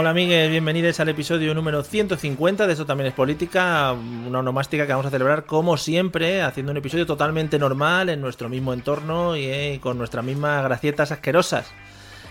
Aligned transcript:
Hola 0.00 0.10
amigues, 0.10 0.48
bienvenidos 0.48 0.98
al 1.00 1.10
episodio 1.10 1.52
número 1.52 1.82
150 1.82 2.66
de 2.66 2.72
Eso 2.72 2.86
también 2.86 3.08
es 3.08 3.12
política, 3.12 3.92
una 3.92 4.38
onomástica 4.38 4.86
que 4.86 4.92
vamos 4.92 5.04
a 5.04 5.10
celebrar 5.10 5.44
como 5.44 5.76
siempre, 5.76 6.40
haciendo 6.40 6.72
un 6.72 6.78
episodio 6.78 7.04
totalmente 7.04 7.58
normal 7.58 8.08
en 8.08 8.22
nuestro 8.22 8.48
mismo 8.48 8.72
entorno 8.72 9.36
y 9.36 9.44
eh, 9.44 9.78
con 9.82 9.98
nuestras 9.98 10.24
mismas 10.24 10.64
gracietas 10.64 11.12
asquerosas. 11.12 11.70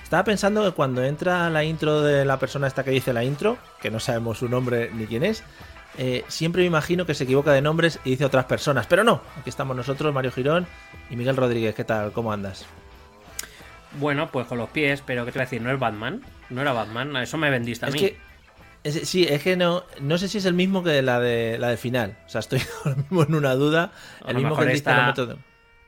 Estaba 0.04 0.24
pensando 0.24 0.64
que 0.64 0.72
cuando 0.72 1.04
entra 1.04 1.48
la 1.52 1.64
intro 1.64 2.02
de 2.02 2.26
la 2.26 2.40
persona 2.40 2.66
esta 2.66 2.84
que 2.84 2.90
dice 2.90 3.14
la 3.14 3.24
intro, 3.24 3.60
que 3.80 3.92
no 3.92 4.00
sabemos 4.00 4.40
su 4.40 4.50
nombre 4.50 4.90
ni 4.92 5.06
quién 5.06 5.24
es, 5.24 5.44
eh, 6.00 6.24
siempre 6.28 6.64
me 6.64 6.68
imagino 6.70 7.06
que 7.06 7.14
se 7.14 7.26
equivoca 7.26 7.52
de 7.52 7.62
nombres 7.62 8.00
y 8.04 8.10
dice 8.10 8.26
otras 8.26 8.46
personas, 8.46 8.88
pero 8.88 9.04
no, 9.04 9.22
aquí 9.40 9.52
estamos 9.52 9.78
nosotros, 9.78 10.12
Mario 10.12 10.32
Girón 10.32 10.66
y 11.12 11.16
Miguel 11.16 11.38
Rodríguez, 11.38 11.76
¿qué 11.76 11.84
tal? 11.84 12.14
¿Cómo 12.14 12.34
andas? 12.34 12.66
Bueno, 13.94 14.30
pues 14.32 14.46
con 14.48 14.58
los 14.58 14.70
pies, 14.70 15.02
pero 15.06 15.26
¿qué 15.26 15.32
te 15.32 15.40
voy 15.40 15.44
a 15.44 15.46
decir? 15.46 15.62
¿No 15.62 15.72
es 15.72 15.80
Batman? 15.80 16.22
No 16.50 16.62
era 16.62 16.74
Batman, 16.74 17.16
eso 17.18 17.38
me 17.38 17.50
vendiste 17.50 17.86
a 17.86 17.90
es 17.90 17.94
mí. 17.96 18.00
Que, 18.02 18.18
es- 18.84 19.08
sí, 19.10 19.26
es 19.28 19.42
que 19.44 19.56
no, 19.58 19.84
no 20.02 20.18
sé 20.18 20.28
si 20.28 20.38
es 20.38 20.46
el 20.46 20.54
mismo 20.54 20.84
que 20.84 21.02
la 21.02 21.20
de 21.20 21.58
la 21.58 21.70
de 21.70 21.78
final. 21.78 22.18
O 22.26 22.30
sea, 22.30 22.40
estoy 22.40 22.62
ahora 22.86 22.98
mismo 22.98 23.24
en 23.24 23.36
una 23.36 23.56
duda. 23.56 23.92
El 24.28 24.36
mismo 24.38 24.56
que 24.58 24.66
de- 24.66 25.38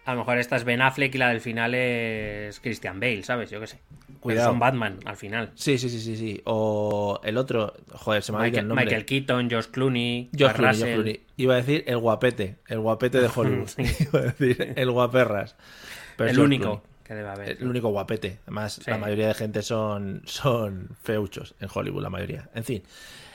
A 0.04 0.14
lo 0.14 0.20
mejor 0.20 0.40
esta 0.40 0.56
es 0.56 0.64
Ben 0.64 0.82
Affleck 0.82 1.14
y 1.14 1.18
la 1.20 1.30
del 1.30 1.42
final 1.42 1.76
es 1.76 2.60
Christian 2.60 3.00
Bale, 3.00 3.22
¿sabes? 3.24 3.52
Yo 3.52 3.60
qué 3.60 3.68
sé. 3.68 3.80
Pero 4.08 4.20
Cuidado. 4.20 4.50
Son 4.50 4.60
Batman 4.60 5.00
al 5.06 5.16
final. 5.16 5.52
Sí, 5.56 5.78
sí, 5.78 5.90
sí, 5.90 6.00
sí, 6.00 6.18
sí. 6.18 6.42
O 6.46 7.20
el 7.24 7.38
otro, 7.38 7.74
joder, 7.94 8.22
se 8.24 8.32
me 8.32 8.40
ha 8.40 8.42
el 8.42 8.52
Michael, 8.52 8.68
nombre. 8.68 8.86
Michael 8.86 9.06
Keaton, 9.06 9.50
Josh 9.50 9.66
Clooney, 9.68 10.30
Josh 10.38 10.52
Clooney, 10.54 10.68
Josh 10.74 10.80
Russell. 10.80 10.94
Clooney. 10.96 11.22
Iba 11.38 11.54
a 11.54 11.58
decir 11.58 11.84
el 11.88 11.98
guapete, 11.98 12.58
el 12.68 12.80
guapete 12.80 13.20
de 13.22 13.30
Hollywood. 13.36 13.70
Iba 13.78 14.20
a 14.20 14.24
decir 14.24 14.74
el 14.76 14.92
guaperras. 14.92 15.56
Pero 16.18 16.30
El 16.32 16.40
único 16.40 16.64
Clooney. 16.64 16.91
Que 17.12 17.16
debe 17.17 17.30
haber. 17.30 17.50
El 17.62 17.67
único 17.67 17.90
guapete. 17.90 18.40
Además, 18.44 18.73
Sí. 18.84 18.90
la 18.90 18.98
mayoría 18.98 19.28
de 19.28 19.34
gente 19.34 19.62
son, 19.64 20.22
son 20.26 20.90
feuchos 21.04 21.56
en 21.59 21.68
Hollywood, 21.73 22.02
la 22.03 22.09
mayoría. 22.09 22.50
En 22.56 22.64
fin. 22.64 22.84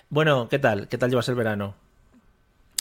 Bueno, 0.09 0.49
¿qué 0.49 0.59
tal? 0.59 0.89
¿Qué 0.89 0.97
tal 0.99 1.11
llevas 1.11 1.29
el 1.29 1.35
verano? 1.35 1.75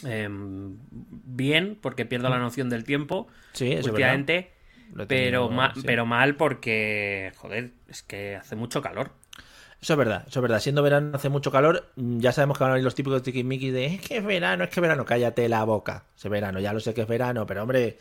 Em, 0.03 0.77
bien, 0.89 1.77
porque 1.81 2.05
pierdo 2.05 2.29
la 2.29 2.37
noción 2.39 2.69
del 2.69 2.83
tiempo. 2.83 3.27
Sí, 3.53 3.71
es 3.71 3.85
últimamente. 3.87 4.51
He 4.97 5.05
Pero, 5.05 5.07
tenido, 5.07 5.49
ma- 5.49 5.73
sí. 5.73 5.81
pero 5.85 6.05
mal 6.05 6.35
porque, 6.35 7.31
joder, 7.37 7.71
es 7.89 8.03
que 8.03 8.35
hace 8.35 8.55
mucho 8.55 8.81
calor. 8.81 9.11
Eso 9.81 9.93
es 9.93 9.97
verdad, 9.97 10.23
eso 10.27 10.39
es 10.39 10.41
verdad. 10.41 10.59
Siendo 10.59 10.83
verano 10.83 11.11
hace 11.15 11.29
mucho 11.29 11.51
calor, 11.51 11.91
mm, 11.95 12.19
ya 12.19 12.31
sabemos 12.31 12.57
que 12.57 12.63
van 12.63 12.71
a 12.71 12.73
venir 12.75 12.85
los 12.85 12.95
típicos 12.95 13.21
tiquismiquis 13.23 13.73
de 13.73 13.85
es 13.87 14.01
que 14.01 14.17
es 14.17 14.25
verano, 14.25 14.63
es 14.63 14.69
que 14.69 14.79
es 14.79 14.81
verano, 14.81 15.05
cállate 15.05 15.49
la 15.49 15.63
boca. 15.63 16.05
Ese 16.15 16.29
verano, 16.29 16.59
ya 16.59 16.71
lo 16.73 16.79
sé 16.79 16.93
que 16.93 17.01
es 17.01 17.07
verano, 17.07 17.45
pero 17.45 17.63
hombre, 17.63 17.87
es 17.87 17.95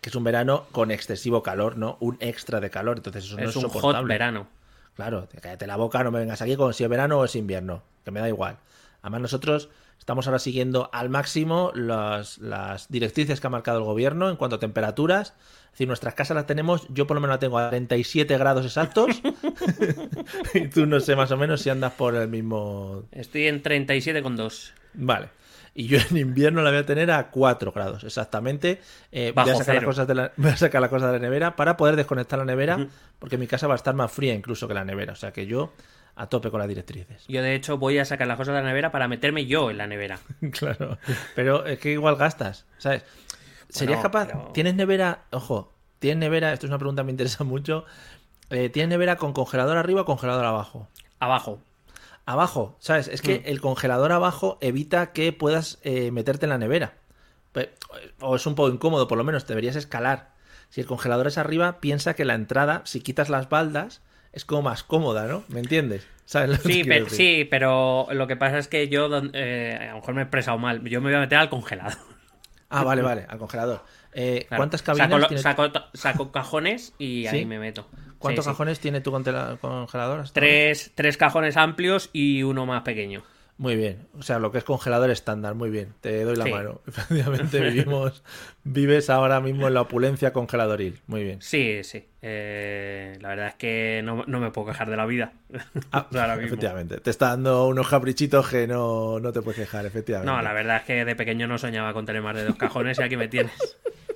que 0.00 0.08
es 0.08 0.16
un 0.16 0.24
verano 0.24 0.66
con 0.72 0.90
excesivo 0.90 1.42
calor, 1.42 1.76
¿no? 1.76 1.96
Un 2.00 2.16
extra 2.20 2.60
de 2.60 2.70
calor, 2.70 2.96
entonces 2.96 3.24
eso 3.24 3.36
no 3.36 3.42
es 3.42 3.50
es 3.50 3.56
un 3.56 3.68
hot 3.68 4.04
verano. 4.06 4.48
Claro, 4.94 5.28
cállate 5.40 5.66
la 5.66 5.76
boca, 5.76 6.02
no 6.04 6.10
me 6.10 6.18
vengas 6.18 6.42
aquí 6.42 6.56
con 6.56 6.74
si 6.74 6.84
es 6.84 6.90
verano 6.90 7.18
o 7.18 7.24
es 7.24 7.34
invierno, 7.36 7.82
que 8.04 8.10
me 8.10 8.20
da 8.20 8.28
igual. 8.28 8.58
Además 9.00 9.22
nosotros 9.22 9.68
estamos 9.98 10.26
ahora 10.26 10.38
siguiendo 10.38 10.90
al 10.92 11.08
máximo 11.08 11.72
las, 11.74 12.38
las 12.38 12.88
directrices 12.88 13.40
que 13.40 13.46
ha 13.46 13.50
marcado 13.50 13.78
el 13.78 13.84
gobierno 13.84 14.28
en 14.28 14.36
cuanto 14.36 14.56
a 14.56 14.58
temperaturas. 14.58 15.34
Es 15.66 15.72
decir, 15.72 15.88
nuestras 15.88 16.14
casas 16.14 16.34
las 16.34 16.46
tenemos, 16.46 16.86
yo 16.90 17.06
por 17.06 17.14
lo 17.14 17.20
menos 17.20 17.34
la 17.34 17.38
tengo 17.38 17.58
a 17.58 17.70
37 17.70 18.36
grados 18.36 18.66
exactos. 18.66 19.22
y 20.54 20.68
tú 20.68 20.86
no 20.86 21.00
sé 21.00 21.16
más 21.16 21.30
o 21.30 21.36
menos 21.36 21.62
si 21.62 21.70
andas 21.70 21.92
por 21.92 22.14
el 22.14 22.28
mismo... 22.28 23.04
Estoy 23.12 23.46
en 23.46 23.62
37,2. 23.62 24.72
Vale. 24.94 25.28
Y 25.74 25.86
yo 25.86 25.98
en 26.10 26.16
invierno 26.16 26.62
la 26.62 26.70
voy 26.70 26.80
a 26.80 26.86
tener 26.86 27.10
a 27.10 27.30
4 27.30 27.72
grados, 27.72 28.04
exactamente. 28.04 28.80
Eh, 29.10 29.32
voy, 29.34 29.50
a 29.50 29.56
sacar 29.56 29.76
las 29.76 29.84
cosas 29.84 30.06
de 30.06 30.14
la, 30.14 30.32
voy 30.36 30.50
a 30.50 30.56
sacar 30.56 30.80
las 30.80 30.90
cosas 30.90 31.12
de 31.12 31.18
la 31.18 31.22
nevera 31.24 31.56
para 31.56 31.76
poder 31.76 31.96
desconectar 31.96 32.38
la 32.38 32.44
nevera, 32.44 32.86
porque 33.18 33.38
mi 33.38 33.46
casa 33.46 33.66
va 33.66 33.74
a 33.74 33.76
estar 33.76 33.94
más 33.94 34.12
fría 34.12 34.34
incluso 34.34 34.68
que 34.68 34.74
la 34.74 34.84
nevera. 34.84 35.12
O 35.12 35.16
sea 35.16 35.32
que 35.32 35.46
yo 35.46 35.72
a 36.14 36.26
tope 36.26 36.50
con 36.50 36.60
las 36.60 36.68
directrices. 36.68 37.24
Yo, 37.28 37.42
de 37.42 37.54
hecho, 37.54 37.78
voy 37.78 37.98
a 37.98 38.04
sacar 38.04 38.26
las 38.26 38.36
cosas 38.36 38.54
de 38.54 38.60
la 38.60 38.68
nevera 38.68 38.92
para 38.92 39.08
meterme 39.08 39.46
yo 39.46 39.70
en 39.70 39.78
la 39.78 39.86
nevera. 39.86 40.18
Claro. 40.52 40.98
Pero 41.34 41.64
es 41.66 41.78
que 41.78 41.92
igual 41.92 42.16
gastas, 42.16 42.66
¿sabes? 42.78 43.04
¿Serías 43.68 43.98
Bueno, 43.98 44.02
capaz? 44.02 44.26
pero- 44.26 44.50
¿Tienes 44.52 44.74
nevera? 44.74 45.24
Ojo, 45.30 45.72
¿tienes 45.98 46.18
nevera? 46.18 46.52
Esto 46.52 46.66
es 46.66 46.70
una 46.70 46.78
pregunta 46.78 47.02
que 47.02 47.06
me 47.06 47.12
interesa 47.12 47.44
mucho. 47.44 47.86
Eh, 48.50 48.68
¿Tienes 48.68 48.90
nevera 48.90 49.16
con 49.16 49.32
congelador 49.32 49.78
arriba 49.78 50.02
o 50.02 50.04
congelador 50.04 50.44
abajo? 50.44 50.88
Abajo. 51.18 51.58
Abajo, 52.32 52.76
¿sabes? 52.80 53.08
Es 53.08 53.20
que 53.22 53.42
el 53.46 53.60
congelador 53.60 54.12
abajo 54.12 54.58
evita 54.60 55.12
que 55.12 55.32
puedas 55.32 55.78
eh, 55.82 56.10
meterte 56.10 56.46
en 56.46 56.50
la 56.50 56.58
nevera. 56.58 56.94
O 58.20 58.36
es 58.36 58.46
un 58.46 58.54
poco 58.54 58.70
incómodo, 58.72 59.06
por 59.08 59.18
lo 59.18 59.24
menos, 59.24 59.46
deberías 59.46 59.76
escalar. 59.76 60.30
Si 60.70 60.80
el 60.80 60.86
congelador 60.86 61.26
es 61.26 61.36
arriba, 61.36 61.80
piensa 61.80 62.14
que 62.14 62.24
la 62.24 62.34
entrada, 62.34 62.80
si 62.84 63.00
quitas 63.00 63.28
las 63.28 63.48
baldas, 63.50 64.00
es 64.32 64.44
como 64.46 64.62
más 64.62 64.82
cómoda, 64.82 65.26
¿no? 65.26 65.44
¿Me 65.48 65.60
entiendes? 65.60 66.06
¿Sabes 66.24 66.48
lo 66.50 66.56
que 66.56 66.72
Sí, 66.72 66.84
pero, 66.84 67.08
sí, 67.10 67.46
pero 67.50 68.08
lo 68.12 68.26
que 68.26 68.36
pasa 68.36 68.56
es 68.58 68.68
que 68.68 68.88
yo, 68.88 69.10
eh, 69.34 69.76
a 69.78 69.90
lo 69.90 69.96
mejor 69.96 70.14
me 70.14 70.22
he 70.22 70.24
expresado 70.24 70.56
mal, 70.56 70.82
yo 70.88 71.00
me 71.02 71.08
voy 71.08 71.16
a 71.16 71.20
meter 71.20 71.36
al 71.38 71.50
congelador. 71.50 71.98
Ah, 72.70 72.84
vale, 72.84 73.02
vale, 73.02 73.26
al 73.28 73.36
congelador. 73.38 73.84
Eh, 74.14 74.46
Claro. 74.48 74.60
¿Cuántas 74.60 74.80
cabinas 74.82 75.10
saco, 75.10 75.26
tiene- 75.26 75.42
saco, 75.42 75.70
saco 75.92 76.32
cajones 76.32 76.94
y 76.98 77.26
¿Sí? 77.28 77.36
ahí 77.36 77.44
me 77.44 77.58
meto. 77.58 77.86
¿Cuántos 78.22 78.44
Sí, 78.44 78.50
sí. 78.50 78.54
cajones 78.54 78.80
tiene 78.80 79.00
tu 79.02 79.10
congelador? 79.10 80.24
Tres, 80.32 80.92
tres 80.94 81.16
cajones 81.16 81.56
amplios 81.56 82.08
y 82.12 82.42
uno 82.42 82.64
más 82.64 82.82
pequeño. 82.82 83.22
Muy 83.58 83.76
bien. 83.76 84.08
O 84.18 84.22
sea, 84.22 84.38
lo 84.38 84.50
que 84.50 84.58
es 84.58 84.64
congelador 84.64 85.10
estándar, 85.10 85.54
muy 85.54 85.70
bien. 85.70 85.92
Te 86.00 86.24
doy 86.24 86.34
la 86.36 86.44
Sí. 86.46 86.50
mano. 86.50 86.80
Efectivamente, 86.88 87.60
vivimos, 87.60 88.24
vives 88.64 89.10
ahora 89.10 89.40
mismo 89.40 89.68
en 89.68 89.74
la 89.74 89.82
opulencia 89.82 90.32
congeladoril. 90.32 91.00
Muy 91.06 91.22
bien. 91.22 91.42
Sí, 91.42 91.84
sí. 91.84 92.02
Eh, 92.22 93.18
la 93.20 93.28
verdad 93.28 93.48
es 93.48 93.54
que 93.56 94.00
no, 94.02 94.24
no 94.26 94.40
me 94.40 94.50
puedo 94.50 94.68
quejar 94.68 94.88
de 94.90 94.96
la 94.96 95.06
vida. 95.06 95.32
Ah, 95.92 96.06
Ahora 96.12 96.34
mismo. 96.36 96.46
efectivamente. 96.48 96.96
Te 96.98 97.10
está 97.10 97.28
dando 97.28 97.66
unos 97.68 97.88
caprichitos 97.88 98.48
que 98.48 98.66
no, 98.66 99.20
no 99.20 99.32
te 99.32 99.42
puedes 99.42 99.60
quejar, 99.60 99.84
efectivamente. 99.86 100.32
No, 100.32 100.40
la 100.42 100.52
verdad 100.54 100.78
es 100.78 100.82
que 100.84 101.04
de 101.04 101.14
pequeño 101.14 101.46
no 101.46 101.58
soñaba 101.58 101.92
con 101.92 102.06
tener 102.06 102.22
más 102.22 102.34
de 102.34 102.44
dos 102.44 102.56
cajones 102.56 102.98
y 102.98 103.02
aquí 103.02 103.16
me 103.16 103.28
tienes. 103.28 103.52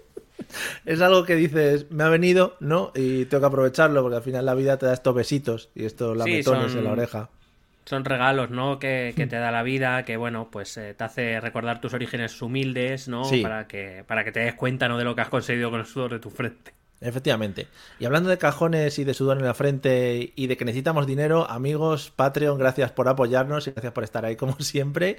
Es 0.85 1.01
algo 1.01 1.25
que 1.25 1.35
dices, 1.37 1.91
me 1.91 2.05
ha 2.05 2.09
venido, 2.09 2.57
¿no? 2.61 2.93
Y 2.95 3.25
tengo 3.27 3.41
que 3.43 3.47
aprovecharlo 3.47 4.03
porque 4.03 4.17
al 4.17 4.23
final 4.23 4.47
la 4.47 4.55
vida 4.55 4.77
te 4.79 4.87
da 4.87 4.95
estos 4.95 5.15
besitos 5.15 5.71
y 5.75 5.85
estos 5.85 6.17
lametones 6.17 6.71
son- 6.73 6.79
en 6.79 6.85
la 6.85 6.93
oreja. 6.93 7.29
Son 7.85 8.05
regalos, 8.05 8.51
¿no? 8.51 8.81
Que, 8.81 9.15
que 9.17 9.29
te 9.29 9.37
da 9.37 9.53
la 9.53 9.63
vida, 9.63 10.05
que 10.05 10.17
bueno, 10.17 10.49
pues 10.51 10.77
eh, 10.77 10.95
te 10.95 11.05
hace 11.05 11.41
recordar 11.41 11.81
tus 11.81 11.95
orígenes 11.95 12.43
humildes, 12.43 13.07
¿no? 13.07 13.23
Sí. 13.25 13.43
Para 13.43 13.69
que, 13.69 14.03
para 14.05 14.25
que 14.25 14.33
te 14.33 14.41
des 14.41 14.55
cuenta, 14.55 14.89
¿no? 14.89 14.99
De 14.99 15.05
lo 15.05 15.15
que 15.15 15.21
has 15.21 15.29
conseguido 15.29 15.71
con 15.71 15.79
el 15.79 15.87
sudor 15.87 16.11
de 16.13 16.19
tu 16.19 16.31
frente. 16.31 16.73
Efectivamente. 17.01 17.69
Y 17.99 18.07
hablando 18.07 18.31
de 18.31 18.39
cajones 18.39 18.99
y 18.99 19.05
de 19.05 19.13
sudor 19.13 19.37
en 19.37 19.45
la 19.45 19.53
frente 19.55 20.33
y 20.35 20.47
de 20.47 20.57
que 20.57 20.65
necesitamos 20.65 21.07
dinero, 21.07 21.49
amigos, 21.51 22.11
Patreon, 22.17 22.59
gracias 22.59 22.91
por 22.93 23.07
apoyarnos 23.09 23.67
y 23.67 23.73
gracias 23.73 23.93
por 23.93 24.03
estar 24.05 24.25
ahí 24.25 24.37
como 24.37 24.57
siempre. 24.61 25.19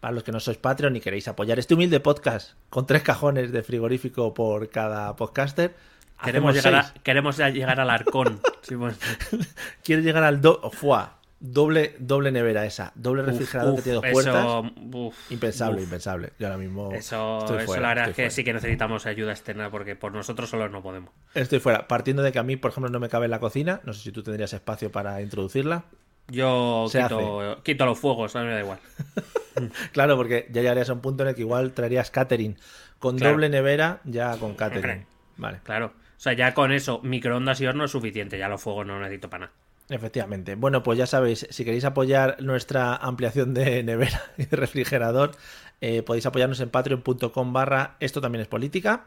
Para 0.00 0.14
los 0.14 0.22
que 0.22 0.32
no 0.32 0.40
sois 0.40 0.56
Patreon 0.58 0.96
y 0.96 1.00
queréis 1.00 1.28
apoyar 1.28 1.58
este 1.58 1.74
humilde 1.74 2.00
podcast 2.00 2.52
con 2.70 2.86
tres 2.86 3.02
cajones 3.02 3.52
de 3.52 3.62
frigorífico 3.62 4.32
por 4.32 4.70
cada 4.70 5.14
podcaster, 5.16 5.74
Queremos 6.24 6.52
llegar, 6.54 6.74
a- 6.74 6.94
queremos 7.04 7.36
llegar 7.38 7.78
al 7.78 7.90
arcón. 7.90 8.40
Quieres 9.84 10.04
llegar 10.04 10.24
al 10.24 10.40
do... 10.40 10.70
¡Fua! 10.72 11.17
Doble, 11.40 11.94
doble 12.00 12.32
nevera 12.32 12.66
esa, 12.66 12.90
doble 12.96 13.22
refrigerador 13.22 13.74
que 13.74 13.78
uf, 13.78 13.84
tiene 13.84 13.94
dos 13.96 14.04
eso, 14.06 14.12
puertas. 14.12 14.72
uf, 14.92 15.30
Impensable, 15.30 15.76
uf. 15.76 15.82
impensable. 15.84 16.32
Yo 16.38 16.46
ahora 16.48 16.58
mismo 16.58 16.92
Eso, 16.92 17.38
estoy 17.38 17.58
eso 17.62 17.80
la 17.80 17.88
verdad 17.90 18.04
es 18.08 18.16
que 18.16 18.22
fuera. 18.22 18.30
sí 18.30 18.42
que 18.44 18.52
necesitamos 18.52 19.06
ayuda 19.06 19.30
externa 19.30 19.70
porque 19.70 19.94
por 19.94 20.12
nosotros 20.12 20.50
solos 20.50 20.70
no 20.72 20.82
podemos. 20.82 21.10
Estoy 21.34 21.60
fuera. 21.60 21.86
Partiendo 21.86 22.22
de 22.24 22.32
que 22.32 22.40
a 22.40 22.42
mí, 22.42 22.56
por 22.56 22.72
ejemplo, 22.72 22.90
no 22.90 22.98
me 22.98 23.08
cabe 23.08 23.26
en 23.26 23.30
la 23.30 23.38
cocina. 23.38 23.80
No 23.84 23.92
sé 23.92 24.02
si 24.02 24.10
tú 24.10 24.24
tendrías 24.24 24.52
espacio 24.52 24.90
para 24.90 25.22
introducirla. 25.22 25.84
Yo 26.26 26.86
quito, 26.90 27.60
quito 27.62 27.86
los 27.86 27.98
fuegos, 27.98 28.34
a 28.36 28.40
mí 28.40 28.46
me 28.48 28.54
da 28.54 28.60
igual. 28.60 28.78
Claro, 29.92 30.16
porque 30.16 30.46
ya 30.52 30.60
llegarías 30.60 30.88
a 30.88 30.92
un 30.92 31.00
punto 31.00 31.24
en 31.24 31.30
el 31.30 31.34
que 31.34 31.40
igual 31.40 31.72
traerías 31.72 32.10
catering. 32.12 32.56
Con 33.00 33.16
Claro. 33.16 33.32
doble 33.32 33.48
nevera, 33.48 34.00
ya 34.04 34.36
con 34.36 34.54
catering. 34.54 35.04
Vale, 35.36 35.60
Claro. 35.64 35.86
O 35.86 36.20
sea, 36.20 36.32
ya 36.32 36.52
con 36.54 36.72
eso, 36.72 37.00
microondas 37.02 37.60
y 37.60 37.66
horno 37.66 37.84
es 37.84 37.90
suficiente. 37.92 38.38
Ya 38.38 38.48
los 38.48 38.60
fuegos 38.60 38.86
no 38.86 38.98
necesito 39.00 39.30
para 39.30 39.46
nada. 39.46 39.52
Efectivamente. 39.88 40.54
Bueno, 40.54 40.82
pues 40.82 40.98
ya 40.98 41.06
sabéis, 41.06 41.46
si 41.50 41.64
queréis 41.64 41.84
apoyar 41.84 42.42
nuestra 42.42 42.96
ampliación 42.96 43.54
de 43.54 43.82
nevera 43.84 44.22
y 44.36 44.44
de 44.46 44.56
refrigerador, 44.56 45.32
eh, 45.80 46.02
podéis 46.02 46.26
apoyarnos 46.26 46.60
en 46.60 46.70
patreon.com 46.70 47.52
barra 47.52 47.96
esto 48.00 48.20
también 48.20 48.42
es 48.42 48.48
política. 48.48 49.06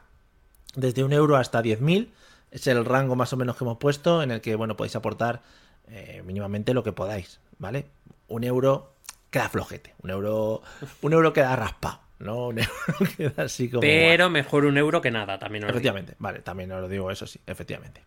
Desde 0.75 1.04
un 1.04 1.12
euro 1.12 1.36
hasta 1.36 1.62
10.000 1.62 2.10
es 2.51 2.68
el 2.68 2.86
rango 2.86 3.16
más 3.16 3.33
o 3.33 3.38
menos 3.38 3.57
que 3.57 3.63
hemos 3.63 3.78
puesto 3.78 4.24
en 4.24 4.31
el 4.31 4.42
que, 4.42 4.56
bueno, 4.56 4.78
podéis 4.78 4.95
aportar 4.95 5.42
eh, 5.88 6.22
mínimamente 6.25 6.74
lo 6.74 6.83
que 6.83 6.94
podáis, 6.94 7.39
¿vale? 7.57 7.88
Un 8.28 8.44
euro 8.44 8.94
queda 9.30 9.50
flojete, 9.50 9.95
un 10.01 10.10
euro, 10.10 10.62
un 11.01 11.13
euro 11.13 11.33
queda 11.33 11.56
raspado, 11.56 12.00
¿no? 12.19 12.48
Un 12.48 12.60
euro 12.60 13.12
queda 13.18 13.44
así 13.44 13.69
como... 13.69 13.81
Pero 13.81 14.30
mejor 14.30 14.66
un 14.66 14.78
euro 14.78 15.01
que 15.01 15.12
nada, 15.12 15.39
también 15.39 15.63
os 15.63 15.68
digo. 15.69 15.78
Efectivamente, 15.78 16.16
vale, 16.19 16.39
también 16.39 16.72
os 16.72 16.81
lo 16.81 16.88
digo, 16.88 17.12
eso 17.12 17.28
sí, 17.28 17.39
efectivamente. 17.45 18.04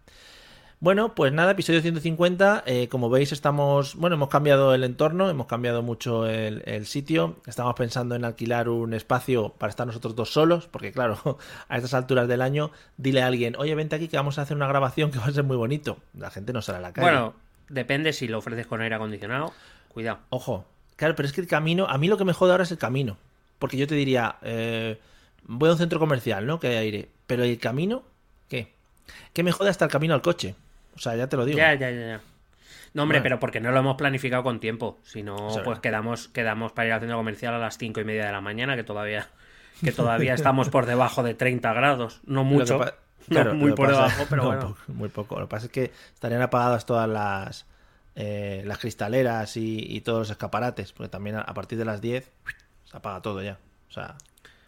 Bueno, 0.85 1.15
pues 1.15 1.33
nada, 1.33 1.53
episodio 1.53 1.81
150. 1.81 2.63
eh, 2.67 2.89
como 2.89 3.09
veis, 3.09 3.33
estamos. 3.33 3.95
Bueno, 3.95 4.17
hemos 4.17 4.29
cambiado 4.29 4.75
el 4.75 4.85
entorno, 4.85 5.31
hemos 5.31 5.47
cambiado 5.47 5.81
mucho 5.83 6.27
el, 6.27 6.63
el 6.67 6.85
sitio. 6.85 7.37
Estamos 7.47 7.75
pensando 7.75 8.15
en 8.15 8.27
alquilar 8.27 8.69
un 8.69 8.93
espacio 8.93 9.55
para 9.57 9.71
estar 9.71 9.87
nosotros 9.87 10.15
dos 10.15 10.31
solos, 10.31 10.69
porque, 10.71 10.93
claro, 10.93 11.39
a 11.71 11.77
estas 11.79 11.95
alturas 11.95 12.29
del 12.29 12.43
año, 12.43 12.71
dile 12.99 13.23
a 13.23 13.29
alguien, 13.29 13.57
oye, 13.57 13.75
vente 13.75 13.97
aquí 13.97 14.09
que 14.09 14.19
vamos 14.19 14.39
a 14.39 14.43
hacer 14.43 14.59
una 14.59 14.67
grabación 14.67 15.11
que 15.11 15.19
va 15.19 15.25
a 15.25 15.33
ser 15.33 15.45
muy 15.45 15.57
bonito. 15.57 15.97
La 16.13 16.31
gente 16.31 16.53
no 16.53 16.61
sale 16.61 16.77
a 16.77 16.83
la 16.83 16.93
calle. 16.93 17.07
Bueno, 17.07 17.35
depende 17.71 18.13
si 18.13 18.29
lo 18.29 18.37
ofreces 18.37 18.67
con 18.67 18.83
aire 18.83 18.95
acondicionado. 18.95 19.55
Cuidado. 19.89 20.19
Ojo, 20.29 20.67
claro, 20.97 21.15
pero 21.17 21.27
es 21.27 21.33
que 21.33 21.41
el 21.41 21.47
camino, 21.47 21.87
a 21.89 21.97
mí 21.97 22.09
lo 22.09 22.19
que 22.19 22.27
me 22.27 22.35
jode 22.35 22.51
ahora 22.51 22.65
es 22.65 22.73
el 22.73 22.77
camino. 22.77 23.17
Porque 23.59 23.79
yo 23.79 23.87
te 23.87 23.95
diría, 23.95 24.37
eh, 24.43 25.01
voy 25.45 25.71
a 25.71 25.73
un 25.73 25.79
centro 25.79 25.99
comercial, 25.99 26.45
¿no? 26.45 26.61
Que 26.61 26.67
hay 26.67 26.77
aire. 26.77 27.09
Pero 27.27 27.43
el 27.43 27.59
camino, 27.59 28.03
¿qué? 28.51 28.75
¿Qué 29.33 29.43
me 29.43 29.51
jode 29.51 29.71
hasta 29.71 29.87
el 29.87 29.91
camino 29.91 30.13
al 30.13 30.21
coche? 30.21 30.55
O 30.95 30.99
sea, 30.99 31.17
ya 31.17 31.29
te 31.29 31.37
lo 31.37 31.45
digo. 31.45 31.59
Ya, 31.59 31.75
ya, 31.75 31.91
ya, 31.91 32.01
ya. 32.07 32.21
No, 32.93 33.03
hombre, 33.03 33.19
Bueno. 33.19 33.23
pero 33.25 33.41
porque 33.41 33.61
no 33.61 33.73
lo 33.73 33.79
hemos 33.81 33.97
planificado 33.97 34.43
con 34.45 34.61
tiempo. 34.61 34.99
Si 35.03 35.23
no, 35.23 35.37
pues 35.37 35.57
verdad. 35.67 35.81
quedamos, 35.81 36.29
quedamos 36.29 36.73
para 36.73 36.87
ir 36.89 36.93
al 36.95 37.01
centro 37.01 37.17
comercial 37.17 37.55
a 37.55 37.59
las 37.59 37.77
cinco 37.79 38.01
y 38.01 38.05
media 38.05 38.27
de 38.27 38.33
la 38.33 38.41
mañana, 38.41 38.77
que 38.77 38.85
todavía, 38.85 39.29
que 39.83 39.91
todavía 39.93 40.35
estamos 40.35 40.69
por 40.69 40.87
debajo 40.87 41.23
de 41.25 41.35
30 41.35 41.73
grados. 41.73 42.21
No 42.25 42.45
mucho. 42.45 42.79
pa- 42.79 42.95
no 43.27 43.35
claro, 43.37 43.55
muy 43.55 43.73
por 43.73 43.89
pasa- 43.89 44.03
debajo, 44.03 44.27
pero 44.31 44.43
no, 44.45 44.49
bueno. 44.49 44.77
muy 44.89 45.09
poco. 45.09 45.41
Lo 45.41 45.47
que 45.47 45.51
pasa 45.51 45.67
es 45.67 45.73
que 45.73 45.91
estarían 46.15 46.43
apagadas 46.43 46.87
todas 46.87 47.09
las 47.09 47.67
eh, 48.17 48.63
las 48.65 48.79
cristaleras 48.79 49.57
y, 49.57 49.79
y 49.89 50.01
todos 50.03 50.21
los 50.21 50.31
escaparates, 50.31 50.93
porque 50.93 51.09
también 51.09 51.35
a, 51.37 51.41
a 51.41 51.53
partir 51.55 51.77
de 51.79 51.85
las 51.85 52.01
10 52.01 52.31
se 52.85 52.97
apaga 52.97 53.21
todo 53.23 53.43
ya. 53.43 53.59
O 53.89 53.93
sea, 53.93 54.15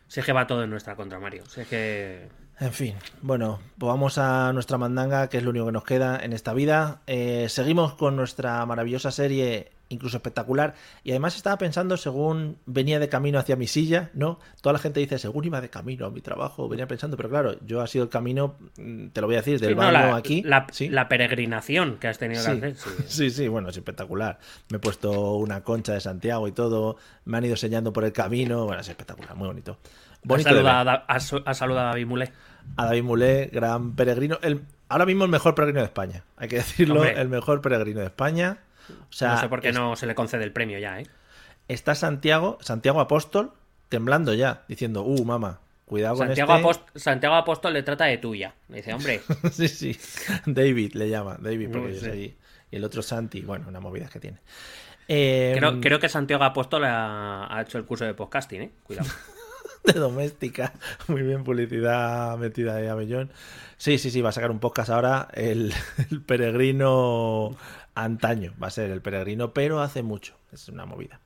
Si 0.08 0.19
es 0.19 0.26
que 0.26 0.32
va 0.32 0.49
todo 0.49 0.64
en 0.64 0.70
nuestra 0.70 0.96
contra, 0.96 1.20
Mario. 1.20 1.44
Si 1.46 1.61
es 1.61 1.69
que. 1.69 2.29
En 2.58 2.73
fin, 2.73 2.94
bueno, 3.20 3.58
pues 3.76 3.88
vamos 3.88 4.17
a 4.17 4.50
nuestra 4.55 4.79
mandanga, 4.79 5.29
que 5.29 5.37
es 5.37 5.43
lo 5.43 5.50
único 5.50 5.67
que 5.67 5.73
nos 5.73 5.85
queda 5.85 6.19
en 6.23 6.32
esta 6.32 6.55
vida. 6.55 7.03
Eh, 7.06 7.47
seguimos 7.50 7.93
con 7.94 8.17
nuestra 8.17 8.64
maravillosa 8.64 9.11
serie, 9.11 9.73
incluso 9.91 10.17
espectacular. 10.17 10.75
Y 11.05 11.11
además 11.11 11.37
estaba 11.37 11.58
pensando, 11.58 11.99
según 11.99 12.56
venía 12.64 12.99
de 12.99 13.11
camino 13.11 13.38
hacia 13.38 13.56
mi 13.56 13.67
silla, 13.67 14.08
¿no? 14.14 14.41
Toda 14.62 14.73
la 14.73 14.79
gente 14.79 15.00
dice, 15.00 15.19
según 15.19 15.44
iba 15.44 15.61
de 15.61 15.69
camino 15.69 16.06
a 16.06 16.11
mi 16.11 16.23
trabajo, 16.23 16.67
venía 16.67 16.87
pensando, 16.88 17.19
pero 17.19 17.29
claro, 17.29 17.56
yo 17.67 17.82
ha 17.82 17.87
sido 17.87 18.05
el 18.05 18.11
camino, 18.11 18.55
mm, 18.79 19.08
te 19.08 19.20
lo 19.20 19.26
voy 19.26 19.37
a 19.37 19.41
decir, 19.41 19.61
del 19.61 19.69
Sí, 19.70 19.75
no, 19.75 19.82
baño 19.82 19.93
la, 19.93 20.17
aquí. 20.17 20.43
la, 20.43 20.67
¿sí? 20.73 20.88
la 20.88 21.08
peregrinación 21.11 21.99
que 21.99 22.08
has 22.08 22.17
tenido 22.19 22.41
Sí. 22.43 22.58
que 22.58 22.67
hacer. 22.69 22.76
sí. 22.76 22.91
Sí, 23.06 23.31
sí, 23.31 23.49
bueno, 23.49 23.69
es 23.69 23.76
espectacular. 23.76 24.38
Me 24.70 24.79
he 24.79 24.81
puesto 24.81 25.35
una 25.35 25.62
concha 25.62 25.93
de 25.93 26.00
Santiago 26.00 26.49
y 26.49 26.53
todo. 26.53 26.97
Me 27.26 27.37
han 27.37 27.44
ido 27.44 27.53
enseñando 27.53 27.93
por 27.93 28.05
el 28.06 28.12
camino. 28.14 28.64
Bueno, 28.64 28.81
es 28.81 28.88
espectacular, 28.88 29.35
muy 29.37 29.47
bonito. 29.49 29.76
Bonito 30.22 30.48
saludado, 30.50 31.02
a, 31.06 31.54
saludado 31.54 31.88
a 31.88 31.90
David 31.90 32.06
Mulé. 32.06 32.32
a 32.76 32.86
David 32.86 33.02
Mulé, 33.02 33.50
gran 33.52 33.94
peregrino. 33.94 34.38
El, 34.42 34.62
ahora 34.88 35.06
mismo 35.06 35.24
el 35.24 35.30
mejor 35.30 35.54
peregrino 35.54 35.80
de 35.80 35.86
España. 35.86 36.24
Hay 36.36 36.48
que 36.48 36.56
decirlo, 36.56 36.96
Hombre. 36.96 37.20
el 37.20 37.28
mejor 37.28 37.60
peregrino 37.60 38.00
de 38.00 38.06
España. 38.06 38.58
O 39.08 39.12
sea, 39.12 39.34
no 39.34 39.40
sé 39.40 39.48
por 39.48 39.60
qué 39.60 39.68
es- 39.70 39.74
no 39.74 39.96
se 39.96 40.06
le 40.06 40.14
concede 40.14 40.44
el 40.44 40.52
premio 40.52 40.78
ya, 40.78 41.00
¿eh? 41.00 41.06
está 41.68 41.94
Santiago, 41.96 42.58
Santiago 42.60 43.00
Apóstol, 43.00 43.52
temblando 43.88 44.32
ya, 44.34 44.62
diciendo, 44.68 45.02
uh, 45.02 45.24
mamá, 45.24 45.58
cuidado 45.84 46.16
con 46.16 46.26
Santiago, 46.28 46.54
este. 46.54 46.66
Apost- 46.69 46.98
Santiago 46.98 47.34
Apóstol 47.34 47.72
le 47.72 47.82
trata 47.82 48.04
de 48.04 48.19
tuya. 48.19 48.54
Le 48.69 48.76
dice, 48.78 48.94
hombre, 48.94 49.20
sí, 49.52 49.66
sí. 49.69 49.98
David 50.46 50.92
le 50.94 51.08
llama, 51.08 51.36
David, 51.40 51.69
porque 51.72 51.88
No 51.88 51.94
yo 51.94 52.00
soy- 52.00 52.36
Y 52.70 52.76
el 52.76 52.84
otro 52.84 53.02
Santi, 53.02 53.40
bueno, 53.42 53.66
una 53.69 53.80
movida 53.80 54.08
que 54.08 54.20
tiene. 54.20 54.38
Eh, 55.08 55.54
creo, 55.58 55.80
creo 55.80 55.98
que 56.00 56.08
Santiago 56.08 56.42
Apóstol 56.44 56.84
ha, 56.84 57.46
ha 57.56 57.62
hecho 57.62 57.78
el 57.78 57.84
curso 57.84 58.04
de 58.04 58.14
podcasting, 58.14 58.62
¿eh? 58.62 58.70
Cuidado. 58.82 59.08
de 59.92 60.00
doméstica. 60.00 60.72
Muy 61.08 61.22
bien, 61.22 61.44
publicidad 61.44 62.36
metida 62.38 62.76
de 62.76 62.88
Avellón. 62.88 63.30
Sí, 63.76 63.98
sí, 63.98 64.10
sí, 64.10 64.20
va 64.20 64.30
a 64.30 64.32
sacar 64.32 64.50
un 64.50 64.58
podcast 64.58 64.90
ahora. 64.90 65.28
El, 65.34 65.72
peregrino 66.26 67.56
antaño 67.94 68.52
va 68.62 68.66
a 68.66 68.70
ser 68.70 68.90
el 68.90 69.00
peregrino, 69.00 69.54
pero 69.54 69.80
hace 69.80 70.02
mucho. 70.02 70.34
Es 70.52 70.68
una 70.68 70.84
movida. 70.84 71.20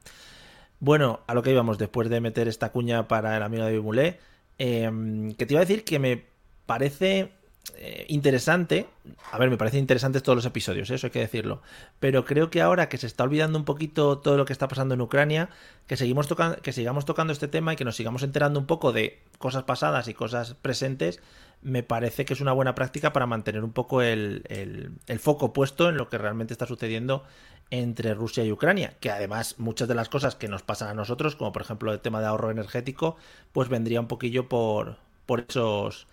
Bueno, 0.78 1.20
a 1.26 1.34
lo 1.34 1.42
que 1.42 1.50
íbamos 1.50 1.78
después 1.78 2.08
de 2.08 2.20
meter 2.20 2.48
esta 2.48 2.70
cuña 2.70 3.08
para 3.08 3.36
el 3.36 3.42
amigo 3.42 3.64
de 3.64 3.80
Mulé, 3.80 4.18
eh, 4.58 4.90
que 5.36 5.46
te 5.46 5.54
iba 5.54 5.60
a 5.60 5.64
decir 5.64 5.84
que 5.84 5.98
me 5.98 6.24
parece 6.66 7.32
eh, 7.76 8.06
interesante. 8.08 8.87
A 9.32 9.38
ver, 9.38 9.50
me 9.50 9.56
parecen 9.56 9.81
interesantes 9.81 10.22
todos 10.22 10.37
los 10.37 10.44
episodios, 10.46 10.90
¿eh? 10.90 10.94
eso 10.94 11.06
hay 11.06 11.11
que 11.11 11.20
decirlo. 11.20 11.62
Pero 11.99 12.25
creo 12.25 12.50
que 12.50 12.61
ahora 12.62 12.88
que 12.88 12.99
se 12.99 13.06
está 13.06 13.25
olvidando 13.25 13.58
un 13.58 13.64
poquito 13.64 14.19
todo 14.19 14.37
lo 14.37 14.44
que 14.44 14.52
está 14.52 14.69
pasando 14.69 14.94
en 14.94 15.00
Ucrania, 15.00 15.49
que, 15.87 15.96
seguimos 15.96 16.28
tocan- 16.28 16.61
que 16.61 16.72
sigamos 16.72 17.05
tocando 17.05 17.32
este 17.32 17.49
tema 17.49 17.72
y 17.72 17.76
que 17.76 17.84
nos 17.84 17.96
sigamos 17.96 18.22
enterando 18.22 18.58
un 18.61 18.67
poco 18.67 18.93
de 18.93 19.20
cosas 19.38 19.64
pasadas 19.64 20.08
y 20.08 20.14
cosas 20.14 20.55
presentes, 20.55 21.20
me 21.62 21.82
parece 21.82 22.25
que 22.25 22.32
es 22.34 22.40
una 22.40 22.52
buena 22.52 22.75
práctica 22.75 23.12
para 23.12 23.26
mantener 23.26 23.64
un 23.64 23.72
poco 23.72 24.02
el, 24.02 24.43
el- 24.49 24.93
el 25.06 25.19
foco 25.19 25.52
puesto 25.52 25.88
en 25.88 25.96
lo 25.96 26.08
que 26.08 26.19
realmente 26.19 26.55
está 26.55 26.67
sucediendo 26.67 27.25
entre 27.72 28.14
Rusia 28.14 28.44
y 28.44 28.50
Ucrania, 28.50 28.94
que 28.99 29.11
además 29.11 29.55
muchas 29.58 29.87
de 29.87 29.94
las 29.94 30.08
cosas 30.08 30.34
que 30.34 30.49
nos 30.49 30.62
pasan 30.62 30.88
a 30.88 30.94
nosotros, 30.94 31.37
como 31.37 31.52
por 31.52 31.62
ejemplo 31.62 31.93
el 31.93 32.00
tema 32.00 32.20
de 32.20 32.26
ahorro 32.26 32.50
energético, 32.50 33.17
pues 33.52 33.69
vendría 33.69 34.00
un 34.00 34.08
poquillo 34.08 34.49
por, 34.49 34.96
por 35.26 35.44
esos 35.49 36.08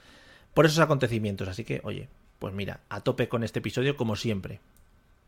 por 0.58 0.66
esos 0.66 0.80
acontecimientos. 0.80 1.48
Así 1.48 1.64
que, 1.64 1.82
oye, 1.84 2.10
pues 2.40 2.52
mira, 2.52 2.80
a 2.90 3.02
tope 3.02 3.30
con 3.30 3.44
este 3.44 3.60
episodio 3.60 3.96
como 3.96 4.16
siempre. 4.16 4.60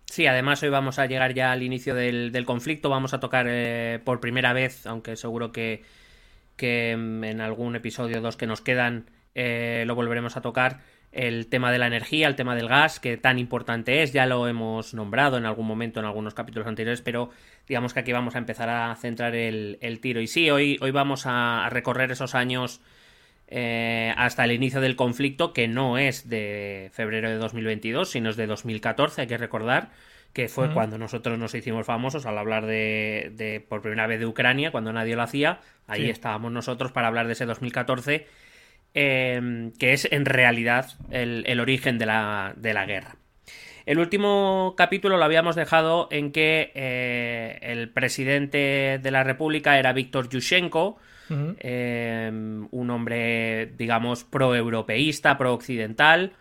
Sí, 0.05 0.25
además 0.25 0.63
hoy 0.63 0.69
vamos 0.69 0.97
a 0.97 1.05
llegar 1.05 1.35
ya 1.35 1.51
al 1.51 1.61
inicio 1.61 1.93
del, 1.93 2.31
del 2.31 2.47
conflicto. 2.47 2.89
Vamos 2.89 3.13
a 3.13 3.19
tocar 3.19 3.45
eh, 3.47 3.99
por 4.03 4.21
primera 4.21 4.53
vez, 4.53 4.87
aunque 4.87 5.15
seguro 5.15 5.51
que, 5.51 5.83
que 6.55 6.97
mm, 6.97 7.23
en 7.25 7.41
algún 7.41 7.75
episodio 7.75 8.21
dos 8.21 8.37
que 8.37 8.47
nos 8.47 8.61
quedan 8.61 9.05
eh, 9.35 9.83
lo 9.85 9.93
volveremos 9.93 10.35
a 10.35 10.41
tocar. 10.41 10.79
El 11.11 11.45
tema 11.45 11.71
de 11.71 11.77
la 11.77 11.85
energía, 11.85 12.27
el 12.27 12.35
tema 12.35 12.55
del 12.55 12.67
gas, 12.67 12.99
que 12.99 13.15
tan 13.15 13.37
importante 13.37 14.01
es, 14.01 14.11
ya 14.11 14.25
lo 14.25 14.47
hemos 14.47 14.95
nombrado 14.95 15.37
en 15.37 15.45
algún 15.45 15.67
momento 15.67 15.99
en 15.99 16.07
algunos 16.07 16.33
capítulos 16.33 16.67
anteriores, 16.67 17.03
pero 17.03 17.29
digamos 17.67 17.93
que 17.93 17.99
aquí 17.99 18.11
vamos 18.11 18.33
a 18.33 18.39
empezar 18.39 18.69
a 18.69 18.95
centrar 18.95 19.35
el, 19.35 19.77
el 19.81 19.99
tiro. 19.99 20.21
Y 20.21 20.25
sí, 20.27 20.49
hoy, 20.49 20.79
hoy 20.81 20.89
vamos 20.89 21.27
a 21.27 21.69
recorrer 21.69 22.11
esos 22.11 22.33
años 22.33 22.81
eh, 23.51 24.13
hasta 24.15 24.45
el 24.45 24.51
inicio 24.51 24.79
del 24.79 24.95
conflicto, 24.95 25.51
que 25.53 25.67
no 25.67 25.97
es 25.97 26.29
de 26.29 26.89
febrero 26.93 27.29
de 27.29 27.35
2022, 27.35 28.09
sino 28.09 28.29
es 28.29 28.37
de 28.37 28.47
2014, 28.47 29.21
hay 29.21 29.27
que 29.27 29.37
recordar, 29.37 29.89
que 30.33 30.47
fue 30.47 30.71
cuando 30.71 30.99
nosotros 30.99 31.39
nos 31.39 31.55
hicimos 31.55 31.87
famosos 31.87 32.27
al 32.27 32.37
hablar 32.37 32.67
de, 32.67 33.31
de 33.35 33.59
por 33.67 33.81
primera 33.81 34.05
vez 34.05 34.19
de 34.19 34.27
Ucrania, 34.27 34.71
cuando 34.71 34.93
nadie 34.93 35.15
lo 35.15 35.23
hacía, 35.23 35.59
ahí 35.87 36.03
Sí. 36.03 36.09
estábamos 36.11 36.51
nosotros 36.51 36.91
para 36.91 37.07
hablar 37.07 37.25
de 37.25 37.33
ese 37.33 37.45
2014, 37.47 38.27
eh, 38.93 39.71
que 39.79 39.93
es 39.93 40.07
en 40.11 40.25
realidad 40.25 40.87
el, 41.11 41.43
el 41.47 41.59
origen 41.59 41.97
de 41.97 42.05
la, 42.05 42.53
de 42.55 42.73
la 42.73 42.85
guerra. 42.85 43.15
El 43.85 43.97
último 43.97 44.75
capítulo 44.77 45.17
lo 45.17 45.23
habíamos 45.25 45.55
dejado 45.55 46.07
en 46.11 46.31
que 46.31 46.71
eh, 46.75 47.57
el 47.63 47.89
presidente 47.89 48.99
de 49.01 49.11
la 49.11 49.23
República 49.23 49.79
era 49.79 49.93
Víctor 49.93 50.29
Yushchenko, 50.29 50.97
Eh, 51.59 52.29
un 52.31 52.89
hombre, 52.89 53.73
digamos, 53.77 54.23
pro-europeísta, 54.23 55.37
pro-occidental, 55.37 56.33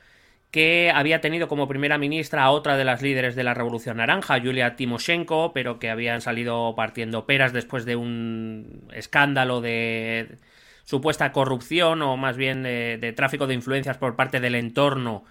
que 0.51 0.91
había 0.95 1.21
tenido 1.21 1.47
como 1.47 1.69
primera 1.69 1.99
ministra 1.99 2.45
a 2.45 2.51
otra 2.51 2.77
de 2.77 2.85
las 2.85 3.03
líderes 3.03 3.37
de 3.37 3.45
la 3.45 3.55
Revolución 3.55 3.99
Naranja, 3.99 4.39
Yulia 4.39 4.77
Timoshenko, 4.77 5.53
pero 5.53 5.79
que 5.79 5.91
habían 5.91 6.21
salido 6.21 6.75
partiendo 6.75 7.27
peras 7.27 7.53
después 7.53 7.85
de 7.85 7.97
un 7.97 8.89
escándalo 8.95 9.61
de 9.61 10.39
supuesta 10.85 11.33
corrupción 11.33 12.01
o 12.01 12.17
más 12.17 12.39
bien 12.39 12.63
de, 12.63 12.97
de 12.99 13.13
tráfico 13.13 13.47
de 13.47 13.55
influencias 13.55 13.99
por 13.99 14.17
parte 14.17 14.41
del 14.41 14.55
entorno 14.55 15.25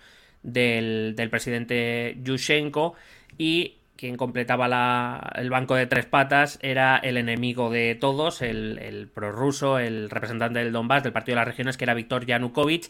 del, 0.44 1.16
del 1.16 1.30
presidente 1.32 2.18
Yushchenko. 2.22 2.94
Y 3.40 3.77
quien 3.98 4.16
completaba 4.16 5.32
el 5.36 5.50
banco 5.50 5.76
de 5.76 5.88
tres 5.88 6.06
patas 6.06 6.60
era 6.62 6.98
el 6.98 7.18
enemigo 7.18 7.70
de 7.70 7.96
todos, 7.96 8.42
el, 8.42 8.80
el 8.80 9.08
prorruso, 9.08 9.80
el 9.80 10.10
representante 10.10 10.60
del 10.60 10.72
Donbass, 10.72 11.04
del 11.04 11.14
Partido 11.14 11.36
de 11.36 11.42
las 11.42 11.48
Regiones, 11.48 11.78
que 11.78 11.84
era 11.84 11.94
Víctor 11.94 12.26
Yanukovych, 12.26 12.90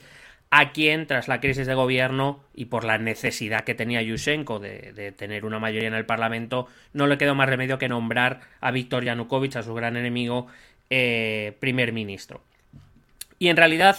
a 0.50 0.72
quien, 0.72 1.08
tras 1.08 1.28
la 1.28 1.40
crisis 1.40 1.68
de 1.68 1.74
gobierno 1.74 2.44
y 2.54 2.66
por 2.66 2.84
la 2.84 2.98
necesidad 2.98 3.64
que 3.64 3.76
tenía 3.76 4.02
Yushchenko 4.02 4.60
de, 4.60 5.14
tener 5.18 5.46
una 5.46 5.60
mayoría 5.60 5.90
en 5.90 5.94
el 5.94 6.06
Parlamento, 6.06 6.68
no 6.94 7.08
le 7.08 7.18
quedó 7.18 7.36
más 7.36 7.50
remedio 7.50 7.78
que 7.78 7.90
nombrar 7.90 8.42
a 8.62 8.72
Viktor 8.72 9.04
Yanukovych, 9.04 9.58
a 9.58 9.64
su 9.64 9.74
gran 9.74 9.98
enemigo, 9.98 10.48
eh, 10.90 11.58
primer 11.60 11.92
ministro. 11.92 12.42
Y 13.40 13.50
en 13.50 13.58
realidad 13.58 13.98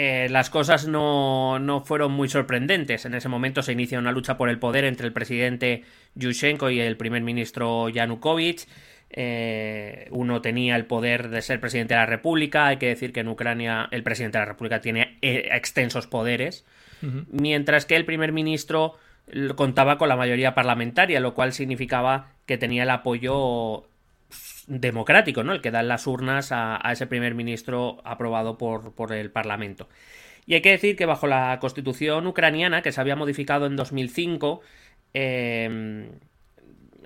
eh, 0.00 0.28
las 0.28 0.48
cosas 0.48 0.86
no, 0.86 1.58
no, 1.58 1.80
fueron 1.80 2.12
muy 2.12 2.28
sorprendentes. 2.28 3.04
En 3.04 3.14
ese 3.14 3.28
momento 3.28 3.62
se 3.62 3.72
inicia 3.72 3.98
una 3.98 4.12
lucha 4.12 4.36
por 4.36 4.48
el 4.48 4.60
poder 4.60 4.84
entre 4.84 5.08
el 5.08 5.12
presidente 5.12 5.82
Yushchenko 6.14 6.70
y 6.70 6.78
el 6.78 6.96
primer 6.96 7.22
ministro 7.22 7.88
Yanukovych. 7.88 8.68
Eh, 9.10 10.06
uno 10.12 10.40
tenía 10.40 10.76
el 10.76 10.86
poder 10.86 11.30
de 11.30 11.42
ser 11.42 11.58
presidente 11.58 11.94
de 11.94 11.98
la 11.98 12.06
República. 12.06 12.68
Hay 12.68 12.76
que 12.76 12.86
decir 12.86 13.12
que 13.12 13.20
en 13.20 13.28
Ucrania 13.28 13.88
el 13.90 14.04
presidente 14.04 14.38
de 14.38 14.42
la 14.42 14.52
República 14.52 14.80
tiene 14.80 15.18
eh, 15.20 15.48
extensos 15.50 16.06
poderes. 16.06 16.64
Mientras 17.32 17.84
que 17.84 17.96
el 17.96 18.04
primer 18.04 18.30
ministro 18.30 18.94
contaba 19.56 19.98
con 19.98 20.08
la 20.08 20.16
mayoría 20.16 20.54
parlamentaria, 20.54 21.18
lo 21.18 21.34
cual 21.34 21.52
significaba 21.52 22.34
que 22.46 22.56
tenía 22.56 22.84
el 22.84 22.90
apoyo 22.90 23.87
democrático, 24.68 25.42
¿no? 25.42 25.52
El 25.52 25.60
que 25.60 25.70
dan 25.70 25.88
las 25.88 26.06
urnas 26.06 26.50
a, 26.52 26.80
ese 26.92 27.06
primer 27.06 27.34
ministro 27.34 28.00
aprobado 28.04 28.58
por, 28.58 28.94
por, 28.94 29.12
el 29.12 29.30
Parlamento. 29.30 29.88
Y 30.46 30.54
hay 30.54 30.62
que 30.62 30.70
decir 30.70 30.96
que 30.96 31.06
bajo 31.06 31.26
la 31.26 31.58
constitución 31.60 32.26
ucraniana, 32.26 32.82
que 32.82 32.92
se 32.92 33.00
había 33.00 33.16
modificado 33.16 33.66
en 33.66 33.76
2005, 33.76 34.60
eh, 35.14 36.08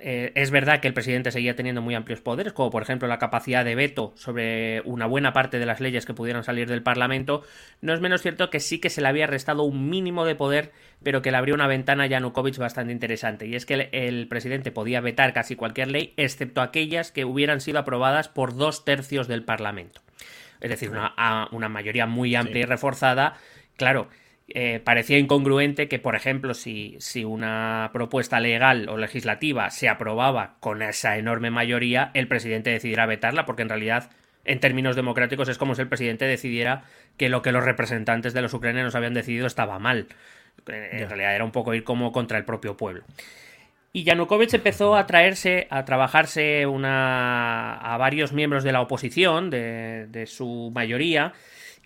eh, 0.04 0.32
es 0.35 0.50
verdad 0.50 0.80
que 0.80 0.88
el 0.88 0.94
presidente 0.94 1.30
seguía 1.30 1.54
teniendo 1.54 1.80
muy 1.80 1.94
amplios 1.94 2.21
poderes, 2.21 2.52
como 2.52 2.71
por 2.71 2.82
ejemplo 2.82 3.06
la 3.06 3.21
capacidad 3.21 3.64
de 3.64 3.76
veto 3.76 4.12
sobre 4.16 4.80
una 4.80 5.06
buena 5.06 5.32
parte 5.32 5.61
de 5.61 5.66
las 5.66 5.80
leyes 5.80 6.06
que 6.06 6.12
pudieran 6.12 6.42
salir 6.42 6.68
del 6.68 6.82
Parlamento. 6.82 7.44
No 7.80 7.94
es 7.94 8.00
menos 8.00 8.21
cierto 8.21 8.50
que 8.50 8.59
sí 8.59 8.80
que 8.80 8.90
se 8.90 9.00
le 9.00 9.06
había 9.06 9.28
restado 9.28 9.62
un 9.62 9.88
mínimo 9.88 10.25
de 10.25 10.35
poder, 10.35 10.73
pero 11.04 11.23
que 11.23 11.30
le 11.30 11.37
abrió 11.37 11.54
una 11.54 11.68
ventana 11.68 12.04
a 12.04 12.06
Yanukovych 12.09 12.59
bastante 12.59 12.92
interesante. 12.92 13.47
Y 13.47 13.54
es 13.54 13.64
que 13.64 13.90
el, 13.92 14.26
presidente 14.26 14.73
podía 14.73 15.00
vetar 15.00 15.32
casi 15.32 15.54
cualquier 15.54 15.88
ley, 15.92 16.14
excepto 16.16 16.62
aquellas 16.62 17.12
que 17.12 17.25
hubieran 17.25 17.61
sido 17.61 17.78
aprobadas 17.78 18.28
por 18.28 18.56
dos 18.56 18.85
tercios 18.85 19.28
del 19.28 19.44
Parlamento. 19.44 20.00
Es 20.61 20.71
decir, 20.71 20.90
una, 20.90 21.14
una 21.52 21.68
mayoría 21.68 22.06
muy 22.06 22.35
amplia 22.35 22.62
y 22.62 22.66
reforzada. 22.66 23.35
Claro, 23.76 24.09
eh, 24.54 24.80
parecía 24.85 25.18
incongruente 25.18 25.88
que, 25.88 25.99
por 25.99 26.14
ejemplo, 26.14 26.52
si, 26.52 26.97
si, 26.99 27.25
una 27.25 27.88
propuesta 27.92 28.38
legal 28.38 28.88
o 28.90 28.99
legislativa 28.99 29.71
se 29.71 29.88
aprobaba 29.88 30.56
con 30.61 30.82
esa 30.82 31.16
enorme 31.16 31.50
mayoría, 31.50 32.11
el 32.12 32.28
presidente 32.28 32.71
decidiera 32.71 33.06
vetarla, 33.06 33.47
porque 33.47 33.62
en 33.62 33.71
realidad, 33.71 34.11
en 34.44 34.61
términos 34.61 34.94
democráticos, 34.94 35.49
es 35.49 35.56
como 35.56 35.75
si 35.75 35.80
el 35.80 35.88
presidente 35.88 36.26
decidiera 36.26 36.85
que 37.16 37.30
lo 37.30 37.40
que 37.40 37.52
los 37.52 37.64
representantes 37.64 38.35
de 38.35 38.42
los 38.42 38.52
ucranianos 38.52 38.94
habían 38.94 39.14
decidido 39.14 39.47
estaba 39.47 39.78
mal. 39.78 40.09
En 40.66 41.09
realidad 41.09 41.35
era 41.35 41.44
un 41.44 41.52
poco 41.52 41.73
ir 41.73 41.82
como 41.82 42.12
contra 42.12 42.37
el 42.37 42.44
propio 42.44 42.76
pueblo. 42.76 43.04
Y 43.94 44.04
Yanukovych 44.04 44.54
empezó 44.54 44.97
a 44.97 45.06
traerse, 45.06 45.66
a 45.71 45.85
trabajarse 45.85 46.66
una, 46.66 47.75
a 47.75 47.97
varios 47.97 48.32
miembros 48.32 48.64
de 48.64 48.73
la 48.73 48.80
oposición, 48.80 49.50
de, 49.50 50.06
de 50.09 50.26
su 50.26 50.71
mayoría, 50.75 51.32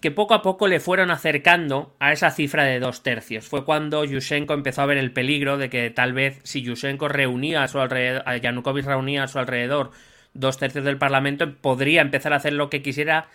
que 0.01 0.11
poco 0.11 0.35
a 0.35 0.43
poco 0.43 0.69
le 0.69 0.81
fueron 0.81 1.11
acercando 1.11 1.95
a 1.99 2.13
esa 2.13 2.31
cifra 2.31 2.65
de 2.65 2.79
dos 2.79 3.03
tercios. 3.03 3.47
Fue 3.47 3.65
cuando 3.65 4.05
Yushchenko 4.05 4.55
empezó 4.55 4.83
a 4.83 4.87
ver 4.87 4.99
el 4.99 5.13
peligro 5.13 5.57
de 5.57 5.71
que 5.71 5.91
tal 5.91 6.13
vez 6.13 6.41
si 6.43 6.63
Yushchenko 6.63 7.09
reunía 7.09 7.63
a 7.63 7.69
su 7.69 7.81
alrededor, 7.81 8.23
a 8.27 8.37
Yanukovych 8.37 8.85
reunía 8.85 9.25
a 9.25 9.29
su 9.29 9.39
alrededor 9.39 9.93
dos 10.35 10.59
tercios 10.59 10.85
del 10.85 10.99
Parlamento, 10.99 11.55
podría 11.55 12.03
empezar 12.03 12.35
a 12.35 12.37
hacer 12.37 12.53
lo 12.53 12.69
que 12.69 12.83
quisiera 12.83 13.29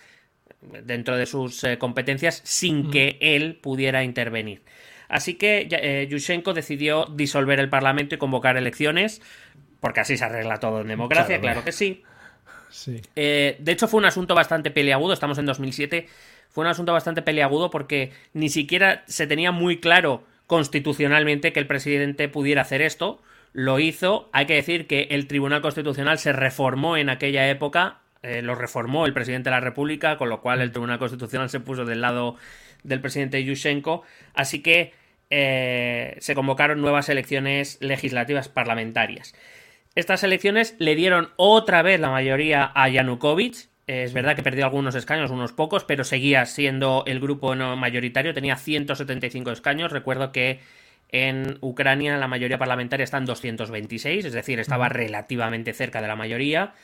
dentro 0.84 1.16
de 1.16 1.26
sus 1.26 1.64
eh, 1.64 1.78
competencias 1.78 2.40
sin 2.44 2.90
que 2.90 3.18
él 3.20 3.56
pudiera 3.60 4.04
intervenir. 4.04 4.62
Así 5.08 5.34
que 5.34 5.68
eh, 5.70 6.06
Yushchenko 6.08 6.54
decidió 6.54 7.06
disolver 7.06 7.58
el 7.58 7.68
Parlamento 7.68 8.14
y 8.14 8.18
convocar 8.18 8.56
elecciones, 8.56 9.20
porque 9.80 10.00
así 10.00 10.16
se 10.16 10.24
arregla 10.24 10.58
todo 10.58 10.80
en 10.80 10.88
democracia, 10.88 11.40
claro, 11.40 11.64
que 11.64 11.72
sí. 11.72 12.04
sí. 12.70 13.02
Eh, 13.16 13.56
de 13.58 13.72
hecho, 13.72 13.88
fue 13.88 13.98
un 13.98 14.06
asunto 14.06 14.36
bastante 14.36 14.70
peleagudo, 14.70 15.12
estamos 15.12 15.36
en 15.38 15.46
2007 15.46 16.06
fue 16.52 16.64
un 16.64 16.70
asunto 16.70 16.92
bastante 16.92 17.22
peleagudo 17.22 17.70
porque 17.70 18.12
ni 18.34 18.48
siquiera 18.48 19.02
se 19.06 19.26
tenía 19.26 19.52
muy 19.52 19.80
claro 19.80 20.24
constitucionalmente 20.46 21.52
que 21.52 21.60
el 21.60 21.66
presidente 21.66 22.28
pudiera 22.28 22.62
hacer 22.62 22.82
esto. 22.82 23.22
Lo 23.54 23.78
hizo. 23.78 24.28
Hay 24.32 24.46
que 24.46 24.54
decir 24.54 24.86
que 24.86 25.08
el 25.10 25.26
Tribunal 25.26 25.62
Constitucional 25.62 26.18
se 26.18 26.32
reformó 26.32 26.96
en 26.98 27.08
aquella 27.08 27.48
época. 27.48 28.00
Eh, 28.22 28.42
lo 28.42 28.54
reformó 28.54 29.06
el 29.06 29.14
presidente 29.14 29.48
de 29.48 29.56
la 29.56 29.60
República, 29.60 30.18
con 30.18 30.28
lo 30.28 30.42
cual 30.42 30.60
el 30.60 30.70
Tribunal 30.70 30.98
Constitucional 30.98 31.48
se 31.48 31.60
puso 31.60 31.84
del 31.86 32.02
lado 32.02 32.36
del 32.82 33.00
presidente 33.00 33.42
Yushchenko. 33.42 34.02
Así 34.34 34.62
que 34.62 34.92
eh, 35.30 36.16
se 36.20 36.34
convocaron 36.34 36.82
nuevas 36.82 37.08
elecciones 37.08 37.78
legislativas 37.80 38.50
parlamentarias. 38.50 39.34
Estas 39.94 40.22
elecciones 40.22 40.76
le 40.78 40.94
dieron 40.94 41.30
otra 41.36 41.80
vez 41.80 41.98
la 41.98 42.10
mayoría 42.10 42.70
a 42.74 42.88
Yanukovych, 42.90 43.68
es 43.92 44.12
verdad 44.12 44.36
que 44.36 44.42
perdió 44.42 44.64
algunos 44.64 44.94
escaños, 44.94 45.30
unos 45.30 45.52
pocos, 45.52 45.84
pero 45.84 46.04
seguía 46.04 46.46
siendo 46.46 47.04
el 47.06 47.20
grupo 47.20 47.54
no 47.54 47.76
mayoritario, 47.76 48.34
tenía 48.34 48.56
175 48.56 49.50
escaños. 49.50 49.92
Recuerdo 49.92 50.32
que 50.32 50.60
en 51.10 51.58
Ucrania 51.60 52.16
la 52.16 52.26
mayoría 52.28 52.58
parlamentaria 52.58 53.04
está 53.04 53.18
en 53.18 53.26
226, 53.26 54.24
es 54.24 54.32
decir, 54.32 54.58
estaba 54.58 54.88
relativamente 54.88 55.72
cerca 55.74 56.00
de 56.00 56.08
la 56.08 56.16
mayoría. 56.16 56.74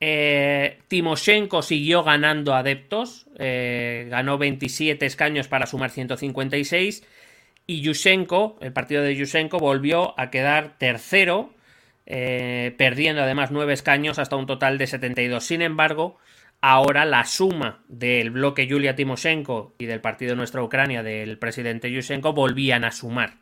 Eh, 0.00 0.78
Timoshenko 0.88 1.62
siguió 1.62 2.04
ganando 2.04 2.54
adeptos, 2.54 3.26
eh, 3.38 4.06
ganó 4.10 4.38
27 4.38 5.06
escaños 5.06 5.48
para 5.48 5.66
sumar 5.66 5.90
156 5.90 7.04
y 7.66 7.80
Yushchenko, 7.80 8.58
el 8.60 8.72
partido 8.72 9.02
de 9.02 9.16
Yushchenko, 9.16 9.58
volvió 9.58 10.18
a 10.20 10.30
quedar 10.30 10.78
tercero 10.78 11.50
eh, 12.10 12.74
perdiendo 12.78 13.22
además 13.22 13.50
nueve 13.50 13.74
escaños 13.74 14.18
hasta 14.18 14.34
un 14.34 14.46
total 14.46 14.78
de 14.78 14.86
72. 14.86 15.44
Sin 15.44 15.60
embargo, 15.60 16.16
ahora 16.62 17.04
la 17.04 17.26
suma 17.26 17.84
del 17.86 18.30
bloque 18.30 18.66
Yulia 18.66 18.96
Timoshenko 18.96 19.74
y 19.76 19.84
del 19.84 20.00
partido 20.00 20.34
Nuestra 20.34 20.62
Ucrania 20.62 21.02
del 21.02 21.38
presidente 21.38 21.92
Yushchenko 21.92 22.32
volvían 22.32 22.84
a 22.84 22.92
sumar. 22.92 23.34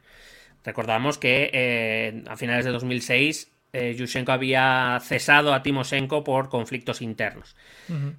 Recordamos 0.64 1.16
que 1.16 1.48
eh, 1.52 2.24
a 2.26 2.36
finales 2.36 2.64
de 2.64 2.72
2006 2.72 3.52
eh, 3.78 3.94
Yushchenko 3.94 4.32
había 4.32 4.98
cesado 5.02 5.52
a 5.52 5.62
Timoshenko 5.62 6.24
por 6.24 6.48
conflictos 6.48 7.02
internos. 7.02 7.54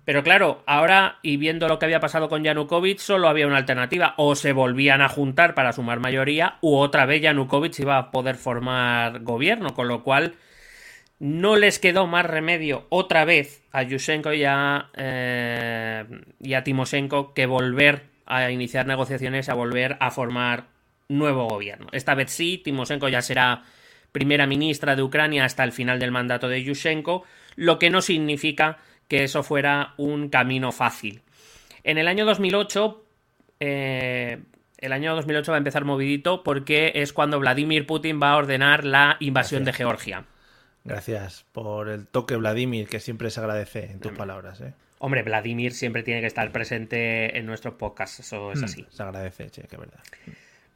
Pero 0.05 0.21
claro, 0.21 0.61
ahora 0.67 1.17
y 1.23 1.37
viendo 1.37 1.67
lo 1.67 1.79
que 1.79 1.85
había 1.85 1.99
pasado 1.99 2.29
con 2.29 2.43
Yanukovych, 2.43 2.99
solo 2.99 3.27
había 3.27 3.47
una 3.47 3.57
alternativa. 3.57 4.13
O 4.17 4.35
se 4.35 4.53
volvían 4.53 5.01
a 5.01 5.09
juntar 5.09 5.55
para 5.55 5.73
sumar 5.73 5.99
mayoría, 5.99 6.59
u 6.61 6.75
otra 6.75 7.07
vez 7.07 7.23
Yanukovych 7.23 7.79
iba 7.79 7.97
a 7.97 8.11
poder 8.11 8.35
formar 8.35 9.21
gobierno, 9.23 9.73
con 9.73 9.87
lo 9.87 10.03
cual 10.03 10.35
no 11.17 11.55
les 11.55 11.79
quedó 11.79 12.05
más 12.05 12.27
remedio 12.27 12.85
otra 12.89 13.25
vez 13.25 13.63
a 13.71 13.81
Yushchenko 13.81 14.33
y 14.33 14.43
a, 14.45 14.91
eh, 14.95 16.05
y 16.39 16.53
a 16.53 16.63
Timoshenko 16.63 17.33
que 17.33 17.47
volver 17.47 18.03
a 18.27 18.51
iniciar 18.51 18.85
negociaciones, 18.85 19.49
a 19.49 19.55
volver 19.55 19.97
a 19.99 20.11
formar 20.11 20.65
nuevo 21.09 21.47
gobierno. 21.47 21.87
Esta 21.93 22.13
vez 22.13 22.29
sí, 22.29 22.61
Timoshenko 22.63 23.09
ya 23.09 23.23
será 23.23 23.63
primera 24.17 24.47
ministra 24.47 24.95
de 24.95 25.03
Ucrania 25.03 25.45
hasta 25.45 25.63
el 25.63 25.71
final 25.71 25.99
del 25.99 26.09
mandato 26.09 26.49
de 26.49 26.63
Yushchenko, 26.63 27.23
lo 27.55 27.77
que 27.77 27.91
no 27.91 28.01
significa 28.01 28.79
que 29.07 29.23
eso 29.23 29.43
fuera 29.43 29.93
un 29.97 30.29
camino 30.29 30.71
fácil. 30.71 31.21
En 31.83 31.99
el 31.99 32.07
año 32.07 32.25
2008, 32.25 33.05
eh, 33.59 34.39
el 34.79 34.91
año 34.91 35.13
2008 35.13 35.51
va 35.51 35.57
a 35.57 35.59
empezar 35.59 35.85
movidito 35.85 36.41
porque 36.41 36.93
es 36.95 37.13
cuando 37.13 37.39
Vladimir 37.39 37.85
Putin 37.85 38.19
va 38.19 38.31
a 38.31 38.37
ordenar 38.37 38.85
la 38.85 39.17
invasión 39.19 39.63
de 39.65 39.73
Georgia. 39.73 40.25
Gracias 40.83 41.45
por 41.51 41.87
el 41.87 42.07
toque, 42.07 42.35
Vladimir, 42.37 42.87
que 42.87 42.99
siempre 42.99 43.29
se 43.29 43.39
agradece 43.39 43.91
en 43.91 43.99
tus 43.99 44.13
palabras. 44.13 44.61
¿eh? 44.61 44.73
Hombre, 44.97 45.21
Vladimir 45.21 45.73
siempre 45.73 46.01
tiene 46.01 46.21
que 46.21 46.27
estar 46.27 46.51
presente 46.51 47.37
en 47.37 47.45
nuestro 47.45 47.77
podcast, 47.77 48.21
eso 48.21 48.51
es 48.51 48.61
mm, 48.61 48.65
así. 48.65 48.87
Se 48.89 49.03
agradece, 49.03 49.51
che, 49.51 49.61
que 49.67 49.77
verdad. 49.77 49.99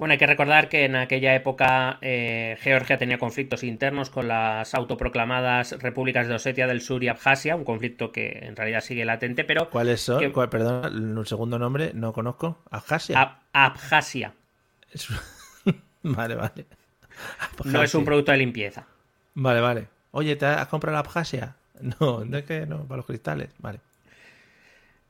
Bueno, 0.02 0.14
hay 0.14 0.18
que 0.18 0.26
recordar 0.26 0.68
que 0.68 0.86
en 0.86 0.96
aquella 0.96 1.36
época 1.36 2.00
eh, 2.02 2.58
Georgia 2.62 2.98
tenía 2.98 3.20
conflictos 3.20 3.64
internos 3.64 4.10
con 4.10 4.28
las 4.28 4.74
autoproclamadas 4.74 5.74
repúblicas 5.74 6.28
de 6.28 6.34
Osetia 6.34 6.66
del 6.66 6.82
Sur 6.82 7.04
y 7.04 7.08
Abjasia, 7.08 7.56
un 7.56 7.64
conflicto 7.64 8.12
que 8.12 8.40
en 8.42 8.56
realidad 8.56 8.82
sigue 8.82 9.06
latente, 9.06 9.44
pero... 9.44 9.70
¿Cuáles 9.70 10.02
son? 10.02 10.20
perdón, 10.50 11.16
un 11.16 11.26
segundo 11.28 11.60
nombre, 11.60 11.92
no 11.94 12.14
conozco. 12.14 12.64
¿Abjasia? 12.72 13.42
Abjasia. 13.54 14.34
vale, 16.02 16.34
vale. 16.34 16.66
No 17.66 17.84
es 17.84 17.94
un 17.94 18.04
producto 18.04 18.32
de 18.32 18.40
limpieza. 18.40 18.88
Vale, 19.36 19.62
vale. 19.62 19.88
Oye, 20.10 20.36
¿te 20.36 20.48
has 20.48 20.68
comprado 20.68 20.96
la 20.96 21.02
Abjasia? 21.02 21.54
No, 22.00 22.26
no 22.26 22.38
es 22.38 22.46
que 22.46 22.66
no, 22.66 22.86
para 22.86 22.98
los 22.98 23.06
cristales. 23.06 23.50
Vale. 23.60 23.80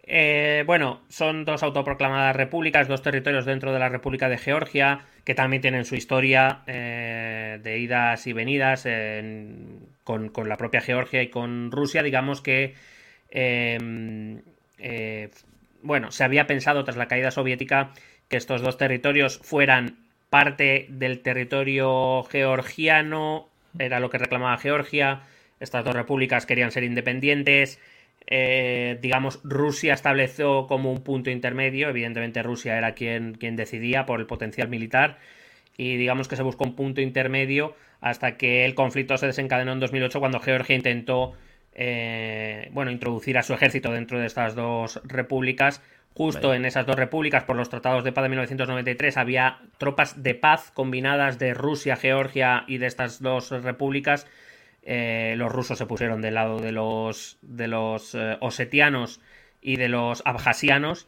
Eh, 0.04 0.64
bueno, 0.66 1.02
son 1.10 1.46
dos 1.46 1.64
autoproclamadas 1.64 2.36
repúblicas, 2.36 2.88
dos 2.88 3.02
territorios 3.02 3.46
dentro 3.46 3.72
de 3.72 3.80
la 3.80 3.90
República 3.90 4.30
de 4.30 4.38
Georgia, 4.38 5.06
que 5.24 5.36
también 5.36 5.62
tienen 5.62 5.86
su 5.86 5.96
historia 5.96 6.64
eh, 6.68 7.60
de 7.62 7.78
idas 7.78 8.26
y 8.26 8.34
venidas 8.34 8.88
con, 10.04 10.32
la 10.50 10.58
propia 10.58 10.82
Georgia 10.82 11.22
y 11.22 11.30
con 11.30 11.72
Rusia. 11.72 12.04
Digamos 12.04 12.42
que, 12.42 12.74
em, 13.30 14.42
eh, 14.80 15.30
bueno, 15.84 16.12
se 16.12 16.24
había 16.24 16.48
pensado 16.48 16.84
tras 16.84 16.98
la 16.98 17.08
caída 17.08 17.32
soviética 17.32 17.92
que 18.28 18.38
estos 18.38 18.62
dos 18.62 18.78
territorios 18.78 19.40
fueran 19.44 19.98
parte 20.30 20.88
del 20.90 21.20
territorio 21.22 22.24
georgiano, 22.24 23.50
era 23.78 24.00
lo 24.00 24.10
que 24.10 24.18
reclamaba 24.18 24.58
Georgia, 24.58 25.22
estas 25.60 25.86
dos 25.86 25.94
repúblicas 25.94 26.46
querían 26.46 26.72
ser 26.72 26.84
independientes, 26.84 27.80
eh, 28.28 28.98
digamos, 29.02 29.40
Rusia 29.44 29.94
estableció 29.94 30.68
como 30.68 30.92
un 30.92 31.04
punto 31.04 31.30
intermedio, 31.30 31.90
evidentemente 31.90 32.44
Rusia 32.44 32.78
era 32.78 32.94
quien, 32.94 33.34
quien 33.34 33.56
decidía 33.56 34.06
por 34.06 34.20
el 34.20 34.26
potencial 34.26 34.70
militar, 34.70 35.20
y 35.78 35.98
digamos 35.98 36.28
que 36.28 36.36
se 36.36 36.44
buscó 36.44 36.64
un 36.64 36.76
punto 36.76 37.02
intermedio 37.02 37.76
hasta 38.02 38.38
que 38.38 38.66
el 38.66 38.76
conflicto 38.76 39.18
se 39.18 39.28
desencadenó 39.28 39.74
en 39.74 39.80
2008 39.80 40.20
cuando 40.20 40.40
Georgia 40.40 40.76
intentó 40.76 41.34
eh, 41.74 42.70
bueno, 42.74 42.92
introducir 42.92 43.38
a 43.38 43.44
su 43.44 43.54
ejército 43.54 43.92
dentro 43.92 44.20
de 44.20 44.26
estas 44.26 44.56
dos 44.56 45.00
repúblicas. 45.04 45.82
Justo 46.14 46.54
en 46.54 46.66
esas 46.66 46.86
dos 46.86 46.98
repúblicas, 46.98 47.46
por 47.46 47.56
los 47.56 47.70
tratados 47.70 48.04
de 48.04 48.12
paz 48.12 48.24
de 48.24 48.30
1993, 48.30 49.16
había 49.16 49.60
tropas 49.78 50.22
de 50.22 50.36
paz 50.36 50.70
combinadas 50.74 51.40
de 51.40 51.54
Rusia, 51.54 51.96
Georgia 51.96 52.66
y 52.68 52.80
de 52.80 52.88
estas 52.88 53.22
dos 53.22 53.50
repúblicas. 53.50 54.28
Eh, 54.84 55.36
los 55.38 55.52
rusos 55.52 55.78
se 55.78 55.86
pusieron 55.86 56.22
del 56.22 56.36
lado 56.36 56.60
de 56.60 56.72
los, 56.72 57.38
de 57.42 57.68
los 57.68 58.16
eh, 58.16 58.38
osetianos 58.40 59.22
y 59.62 59.78
de 59.78 59.90
los 59.90 60.22
abjasianos. 60.26 61.08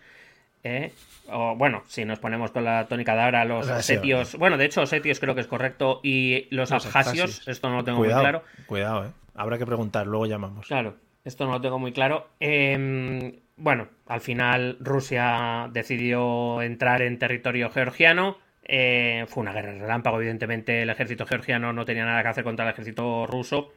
O, 1.29 1.55
bueno, 1.55 1.83
si 1.87 2.05
nos 2.05 2.19
ponemos 2.19 2.51
con 2.51 2.63
la 2.63 2.87
tónica 2.87 3.15
de 3.15 3.21
ahora, 3.21 3.45
los 3.45 3.67
osetios. 3.67 4.35
Bueno, 4.37 4.57
de 4.57 4.65
hecho, 4.65 4.81
osetios 4.81 5.19
creo 5.19 5.35
que 5.35 5.41
es 5.41 5.47
correcto. 5.47 5.99
Y 6.03 6.47
los, 6.51 6.71
abjasios, 6.71 7.47
esto 7.47 7.69
no 7.69 7.77
lo 7.77 7.83
tengo 7.83 7.99
muy 7.99 8.09
claro. 8.09 8.43
Cuidado, 8.65 9.05
eh. 9.05 9.09
Habrá 9.35 9.57
que 9.57 9.65
preguntar, 9.65 10.05
luego 10.05 10.25
llamamos. 10.25 10.67
Claro, 10.67 10.95
esto 11.23 11.45
no 11.45 11.53
lo 11.53 11.61
tengo 11.61 11.79
muy 11.79 11.91
claro. 11.91 12.29
Em, 12.39 13.39
bueno, 13.55 13.87
al 14.07 14.21
final 14.21 14.77
Rusia 14.79 15.69
decidió 15.71 16.61
entrar 16.61 17.01
en 17.01 17.17
territorio 17.17 17.69
georgiano. 17.69 18.37
Eh, 18.65 19.25
fue 19.27 19.41
una 19.41 19.53
guerra 19.53 19.73
relámpago, 19.73 20.17
evidentemente 20.17 20.81
el 20.81 20.89
ejército 20.89 21.25
georgiano 21.25 21.73
no 21.73 21.85
tenía 21.85 22.05
nada 22.05 22.21
que 22.23 22.29
hacer 22.29 22.43
contra 22.43 22.65
el 22.65 22.71
ejército 22.71 23.25
ruso. 23.27 23.73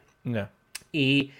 Y 0.91 1.31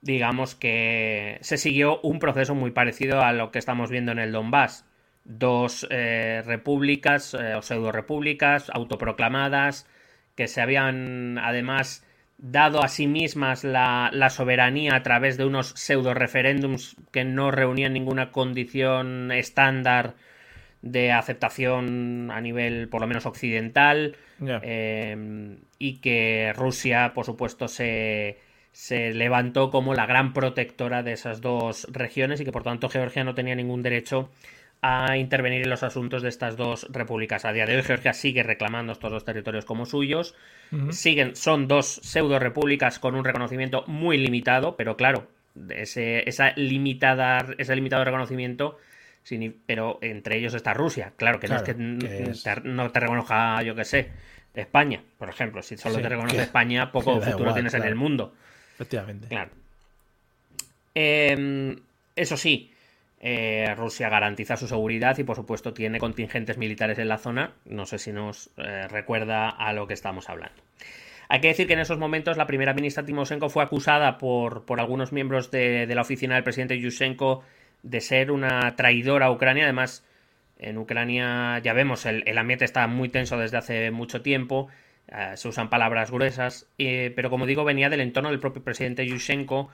digamos 0.00 0.54
que 0.54 1.38
se 1.40 1.56
siguió 1.56 2.00
un 2.00 2.18
proceso 2.18 2.54
muy 2.54 2.70
parecido 2.70 3.22
a 3.22 3.32
lo 3.32 3.50
que 3.50 3.58
estamos 3.58 3.90
viendo 3.90 4.12
en 4.12 4.18
el 4.18 4.32
Donbass. 4.32 4.86
Dos 5.24 5.86
eh, 5.90 6.42
repúblicas 6.44 7.34
eh, 7.34 7.54
o 7.54 7.62
pseudo 7.62 7.92
repúblicas 7.92 8.70
autoproclamadas 8.70 9.86
que 10.34 10.48
se 10.48 10.60
habían 10.60 11.38
además 11.38 12.04
dado 12.36 12.82
a 12.82 12.88
sí 12.88 13.06
mismas 13.06 13.64
la, 13.64 14.10
soberanía 14.30 14.96
a 14.96 15.02
través 15.02 15.36
de 15.36 15.44
unos 15.44 15.68
pseudo 15.68 16.14
referéndums 16.14 16.96
que 17.12 17.24
no 17.24 17.50
reunían 17.50 17.92
ninguna 17.92 18.32
condición 18.32 19.32
estándar 19.32 20.14
de 20.84 21.12
aceptación 21.12 22.30
a 22.30 22.42
nivel 22.42 22.88
por 22.90 23.00
lo 23.00 23.06
menos 23.06 23.24
occidental 23.24 24.16
eh, 24.62 25.56
y 25.78 25.96
que 26.00 26.52
Rusia 26.54 27.12
por 27.14 27.24
supuesto 27.24 27.68
se, 27.68 28.38
se 28.70 29.14
levantó 29.14 29.70
como 29.70 29.94
la 29.94 30.04
gran 30.04 30.34
protectora 30.34 31.02
de 31.02 31.12
esas 31.12 31.40
dos 31.40 31.86
regiones 31.90 32.42
y 32.42 32.44
que 32.44 32.52
por 32.52 32.64
tanto 32.64 32.90
Georgia 32.90 33.24
no 33.24 33.34
tenía 33.34 33.54
ningún 33.54 33.82
derecho 33.82 34.30
a 34.82 35.16
intervenir 35.16 35.62
en 35.62 35.70
los 35.70 35.82
asuntos 35.82 36.20
de 36.20 36.28
estas 36.28 36.58
dos 36.58 36.86
repúblicas. 36.90 37.46
A 37.46 37.54
día 37.54 37.64
de 37.64 37.76
hoy 37.76 37.82
Georgia 37.82 38.12
sigue 38.12 38.42
reclamando 38.42 38.92
estos 38.92 39.10
dos 39.10 39.24
territorios 39.24 39.64
como 39.64 39.86
suyos. 39.86 40.34
Siguen, 40.90 41.34
son 41.34 41.66
dos 41.66 41.86
pseudo 41.86 42.38
repúblicas 42.38 42.98
con 42.98 43.14
un 43.14 43.24
reconocimiento 43.24 43.84
muy 43.86 44.18
limitado, 44.18 44.76
pero 44.76 44.98
claro, 44.98 45.28
ese, 45.70 46.28
esa 46.28 46.52
limitada, 46.56 47.46
ese 47.56 47.74
limitado 47.74 48.04
reconocimiento, 48.04 48.76
pero 49.66 49.98
entre 50.02 50.38
ellos 50.38 50.54
está 50.54 50.74
Rusia. 50.74 51.12
Claro, 51.16 51.40
que 51.40 51.48
no 51.48 51.56
es 51.56 51.62
que, 51.62 51.74
no 51.74 52.90
te 52.90 53.00
reconozca, 53.00 53.62
yo 53.62 53.74
que 53.74 53.84
sé, 53.84 54.10
España, 54.54 55.02
por 55.18 55.28
ejemplo. 55.28 55.62
Si 55.62 55.76
solo 55.76 56.00
te 56.00 56.08
reconoce 56.08 56.42
España, 56.42 56.92
poco 56.92 57.20
futuro 57.20 57.54
tienes 57.54 57.74
en 57.74 57.84
el 57.84 57.94
mundo. 57.94 58.34
Efectivamente. 58.74 59.28
Claro. 59.28 59.50
Em, 60.94 61.76
eso 62.14 62.36
sí, 62.36 62.72
eh, 63.20 63.74
Rusia 63.76 64.08
garantiza 64.08 64.56
su 64.56 64.68
seguridad 64.68 65.16
y 65.18 65.24
por 65.24 65.36
supuesto 65.36 65.72
tiene 65.72 65.98
contingentes 65.98 66.58
militares 66.58 66.98
en 66.98 67.08
la 67.08 67.18
zona. 67.18 67.54
No 67.64 67.86
sé 67.86 67.98
si 67.98 68.12
nos 68.12 68.50
eh, 68.56 68.86
recuerda 68.88 69.48
a 69.48 69.72
lo 69.72 69.86
que 69.86 69.94
estamos 69.94 70.28
hablando. 70.28 70.62
Hay 71.28 71.40
que 71.40 71.48
decir 71.48 71.66
que 71.66 71.72
en 71.72 71.80
esos 71.80 71.98
momentos 71.98 72.36
la 72.36 72.46
primera 72.46 72.74
ministra 72.74 73.04
Timoshenko 73.04 73.48
fue 73.48 73.62
acusada 73.62 74.18
por, 74.18 74.64
por 74.66 74.78
algunos 74.78 75.12
miembros 75.12 75.50
de, 75.50 75.86
la 75.86 76.02
oficina 76.02 76.34
del 76.34 76.44
presidente 76.44 76.78
Yushchenko 76.78 77.42
de 77.84 78.00
ser 78.00 78.32
una 78.32 78.74
traidora 78.74 79.26
a 79.26 79.30
Ucrania. 79.30 79.64
Además, 79.64 80.04
en 80.58 80.78
Ucrania 80.78 81.60
ya 81.62 81.72
vemos, 81.72 82.06
el, 82.06 82.36
ambiente 82.36 82.64
está 82.64 82.86
muy 82.88 83.08
tenso 83.08 83.38
desde 83.38 83.58
hace 83.58 83.90
mucho 83.92 84.22
tiempo. 84.22 84.68
Eh, 85.08 85.32
se 85.36 85.48
usan 85.48 85.70
palabras 85.70 86.10
gruesas, 86.10 86.66
pero 86.76 87.30
como 87.30 87.46
digo, 87.46 87.64
venía 87.64 87.90
del 87.90 88.00
entorno 88.00 88.30
del 88.30 88.40
propio 88.40 88.64
presidente 88.64 89.06
Yushchenko 89.06 89.70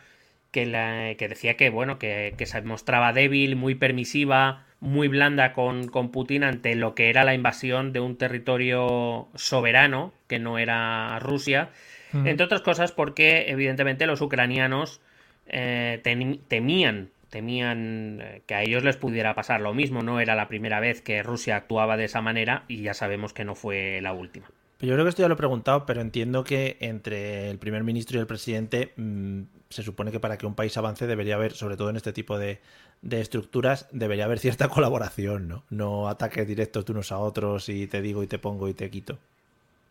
que, 0.50 0.66
la, 0.66 1.14
que 1.16 1.28
decía 1.28 1.56
que, 1.56 1.70
bueno, 1.70 1.98
que, 1.98 2.34
se 2.44 2.62
mostraba 2.62 3.12
débil, 3.12 3.56
muy 3.56 3.74
permisiva, 3.74 4.64
muy 4.80 5.08
blanda 5.08 5.52
con, 5.52 5.88
con, 5.88 6.10
Putin 6.10 6.44
ante 6.44 6.74
lo 6.74 6.94
que 6.94 7.08
era 7.10 7.24
la 7.24 7.34
invasión 7.34 7.92
de 7.92 8.00
un 8.00 8.16
territorio 8.16 9.28
soberano, 9.34 10.12
que 10.26 10.38
no 10.38 10.58
era 10.58 11.18
Rusia, 11.20 11.70
entre 12.12 12.44
otras 12.44 12.62
cosas 12.62 12.90
porque 12.90 13.44
evidentemente 13.48 14.04
los 14.06 14.20
ucranianos 14.20 15.00
eh, 15.46 16.00
temían 16.48 17.10
temían 17.30 18.20
eh, 18.20 18.42
que 18.46 18.54
a 18.54 18.62
ellos 18.62 18.84
les 18.84 18.96
pudiera 18.96 19.34
pasar 19.34 19.60
lo 19.60 19.72
mismo, 19.72 20.02
no 20.02 20.20
era 20.20 20.34
la 20.34 20.48
primera 20.48 20.80
vez 20.80 21.00
que 21.00 21.22
Rusia 21.22 21.56
actuaba 21.56 21.96
de 21.96 22.04
esa 22.04 22.20
manera 22.20 22.64
y 22.68 22.82
ya 22.82 22.94
sabemos 22.94 23.32
que 23.32 23.44
no 23.44 23.54
fue 23.54 24.00
la 24.02 24.12
última. 24.12 24.50
Yo 24.80 24.94
creo 24.94 25.04
que 25.04 25.10
esto 25.10 25.22
ya 25.22 25.28
lo 25.28 25.34
he 25.34 25.38
preguntado, 25.38 25.84
pero 25.84 26.00
entiendo 26.00 26.42
que 26.42 26.78
entre 26.80 27.50
el 27.50 27.58
primer 27.58 27.84
ministro 27.84 28.16
y 28.16 28.20
el 28.20 28.26
presidente 28.26 28.94
mm, 28.96 29.42
se 29.68 29.82
supone 29.82 30.10
que 30.10 30.20
para 30.20 30.38
que 30.38 30.46
un 30.46 30.54
país 30.54 30.74
avance 30.78 31.06
debería 31.06 31.34
haber, 31.34 31.52
sobre 31.52 31.76
todo 31.76 31.90
en 31.90 31.96
este 31.96 32.14
tipo 32.14 32.38
de, 32.38 32.60
estructuras, 33.02 33.88
debería 33.92 34.24
haber 34.24 34.38
cierta 34.38 34.68
colaboración, 34.70 35.48
¿no? 35.48 35.64
No 35.68 36.08
ataques 36.08 36.46
directos 36.46 36.86
de 36.86 36.92
unos 36.92 37.12
a 37.12 37.18
otros 37.18 37.68
y 37.68 37.86
te 37.88 38.00
digo 38.00 38.22
y 38.22 38.26
te 38.26 38.38
pongo 38.38 38.68
y 38.68 38.74
te 38.74 38.88
quito. 38.90 39.18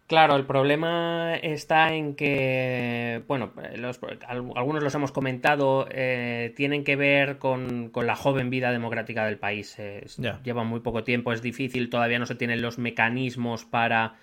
Claro, 0.10 0.36
el 0.38 0.48
problema 0.48 1.36
está 1.36 1.94
en 1.94 2.16
que, 2.16 3.22
bueno, 3.28 3.54
algunos 4.56 4.82
los 4.82 4.96
hemos 4.96 5.12
comentado, 5.12 5.88
eh, 5.92 6.52
tienen 6.56 6.84
que 6.84 6.96
ver 6.96 7.38
con, 7.38 7.92
la 7.94 8.16
joven 8.16 8.50
vida 8.50 8.72
democrática 8.72 9.24
del 9.28 9.38
país. 9.38 9.78
lleva 10.44 10.64
muy 10.64 10.80
poco 10.80 11.04
tiempo, 11.04 11.32
es 11.32 11.44
difícil, 11.44 11.92
todavía 11.92 12.18
no 12.18 12.26
se 12.26 12.34
tienen 12.34 12.64
los 12.64 12.80
mecanismos 12.80 13.66
para 13.66 14.16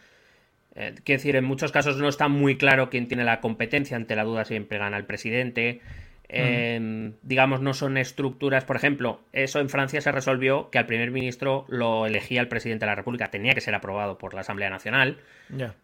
eh, 0.75 0.95
quiero 1.05 1.21
decir, 1.21 1.37
en 1.37 1.45
muchos 1.45 1.71
casos 1.71 1.99
no 1.99 2.09
está 2.09 2.27
muy 2.27 2.59
claro 2.59 2.91
quién 2.91 3.07
tiene 3.07 3.23
la 3.23 3.41
competencia, 3.41 3.97
ante 3.97 4.17
la 4.17 4.25
duda 4.25 4.45
siempre 4.45 4.79
gana 4.79 4.97
el 4.97 5.05
presidente. 5.05 5.83
Digamos, 6.29 7.61
no 7.61 7.75
son 7.75 7.97
estructuras, 7.97 8.65
por 8.65 8.77
ejemplo, 8.77 9.21
eso 9.33 9.61
en 9.61 9.69
Francia 9.69 10.01
se 10.01 10.13
resolvió 10.13 10.71
que 10.71 10.79
al 10.79 10.87
primer 10.87 11.11
ministro 11.11 11.65
lo 11.69 12.07
elegía 12.07 12.41
el 12.41 12.49
presidente 12.49 12.85
de 12.85 12.91
la 12.91 12.95
República, 12.95 13.31
tenía 13.31 13.55
que 13.55 13.61
ser 13.61 13.75
aprobado 13.75 14.19
por 14.19 14.35
la 14.35 14.41
Asamblea 14.41 14.71
Nacional, 14.71 15.19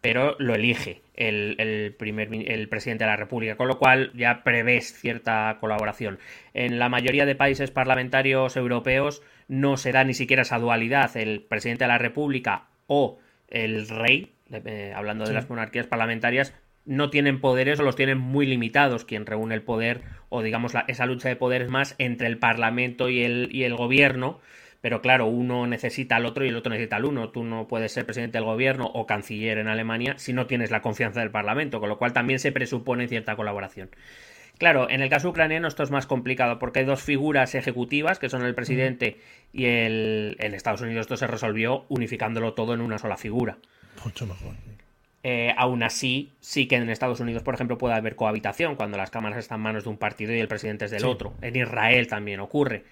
pero 0.01 0.37
lo 0.39 0.55
elige 0.55 1.03
el, 1.15 1.95
primer, 1.99 2.29
el 2.33 2.69
presidente 2.69 3.05
de 3.05 3.11
la 3.11 3.17
República, 3.17 3.57
con 3.57 3.69
lo 3.69 3.79
cual 3.79 4.11
ya 4.15 4.43
prevés 4.43 4.93
cierta 4.93 5.57
colaboración. 5.61 6.19
En 6.55 6.79
la 6.79 6.89
mayoría 6.89 7.27
de 7.27 7.35
países 7.35 7.71
parlamentarios 7.71 8.57
europeos 8.57 9.23
no 9.49 9.77
se 9.77 9.93
da 9.93 10.05
ni 10.05 10.15
siquiera 10.15 10.43
esa 10.43 10.59
dualidad, 10.59 11.17
el 11.17 11.43
presidente 11.43 11.85
de 11.85 11.89
la 11.89 11.99
República 11.99 12.67
o 12.87 13.19
el 13.49 13.89
rey 13.89 14.33
eh, 14.53 14.93
hablando 14.95 15.25
de 15.25 15.33
las 15.33 15.49
monarquías 15.49 15.87
parlamentarias, 15.87 16.55
no 16.85 17.11
tienen 17.11 17.41
poderes 17.41 17.79
o 17.81 17.83
los 17.83 17.97
tienen 17.97 18.19
muy 18.19 18.47
limitados. 18.47 19.05
Quien 19.05 19.27
reúne 19.27 19.55
el 19.55 19.63
poder, 19.63 20.03
o 20.29 20.43
digamos, 20.43 20.75
esa 20.89 21.07
lucha 21.07 21.29
de 21.29 21.37
poderes 21.37 21.69
más 21.69 21.95
entre 21.99 22.27
el 22.27 22.39
Parlamento 22.39 23.09
y 23.09 23.23
el, 23.23 23.49
y 23.53 23.65
el 23.65 23.75
gobierno. 23.75 24.41
Pero 24.81 25.01
claro, 25.01 25.27
uno 25.27 25.67
necesita 25.69 26.17
al 26.17 26.27
otro 26.27 26.45
y 26.45 26.49
el 26.49 26.57
otro 26.57 26.71
necesita 26.71 26.97
al 26.97 27.05
uno. 27.05 27.31
Tú 27.31 27.45
no 27.45 27.69
puedes 27.69 27.93
ser 27.93 28.05
presidente 28.05 28.39
del 28.39 28.45
gobierno 28.45 28.87
o 28.87 29.07
canciller 29.07 29.59
en 29.59 29.69
Alemania 29.69 30.15
si 30.19 30.33
no 30.33 30.47
tienes 30.47 30.73
la 30.73 30.83
confianza 30.83 31.21
del 31.21 31.31
Parlamento, 31.31 31.79
con 31.79 31.89
lo 31.89 31.99
cual 31.99 32.13
también 32.13 32.41
se 32.41 32.51
presupone 32.51 33.07
cierta 33.07 33.37
colaboración. 33.37 33.91
Claro, 34.59 34.91
en 34.91 35.01
el 35.01 35.09
caso 35.09 35.29
ucraniano 35.29 35.67
esto 35.69 35.83
es 35.83 35.91
más 35.91 36.07
complicado 36.07 36.59
porque 36.59 36.81
hay 36.81 36.85
dos 36.85 37.03
figuras 37.03 37.55
ejecutivas 37.55 38.19
que 38.19 38.29
son 38.29 38.45
el 38.45 38.55
presidente 38.55 39.19
y 39.53 39.65
el 39.65 40.37
en 40.39 40.55
Estados 40.55 40.83
Unidos 40.83 41.03
esto 41.03 41.17
se 41.17 41.27
resolvió 41.27 41.85
unificándolo 41.89 42.55
todo 42.55 42.75
en 42.75 42.81
una 42.81 42.99
sola 42.99 43.17
figura. 43.17 43.59
Mucho 44.05 44.27
mejor. 44.27 44.55
Eh, 45.25 45.55
aún 45.57 45.83
así, 45.85 46.33
sí 46.41 46.67
que 46.67 46.77
en 46.77 46.91
Estados 46.91 47.21
Unidos, 47.21 47.43
por 47.43 47.55
ejemplo, 47.55 47.79
puede 47.79 47.95
haber 47.95 48.17
cohabitación 48.17 48.75
cuando 48.75 48.97
las 48.97 49.11
cámaras 49.11 49.39
están 49.39 49.59
en 49.59 49.63
manos 49.63 49.85
de 49.85 49.91
un 49.91 49.97
partido 49.97 50.35
y 50.35 50.41
el 50.41 50.49
presidente 50.49 50.87
es 50.87 50.91
del 50.91 51.05
otro. 51.05 51.35
En 51.43 51.55
Israel 51.55 52.09
también 52.09 52.41
ocurre, 52.41 52.85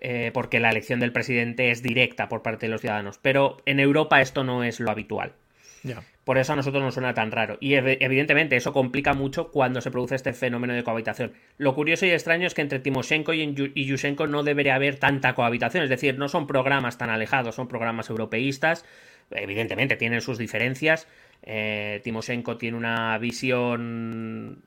eh, 0.00 0.30
porque 0.32 0.58
la 0.58 0.70
elección 0.70 1.00
del 1.00 1.12
presidente 1.12 1.70
es 1.70 1.82
directa 1.82 2.28
por 2.28 2.42
parte 2.42 2.66
de 2.66 2.70
los 2.70 2.80
ciudadanos. 2.80 3.18
Pero 3.20 3.58
en 3.66 3.80
Europa 3.80 4.22
esto 4.22 4.42
no 4.42 4.64
es 4.64 4.80
lo 4.80 4.90
habitual. 4.90 5.32
Por 6.24 6.38
eso 6.38 6.52
a 6.52 6.56
nosotros 6.56 6.82
nos 6.82 6.94
suena 6.94 7.14
tan 7.14 7.30
raro. 7.30 7.56
Y 7.60 7.74
evidentemente 7.74 8.56
eso 8.56 8.72
complica 8.72 9.14
mucho 9.14 9.52
cuando 9.52 9.80
se 9.80 9.92
produce 9.92 10.16
este 10.16 10.32
fenómeno 10.32 10.74
de 10.74 10.82
cohabitación. 10.82 11.32
Lo 11.58 11.74
curioso 11.74 12.06
y 12.06 12.10
extraño 12.10 12.48
es 12.48 12.54
que 12.54 12.62
entre 12.62 12.80
Timoshenko 12.80 13.32
y 13.32 13.84
Yushchenko 13.84 14.26
no 14.26 14.42
debería 14.42 14.74
haber 14.74 14.98
tanta 14.98 15.34
cohabitación. 15.34 15.84
Es 15.84 15.90
decir, 15.90 16.18
no 16.18 16.28
son 16.28 16.48
programas 16.48 16.98
tan 16.98 17.10
alejados, 17.10 17.54
son 17.54 17.68
programas 17.68 18.10
europeístas. 18.10 18.84
Evidentemente 19.30 19.96
tienen 19.96 20.20
sus 20.20 20.38
diferencias. 20.38 21.08
Eh, 21.42 22.00
Timoshenko 22.04 22.56
tiene 22.56 22.76
una 22.76 23.18
visión 23.18 24.62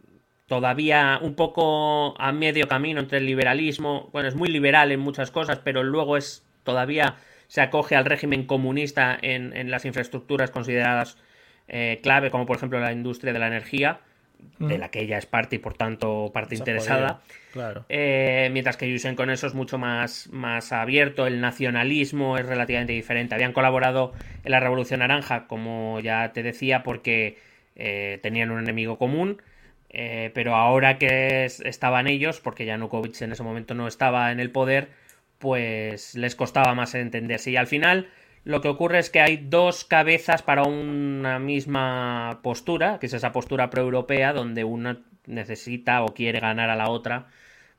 todavía 0.47 1.19
un 1.21 1.35
poco 1.35 2.19
a 2.19 2.31
medio 2.31 2.67
camino 2.67 2.99
entre 2.99 3.19
el 3.19 3.25
liberalismo. 3.25 4.09
Bueno, 4.11 4.27
es 4.27 4.35
muy 4.35 4.49
liberal 4.49 4.91
en 4.91 4.99
muchas 4.99 5.31
cosas, 5.31 5.59
pero 5.63 5.83
luego 5.83 6.17
es 6.17 6.45
todavía 6.63 7.15
se 7.47 7.61
acoge 7.61 7.95
al 7.95 8.05
régimen 8.05 8.45
comunista 8.45 9.17
en, 9.21 9.71
las 9.71 9.85
infraestructuras 9.85 10.51
consideradas 10.51 11.17
eh, 11.67 11.99
clave, 12.03 12.29
como 12.29 12.45
por 12.45 12.57
ejemplo 12.57 12.79
la 12.79 12.91
industria 12.91 13.33
de 13.33 13.39
la 13.39 13.47
energía, 13.47 14.01
de 14.59 14.77
la 14.77 14.89
que 14.89 15.01
ella 15.01 15.17
es 15.17 15.25
parte 15.25 15.55
y 15.55 15.59
por 15.59 15.75
tanto 15.75 16.31
parte 16.33 16.55
interesada. 16.55 17.21
Claro. 17.53 17.85
Eh, 17.89 18.49
mientras 18.51 18.77
que 18.77 18.89
Yushchenko 18.91 19.23
con 19.23 19.29
eso 19.29 19.47
es 19.47 19.53
mucho 19.53 19.77
más, 19.77 20.29
más 20.31 20.71
abierto, 20.71 21.27
el 21.27 21.41
nacionalismo 21.41 22.37
es 22.37 22.45
relativamente 22.45 22.93
diferente. 22.93 23.35
Habían 23.35 23.53
colaborado 23.53 24.13
en 24.43 24.51
la 24.51 24.59
Revolución 24.59 24.99
Naranja, 24.99 25.47
como 25.47 25.99
ya 26.01 26.33
te 26.33 26.43
decía, 26.43 26.83
porque 26.83 27.37
eh, 27.75 28.19
tenían 28.21 28.51
un 28.51 28.59
enemigo 28.59 28.97
común. 28.97 29.41
pero 29.89 30.55
ahora 30.55 30.97
que 30.97 31.45
estaban 31.45 32.07
ellos, 32.07 32.41
porque 32.41 32.65
Yanukovych 32.65 33.21
en 33.21 33.31
ese 33.31 33.43
momento 33.43 33.73
no 33.73 33.87
estaba 33.87 34.31
en 34.31 34.39
el 34.39 34.51
poder, 34.51 34.89
pues 35.39 36.15
les 36.15 36.35
costaba 36.35 36.75
más 36.75 36.93
entenderse. 36.95 37.51
Y 37.51 37.55
al 37.55 37.67
final 37.67 38.09
lo 38.43 38.61
que 38.61 38.67
ocurre 38.67 38.99
es 38.99 39.09
que 39.09 39.21
hay 39.21 39.37
dos 39.37 39.83
cabezas 39.83 40.41
para 40.41 40.63
una 40.63 41.39
misma 41.39 42.39
postura, 42.41 42.99
que 42.99 43.07
es 43.07 43.13
esa 43.13 43.31
postura 43.31 43.69
proeuropea, 43.69 44.33
donde 44.33 44.63
una 44.63 45.01
necesita 45.25 46.01
o 46.03 46.13
quiere 46.13 46.39
ganar 46.39 46.69
a 46.69 46.75
la 46.75 46.89
otra 46.89 47.27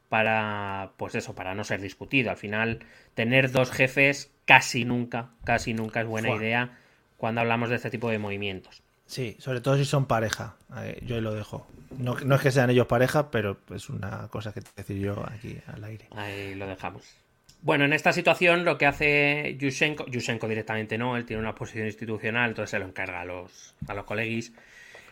para, 0.09 0.93
pues 0.97 1.15
eso, 1.15 1.35
para 1.35 1.55
no 1.55 1.65
ser 1.65 1.81
discutido. 1.81 2.31
Al 2.31 2.37
final, 2.37 2.81
tener 3.15 3.51
dos 3.51 3.71
jefes 3.71 4.33
casi 4.45 4.85
nunca, 4.85 5.31
casi 5.45 5.75
nunca 5.75 6.01
es 6.01 6.07
buena 6.07 6.31
idea 6.31 6.79
cuando 7.17 7.41
hablamos 7.41 7.69
de 7.71 7.77
este 7.77 7.91
tipo 7.91 8.11
de 8.11 8.19
movimientos. 8.19 8.83
Sí, 9.07 9.37
sobre 9.41 9.61
todo 9.61 9.77
si 9.77 9.85
son 9.85 10.07
pareja. 10.07 10.57
Yo 11.03 11.17
ahí 11.17 11.21
lo 11.21 11.35
dejo. 11.35 11.67
No, 11.99 12.15
no 12.15 12.37
es 12.37 12.41
que 12.41 12.53
sean 12.53 12.71
ellos 12.71 12.87
pareja, 12.87 13.31
pero 13.31 13.59
es 13.75 13.89
una 13.89 14.29
cosa 14.29 14.53
que 14.53 14.61
te 14.61 14.71
decir 14.77 14.99
yo 14.99 15.25
aquí 15.29 15.59
al 15.67 15.83
aire. 15.83 16.07
Ahí 16.15 16.55
lo 16.55 16.67
dejamos. 16.67 17.17
Bueno, 17.63 17.85
en 17.85 17.93
esta 17.93 18.13
situación 18.13 18.65
lo 18.65 18.79
que 18.79 18.87
hace 18.87 19.57
Yushchenko, 19.59 20.07
Yushchenko 20.07 20.49
directamente 20.49 20.97
no, 20.97 21.17
él 21.17 21.27
tiene 21.27 21.43
una 21.43 21.55
posición 21.55 21.87
institucional, 21.87 22.51
entonces 22.51 22.71
se 22.71 22.79
lo 22.79 22.87
encarga 22.87 23.21
a 23.21 23.25
los, 23.27 23.75
a 23.87 23.93
los 23.93 24.05
colegis, 24.05 24.55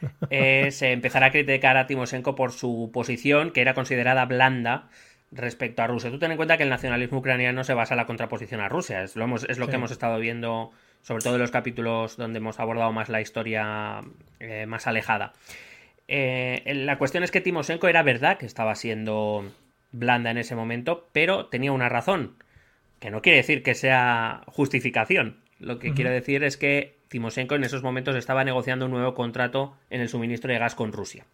es 0.31 0.81
empezar 0.83 1.25
a 1.25 1.31
criticar 1.31 1.77
a 1.77 1.87
Timoshenko 1.87 2.35
por 2.35 2.53
su 2.53 2.91
posición, 2.93 3.51
que 3.51 3.61
era 3.61 3.75
considerada 3.75 4.25
blanda 4.25 4.89
respecto 5.31 5.83
a 5.83 5.87
Rusia. 5.87 6.11
Tú 6.11 6.19
ten 6.19 6.31
en 6.31 6.37
cuenta 6.39 6.57
que 6.57 6.63
el 6.63 6.71
nacionalismo 6.71 7.19
ucraniano 7.19 7.65
se 7.65 7.75
basa 7.75 7.95
en 7.95 7.99
la 7.99 8.07
contraposición 8.07 8.61
a 8.61 8.69
Rusia, 8.69 9.03
es 9.03 9.17
lo, 9.17 9.37
es 9.37 9.59
lo 9.59 9.69
que 9.69 9.77
hemos 9.77 9.91
estado 9.91 10.19
viendo, 10.19 10.71
sobre 11.03 11.23
todo 11.23 11.35
en 11.35 11.43
los 11.43 11.51
capítulos 11.51 12.17
donde 12.17 12.39
hemos 12.39 12.59
abordado 12.61 12.93
más 12.93 13.11
la 13.11 13.21
historia 13.21 14.01
eh, 14.41 14.65
más 14.67 14.87
alejada. 14.87 15.35
Eh, 16.07 16.63
la 16.75 16.97
cuestión 16.97 17.23
es 17.25 17.31
que 17.31 17.43
Timoshenko 17.43 17.89
era 17.89 18.03
verdad 18.03 18.39
que 18.39 18.47
estaba 18.47 18.75
siendo 18.75 19.45
blanda 19.93 20.31
en 20.31 20.39
ese 20.39 20.55
momento, 20.55 21.09
pero 21.13 21.47
tenía 21.47 21.73
una 21.73 21.89
razón, 21.89 22.35
que 23.01 23.11
no 23.11 23.23
quiere 23.23 23.39
decir 23.39 23.63
que 23.63 23.75
sea 23.75 24.43
justificación. 24.47 25.39
Lo 25.59 25.79
que 25.79 25.93
quiere 25.93 26.11
decir 26.11 26.45
es 26.45 26.57
que 26.57 26.99
Timoshenko 27.09 27.55
en 27.55 27.65
esos 27.65 27.83
momentos 27.83 28.15
estaba 28.15 28.45
negociando 28.45 28.85
un 28.85 28.93
nuevo 28.93 29.15
contrato 29.15 29.77
en 29.91 30.01
el 30.01 30.09
suministro 30.09 30.53
de 30.53 30.59
gas 30.59 30.75
con 30.75 30.93
Rusia. 30.93 31.25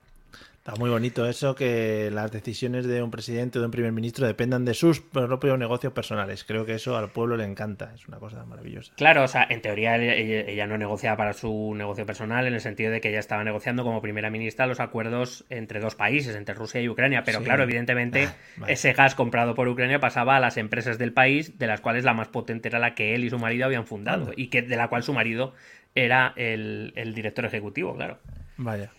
Está 0.67 0.81
muy 0.81 0.89
bonito 0.89 1.29
eso, 1.29 1.55
que 1.55 2.09
las 2.11 2.33
decisiones 2.33 2.87
de 2.87 3.03
un 3.03 3.11
presidente 3.11 3.59
o 3.59 3.61
de 3.61 3.67
un 3.67 3.71
primer 3.71 3.93
ministro 3.93 4.27
dependan 4.27 4.65
de 4.65 4.73
sus 4.73 4.99
propios 4.99 5.59
negocios 5.59 5.93
personales. 5.93 6.43
Creo 6.43 6.65
que 6.65 6.73
eso 6.73 6.97
al 6.97 7.11
pueblo 7.11 7.37
le 7.37 7.45
encanta, 7.45 7.93
es 7.95 8.09
una 8.09 8.19
cosa 8.19 8.47
maravillosa. 8.47 8.95
Claro, 8.97 9.25
o 9.25 9.29
sea, 9.29 9.47
en 9.51 9.61
teoría 9.61 9.97
ella, 9.99 10.67
no 10.67 10.79
negociaba 10.79 11.19
para 11.19 11.35
su 11.35 11.75
negocio 11.77 12.07
personal, 12.07 12.47
en 12.47 12.55
el 12.55 12.63
sentido 12.63 12.91
de 12.91 13.03
que 13.03 13.11
ella 13.11 13.19
estaba 13.19 13.45
negociando 13.45 13.85
como 13.85 14.01
primera 14.01 14.31
ministra 14.31 14.67
los 14.67 14.81
acuerdos 14.81 15.45
entre 15.51 15.81
dos 15.81 15.97
países, 15.97 16.35
entre 16.35 16.55
Rusia 16.55 16.81
y 16.81 16.89
Ucrania. 16.89 17.25
Pero 17.25 17.43
claro, 17.43 17.65
evidentemente, 17.65 18.31
ah, 18.63 18.65
ese 18.67 18.95
gas 18.95 19.15
comprado 19.15 19.55
por 19.55 19.69
Ucrania 19.69 20.01
pasaba 20.01 20.37
a 20.37 20.41
las 20.41 20.57
empresas 20.57 20.97
del 20.97 21.13
país, 21.13 21.59
de 21.59 21.67
las 21.67 21.83
cuales 21.83 22.05
la 22.05 22.15
más 22.15 22.29
potente 22.29 22.69
era 22.69 22.79
la 22.79 22.95
que 22.95 23.15
él 23.15 23.25
y 23.25 23.29
su 23.29 23.39
marido 23.39 23.67
habían 23.67 23.85
fundado, 23.85 24.33
y 24.35 24.47
que 24.47 24.63
de 24.63 24.77
la 24.77 24.89
cual 24.89 25.03
su 25.03 25.13
marido 25.13 25.53
era 25.95 26.33
el, 26.37 26.95
el 26.97 27.13
director 27.13 27.45
ejecutivo, 27.45 27.95
claro. 27.95 28.17
Vaya. 28.57 28.91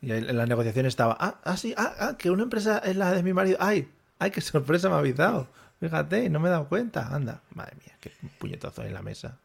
Y 0.00 0.12
en 0.12 0.36
la 0.36 0.46
negociación 0.46 0.86
estaba, 0.86 1.16
ah, 1.18 1.40
ah, 1.44 1.56
sí, 1.56 1.74
ah, 1.76 1.94
ah, 1.98 2.16
que 2.18 2.30
una 2.30 2.44
empresa 2.44 2.80
es 2.84 2.96
la 2.96 3.12
de 3.12 3.22
mi 3.22 3.32
marido. 3.32 3.56
Ay, 3.60 3.88
ay, 4.18 4.30
qué 4.30 4.40
sorpresa 4.40 4.88
me 4.88 4.94
ha 4.94 4.98
avisado. 4.98 5.48
Fíjate, 5.80 6.28
no 6.30 6.40
me 6.40 6.48
he 6.48 6.50
dado 6.52 6.68
cuenta. 6.68 7.14
Anda, 7.14 7.42
madre 7.54 7.76
mía, 7.84 7.94
qué 8.00 8.10
puñetazo 8.38 8.84
en 8.84 8.94
la 8.94 9.02
mesa. 9.02 9.38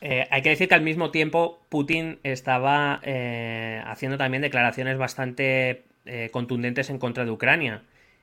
Eh, 0.00 0.26
hay 0.30 0.42
que 0.42 0.50
decir 0.50 0.68
que 0.68 0.74
al 0.74 0.82
mismo 0.82 1.10
tiempo 1.10 1.62
Putin 1.68 2.18
estaba 2.22 3.00
eh, 3.02 3.82
haciendo 3.86 4.18
también 4.18 4.42
declaraciones 4.42 4.98
bastante 4.98 5.84
eh, 6.04 6.28
contundentes 6.30 6.90
en 6.90 6.98
contra 6.98 7.24
de 7.24 7.30
Ucrania. 7.30 7.82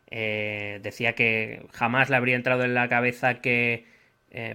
decía 0.09 1.13
que 1.13 1.65
jamás 1.73 2.09
le 2.09 2.15
habría 2.15 2.35
entrado 2.35 2.63
en 2.63 2.75
la 2.75 2.87
cabeza 2.87 3.41
que... 3.41 3.85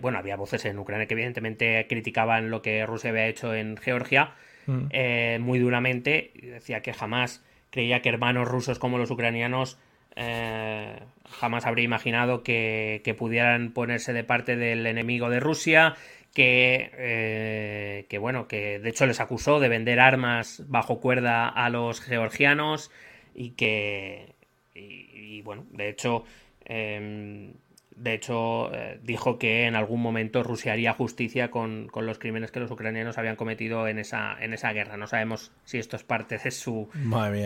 bueno, 0.00 0.18
había 0.18 0.37
voces 0.37 0.64
en 0.64 0.78
Ucrania 0.78 1.07
que 1.07 1.14
evidentemente 1.14 1.87
criticaban 1.88 2.50
lo 2.50 2.62
que 2.62 2.87
Rusia 2.87 3.11
había 3.11 3.26
hecho 3.26 3.54
en 3.54 3.76
Georgia, 3.76 4.35
Mm. 4.68 4.87
Eh, 4.90 5.38
muy 5.40 5.59
duramente. 5.59 6.31
Decía 6.35 6.83
que 6.83 6.92
jamás 6.92 7.42
creía 7.70 8.02
que 8.02 8.11
hermanos 8.11 8.46
rusos 8.46 8.78
como 8.78 8.98
los 8.98 9.11
ucranianos 9.11 9.78
eh, 10.14 11.00
jamás 11.31 11.64
habría 11.66 11.85
imaginado 11.85 12.42
que, 12.42 13.14
pudieran 13.18 13.72
ponerse 13.72 14.12
de 14.12 14.24
parte 14.24 14.57
del 14.57 14.87
enemigo 14.87 15.31
de 15.31 15.40
Rusia. 15.40 15.96
Que, 16.35 16.90
eh, 16.98 18.07
que, 18.09 18.18
bueno, 18.18 18.46
que 18.46 18.78
de 18.78 18.90
hecho 18.90 19.07
les 19.07 19.18
acusó 19.18 19.59
de 19.59 19.68
vender 19.68 19.98
armas 19.98 20.62
bajo 20.68 21.00
cuerda 21.00 21.48
a 21.48 21.70
los 21.70 22.00
georgianos 22.00 22.92
y 23.35 23.50
que, 23.52 24.35
y, 24.74 25.40
bueno, 25.42 25.66
de 25.70 25.88
hecho, 25.88 26.24
em, 26.66 27.54
de 27.98 28.14
hecho, 28.14 28.72
eh, 28.72 29.00
dijo 29.02 29.38
que 29.38 29.66
en 29.66 29.74
algún 29.74 30.00
momento 30.00 30.42
Rusia 30.42 30.72
haría 30.72 30.92
justicia 30.92 31.50
con, 31.50 31.90
los 31.94 32.18
crímenes 32.18 32.50
que 32.50 32.61
los 32.61 32.70
ucranianos 32.70 33.18
habían 33.18 33.37
cometido 33.37 33.88
en 33.88 33.98
esa, 33.98 34.37
en 34.40 34.52
esa 34.52 34.72
guerra. 34.72 34.96
No 34.96 35.06
sabemos 35.06 35.50
si 35.64 35.78
esto 35.78 35.96
es 35.96 36.04
parte 36.04 36.38
de 36.38 36.50
su, 36.50 36.88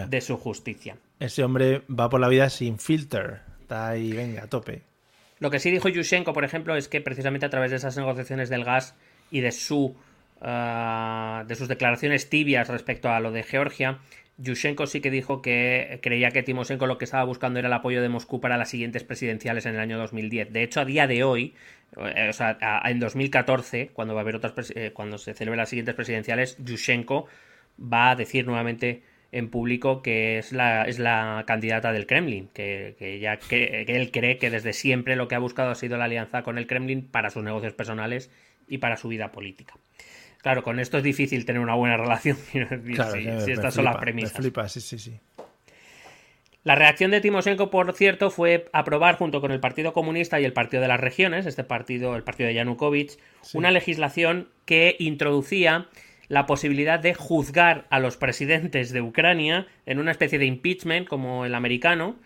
de 0.09 0.21
su 0.21 0.37
justicia. 0.37 0.97
Ese 1.19 1.43
hombre 1.43 1.83
va 1.89 2.11
por 2.11 2.21
la 2.21 2.29
vida 2.29 2.51
sin 2.51 2.79
filter. 2.79 3.41
Está 3.63 3.89
ahí, 3.89 4.13
venga, 4.13 4.45
a 4.45 4.47
tope. 4.47 4.83
Lo 5.39 5.51
que 5.51 5.59
sí 5.59 5.71
dijo 5.71 5.89
Yushchenko, 5.89 6.33
por 6.33 6.45
ejemplo, 6.45 6.77
es 6.77 6.89
que 6.89 7.01
precisamente 7.01 7.47
a 7.47 7.51
través 7.51 7.71
de 7.71 7.79
esas 7.79 7.97
negociaciones 7.97 8.49
del 8.49 8.65
gas 8.65 8.95
y 9.31 9.41
de 9.41 9.53
su 9.53 9.97
ah, 10.41 11.45
de 11.49 11.55
sus 11.55 11.69
declaraciones 11.69 12.29
tibias 12.29 12.69
respecto 12.69 13.09
a 13.09 13.21
lo 13.21 13.33
de 13.33 13.43
Georgia, 13.43 13.99
Yushchenko 14.39 14.87
sí 14.87 15.01
que 15.01 15.11
dijo 15.11 15.43
que 15.43 16.01
creía 16.03 16.31
que 16.31 16.43
Timoshenko 16.43 16.87
lo 16.87 16.99
que 16.99 17.05
estaba 17.05 17.25
buscando 17.25 17.59
era 17.59 17.69
el 17.69 17.75
apoyo 17.75 18.03
de 18.03 18.09
Moscú 18.09 18.41
para 18.41 18.57
las 18.57 18.71
siguientes 18.71 19.05
presidenciales 19.05 19.67
en 19.67 19.75
el 19.75 19.81
año 19.81 19.99
2010. 19.99 20.53
De 20.53 20.63
hecho, 20.63 20.81
a 20.81 20.85
día 20.85 21.07
de 21.07 21.23
hoy, 21.23 21.55
eh, 21.97 22.29
o 22.31 22.33
sea, 22.33 22.59
en 22.85 22.99
2014, 22.99 23.91
cuando 23.93 24.15
va 24.15 24.21
a 24.21 24.23
haber 24.23 24.37
otras 24.37 24.73
eh, 24.75 24.93
cuando 24.93 25.19
se 25.19 25.35
celebren 25.35 25.59
las 25.59 25.69
siguientes 25.69 25.95
presidenciales, 25.95 26.57
Yushchenko 26.59 27.27
va 27.81 28.11
a 28.11 28.17
decir 28.17 28.47
nuevamente 28.47 29.03
en 29.33 29.49
público 29.49 30.03
que 30.03 30.39
es 30.39 30.53
la, 30.53 30.85
es 30.85 30.99
la 30.99 31.45
candidata 31.47 31.93
del 31.93 32.07
Kremlin, 32.07 32.49
que, 32.53 32.97
que, 32.99 33.19
que 33.49 33.97
él 33.97 34.11
cree 34.11 34.39
que 34.39 34.51
desde 34.51 34.73
siempre 34.73 35.17
lo 35.17 35.29
que 35.29 35.35
ha 35.35 35.39
buscado 35.39 35.71
ha 35.71 35.75
sido 35.75 35.97
la 35.97 36.05
alianza 36.05 36.43
con 36.43 36.59
el 36.59 36.67
Kremlin 36.67 37.07
para 37.07 37.31
sus 37.31 37.43
negocios 37.43 37.73
personales 37.73 38.31
y 38.69 38.79
para 38.79 38.97
su 38.97 39.09
vida 39.09 39.33
política. 39.33 39.75
Claro, 40.43 40.63
con 40.65 40.81
esto 40.81 40.99
es 40.99 41.05
difícil 41.05 41.45
tener 41.45 41.63
una 41.63 41.75
buena 41.75 41.97
relación 41.97 42.37
si, 42.53 42.59
estas 43.51 43.75
son 43.75 43.85
las 43.85 43.97
premisas. 43.97 44.45
sí, 44.73 44.81
sí, 44.81 44.99
sí. 44.99 45.21
La 46.65 46.77
reacción 46.77 47.11
de 47.11 47.21
Timoshenko, 47.21 47.71
por 47.71 47.93
cierto, 47.93 48.31
fue 48.31 48.69
aprobar 48.73 49.17
junto 49.17 49.41
con 49.41 49.51
el 49.51 49.59
Partido 49.59 49.93
Comunista 49.93 50.41
y 50.41 50.45
el 50.45 50.53
Partido 50.53 50.81
de 50.81 50.89
las 50.89 51.01
Regiones, 51.01 51.47
este 51.47 51.65
partido, 51.65 52.15
el 52.15 52.23
partido 52.23 52.49
de 52.49 52.55
Yanukovych, 52.55 53.19
una 53.53 53.73
legislación 53.73 54.49
que 54.65 54.95
introducía 55.01 55.89
la 56.33 56.47
posibilidad 56.47 56.99
de 56.99 57.13
juzgar 57.13 57.87
a 57.91 58.01
los 58.01 58.17
presidentes 58.17 58.91
de 58.91 59.03
Ucrania 59.03 59.67
en 59.85 59.99
una 59.99 60.13
especie 60.13 60.39
de 60.39 60.47
impeachment 60.47 61.07
como 61.07 61.45
el 61.45 61.55
americano, 61.55 62.17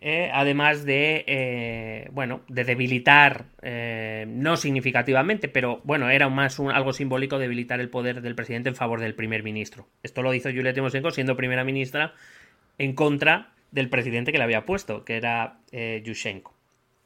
eh, 0.00 0.30
además 0.32 0.84
de, 0.84 1.24
eh, 1.26 2.08
bueno, 2.12 2.42
de 2.46 2.62
debilitar, 2.62 3.46
eh, 3.60 4.24
no 4.28 4.56
significativamente, 4.56 5.48
pero 5.48 5.80
bueno, 5.82 6.10
era 6.10 6.28
más 6.28 6.60
algo 6.60 6.92
simbólico 6.92 7.40
debilitar 7.40 7.80
el 7.80 7.88
poder 7.88 8.22
del 8.22 8.36
presidente 8.36 8.68
en 8.68 8.76
favor 8.76 9.00
del 9.00 9.16
primer 9.16 9.42
ministro. 9.42 9.88
Esto 10.04 10.22
lo 10.22 10.32
hizo 10.32 10.48
Yulia 10.50 10.72
Timoshenko 10.72 11.10
siendo 11.10 11.36
primera 11.36 11.64
ministra 11.64 12.14
en 12.78 12.94
contra 12.94 13.50
del 13.72 13.90
presidente 13.90 14.30
que 14.30 14.38
le 14.38 14.44
había 14.44 14.64
puesto, 14.64 15.04
que 15.04 15.16
era 15.16 15.58
Yushchenko. 15.72 16.54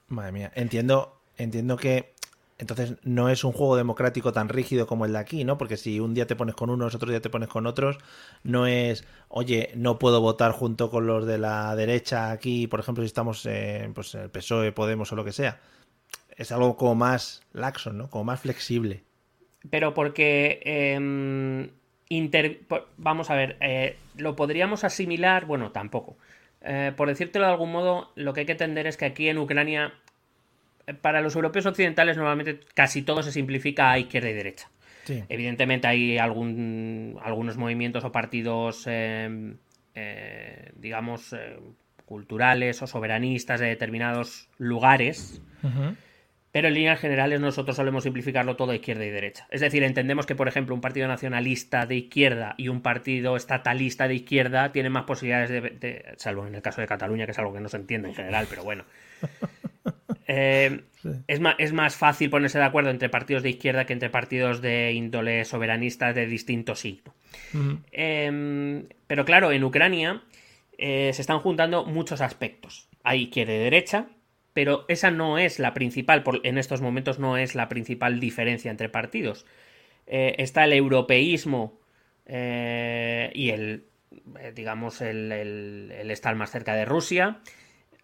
Madre 0.08 0.32
mía, 0.32 0.52
entiendo, 0.54 1.22
entiendo 1.38 1.78
que 1.78 2.12
Entonces 2.58 2.94
no 3.04 3.28
es 3.28 3.44
un 3.44 3.52
juego 3.52 3.76
democrático 3.76 4.32
tan 4.32 4.48
rígido 4.48 4.86
como 4.88 5.04
el 5.04 5.12
de 5.12 5.18
aquí, 5.18 5.44
¿no? 5.44 5.56
Porque 5.58 5.76
si 5.76 6.00
un 6.00 6.12
día 6.12 6.26
te 6.26 6.34
pones 6.34 6.56
con 6.56 6.70
unos, 6.70 6.94
otro 6.94 7.08
día 7.08 7.20
te 7.20 7.30
pones 7.30 7.48
con 7.48 7.66
otros, 7.66 7.98
no 8.42 8.66
es, 8.66 9.04
oye, 9.28 9.70
no 9.76 9.98
puedo 10.00 10.20
votar 10.20 10.50
junto 10.50 10.90
con 10.90 11.06
los 11.06 11.24
de 11.24 11.38
la 11.38 11.76
derecha 11.76 12.32
aquí, 12.32 12.66
por 12.66 12.80
ejemplo, 12.80 13.04
si 13.04 13.06
estamos 13.06 13.46
en 13.46 13.94
pues, 13.94 14.14
el 14.16 14.28
PSOE, 14.30 14.72
Podemos 14.72 15.12
o 15.12 15.16
lo 15.16 15.24
que 15.24 15.32
sea. 15.32 15.60
Es 16.36 16.50
algo 16.50 16.76
como 16.76 16.96
más 16.96 17.42
laxo, 17.52 17.92
¿no? 17.92 18.10
Como 18.10 18.24
más 18.24 18.40
flexible. 18.40 19.04
Pero 19.70 19.94
porque... 19.94 20.60
Eh, 20.64 21.70
vamos 22.96 23.30
a 23.30 23.34
ver, 23.34 23.56
eh, 23.60 23.96
lo 24.16 24.34
podríamos 24.34 24.84
asimilar, 24.84 25.44
bueno, 25.44 25.72
tampoco. 25.72 26.16
Eh, 26.62 26.92
por 26.96 27.08
decírtelo 27.08 27.46
de 27.46 27.52
algún 27.52 27.70
modo, 27.70 28.10
lo 28.16 28.32
que 28.32 28.40
hay 28.40 28.46
que 28.46 28.52
entender 28.52 28.86
es 28.86 28.96
que 28.96 29.04
aquí 29.04 29.28
en 29.28 29.38
Ucrania 29.38 29.92
para 30.94 31.20
los 31.20 31.34
europeos 31.34 31.66
occidentales 31.66 32.16
normalmente 32.16 32.60
casi 32.74 33.02
todo 33.02 33.22
se 33.22 33.32
simplifica 33.32 33.90
a 33.90 33.98
izquierda 33.98 34.30
y 34.30 34.34
derecha. 34.34 34.70
Evidentemente 35.28 35.86
hay 35.86 36.18
algún, 36.18 37.18
algunos 37.22 37.56
movimientos 37.56 38.04
o 38.04 38.12
partidos, 38.12 38.86
em, 38.86 39.56
eh, 39.94 40.70
digamos, 40.76 41.32
eh, 41.32 41.56
culturales 42.04 42.82
o 42.82 42.86
soberanistas 42.86 43.60
de 43.60 43.66
determinados 43.66 44.48
lugares. 44.58 45.40
Pero 46.50 46.68
en 46.68 46.74
líneas 46.74 46.98
generales 46.98 47.40
nosotros 47.40 47.76
solemos 47.76 48.04
simplificarlo 48.04 48.56
todo 48.56 48.72
a 48.72 48.74
izquierda 48.74 49.04
y 49.04 49.10
derecha. 49.10 49.46
Es 49.50 49.60
decir, 49.60 49.82
entendemos 49.82 50.24
que, 50.24 50.34
por 50.34 50.48
ejemplo, 50.48 50.74
un 50.74 50.80
partido 50.80 51.06
nacionalista 51.06 51.84
de 51.84 51.96
izquierda 51.96 52.54
y 52.56 52.68
un 52.68 52.80
partido 52.80 53.36
estatalista 53.36 54.08
de 54.08 54.14
izquierda 54.14 54.72
tienen 54.72 54.92
más 54.92 55.04
posibilidades 55.04 55.50
de, 55.50 56.14
salvo 56.16 56.46
en 56.46 56.54
el 56.54 56.62
caso 56.62 56.80
de 56.80 56.86
Cataluña, 56.86 57.26
que 57.26 57.32
es 57.32 57.38
algo 57.38 57.52
que 57.52 57.60
no 57.60 57.68
se 57.68 57.76
entiende 57.76 58.08
en 58.08 58.14
general, 58.14 58.46
pero 58.48 58.64
bueno. 58.64 58.84
Eh, 60.30 60.82
es, 61.26 61.40
más, 61.40 61.56
es, 61.58 61.72
más, 61.72 61.96
fácil 61.96 62.28
ponerse 62.28 62.58
de 62.58 62.64
acuerdo 62.64 62.90
entre 62.90 63.08
partidos 63.08 63.42
de 63.42 63.48
izquierda 63.48 63.86
que 63.86 63.94
entre 63.94 64.10
partidos 64.10 64.60
de 64.60 64.92
índole 64.92 65.46
soberanista 65.46 66.12
de 66.12 66.26
distinto 66.26 66.74
signo. 66.74 67.14
Em, 67.90 68.86
pero 69.06 69.24
claro, 69.24 69.50
en 69.52 69.64
Ucrania 69.64 70.22
eh, 70.76 71.12
se 71.14 71.22
están 71.22 71.40
juntando 71.40 71.86
muchos 71.86 72.20
aspectos. 72.20 72.88
Hay 73.02 73.22
izquierda 73.22 73.54
y 73.54 73.58
derecha, 73.58 74.08
pero 74.52 74.84
esa 74.88 75.10
no 75.10 75.38
es 75.38 75.58
la 75.58 75.72
principal, 75.72 76.22
en 76.42 76.58
estos 76.58 76.82
momentos 76.82 77.18
no 77.18 77.38
es 77.38 77.54
la 77.54 77.70
principal 77.70 78.20
diferencia 78.20 78.70
entre 78.70 78.90
partidos. 78.90 79.46
Eh, 80.06 80.34
está 80.36 80.64
el 80.64 80.74
europeísmo 80.74 81.80
y 82.26 83.50
el, 83.50 83.84
digamos, 84.54 85.00
el, 85.00 85.32
el 85.32 86.10
estar 86.10 86.34
más 86.34 86.50
cerca 86.50 86.74
de 86.74 86.84
Rusia 86.84 87.40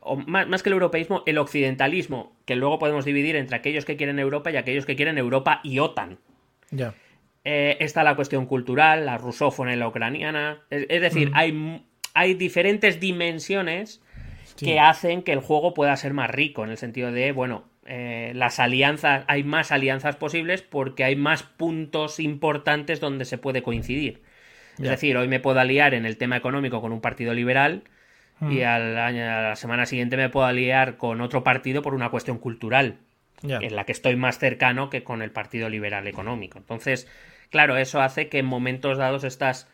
o 0.05 0.17
más, 0.17 0.62
que 0.62 0.69
el 0.69 0.75
europeísmo, 0.75 1.23
el 1.27 1.38
occidentalismo, 1.38 2.37
que 2.45 2.57
luego 2.57 2.79
podemos 2.79 3.05
dividir 3.05 3.37
entre 3.37 3.57
aquellos 3.57 3.85
que 3.85 3.97
quieren 3.97 4.19
Europa 4.19 4.51
y 4.51 4.57
aquellos 4.57 4.87
que 4.87 4.97
quieren 4.97 5.19
Europa 5.19 5.61
y 5.64 5.79
OTAN. 5.79 6.19
Ya. 6.71 6.95
Eh, 7.45 7.79
está 7.81 8.05
la 8.05 8.14
cuestión 8.14 8.47
cultural, 8.47 9.07
la 9.07 9.19
rusófona 9.19 9.73
y 9.73 9.77
la 9.77 9.88
ucraniana. 9.88 10.62
Es, 10.71 11.01
decir, 11.01 11.31
mm. 11.31 11.35
hay, 11.35 11.85
hay, 12.12 12.35
diferentes 12.35 13.01
dimensiones 13.01 14.03
que 14.57 14.79
hacen 14.79 15.23
que 15.23 15.33
el 15.33 15.40
juego 15.40 15.75
pueda 15.75 15.97
ser 15.97 16.12
más 16.12 16.31
rico, 16.31 16.64
en 16.64 16.71
el 16.71 16.77
sentido 16.77 17.11
de, 17.11 17.33
bueno, 17.33 17.64
eh, 17.87 18.33
las 18.35 18.61
alianzas, 18.61 19.25
hay 19.27 19.43
más 19.43 19.73
alianzas 19.73 20.17
posibles 20.17 20.62
porque 20.62 21.05
hay 21.05 21.17
más 21.17 21.43
puntos 21.43 22.21
importantes 22.21 23.01
donde 23.01 23.25
se 23.25 23.38
puede 23.38 23.62
coincidir. 23.62 24.23
Es 24.79 24.88
decir, 24.88 25.17
hoy 25.17 25.29
me 25.29 25.38
puedo 25.38 25.61
aliar 25.61 25.95
en 25.95 26.05
el 26.05 26.17
tema 26.17 26.37
económico 26.37 26.81
con 26.81 26.93
un 26.93 27.01
partido 27.01 27.33
liberal, 27.33 27.85
y 28.40 28.61
mm. 28.61 28.64
al 28.64 28.99
año, 28.99 29.23
a 29.25 29.42
la 29.42 29.57
semana 29.57 29.87
siguiente 29.87 30.16
me 30.16 30.29
puedo 30.29 30.47
aliar 30.47 30.97
con 30.97 31.20
otro 31.20 31.44
partido 31.44 31.83
por 31.83 31.94
una 31.94 32.11
cuestión 32.11 32.38
cultural, 32.38 32.99
en 33.42 33.77
la 33.77 33.85
que 33.85 33.92
estoy 33.92 34.16
más 34.16 34.38
cercano 34.38 34.88
que 34.88 35.05
con 35.05 35.20
el 35.20 35.31
Partido 35.31 35.68
Liberal 35.68 36.07
Económico. 36.07 36.59
Entonces, 36.59 37.07
claro, 37.51 37.77
eso 37.77 38.01
hace 38.01 38.29
que 38.29 38.38
en 38.38 38.47
momentos 38.47 38.97
dados 38.97 39.23
estas 39.23 39.68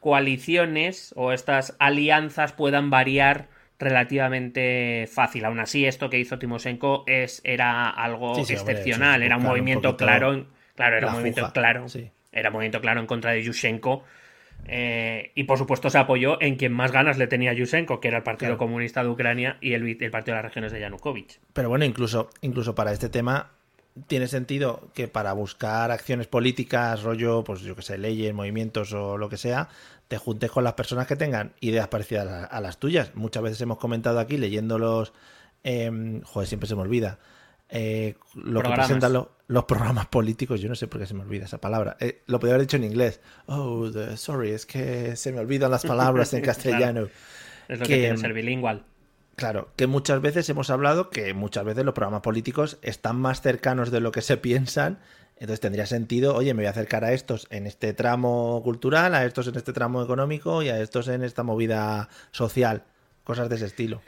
coaliciones 0.00 1.14
o 1.16 1.32
estas 1.32 1.76
alianzas 1.78 2.52
puedan 2.52 2.90
variar 2.90 3.48
relativamente 3.78 5.08
fácil. 5.10 5.44
Aún 5.44 5.60
así, 5.60 5.86
esto 5.86 6.10
que 6.10 6.18
hizo 6.18 6.38
Timoshenko 6.38 7.04
es, 7.06 7.40
era 7.44 7.88
algo 7.88 8.38
excepcional, 8.38 9.22
era 9.22 9.36
un 9.36 9.44
movimiento 9.44 9.96
claro, 9.96 10.46
claro, 10.74 10.96
era 10.96 11.06
un 11.08 11.12
movimiento 11.14 11.52
claro, 11.52 11.86
era 12.32 12.48
un 12.48 12.52
movimiento 12.52 12.80
claro 12.80 13.00
en 13.00 13.06
contra 13.06 13.32
de 13.32 13.42
Yushchenko 13.42 14.04
eh, 14.66 15.32
y 15.34 15.44
por 15.44 15.58
supuesto 15.58 15.90
se 15.90 15.98
apoyó 15.98 16.40
en 16.40 16.56
quien 16.56 16.72
más 16.72 16.92
ganas 16.92 17.18
le 17.18 17.26
tenía 17.26 17.52
Yushchenko, 17.52 18.00
que 18.00 18.08
era 18.08 18.18
el 18.18 18.22
Partido 18.22 18.56
Comunista 18.56 19.02
de 19.02 19.10
Ucrania 19.10 19.58
y 19.60 19.74
el, 19.74 19.82
Partido 20.10 20.36
de 20.36 20.42
las 20.42 20.44
Regiones 20.44 20.72
de 20.72 20.80
Yanukovych. 20.80 21.40
Pero 21.52 21.68
bueno, 21.68 21.84
incluso, 21.84 22.30
incluso 22.40 22.74
para 22.74 22.92
este 22.92 23.08
tema 23.08 23.50
tiene 24.06 24.26
sentido 24.26 24.88
que 24.92 25.06
para 25.06 25.32
buscar 25.34 25.90
acciones 25.90 26.26
políticas, 26.26 27.02
rollo, 27.02 27.44
pues 27.44 27.60
yo 27.60 27.76
que 27.76 27.82
sé, 27.82 27.98
leyes, 27.98 28.34
movimientos 28.34 28.92
o 28.92 29.18
lo 29.18 29.28
que 29.28 29.36
sea, 29.36 29.68
te 30.08 30.18
juntes 30.18 30.50
con 30.50 30.64
las 30.64 30.72
personas 30.72 31.06
que 31.06 31.14
tengan 31.14 31.52
ideas 31.60 31.88
parecidas 31.88 32.48
a, 32.50 32.60
las 32.60 32.78
tuyas. 32.78 33.12
Muchas 33.14 33.42
veces 33.42 33.60
hemos 33.60 33.78
comentado 33.78 34.18
aquí 34.18 34.36
leyéndolos, 34.36 35.12
eh, 35.62 36.20
joder, 36.24 36.48
siempre 36.48 36.68
se 36.68 36.74
me 36.74 36.82
olvida 36.82 37.18
eh, 37.68 38.14
lo 38.34 38.62
que 38.62 38.70
presentan 38.70 39.26
los 39.46 39.64
programas 39.64 40.06
políticos, 40.06 40.60
yo 40.60 40.68
no 40.68 40.74
sé 40.74 40.86
por 40.86 41.00
qué 41.00 41.06
se 41.06 41.14
me 41.14 41.22
olvida 41.22 41.46
esa 41.46 41.58
palabra. 41.58 41.96
Eh, 42.00 42.22
lo 42.26 42.38
podría 42.38 42.54
haber 42.54 42.66
dicho 42.66 42.76
en 42.76 42.84
inglés. 42.84 43.20
Oh, 43.46 43.90
sorry, 44.16 44.50
es 44.50 44.66
que 44.66 45.16
se 45.16 45.32
me 45.32 45.40
olvidan 45.40 45.70
las 45.70 45.84
palabras 45.84 46.32
en 46.34 46.42
castellano. 46.42 47.08
Es 47.68 47.78
lo 47.78 47.86
que, 47.86 47.96
tiene 47.96 48.16
ser 48.16 48.32
bilingüal. 48.32 48.84
Claro, 49.36 49.70
que 49.76 49.86
muchas 49.86 50.20
veces 50.20 50.48
hemos 50.48 50.70
hablado 50.70 51.10
que 51.10 51.34
muchas 51.34 51.64
veces 51.64 51.84
los 51.84 51.94
programas 51.94 52.20
políticos 52.20 52.78
están 52.82 53.16
más 53.16 53.40
cercanos 53.40 53.90
de 53.90 54.00
lo 54.00 54.12
que 54.12 54.22
se 54.22 54.36
piensan. 54.36 55.00
Entonces 55.36 55.60
tendría 55.60 55.86
sentido, 55.86 56.36
oye, 56.36 56.54
me 56.54 56.62
voy 56.62 56.66
a 56.66 56.70
acercar 56.70 57.04
a 57.04 57.12
estos 57.12 57.48
en 57.50 57.66
este 57.66 57.92
tramo 57.92 58.60
cultural, 58.62 59.14
a 59.14 59.24
estos 59.24 59.48
en 59.48 59.56
este 59.56 59.72
tramo 59.72 60.02
económico 60.02 60.62
y 60.62 60.68
a 60.68 60.80
estos 60.80 61.08
en 61.08 61.24
esta 61.24 61.42
movida 61.42 62.08
social. 62.30 62.84
Cosas 63.24 63.48
de 63.48 63.56
ese 63.56 63.66
estilo. 63.66 64.00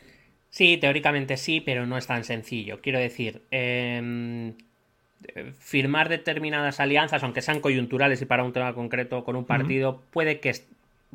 Sí, 0.57 0.79
teóricamente 0.79 1.37
sí, 1.37 1.61
pero 1.61 1.85
no 1.85 1.99
es 1.99 2.07
tan 2.07 2.25
sencillo. 2.25 2.81
Quiero 2.81 2.99
decir, 2.99 3.43
em, 3.51 4.55
firmar 5.59 6.09
determinadas 6.09 6.81
alianzas, 6.81 7.23
aunque 7.23 7.43
sean 7.43 7.61
coyunturales 7.61 8.23
y 8.23 8.25
para 8.25 8.43
un 8.43 8.55
tema 8.55 8.73
concreto 8.73 9.23
con 9.23 9.37
un 9.37 9.45
partido, 9.45 10.01
puede 10.13 10.41
que 10.41 10.55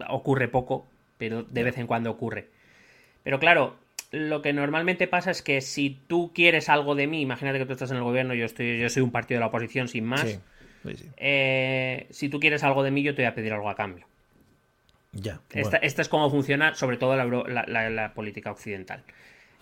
ocurre 0.10 0.48
poco, 0.48 0.86
pero 1.18 1.42
de 1.42 1.64
vez 1.64 1.80
en 1.80 1.88
cuando 1.88 2.12
ocurre. 2.12 2.50
Pero 3.24 3.40
claro, 3.40 3.78
lo 4.12 4.44
que 4.44 4.54
normalmente 4.54 5.08
pasa 5.08 5.32
es 5.32 5.42
que 5.42 5.62
si 5.62 5.98
tú 6.06 6.30
quieres 6.36 6.70
algo 6.70 6.94
de 6.94 7.08
mí, 7.08 7.22
imagínate 7.22 7.58
que 7.58 7.66
tú 7.66 7.74
estás 7.74 7.90
en 7.90 7.98
el 7.98 8.04
gobierno, 8.04 8.36
yo 8.36 8.46
estoy, 8.46 8.78
yo 8.80 8.90
soy 8.90 9.02
un 9.02 9.12
partido 9.12 9.38
de 9.38 9.40
la 9.40 9.48
oposición 9.48 9.88
sin 9.88 10.06
más. 10.06 10.40
Eh, 11.18 12.06
si 12.12 12.30
tú 12.30 12.40
quieres 12.40 12.64
algo 12.64 12.84
de 12.84 12.92
mí, 12.92 13.02
yo 13.02 13.16
te 13.16 13.24
voy 13.24 13.28
a 13.30 13.34
pedir 13.34 13.54
algo 13.54 13.72
a 13.72 13.76
cambio. 13.76 14.06
Ya. 15.14 15.42
Esta, 15.50 15.78
es 15.78 16.10
como 16.10 16.30
funciona, 16.30 16.76
sobre 16.76 16.98
todo 16.98 17.16
la 17.16 18.14
política 18.14 18.52
occidental. 18.52 19.04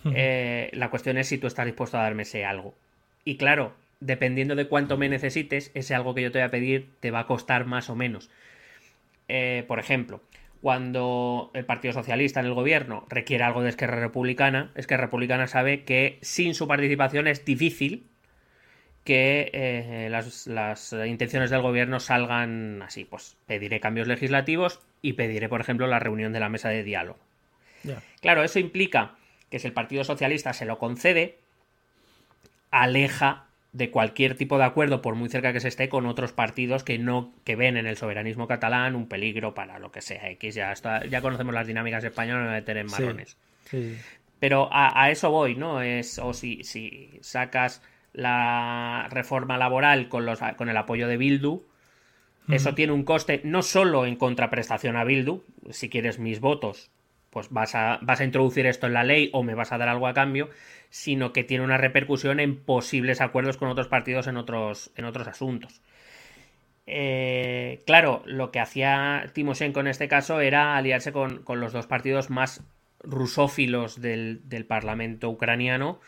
Eh, 0.05 0.69
la 0.73 0.89
cuestión 0.89 1.17
es 1.17 1.27
si 1.27 1.37
tú 1.37 1.47
estás 1.47 1.65
dispuesto 1.65 1.97
a 1.97 2.03
darme 2.03 2.23
ese 2.23 2.45
algo. 2.45 2.73
Y 3.25 3.37
claro, 3.37 3.73
dependiendo 3.99 4.55
de 4.55 4.67
cuánto 4.67 4.97
me 4.97 5.09
necesites, 5.09 5.71
ese 5.73 5.95
algo 5.95 6.15
que 6.15 6.21
yo 6.21 6.31
te 6.31 6.39
voy 6.39 6.45
a 6.45 6.51
pedir 6.51 6.89
te 6.99 7.11
va 7.11 7.19
a 7.19 7.27
costar 7.27 7.65
más 7.65 7.89
o 7.89 7.95
menos. 7.95 8.29
Eh, 9.27 9.63
por 9.67 9.79
ejemplo, 9.79 10.21
cuando 10.61 11.51
el 11.53 11.65
Partido 11.65 11.93
Socialista 11.93 12.39
en 12.39 12.47
el 12.47 12.53
gobierno 12.53 13.05
requiere 13.09 13.43
algo 13.43 13.61
de 13.61 13.69
Esquerra 13.69 13.99
Republicana, 13.99 14.71
Esquerra 14.75 15.05
Republicana 15.05 15.47
sabe 15.47 15.83
que 15.83 16.17
sin 16.21 16.53
su 16.53 16.67
participación 16.67 17.27
es 17.27 17.45
difícil 17.45 18.05
que 19.03 19.49
eh, 19.53 20.07
las, 20.11 20.47
las, 20.47 20.93
intenciones 20.93 21.49
del 21.49 21.61
gobierno 21.61 21.99
salgan 21.99 22.81
así. 22.81 23.05
Pues 23.05 23.37
pediré 23.47 23.79
cambios 23.79 24.07
legislativos 24.07 24.81
y 25.01 25.13
pediré, 25.13 25.49
por 25.49 25.61
ejemplo, 25.61 25.87
la 25.87 25.99
reunión 25.99 26.33
de 26.33 26.39
la 26.39 26.49
mesa 26.49 26.69
de 26.69 26.83
diálogo. 26.83 27.19
Claro, 28.21 28.43
eso 28.43 28.59
implica 28.59 29.15
que 29.49 29.59
si 29.59 29.67
el 29.67 29.73
Partido 29.73 30.03
Socialista 30.03 30.53
se 30.53 30.65
lo 30.65 30.77
concede, 30.77 31.39
aleja 32.71 33.45
de 33.71 33.91
cualquier 33.91 34.35
tipo 34.35 34.57
de 34.57 34.63
acuerdo, 34.63 35.01
por 35.01 35.15
muy 35.15 35.29
cerca 35.29 35.53
que 35.53 35.59
se 35.59 35.67
esté, 35.67 35.89
con 35.89 36.05
otros 36.07 36.31
partidos 36.31 36.83
que 36.83 36.97
no, 36.97 37.31
que 37.43 37.55
ven 37.55 37.77
en 37.77 37.85
el 37.85 37.97
soberanismo 37.97 38.47
catalán 38.47 38.95
un 38.95 39.07
peligro 39.07 39.53
para 39.53 39.77
lo 39.77 39.91
que 39.91 40.01
sea. 40.01 40.29
X 40.31 40.55
ya 40.55 40.71
está, 40.71 41.05
ya 41.05 41.21
conocemos 41.21 41.53
las 41.53 41.67
dinámicas 41.67 42.03
españolas, 42.03 42.45
no 42.45 42.49
a 42.49 42.53
meter 42.53 42.77
en 42.77 42.87
marrones. 42.87 43.37
Pero 44.39 44.69
a, 44.71 45.11
eso 45.11 45.29
voy, 45.29 45.55
¿no? 45.55 45.81
Es, 45.81 46.17
o 46.17 46.33
si, 46.33 46.63
si 46.63 47.11
sacas 47.21 47.83
la 48.13 49.07
reforma 49.11 49.57
laboral 49.57 50.09
con, 50.09 50.25
los, 50.25 50.39
con 50.57 50.69
el 50.69 50.77
apoyo 50.77 51.07
de 51.07 51.17
Bildu, 51.17 51.63
eso 52.47 52.73
tiene 52.73 52.93
un 52.93 53.03
coste 53.03 53.41
no 53.43 53.61
solo 53.61 54.07
en 54.07 54.15
contraprestación 54.15 54.95
a 54.95 55.03
Bildu, 55.03 55.43
si 55.69 55.87
quieres 55.87 56.17
mis 56.17 56.39
votos, 56.39 56.89
pues 57.29 57.49
vas 57.49 57.75
a, 57.75 57.99
vas 58.01 58.19
a 58.19 58.23
introducir 58.23 58.65
esto 58.65 58.87
en 58.87 58.93
la 58.93 59.03
ley 59.03 59.29
o 59.33 59.43
me 59.43 59.55
vas 59.55 59.71
a 59.71 59.77
dar 59.77 59.89
algo 59.89 60.07
a 60.07 60.13
cambio, 60.13 60.49
sino 60.89 61.33
que 61.33 61.43
tiene 61.43 61.63
una 61.63 61.77
repercusión 61.77 62.39
en 62.39 62.57
posibles 62.57 63.21
acuerdos 63.21 63.57
con 63.57 63.69
otros 63.69 63.87
partidos 63.87 64.27
en 64.27 64.37
otros, 64.37 64.91
en 64.95 65.05
otros 65.05 65.27
asuntos. 65.27 65.81
Eh, 66.91 67.83
claro, 67.85 68.23
lo 68.25 68.51
que 68.51 68.59
hacía 68.59 69.29
Timoshenko 69.33 69.79
en 69.79 69.87
este 69.87 70.07
caso 70.07 70.41
era 70.41 70.75
aliarse 70.75 71.11
con, 71.11 71.43
los 71.47 71.71
dos 71.71 71.85
partidos 71.85 72.31
más 72.31 72.63
rusófilos 73.01 74.01
del, 74.01 74.65
Parlamento 74.67 75.29
ucraniano, 75.29 75.99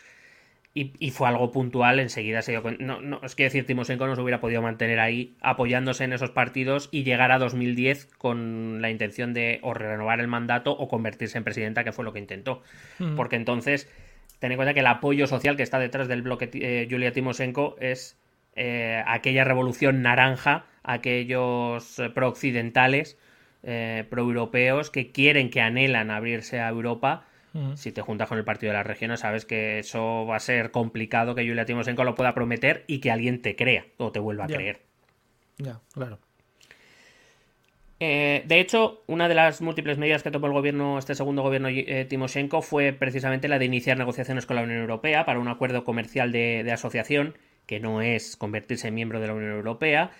y, 0.74 1.10
fue 1.10 1.28
algo 1.28 1.52
puntual, 1.52 2.00
enseguida 2.00 2.40
se 2.40 2.52
dio 2.52 2.62
no, 2.78 3.02
no, 3.02 3.20
es 3.22 3.34
que 3.34 3.42
decir, 3.42 3.66
Timoshenko 3.66 4.06
no 4.06 4.14
se 4.14 4.22
hubiera 4.22 4.40
podido 4.40 4.62
mantener 4.62 5.00
ahí 5.00 5.34
apoyándose 5.42 6.04
en 6.04 6.14
esos 6.14 6.30
partidos 6.30 6.88
y 6.90 7.04
llegar 7.04 7.30
a 7.30 7.38
2010 7.38 8.06
con 8.16 8.80
la 8.80 8.88
intención 8.88 9.34
de 9.34 9.58
o 9.62 9.74
renovar 9.74 10.20
el 10.20 10.28
mandato 10.28 10.72
o 10.72 10.88
convertirse 10.88 11.36
en 11.36 11.44
presidenta, 11.44 11.84
que 11.84 11.92
fue 11.92 12.06
lo 12.06 12.14
que 12.14 12.20
intentó. 12.20 12.62
Hmm. 12.98 13.16
Porque 13.16 13.36
entonces, 13.36 13.86
ten 14.38 14.52
en 14.52 14.56
cuenta 14.56 14.72
que 14.72 14.80
el 14.80 14.86
apoyo 14.86 15.26
social 15.26 15.58
que 15.58 15.62
está 15.62 15.78
detrás 15.78 16.08
del 16.08 16.22
bloque 16.22 16.48
eh, 16.54 16.88
Julia 16.90 17.12
Timoshenko 17.12 17.76
es 17.78 18.18
eh, 18.56 19.02
aquella 19.06 19.44
revolución 19.44 20.00
naranja, 20.00 20.64
aquellos 20.84 21.98
eh, 21.98 22.08
pro-occidentales, 22.08 23.18
pro-europeos 24.08 24.90
que 24.90 25.12
quieren, 25.12 25.48
que 25.48 25.60
anhelan 25.60 26.10
abrirse 26.10 26.58
a 26.58 26.68
Europa 26.68 27.26
si 27.74 27.92
te 27.92 28.02
juntas 28.02 28.28
con 28.28 28.38
el 28.38 28.44
partido 28.44 28.72
de 28.72 28.78
las 28.78 28.86
regiones, 28.86 29.20
sabes 29.20 29.44
que 29.44 29.78
eso 29.78 30.26
va 30.26 30.36
a 30.36 30.40
ser 30.40 30.70
complicado 30.70 31.34
que 31.34 31.46
Julia 31.46 31.64
Timoshenko 31.64 32.04
lo 32.04 32.14
pueda 32.14 32.34
prometer 32.34 32.84
y 32.86 33.00
que 33.00 33.10
alguien 33.10 33.42
te 33.42 33.56
crea 33.56 33.86
o 33.98 34.12
te 34.12 34.20
vuelva 34.20 34.44
a 34.44 34.48
creer. 34.48 34.80
Ya, 35.58 35.80
claro. 35.92 36.18
Eh, 38.00 38.42
de 38.46 38.58
hecho, 38.58 39.04
una 39.06 39.28
de 39.28 39.34
las 39.34 39.60
múltiples 39.60 39.96
medidas 39.96 40.22
que 40.22 40.30
tomó 40.30 40.48
el 40.48 40.52
gobierno, 40.52 40.98
este 40.98 41.14
segundo 41.14 41.42
gobierno 41.42 41.68
eh, 41.68 42.04
Timoshenko, 42.08 42.60
fue 42.62 42.92
precisamente 42.92 43.46
la 43.46 43.60
de 43.60 43.66
iniciar 43.66 43.96
negociaciones 43.96 44.44
con 44.44 44.56
la 44.56 44.62
Unión 44.62 44.80
Europea 44.80 45.24
para 45.24 45.38
un 45.38 45.46
acuerdo 45.46 45.84
comercial 45.84 46.32
de 46.32 46.68
asociación, 46.72 47.36
que 47.66 47.78
no 47.78 48.02
es 48.02 48.36
convertirse 48.36 48.88
en 48.88 48.94
miembro 48.94 49.20
de 49.20 49.28
la 49.28 49.34
Unión 49.34 49.52
Europea, 49.52 50.10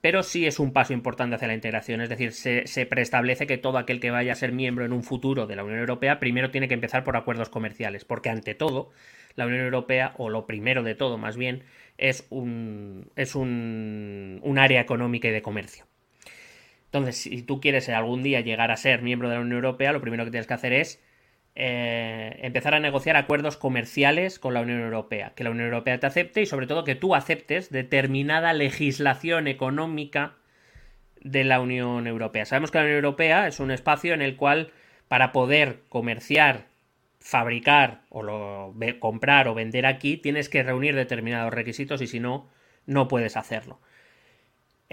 pero 0.00 0.22
sí 0.22 0.46
es 0.46 0.58
un 0.58 0.72
paso 0.72 0.92
importante 0.92 1.36
hacia 1.36 1.48
la 1.48 1.54
integración, 1.54 2.00
es 2.00 2.08
decir, 2.08 2.32
se, 2.32 2.86
preestablece 2.86 3.46
que 3.46 3.58
todo 3.58 3.78
aquel 3.78 4.00
que 4.00 4.10
vaya 4.10 4.32
a 4.32 4.36
ser 4.36 4.52
miembro 4.52 4.84
en 4.84 4.92
un 4.92 5.02
futuro 5.02 5.46
de 5.46 5.56
la 5.56 5.64
Unión 5.64 5.80
Europea 5.80 6.20
primero 6.20 6.50
tiene 6.50 6.68
que 6.68 6.74
empezar 6.74 7.02
por 7.04 7.16
acuerdos 7.16 7.48
comerciales, 7.48 8.04
porque 8.04 8.30
ante 8.30 8.54
todo, 8.54 8.90
la 9.34 9.46
Unión 9.46 9.64
Europea, 9.64 10.14
o 10.18 10.28
lo 10.28 10.46
primero 10.46 10.82
de 10.82 10.94
todo 10.94 11.18
más 11.18 11.36
bien, 11.36 11.64
es 11.98 12.26
un, 12.30 13.10
es 13.16 13.34
un, 13.34 14.40
un 14.42 14.58
área 14.58 14.80
económica 14.80 15.28
y 15.28 15.32
de 15.32 15.42
comercio. 15.42 15.86
Entonces, 16.84 17.16
si 17.16 17.42
tú 17.42 17.60
quieres 17.60 17.88
algún 17.88 18.22
día 18.22 18.40
llegar 18.40 18.70
a 18.70 18.76
ser 18.76 19.02
miembro 19.02 19.28
de 19.30 19.36
la 19.36 19.40
Unión 19.40 19.56
Europea, 19.56 19.92
lo 19.92 20.00
primero 20.00 20.24
que 20.24 20.30
tienes 20.30 20.46
que 20.46 20.54
hacer 20.54 20.74
es 20.74 21.02
eh, 21.54 22.38
empezar 22.42 22.74
a 22.74 22.80
negociar 22.80 23.16
acuerdos 23.16 23.56
comerciales 23.56 24.38
con 24.38 24.54
la 24.54 24.62
Unión 24.62 24.80
Europea, 24.80 25.32
que 25.34 25.44
la 25.44 25.50
Unión 25.50 25.66
Europea 25.66 26.00
te 26.00 26.06
acepte 26.06 26.40
y 26.40 26.46
sobre 26.46 26.66
todo 26.66 26.84
que 26.84 26.94
tú 26.94 27.14
aceptes 27.14 27.70
determinada 27.70 28.52
legislación 28.54 29.46
económica 29.46 30.36
de 31.20 31.44
la 31.44 31.60
Unión 31.60 32.06
Europea. 32.06 32.46
Sabemos 32.46 32.70
que 32.70 32.78
la 32.78 32.84
Unión 32.84 32.96
Europea 32.96 33.46
es 33.46 33.60
un 33.60 33.70
espacio 33.70 34.14
en 34.14 34.22
el 34.22 34.36
cual 34.36 34.70
para 35.08 35.32
poder 35.32 35.80
comerciar, 35.90 36.68
fabricar 37.20 38.00
o 38.08 38.74
comprar 38.98 39.46
o 39.46 39.54
vender 39.54 39.84
aquí 39.84 40.16
tienes 40.16 40.48
que 40.48 40.62
reunir 40.62 40.96
determinados 40.96 41.52
requisitos 41.52 42.00
y 42.00 42.06
si 42.06 42.18
no, 42.18 42.48
no 42.86 43.08
puedes 43.08 43.36
hacerlo. 43.36 43.78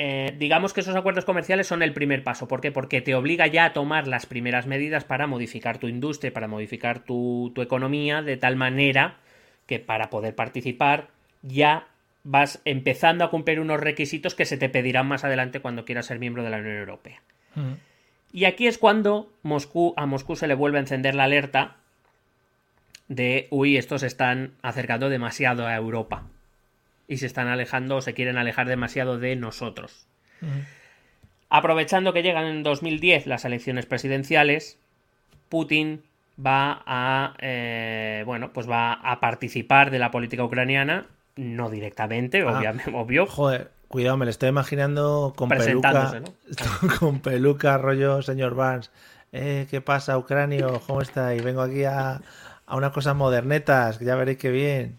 Eh, 0.01 0.33
digamos 0.37 0.71
que 0.71 0.79
esos 0.79 0.95
acuerdos 0.95 1.25
comerciales 1.25 1.67
son 1.67 1.83
el 1.83 1.91
primer 1.91 2.23
paso. 2.23 2.47
¿Por 2.47 2.61
qué? 2.61 2.71
Porque 2.71 3.01
te 3.01 3.15
obliga 3.15 3.47
ya 3.47 3.65
a 3.65 3.73
tomar 3.73 4.07
las 4.07 4.25
primeras 4.25 4.65
medidas 4.65 5.03
para 5.03 5.27
modificar 5.27 5.77
tu 5.77 5.89
industria, 5.89 6.31
para 6.31 6.47
modificar 6.47 6.99
tu, 6.99 7.51
economía, 7.57 8.21
de 8.21 8.37
tal 8.37 8.55
manera 8.55 9.17
que 9.65 9.77
para 9.77 10.09
poder 10.09 10.35
participar 10.35 11.09
ya 11.41 11.89
vas 12.23 12.61
empezando 12.63 13.25
a 13.25 13.29
cumplir 13.29 13.59
unos 13.59 13.81
requisitos 13.81 14.35
que 14.35 14.45
se 14.45 14.55
te 14.55 14.69
pedirán 14.69 15.05
más 15.05 15.25
adelante 15.25 15.59
cuando 15.59 15.83
quieras 15.83 16.05
ser 16.05 16.17
miembro 16.17 16.43
de 16.43 16.49
la 16.49 16.59
Unión 16.59 16.77
Europea. 16.77 17.21
Mm. 17.55 17.73
Y 18.31 18.45
aquí 18.45 18.67
es 18.67 18.77
cuando 18.77 19.29
Moscú, 19.43 19.93
a 19.97 20.05
Moscú 20.05 20.37
se 20.37 20.47
le 20.47 20.53
vuelve 20.53 20.77
a 20.77 20.81
encender 20.81 21.13
la 21.13 21.25
alerta 21.25 21.75
de, 23.09 23.49
uy, 23.49 23.75
estos 23.75 24.03
están 24.03 24.53
acercando 24.61 25.09
demasiado 25.09 25.67
a 25.67 25.75
Europa 25.75 26.23
y 27.09 27.17
se 27.17 27.25
están 27.25 27.47
alejando 27.47 27.97
o 27.97 28.01
se 28.01 28.13
quieren 28.13 28.37
alejar 28.37 28.67
demasiado 28.67 29.17
de 29.17 29.35
nosotros. 29.35 30.07
Aprovechando 31.49 32.13
que 32.13 32.21
llegan 32.21 32.45
en 32.45 32.63
2010 32.63 33.25
las 33.25 33.43
elecciones 33.43 33.87
presidenciales, 33.87 34.77
Putin 35.49 36.03
va 36.39 36.83
a 36.85 37.33
eh, 37.39 38.23
bueno 38.25 38.53
pues 38.53 38.69
va 38.69 38.93
a 38.93 39.19
participar 39.19 39.91
de 39.91 39.99
la 39.99 40.09
política 40.09 40.41
ucraniana 40.45 41.07
no 41.35 41.69
directamente 41.69 42.43
ah. 42.43 42.57
obviamente 42.57 42.89
obvio. 42.95 43.25
joder 43.25 43.71
cuidado 43.89 44.15
me 44.15 44.23
lo 44.23 44.31
estoy 44.31 44.47
imaginando 44.47 45.33
con 45.35 45.49
peluca 45.49 46.21
con 46.99 47.19
peluca 47.19 47.77
rollo 47.77 48.21
señor 48.21 48.55
Vance. 48.55 48.89
Eh, 49.33 49.67
qué 49.69 49.81
pasa 49.81 50.17
Ucrania 50.17 50.65
cómo 50.87 51.01
está 51.01 51.35
y 51.35 51.41
vengo 51.41 51.61
aquí 51.61 51.83
a, 51.83 52.21
a 52.65 52.75
unas 52.77 52.91
cosas 52.93 53.17
modernetas 53.17 53.99
ya 53.99 54.15
veréis 54.15 54.37
qué 54.37 54.49
bien 54.49 54.97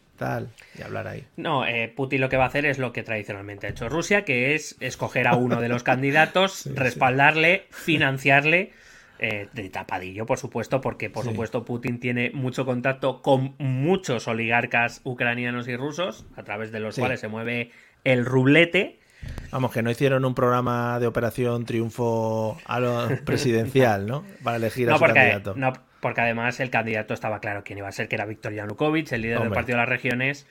y 0.78 0.82
hablar 0.82 1.08
ahí. 1.08 1.24
No, 1.36 1.66
eh, 1.66 1.92
Putin 1.94 2.20
lo 2.20 2.28
que 2.28 2.36
va 2.36 2.44
a 2.44 2.48
hacer 2.48 2.66
es 2.66 2.78
lo 2.78 2.92
que 2.92 3.02
tradicionalmente 3.02 3.66
ha 3.66 3.70
hecho 3.70 3.88
Rusia, 3.88 4.24
que 4.24 4.54
es 4.54 4.76
escoger 4.80 5.26
a 5.26 5.36
uno 5.36 5.60
de 5.60 5.68
los 5.68 5.82
candidatos, 5.90 6.68
respaldarle, 6.74 7.66
financiarle. 7.70 8.72
Eh, 9.22 9.48
de 9.52 9.68
tapadillo, 9.68 10.24
por 10.24 10.38
supuesto, 10.38 10.80
porque 10.80 11.10
por 11.10 11.26
supuesto 11.26 11.62
Putin 11.66 12.00
tiene 12.00 12.30
mucho 12.32 12.64
contacto 12.64 13.20
con 13.20 13.54
muchos 13.58 14.26
oligarcas 14.26 15.02
ucranianos 15.04 15.68
y 15.68 15.76
rusos, 15.76 16.24
a 16.36 16.42
través 16.42 16.72
de 16.72 16.80
los 16.80 16.96
cuales 16.96 17.20
se 17.20 17.28
mueve 17.28 17.70
el 18.04 18.24
rublete. 18.24 18.98
Vamos, 19.50 19.72
que 19.72 19.82
no 19.82 19.90
hicieron 19.90 20.24
un 20.24 20.34
programa 20.34 20.98
de 21.00 21.06
operación 21.06 21.66
triunfo 21.66 22.56
a 22.64 22.80
lo 22.80 23.08
presidencial, 23.26 24.06
¿no? 24.06 24.24
Para 24.42 24.56
elegir 24.56 24.90
a 24.90 24.96
su 24.96 25.04
candidato. 25.04 25.52
No, 25.54 25.74
porque 26.00 26.20
además 26.20 26.60
el 26.60 26.70
candidato 26.70 27.14
estaba 27.14 27.40
claro 27.40 27.62
quién 27.64 27.78
iba 27.78 27.88
a 27.88 27.92
ser, 27.92 28.08
que 28.08 28.16
era 28.16 28.26
Víctor 28.26 28.52
Yanukovych, 28.54 29.12
el 29.12 29.22
líder 29.22 29.40
del 29.40 29.50
Partido 29.50 29.76
de 29.76 29.82
las 29.82 29.88
Regiones, 29.88 30.46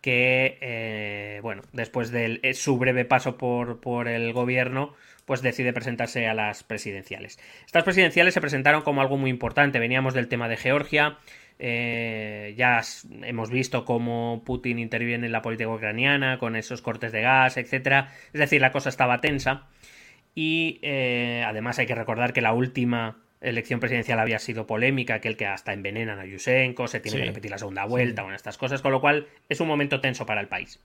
que, 0.00 0.58
eh, 0.60 1.40
bueno, 1.42 1.62
después 1.72 2.10
de 2.10 2.40
eh, 2.42 2.54
su 2.54 2.78
breve 2.78 3.04
paso 3.04 3.36
por, 3.36 3.80
por 3.80 4.08
el 4.08 4.32
gobierno, 4.32 4.94
pues 5.24 5.42
decide 5.42 5.72
presentarse 5.72 6.26
a 6.26 6.34
las 6.34 6.62
presidenciales. 6.62 7.38
Estas 7.66 7.84
presidenciales 7.84 8.34
se 8.34 8.40
presentaron 8.40 8.82
como 8.82 9.00
algo 9.00 9.16
muy 9.16 9.30
importante. 9.30 9.78
Veníamos 9.78 10.14
del 10.14 10.28
tema 10.28 10.48
de 10.48 10.56
Georgia, 10.56 11.18
eh, 11.58 12.54
ya 12.56 12.80
hemos 13.22 13.50
visto 13.50 13.84
cómo 13.84 14.42
Putin 14.46 14.78
interviene 14.78 15.26
en 15.26 15.32
la 15.32 15.42
política 15.42 15.68
ucraniana 15.68 16.38
con 16.38 16.56
esos 16.56 16.80
cortes 16.80 17.12
de 17.12 17.22
gas, 17.22 17.56
etcétera. 17.56 18.12
Es 18.32 18.40
decir, 18.40 18.60
la 18.60 18.72
cosa 18.72 18.88
estaba 18.88 19.20
tensa. 19.20 19.66
Y 20.34 20.80
además 21.44 21.80
hay 21.80 21.86
que 21.86 21.96
recordar 21.96 22.32
que 22.32 22.40
la 22.40 22.52
última 22.52 23.18
elección 23.40 23.80
presidencial 23.80 24.18
había 24.18 24.38
sido 24.38 24.66
polémica, 24.66 25.14
aquel 25.14 25.36
que 25.36 25.46
hasta 25.46 25.72
envenenan 25.72 26.18
a 26.18 26.26
Yushchenko, 26.26 26.88
se 26.88 27.00
tiene 27.00 27.18
que 27.18 27.24
repetir 27.26 27.50
la 27.50 27.58
segunda 27.58 27.84
vuelta, 27.84 28.22
con 28.22 28.34
estas 28.34 28.58
cosas, 28.58 28.82
con 28.82 28.92
lo 28.92 29.00
cual 29.00 29.28
es 29.48 29.60
un 29.60 29.68
momento 29.68 30.00
tenso 30.00 30.26
para 30.26 30.40
el 30.40 30.48
país. 30.48 30.80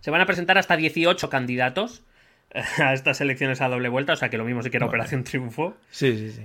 Se 0.00 0.10
van 0.10 0.20
a 0.20 0.26
presentar 0.26 0.58
hasta 0.58 0.76
18 0.76 1.30
candidatos 1.30 2.02
a 2.78 2.92
estas 2.92 3.20
elecciones 3.20 3.60
a 3.60 3.68
doble 3.68 3.88
vuelta, 3.88 4.12
o 4.12 4.16
sea 4.16 4.28
que 4.28 4.38
lo 4.38 4.44
mismo 4.44 4.62
si 4.62 4.70
que 4.70 4.76
era 4.76 4.86
Operación 4.86 5.24
Triunfo. 5.24 5.76
Sí, 5.90 6.16
sí, 6.16 6.32
sí. 6.32 6.42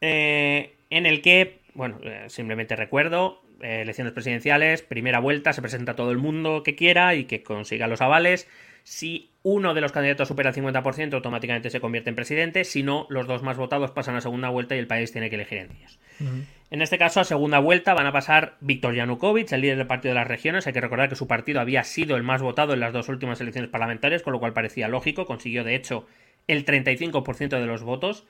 Eh, 0.00 0.74
en 0.90 1.06
el 1.06 1.22
que, 1.22 1.60
bueno, 1.74 1.98
eh, 2.02 2.24
simplemente 2.28 2.76
recuerdo, 2.76 3.42
eh, 3.42 3.49
elecciones 3.62 4.12
presidenciales, 4.12 4.82
primera 4.82 5.20
vuelta, 5.20 5.52
se 5.52 5.62
presenta 5.62 5.96
todo 5.96 6.10
el 6.10 6.18
mundo 6.18 6.62
que 6.62 6.74
quiera 6.74 7.14
y 7.14 7.24
que 7.24 7.42
consiga 7.42 7.86
los 7.86 8.00
avales. 8.00 8.48
Si 8.84 9.30
uno 9.42 9.74
de 9.74 9.80
los 9.80 9.92
candidatos 9.92 10.28
supera 10.28 10.50
el 10.50 10.56
50%, 10.56 11.14
automáticamente 11.14 11.70
se 11.70 11.80
convierte 11.80 12.10
en 12.10 12.16
presidente. 12.16 12.64
Si 12.64 12.82
no, 12.82 13.06
los 13.08 13.26
dos 13.26 13.42
más 13.42 13.56
votados 13.56 13.90
pasan 13.90 14.16
a 14.16 14.20
segunda 14.20 14.48
vuelta 14.48 14.74
y 14.74 14.78
el 14.78 14.86
país 14.86 15.12
tiene 15.12 15.30
que 15.30 15.36
elegir 15.36 15.58
entre 15.58 15.78
ellos. 15.78 15.98
En 16.70 16.82
este 16.82 16.98
caso, 16.98 17.20
a 17.20 17.24
segunda 17.24 17.58
vuelta 17.58 17.94
van 17.94 18.06
a 18.06 18.12
pasar 18.12 18.56
Víctor 18.60 18.94
Yanukovych, 18.94 19.52
el 19.52 19.62
líder 19.62 19.78
del 19.78 19.86
Partido 19.86 20.12
de 20.14 20.20
las 20.20 20.28
Regiones. 20.28 20.66
Hay 20.66 20.72
que 20.72 20.80
recordar 20.80 21.08
que 21.08 21.16
su 21.16 21.26
partido 21.26 21.60
había 21.60 21.82
sido 21.82 22.16
el 22.16 22.22
más 22.22 22.42
votado 22.42 22.74
en 22.74 22.80
las 22.80 22.92
dos 22.92 23.08
últimas 23.08 23.40
elecciones 23.40 23.70
parlamentarias, 23.70 24.22
con 24.22 24.32
lo 24.32 24.38
cual 24.40 24.52
parecía 24.52 24.86
lógico. 24.86 25.24
Consiguió, 25.24 25.64
de 25.64 25.74
hecho, 25.74 26.06
el 26.46 26.64
35% 26.64 27.48
de 27.58 27.66
los 27.66 27.82
votos. 27.82 28.26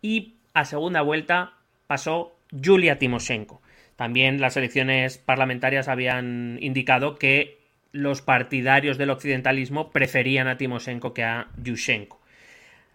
Y 0.00 0.34
a 0.54 0.64
segunda 0.64 1.02
vuelta 1.02 1.54
pasó 1.86 2.36
Yulia 2.52 2.98
Timoshenko. 2.98 3.60
También 3.96 4.40
las 4.40 4.56
elecciones 4.56 5.18
parlamentarias 5.18 5.88
habían 5.88 6.58
indicado 6.60 7.16
que 7.16 7.58
los 7.92 8.22
partidarios 8.22 8.98
del 8.98 9.10
occidentalismo 9.10 9.90
preferían 9.90 10.48
a 10.48 10.56
Timoshenko 10.56 11.14
que 11.14 11.22
a 11.22 11.48
Yushchenko. 11.62 12.20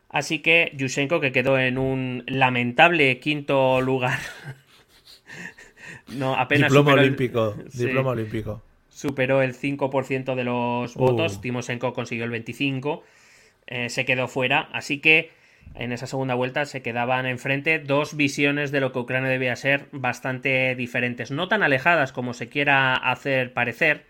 Así 0.10 0.40
que 0.40 0.72
Yushchenko, 0.76 1.22
que 1.22 1.32
quedó 1.32 1.58
en 1.58 1.78
un 1.78 2.24
lamentable 2.28 3.20
quinto 3.20 3.80
lugar. 3.80 4.20
no, 6.08 6.36
apenas 6.36 6.70
diploma 6.70 6.94
olímpico. 6.94 7.56
diploma 7.74 8.12
olímpico. 8.12 8.62
Superó 8.90 9.42
el 9.42 9.56
5% 9.56 10.36
de 10.36 10.44
los 10.44 10.96
votos. 10.96 11.38
Uh. 11.38 11.42
Timoshenko 11.42 11.94
consiguió 11.94 12.26
el 12.26 12.32
25%. 12.32 13.02
Eh, 13.68 13.90
se 13.90 14.04
quedó 14.04 14.28
fuera. 14.28 14.68
Así 14.74 15.00
que 15.00 15.32
en 15.80 15.92
esa 15.92 16.06
segunda 16.06 16.36
vuelta 16.36 16.66
se 16.66 16.82
quedaban 16.84 17.26
enfrente 17.26 17.80
dos 17.80 18.16
visiones 18.16 18.72
de 18.72 18.82
lo 18.82 18.92
que 18.92 19.00
Ucrania 19.00 19.30
debía 19.30 19.56
ser 19.56 19.88
bastante 19.92 20.76
diferentes. 20.76 21.32
No 21.32 21.48
tan 21.48 21.64
alejadas 21.64 22.12
como 22.12 22.34
se 22.34 22.50
quiera 22.50 22.96
hacer 22.96 23.54
parecer 23.54 24.06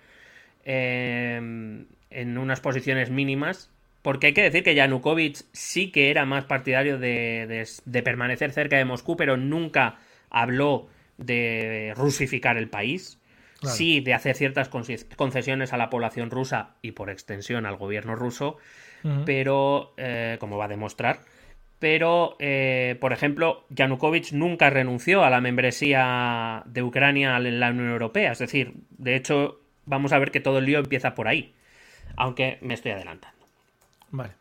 Em, 0.72 1.88
en 2.12 2.38
unas 2.38 2.62
posiciones 2.62 3.10
mínimas. 3.10 3.72
Porque 4.04 4.28
hay 4.28 4.34
que 4.34 4.44
decir 4.44 4.64
que 4.64 4.76
Yanukovych 4.76 5.42
sí 5.52 5.92
que 5.92 6.12
era 6.12 6.26
más 6.26 6.46
partidario 6.46 7.00
de, 7.00 7.68
permanecer 8.04 8.52
cerca 8.52 8.78
de 8.78 8.86
Moscú, 8.86 9.18
pero 9.18 9.36
nunca 9.36 9.98
habló 10.30 10.88
de 11.18 11.94
rusificar 11.96 12.58
el 12.58 12.70
país. 12.70 13.18
sí 13.64 14.00
de 14.00 14.14
hacer 14.14 14.38
ciertas 14.38 14.70
concesiones 14.70 15.74
a 15.74 15.78
la 15.78 15.90
población 15.90 16.30
rusa 16.30 16.76
y 16.82 16.92
por 16.92 17.10
extensión 17.10 17.66
al 17.66 17.76
gobierno 17.76 18.16
ruso, 18.16 18.58
pero, 19.26 19.94
eh, 19.98 20.38
como 20.40 20.58
va 20.58 20.66
a 20.66 20.70
demostrar, 20.70 21.20
pero, 21.80 22.36
eh, 22.40 22.98
por 23.00 23.14
ejemplo, 23.14 23.66
Yanukovych 23.70 24.34
nunca 24.34 24.70
renunció 24.70 25.24
a 25.24 25.30
la 25.30 25.40
membresía 25.40 26.64
de 26.66 26.84
Ucrania 26.84 27.38
en 27.38 27.60
la 27.60 27.70
Unión 27.70 27.90
Europea. 27.90 28.34
Es 28.34 28.40
decir, 28.40 28.74
de 28.98 29.16
hecho, 29.16 29.62
vamos 29.86 30.12
a 30.12 30.20
ver 30.20 30.32
que 30.32 30.42
todo 30.42 30.60
el 30.60 30.66
lío 30.66 30.80
empieza 30.80 31.16
por 31.16 31.30
ahí. 31.30 31.54
Aunque 32.18 32.58
me 32.62 32.74
estoy 32.74 32.92
adelantando. 32.92 33.46
Vale. 34.12 34.34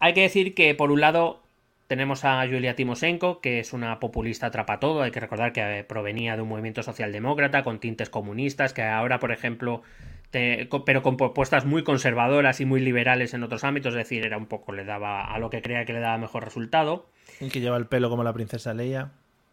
Hay 0.00 0.12
que 0.12 0.22
decir 0.22 0.54
que, 0.54 0.74
por 0.74 0.92
un 0.92 1.00
lado, 1.00 1.40
tenemos 1.86 2.26
a 2.26 2.44
Yulia 2.44 2.76
Timoshenko, 2.76 3.40
que 3.40 3.58
es 3.60 3.72
una 3.72 3.98
populista 3.98 4.50
todo. 4.50 5.02
Hay 5.02 5.10
que 5.10 5.20
recordar 5.20 5.52
que 5.52 5.78
eh, 5.78 5.84
provenía 5.84 6.36
de 6.36 6.42
un 6.42 6.48
movimiento 6.48 6.82
socialdemócrata 6.82 7.64
con 7.64 7.80
tintes 7.80 8.10
comunistas, 8.10 8.74
que 8.74 8.82
ahora, 8.82 9.18
por 9.18 9.32
ejemplo, 9.32 9.82
pero 10.30 11.02
con 11.02 11.16
propuestas 11.16 11.64
muy 11.64 11.82
conservadoras 11.82 12.60
y 12.60 12.64
muy 12.64 12.80
liberales 12.80 13.34
en 13.34 13.42
otros 13.42 13.64
ámbitos, 13.64 13.94
es 13.94 13.98
decir, 13.98 14.24
era 14.24 14.36
un 14.36 14.46
poco, 14.46 14.72
le 14.72 14.84
daba 14.84 15.24
a 15.24 15.38
lo 15.38 15.50
que 15.50 15.62
creía 15.62 15.84
que 15.84 15.92
le 15.92 16.00
daba 16.00 16.18
mejor 16.18 16.44
resultado. 16.44 17.08
Y 17.40 17.48
que 17.48 17.60
lleva 17.60 17.76
el 17.76 17.86
pelo 17.86 18.10
como 18.10 18.22
la 18.22 18.32
princesa 18.32 18.74
Leia. 18.74 19.10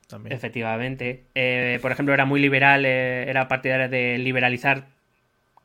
También. 0.08 0.34
Efectivamente. 0.34 1.26
Eh, 1.36 1.80
por 1.82 1.92
ejemplo, 1.92 2.14
era 2.14 2.26
muy 2.26 2.40
liberal, 2.40 2.86
eh, 2.86 3.30
era 3.30 3.48
partidaria 3.48 3.90
de 3.90 4.18
liberalizar 4.18 4.88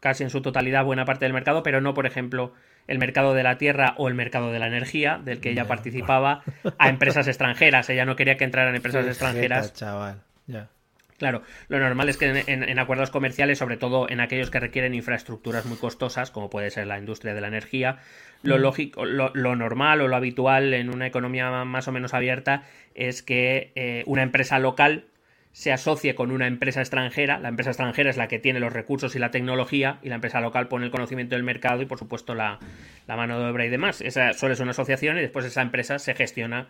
casi 0.00 0.24
en 0.24 0.30
su 0.30 0.42
totalidad 0.42 0.84
buena 0.84 1.04
parte 1.04 1.24
del 1.24 1.32
mercado, 1.32 1.62
pero 1.62 1.80
no, 1.80 1.94
por 1.94 2.06
ejemplo, 2.06 2.52
el 2.88 2.98
mercado 2.98 3.34
de 3.34 3.44
la 3.44 3.56
tierra 3.56 3.94
o 3.98 4.08
el 4.08 4.14
mercado 4.14 4.50
de 4.50 4.58
la 4.58 4.66
energía, 4.66 5.20
del 5.24 5.40
que 5.40 5.50
ella 5.50 5.68
participaba, 5.68 6.42
a 6.78 6.88
empresas 6.88 7.28
extranjeras. 7.28 7.88
Ella 7.88 8.04
no 8.04 8.16
quería 8.16 8.36
que 8.36 8.44
entraran 8.44 8.74
empresas 8.74 9.06
extranjeras. 9.06 9.72
chaval. 9.74 10.22
Ya. 10.46 10.68
Claro, 11.22 11.42
lo 11.68 11.78
normal 11.78 12.08
es 12.08 12.16
que 12.16 12.42
en, 12.48 12.78
acuerdos 12.80 13.12
comerciales, 13.12 13.56
sobre 13.56 13.76
todo 13.76 14.10
en 14.10 14.18
aquellos 14.18 14.50
que 14.50 14.58
requieren 14.58 14.92
infraestructuras 14.92 15.66
muy 15.66 15.76
costosas, 15.76 16.32
como 16.32 16.50
puede 16.50 16.68
ser 16.72 16.88
la 16.88 16.98
industria 16.98 17.32
de 17.32 17.40
la 17.40 17.46
energía, 17.46 17.98
lo 18.42 18.58
lógico, 18.58 19.04
lo, 19.04 19.30
normal 19.54 20.00
o 20.00 20.08
lo 20.08 20.16
habitual 20.16 20.74
en 20.74 20.90
una 20.90 21.06
economía 21.06 21.64
más 21.64 21.86
o 21.86 21.92
menos 21.92 22.12
abierta 22.12 22.64
es 22.96 23.22
que 23.22 23.70
eh, 23.76 24.02
una 24.06 24.24
empresa 24.24 24.58
local 24.58 25.04
se 25.52 25.70
asocie 25.70 26.16
con 26.16 26.32
una 26.32 26.48
empresa 26.48 26.80
extranjera. 26.80 27.38
La 27.38 27.50
empresa 27.50 27.70
extranjera 27.70 28.10
es 28.10 28.16
la 28.16 28.26
que 28.26 28.40
tiene 28.40 28.58
los 28.58 28.72
recursos 28.72 29.14
y 29.14 29.20
la 29.20 29.30
tecnología, 29.30 30.00
y 30.02 30.08
la 30.08 30.16
empresa 30.16 30.40
local 30.40 30.66
pone 30.66 30.86
el 30.86 30.90
conocimiento 30.90 31.36
del 31.36 31.44
mercado 31.44 31.82
y, 31.82 31.86
por 31.86 32.00
supuesto, 32.00 32.34
la, 32.34 32.58
la 33.06 33.14
mano 33.14 33.38
de 33.38 33.48
obra 33.48 33.64
y 33.64 33.68
demás. 33.68 34.00
Esa 34.00 34.32
suele 34.32 34.56
ser 34.56 34.64
una 34.64 34.72
asociación 34.72 35.18
y 35.18 35.20
después 35.20 35.44
esa 35.44 35.62
empresa 35.62 36.00
se 36.00 36.16
gestiona 36.16 36.66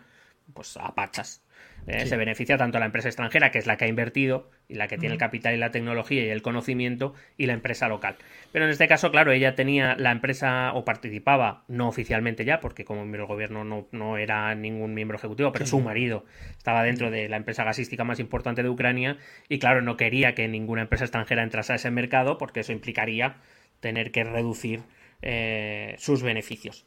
pues 0.53 0.77
a 0.77 0.93
pachas. 0.93 1.42
Eh, 1.87 2.05
se 2.05 2.15
beneficia 2.17 2.57
tanto 2.57 2.79
la 2.79 2.85
empresa 2.85 3.09
extranjera, 3.09 3.51
que 3.51 3.59
es 3.59 3.67
la 3.67 3.77
que 3.77 3.85
ha 3.85 3.87
invertido 3.87 4.49
y 4.69 4.75
la 4.75 4.87
que 4.87 4.97
tiene 4.97 5.13
el 5.13 5.19
capital 5.19 5.53
y 5.53 5.57
la 5.57 5.71
tecnología 5.71 6.23
y 6.23 6.29
el 6.29 6.41
conocimiento, 6.41 7.13
y 7.37 7.45
la 7.45 7.53
empresa 7.53 7.87
local. 7.87 8.15
Pero 8.51 8.65
en 8.65 8.71
este 8.71 8.87
caso, 8.87 9.11
claro, 9.11 9.31
ella 9.31 9.55
tenía 9.55 9.95
la 9.97 10.11
empresa 10.11 10.71
o 10.73 10.85
participaba, 10.85 11.63
no 11.67 11.87
oficialmente 11.87 12.45
ya, 12.45 12.59
porque 12.59 12.85
como 12.85 13.01
miembro 13.01 13.23
del 13.23 13.27
gobierno 13.27 13.87
no, 13.91 14.17
era 14.17 14.55
ningún 14.55 14.93
miembro 14.93 15.17
ejecutivo, 15.17 15.51
pero 15.51 15.65
su 15.65 15.79
marido 15.81 16.25
estaba 16.57 16.83
dentro 16.83 17.11
de 17.11 17.27
la 17.27 17.37
empresa 17.37 17.63
gasística 17.63 18.03
más 18.03 18.19
importante 18.19 18.63
de 18.63 18.69
Ucrania 18.69 19.17
y 19.49 19.59
claro, 19.59 19.81
no 19.81 19.97
quería 19.97 20.35
que 20.35 20.47
ninguna 20.47 20.83
empresa 20.83 21.03
extranjera 21.05 21.43
entrase 21.43 21.73
a 21.73 21.75
ese 21.75 21.91
mercado 21.91 22.37
porque 22.37 22.61
eso 22.61 22.71
implicaría 22.71 23.37
tener 23.79 24.11
que 24.11 24.23
reducir 24.23 24.81
eh, 25.21 25.95
sus 25.97 26.23
beneficios. 26.23 26.85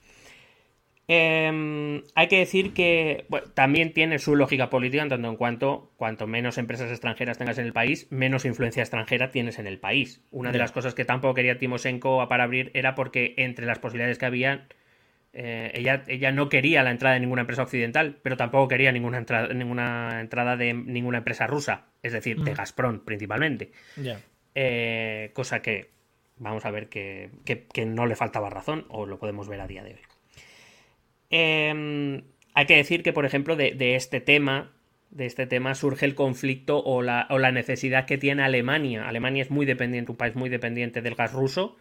Em, 1.08 2.02
hay 2.16 2.26
que 2.26 2.38
decir 2.38 2.74
que 2.74 3.26
también 3.54 3.92
tiene 3.92 4.18
su 4.18 4.34
lógica 4.34 4.70
política 4.70 5.04
en 5.04 5.08
tanto 5.08 5.28
en 5.28 5.36
cuanto 5.36 5.92
cuanto 5.96 6.26
menos 6.26 6.58
empresas 6.58 6.90
extranjeras 6.90 7.38
tengas 7.38 7.58
en 7.58 7.66
el 7.66 7.72
país, 7.72 8.08
menos 8.10 8.44
influencia 8.44 8.82
extranjera 8.82 9.30
tienes 9.30 9.60
en 9.60 9.68
el 9.68 9.78
país. 9.78 10.20
Una 10.32 10.50
de 10.50 10.58
las 10.58 10.72
cosas 10.72 10.94
que 10.94 11.04
tampoco 11.04 11.34
quería 11.34 11.58
Timoshenko 11.58 12.28
para 12.28 12.44
abrir 12.44 12.72
era 12.74 12.96
porque 12.96 13.34
entre 13.36 13.66
las 13.66 13.78
posibilidades 13.78 14.18
que 14.18 14.26
había, 14.26 14.66
eh, 15.32 15.70
ella, 15.74 16.02
ella 16.08 16.32
no 16.32 16.48
quería 16.48 16.82
la 16.82 16.90
entrada 16.90 17.14
de 17.14 17.20
ninguna 17.20 17.42
empresa 17.42 17.62
occidental, 17.62 18.18
pero 18.22 18.36
tampoco 18.36 18.66
quería 18.66 18.90
ninguna, 18.90 19.18
entrada, 19.18 19.54
ninguna 19.54 20.20
entrada 20.20 20.56
de 20.56 20.74
ninguna 20.74 21.18
empresa 21.18 21.46
rusa, 21.46 21.84
es 22.02 22.14
decir, 22.14 22.42
de 22.42 22.52
Gazprom 22.52 23.04
principalmente. 23.04 23.70
Eh, 24.56 25.30
cosa 25.34 25.62
que 25.62 25.90
vamos 26.38 26.64
a 26.64 26.72
ver 26.72 26.88
que 26.88 27.30
no 27.86 28.06
le 28.06 28.16
faltaba 28.16 28.50
razón, 28.50 28.86
o 28.88 29.06
lo 29.06 29.20
podemos 29.20 29.48
ver 29.48 29.60
a 29.60 29.68
día 29.68 29.84
de 29.84 29.90
hoy. 29.90 30.00
Em, 31.30 32.22
hay 32.54 32.66
que 32.66 32.76
decir 32.76 33.02
que, 33.02 33.12
por 33.12 33.26
ejemplo, 33.26 33.56
de, 33.56 33.94
este 33.94 34.20
tema, 34.20 34.72
de 35.10 35.26
este 35.26 35.46
tema 35.46 35.74
surge 35.74 36.06
el 36.06 36.14
conflicto 36.14 36.82
o 36.82 37.02
la, 37.02 37.52
necesidad 37.52 38.06
que 38.06 38.18
tiene 38.18 38.42
Alemania. 38.42 39.08
Alemania 39.08 39.42
es 39.42 39.50
muy 39.50 39.66
dependiente, 39.66 40.10
un 40.10 40.16
país 40.16 40.34
muy 40.34 40.48
dependiente 40.48 41.02
del 41.02 41.14
gas 41.14 41.32
ruso, 41.32 41.76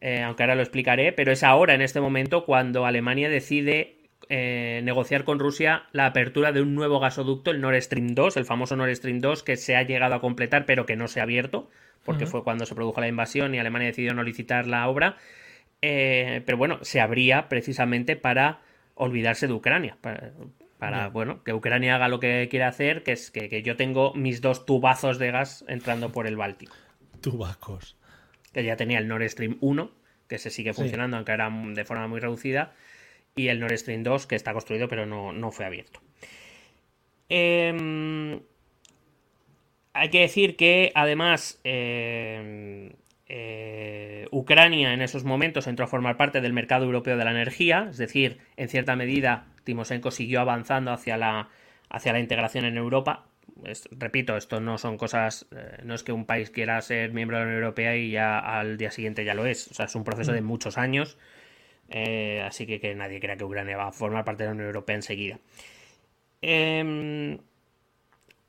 eh, 0.00 0.22
aunque 0.22 0.42
ahora 0.42 0.54
lo 0.54 0.62
explicaré, 0.62 1.12
pero 1.12 1.32
es 1.32 1.42
ahora, 1.42 1.74
en 1.74 1.82
este 1.82 2.00
momento, 2.00 2.44
cuando 2.44 2.86
Alemania 2.86 3.28
decide 3.28 3.98
eh, 4.30 4.82
negociar 4.84 5.24
con 5.24 5.38
Rusia 5.38 5.84
la 5.92 6.04
apertura 6.04 6.52
de 6.52 6.60
un 6.60 6.74
nuevo 6.74 7.00
gasoducto, 7.00 7.50
el 7.50 7.60
Nord 7.60 7.80
Stream 7.80 8.14
2, 8.14 8.36
el 8.36 8.44
famoso 8.44 8.76
Nord 8.76 8.94
Stream 8.94 9.20
2, 9.20 9.42
que 9.42 9.56
se 9.56 9.74
ha 9.74 9.82
llegado 9.82 10.14
a 10.14 10.20
completar, 10.20 10.66
pero 10.66 10.84
que 10.84 10.96
no 10.96 11.08
se 11.08 11.20
ha 11.20 11.22
abierto, 11.22 11.70
porque 12.04 12.26
fue 12.26 12.44
cuando 12.44 12.66
se 12.66 12.74
produjo 12.74 13.00
la 13.00 13.08
invasión 13.08 13.54
y 13.54 13.58
Alemania 13.58 13.88
decidió 13.88 14.14
no 14.14 14.22
licitar 14.22 14.66
la 14.66 14.88
obra. 14.88 15.16
Eh, 15.82 16.42
pero 16.44 16.58
bueno, 16.58 16.78
se 16.82 17.00
abría 17.00 17.48
precisamente 17.48 18.16
para 18.16 18.60
olvidarse 18.94 19.46
de 19.46 19.52
Ucrania. 19.52 19.96
Para, 20.78 21.08
bueno, 21.08 21.42
que 21.44 21.52
Ucrania 21.52 21.96
haga 21.96 22.08
lo 22.08 22.20
que 22.20 22.48
quiere 22.50 22.64
hacer, 22.64 23.02
que 23.02 23.12
es 23.12 23.30
que, 23.30 23.62
yo 23.62 23.76
tengo 23.76 24.14
mis 24.14 24.40
dos 24.40 24.66
tubazos 24.66 25.18
de 25.18 25.30
gas 25.30 25.64
entrando 25.68 26.12
por 26.12 26.26
el 26.26 26.36
Báltico. 26.36 26.74
Tubacos. 27.20 27.96
Que 28.52 28.64
ya 28.64 28.76
tenía 28.76 28.98
el 28.98 29.08
Nord 29.08 29.28
Stream 29.28 29.58
1, 29.60 29.90
que 30.28 30.38
se 30.38 30.50
sigue 30.50 30.72
funcionando, 30.72 31.16
aunque 31.16 31.32
era 31.32 31.50
de 31.50 31.84
forma 31.84 32.06
muy 32.06 32.20
reducida, 32.20 32.74
y 33.34 33.48
el 33.48 33.60
Nord 33.60 33.76
Stream 33.76 34.02
2, 34.02 34.26
que 34.26 34.36
está 34.36 34.52
construido 34.52 34.88
pero 34.88 35.06
no, 35.06 35.32
no 35.32 35.50
fue 35.50 35.64
abierto. 35.64 36.00
Em, 37.28 38.40
hay 39.92 40.08
que 40.10 40.20
decir 40.20 40.56
que 40.56 40.92
además 40.94 41.60
em, 41.64 42.92
eh, 43.28 44.26
Ucrania 44.30 44.94
en 44.94 45.02
esos 45.02 45.24
momentos 45.24 45.66
entró 45.66 45.84
a 45.84 45.88
formar 45.88 46.16
parte 46.16 46.40
del 46.40 46.52
mercado 46.52 46.86
europeo 46.86 47.16
de 47.16 47.24
la 47.24 47.30
energía, 47.30 47.88
es 47.90 47.98
decir, 47.98 48.38
en 48.56 48.68
cierta 48.68 48.96
medida 48.96 49.46
Timoshenko 49.64 50.10
siguió 50.10 50.40
avanzando 50.40 50.92
hacia 50.92 51.18
la, 51.18 51.48
hacia 51.90 52.12
la 52.12 52.20
integración 52.20 52.64
en 52.64 52.76
Europa. 52.78 53.26
repito, 53.90 54.36
esto 54.36 54.60
no 54.60 54.78
son 54.78 54.96
cosas, 54.96 55.46
eh, 55.54 55.78
no 55.84 55.94
es 55.94 56.02
que 56.02 56.12
un 56.12 56.24
país 56.24 56.50
quiera 56.50 56.80
ser 56.80 57.12
miembro 57.12 57.36
de 57.36 57.44
la 57.44 57.48
Unión 57.48 57.62
Europea 57.62 57.96
y 57.96 58.10
ya 58.10 58.38
al 58.38 58.78
día 58.78 58.90
siguiente 58.90 59.24
ya 59.24 59.34
lo 59.34 59.44
es, 59.44 59.68
o 59.68 59.74
sea, 59.74 59.86
es 59.86 59.94
un 59.94 60.04
proceso 60.04 60.32
de 60.32 60.40
mm. 60.40 60.46
muchos 60.46 60.78
años, 60.78 61.18
eh, 61.90 62.42
así 62.46 62.66
que 62.66 62.80
que 62.80 62.94
nadie 62.94 63.20
crea 63.20 63.36
que 63.36 63.44
Ucrania 63.44 63.76
va 63.76 63.88
a 63.88 63.92
formar 63.92 64.24
parte 64.24 64.44
de 64.44 64.48
la 64.48 64.54
Unión 64.54 64.68
Europea 64.68 64.96
enseguida. 64.96 65.38
Eh, 66.40 67.38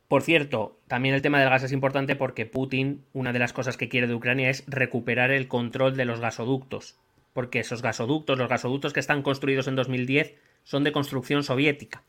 por 0.09 0.23
cierto, 0.23 0.79
también 0.87 1.13
el 1.13 1.21
tema 1.21 1.39
del 1.39 1.51
gas 1.51 1.61
es 1.61 1.71
importante 1.71 2.15
porque 2.15 2.47
Putin, 2.47 3.05
una 3.13 3.31
de 3.31 3.37
las 3.37 3.53
cosas 3.53 3.77
que 3.77 3.89
quiere 3.89 4.07
de 4.07 4.15
Ucrania 4.15 4.49
es 4.49 4.63
recuperar 4.65 5.29
el 5.29 5.47
control 5.47 5.95
de 5.95 6.05
los 6.05 6.19
gasoductos. 6.19 6.97
Porque 7.31 7.59
esos 7.59 7.83
gasoductos, 7.83 8.39
los 8.39 8.49
gasoductos 8.49 8.91
que 8.91 8.99
están 8.99 9.21
construidos 9.21 9.67
en 9.67 9.75
2010, 9.75 10.33
son 10.63 10.83
de 10.83 10.91
construcción 10.91 11.43
soviética. 11.43 12.01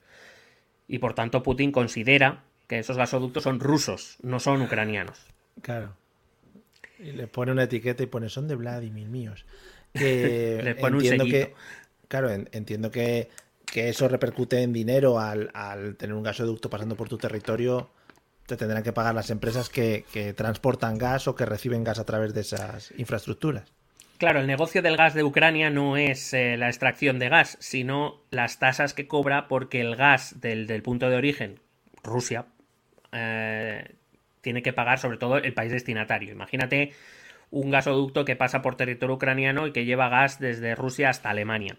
Y 0.89 0.99
por 0.99 1.13
tanto 1.13 1.43
Putin 1.43 1.73
considera 1.73 2.43
que 2.69 2.79
esos 2.79 2.97
gasoductos 2.97 3.43
son 3.43 3.61
rusos, 3.61 4.17
no 4.23 4.41
son 4.41 4.63
ucranianos. 4.63 5.27
Claro. 5.61 5.95
Y 6.99 7.13
le 7.13 7.27
pone 7.27 7.53
una 7.53 7.65
etiqueta 7.65 8.03
y 8.03 8.07
pone 8.07 8.31
son 8.31 8.49
de 8.49 8.55
Vladimir 8.55 9.09
míos. 9.09 9.45
le 9.93 10.75
pone 10.81 10.97
entiendo 10.97 11.25
un 11.25 11.31
que, 11.31 11.53
claro, 12.09 12.31
entiendo 12.31 12.91
que 12.91 13.29
que 13.71 13.89
eso 13.89 14.09
repercute 14.09 14.63
en 14.63 14.73
dinero 14.73 15.19
al, 15.19 15.51
tener 15.97 16.15
un 16.15 16.23
gasoducto 16.23 16.69
pasando 16.69 16.97
por 16.97 17.09
tu 17.09 17.17
territorio, 17.19 17.91
te 18.47 18.57
tendrán 18.57 18.83
que 18.83 18.93
pagar 18.93 19.15
las 19.15 19.31
empresas 19.31 19.69
que, 19.69 20.05
transportan 20.37 20.99
gas 20.99 21.29
o 21.29 21.35
que 21.35 21.47
reciben 21.47 21.85
gas 21.85 21.99
a 21.99 22.05
través 22.05 22.35
de 22.35 22.41
esas 22.41 22.93
infraestructuras. 22.99 23.73
Claro, 24.19 24.41
el 24.41 24.47
negocio 24.47 24.83
del 24.83 24.99
gas 24.99 25.15
de 25.15 25.23
Ucrania 25.23 25.71
no 25.71 25.97
es 25.97 26.35
eh, 26.35 26.59
la 26.59 26.67
extracción 26.67 27.19
de 27.19 27.31
gas, 27.31 27.57
sino 27.61 28.21
las 28.31 28.59
tasas 28.59 28.93
que 28.93 29.07
cobra 29.07 29.49
porque 29.49 29.81
el 29.81 29.97
gas 29.97 30.41
del, 30.41 30.83
punto 30.83 31.09
de 31.09 31.17
origen, 31.17 31.59
Rusia, 32.03 32.45
eh, 33.13 33.95
tiene 34.43 34.63
que 34.63 34.75
pagar 34.75 34.99
sobre 34.99 35.17
todo 35.17 35.39
el 35.39 35.55
país 35.55 35.73
destinatario. 35.73 36.33
Imagínate 36.33 36.93
un 37.51 37.71
gasoducto 37.71 38.27
que 38.27 38.37
pasa 38.37 38.61
por 38.61 38.77
territorio 38.77 39.15
ucraniano 39.15 39.67
y 39.67 39.73
que 39.73 39.87
lleva 39.87 40.11
gas 40.11 40.39
desde 40.39 40.75
Rusia 40.75 41.09
hasta 41.09 41.31
Alemania. 41.31 41.79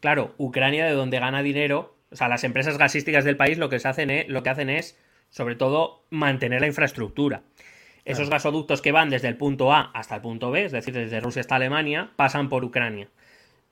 Claro, 0.00 0.34
Ucrania 0.38 0.86
de 0.86 0.92
donde 0.92 1.18
gana 1.18 1.42
dinero, 1.42 1.96
o 2.10 2.16
sea, 2.16 2.28
las 2.28 2.44
empresas 2.44 2.78
gasísticas 2.78 3.24
del 3.24 3.36
país 3.36 3.58
lo 3.58 3.68
que, 3.68 3.78
se 3.78 3.88
hacen 3.88 4.10
es, 4.10 4.28
lo 4.28 4.42
que 4.42 4.50
hacen 4.50 4.70
es, 4.70 4.98
sobre 5.30 5.56
todo, 5.56 6.04
mantener 6.10 6.60
la 6.60 6.66
infraestructura. 6.66 7.42
Esos 8.04 8.30
gasoductos 8.30 8.80
que 8.80 8.92
van 8.92 9.10
desde 9.10 9.28
el 9.28 9.36
punto 9.36 9.72
A 9.72 9.90
hasta 9.92 10.14
el 10.14 10.22
punto 10.22 10.50
B, 10.50 10.64
es 10.64 10.72
decir, 10.72 10.94
desde 10.94 11.20
Rusia 11.20 11.40
hasta 11.40 11.56
Alemania, 11.56 12.10
pasan 12.16 12.48
por 12.48 12.64
Ucrania, 12.64 13.08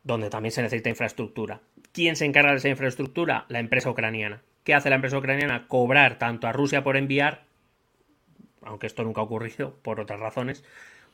donde 0.03 0.29
también 0.29 0.53
se 0.53 0.61
necesita 0.61 0.91
infraestructura. 0.91 1.61
¿Quién 1.93 2.17
se 2.17 2.27
encarga 2.27 2.51
de 2.51 2.59
esa 2.59 2.69
infraestructura? 2.69 3.47
La 3.49 3.61
empresa 3.61 3.89
ucraniana. 3.89 4.43
¿Qué 4.63 4.75
hace 4.75 4.91
la 4.91 4.97
empresa 4.97 5.17
ucraniana? 5.17 5.69
Cobrar 5.69 6.19
tanto 6.19 6.49
a 6.49 6.53
Rusia 6.53 6.85
por 6.85 6.99
enviar 6.99 7.47
aunque 8.67 8.87
esto 8.87 9.05
nunca 9.05 9.21
ha 9.21 9.25
ocurrido 9.25 9.75
por 9.83 10.01
otras 10.01 10.21
razones, 10.21 10.65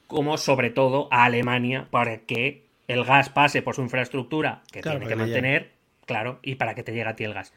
como 0.07 0.39
sobre 0.39 0.71
todo 0.71 1.09
a 1.11 1.25
Alemania 1.25 1.87
para 1.91 2.19
que 2.19 2.65
el 2.93 3.05
gas 3.05 3.29
pase 3.31 3.63
por 3.63 3.75
su 3.75 3.83
infraestructura 3.83 4.63
que 4.71 4.81
Claro, 4.81 4.99
tiene 4.99 5.13
que 5.13 5.17
mantener, 5.17 5.73
claro, 6.07 6.39
y 6.43 6.57
para 6.57 6.75
que 6.75 6.83
te 6.83 6.93
llegue 6.93 7.09
a 7.09 7.17
ti 7.17 7.25
el 7.25 7.35
gas. 7.35 7.53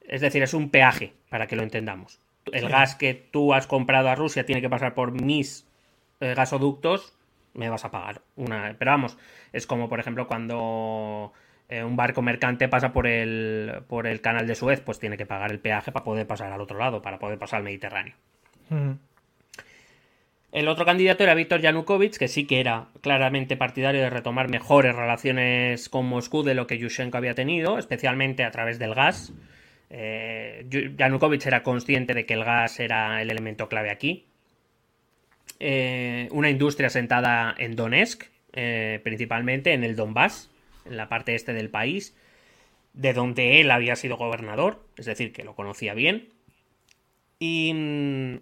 Es 0.00 0.20
decir, 0.20 0.42
es 0.42 0.54
un 0.54 0.70
peaje, 0.70 1.14
para 1.28 1.46
que 1.46 1.56
lo 1.56 1.62
entendamos. 1.62 2.20
El 2.52 2.68
gas 2.68 2.94
que 2.94 3.14
tú 3.14 3.54
has 3.54 3.66
comprado 3.66 4.08
a 4.08 4.14
Rusia 4.14 4.46
tiene 4.46 4.60
que 4.60 4.70
pasar 4.70 4.94
por 4.94 5.10
mis 5.10 5.66
eh, 6.20 6.34
gasoductos, 6.34 7.14
me 7.54 7.68
vas 7.68 7.84
a 7.84 7.90
pagar 7.90 8.22
una. 8.36 8.76
Pero 8.78 8.92
vamos, 8.92 9.18
es 9.52 9.66
como 9.66 9.88
por 9.88 9.98
ejemplo 9.98 10.28
cuando 10.28 11.32
eh, 11.68 11.82
un 11.82 11.96
barco 11.96 12.22
mercante 12.22 12.68
pasa 12.68 12.92
por 12.92 13.06
el, 13.06 13.82
por 13.88 14.06
el 14.06 14.20
canal 14.20 14.46
de 14.46 14.54
Suez, 14.54 14.80
pues 14.80 15.00
tiene 15.00 15.16
que 15.16 15.26
pagar 15.26 15.50
el 15.50 15.58
peaje 15.58 15.90
para 15.90 16.04
poder 16.04 16.26
pasar 16.26 16.52
al 16.52 16.60
otro 16.60 16.78
lado, 16.78 17.02
para 17.02 17.18
poder 17.18 17.38
pasar 17.38 17.58
al 17.58 17.64
Mediterráneo. 17.64 18.14
Ujú. 18.70 18.98
El 20.52 20.68
otro 20.68 20.84
candidato 20.84 21.22
era 21.22 21.34
Víctor 21.34 21.60
Yanukovych, 21.60 22.16
que 22.16 22.28
sí 22.28 22.46
que 22.46 22.60
era 22.60 22.88
claramente 23.00 23.56
partidario 23.56 24.00
de 24.00 24.10
retomar 24.10 24.48
mejores 24.48 24.94
relaciones 24.94 25.88
con 25.88 26.06
Moscú 26.06 26.42
de 26.42 26.54
lo 26.54 26.66
que 26.66 26.78
Yushchenko 26.78 27.18
había 27.18 27.34
tenido, 27.34 27.78
especialmente 27.78 28.44
a 28.44 28.50
través 28.50 28.78
del 28.78 28.94
gas. 28.94 29.32
Eh, 29.90 30.66
Yanukovych 30.96 31.46
era 31.46 31.62
consciente 31.62 32.14
de 32.14 32.26
que 32.26 32.34
el 32.34 32.44
gas 32.44 32.80
era 32.80 33.20
el 33.20 33.30
elemento 33.30 33.68
clave 33.68 33.90
aquí. 33.90 34.26
Eh, 35.58 36.28
una 36.32 36.50
industria 36.50 36.90
sentada 36.90 37.54
en 37.58 37.76
Donetsk, 37.76 38.24
eh, 38.52 39.00
principalmente 39.02 39.72
en 39.72 39.84
el 39.84 39.96
Donbass, 39.96 40.50
en 40.84 40.96
la 40.96 41.08
parte 41.08 41.34
este 41.34 41.52
del 41.52 41.70
país, 41.70 42.16
de 42.92 43.12
donde 43.12 43.60
él 43.60 43.70
había 43.70 43.96
sido 43.96 44.16
gobernador, 44.16 44.86
es 44.96 45.06
decir, 45.06 45.32
que 45.32 45.44
lo 45.44 45.54
conocía 45.54 45.94
bien. 45.94 46.28
Y 47.38 47.72
mm, 47.74 48.36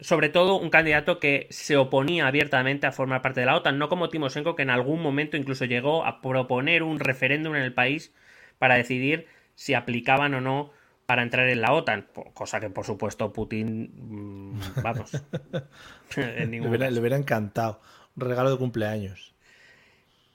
sobre 0.00 0.28
todo 0.28 0.58
un 0.58 0.70
candidato 0.70 1.18
que 1.18 1.46
se 1.50 1.76
oponía 1.76 2.26
abiertamente 2.26 2.86
a 2.86 2.92
formar 2.92 3.22
parte 3.22 3.40
de 3.40 3.46
la 3.46 3.56
OTAN, 3.56 3.78
no 3.78 3.88
como 3.88 4.08
Timoshenko, 4.08 4.54
que 4.54 4.62
en 4.62 4.70
algún 4.70 5.02
momento 5.02 5.36
incluso 5.36 5.64
llegó 5.64 6.04
a 6.04 6.20
proponer 6.20 6.82
un 6.82 7.00
referéndum 7.00 7.56
en 7.56 7.62
el 7.62 7.74
país 7.74 8.14
para 8.58 8.76
decidir 8.76 9.26
si 9.54 9.74
aplicaban 9.74 10.34
o 10.34 10.40
no 10.40 10.70
para 11.06 11.22
entrar 11.22 11.48
en 11.48 11.60
la 11.62 11.72
OTAN, 11.72 12.06
cosa 12.34 12.60
que 12.60 12.70
por 12.70 12.84
supuesto 12.84 13.32
Putin, 13.32 13.90
mm, 13.96 14.82
vamos, 14.82 15.10
en 16.16 16.50
Le 16.50 16.60
hubiera, 16.60 16.86
caso. 16.86 16.94
le 16.94 17.00
hubiera 17.00 17.16
encantado. 17.16 17.80
Un 18.14 18.28
regalo 18.28 18.50
de 18.50 18.58
cumpleaños. 18.58 19.34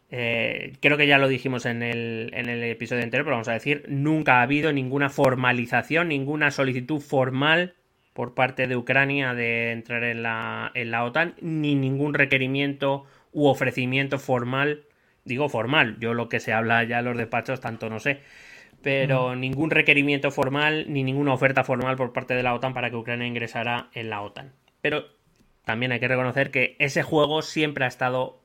Eh, 0.09 0.73
creo 0.79 0.97
que 0.97 1.07
ya 1.07 1.17
lo 1.17 1.27
dijimos 1.27 1.65
en 1.65 1.83
el, 1.83 2.31
en 2.33 2.49
el 2.49 2.63
episodio 2.63 3.03
entero, 3.03 3.23
pero 3.23 3.35
vamos 3.35 3.47
a 3.47 3.53
decir, 3.53 3.85
nunca 3.87 4.39
ha 4.39 4.41
habido 4.43 4.73
ninguna 4.73 5.09
formalización, 5.09 6.09
ninguna 6.09 6.51
solicitud 6.51 6.99
formal 6.99 7.75
por 8.13 8.33
parte 8.35 8.67
de 8.67 8.75
Ucrania 8.75 9.33
de 9.33 9.71
entrar 9.71 10.03
en 10.03 10.23
la, 10.23 10.71
en 10.75 10.91
la 10.91 11.03
OTAN, 11.03 11.35
ni 11.41 11.75
ningún 11.75 12.13
requerimiento 12.13 13.05
u 13.31 13.47
ofrecimiento 13.47 14.19
formal, 14.19 14.83
digo 15.25 15.49
formal, 15.49 15.97
yo 15.99 16.13
lo 16.13 16.29
que 16.29 16.39
se 16.39 16.53
habla 16.53 16.83
ya 16.83 16.99
en 16.99 17.05
los 17.05 17.17
despachos 17.17 17.59
tanto 17.59 17.89
no 17.89 17.99
sé, 17.99 18.19
pero 18.81 19.35
ningún 19.35 19.71
requerimiento 19.71 20.29
formal 20.29 20.85
ni 20.89 21.03
ninguna 21.03 21.33
oferta 21.33 21.63
formal 21.63 21.95
por 21.95 22.13
parte 22.13 22.35
de 22.35 22.43
la 22.43 22.53
OTAN 22.53 22.73
para 22.73 22.89
que 22.89 22.97
Ucrania 22.97 23.25
ingresara 23.25 23.89
en 23.93 24.09
la 24.09 24.21
OTAN. 24.21 24.51
Pero 24.81 25.05
también 25.65 25.91
hay 25.93 25.99
que 25.99 26.07
reconocer 26.07 26.51
que 26.51 26.75
ese 26.79 27.01
juego 27.01 27.41
siempre 27.41 27.85
ha 27.85 27.87
estado 27.87 28.41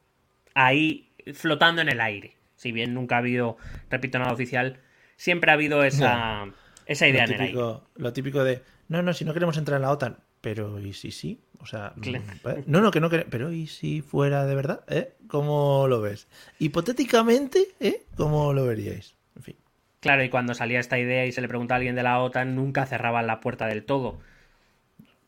ahí 0.55 1.11
flotando 1.35 1.83
en 1.83 1.89
el 1.89 2.01
aire. 2.01 2.37
Si 2.55 2.73
bien 2.73 2.95
nunca 2.95 3.16
ha 3.16 3.19
habido, 3.19 3.57
repito, 3.91 4.19
nada 4.19 4.33
oficial, 4.33 4.79
siempre 5.16 5.51
ha 5.51 5.55
habido 5.55 5.85
esa, 5.85 6.47
esa 6.87 7.09
idea 7.09 7.27
lo, 7.27 7.33
en 7.33 7.35
el 7.35 7.41
aire. 7.49 7.61
lo 7.97 8.12
típico 8.12 8.45
de, 8.45 8.62
no, 8.89 9.03
no, 9.03 9.12
si 9.12 9.24
no 9.24 9.34
queremos 9.34 9.57
entrar 9.57 9.76
en 9.76 9.82
la 9.82 9.91
OTAN, 9.93 10.18
pero 10.41 10.78
¿y 10.80 10.93
si 10.93 11.11
sí? 11.11 11.41
O 11.61 11.66
sea, 11.66 11.93
Claro. 12.01 12.24
mm, 12.45 12.49
¿eh? 12.49 12.64
no, 12.66 12.80
no, 12.80 12.91
que 12.91 13.01
no 13.01 13.11
queremos, 13.11 13.30
pero 13.30 13.53
¿y 13.53 13.66
si 13.66 14.01
fuera 14.03 14.47
de 14.47 14.55
verdad? 14.55 14.80
¿Eh? 14.89 15.14
¿Cómo 15.28 15.86
lo 15.89 16.01
ves? 16.01 16.28
Hipotéticamente, 16.59 17.68
¿eh? 17.80 18.03
¿Cómo 18.16 18.53
lo 18.53 18.66
veríais? 18.66 19.14
En 19.36 19.43
fin. 19.43 19.57
Claro, 20.01 20.22
y 20.22 20.28
cuando 20.28 20.55
salía 20.55 20.78
esta 20.80 20.99
idea 20.99 21.26
y 21.26 21.32
se 21.32 21.41
le 21.41 21.49
preguntaba 21.49 21.76
a 21.76 21.78
alguien 21.78 21.97
de 21.97 22.03
la 22.05 22.20
OTAN, 22.20 22.55
nunca 22.55 22.86
cerraban 22.86 23.26
la 23.26 23.41
puerta 23.41 23.66
del 23.66 23.84
todo. 23.84 24.18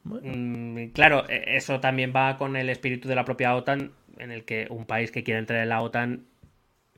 Bueno. 0.04 0.26
Mm, 0.32 0.90
claro, 0.92 1.28
e- 1.28 1.56
eso 1.56 1.80
también 1.80 2.12
va 2.14 2.36
con 2.36 2.56
el 2.56 2.68
espíritu 2.70 3.08
de 3.08 3.14
la 3.14 3.24
propia 3.24 3.54
OTAN, 3.54 3.92
en 4.18 4.30
el 4.30 4.44
que 4.44 4.66
un 4.70 4.86
país 4.86 5.10
que 5.10 5.22
quiera 5.24 5.40
entrar 5.40 5.60
en 5.62 5.68
la 5.68 5.82
OTAN, 5.82 6.24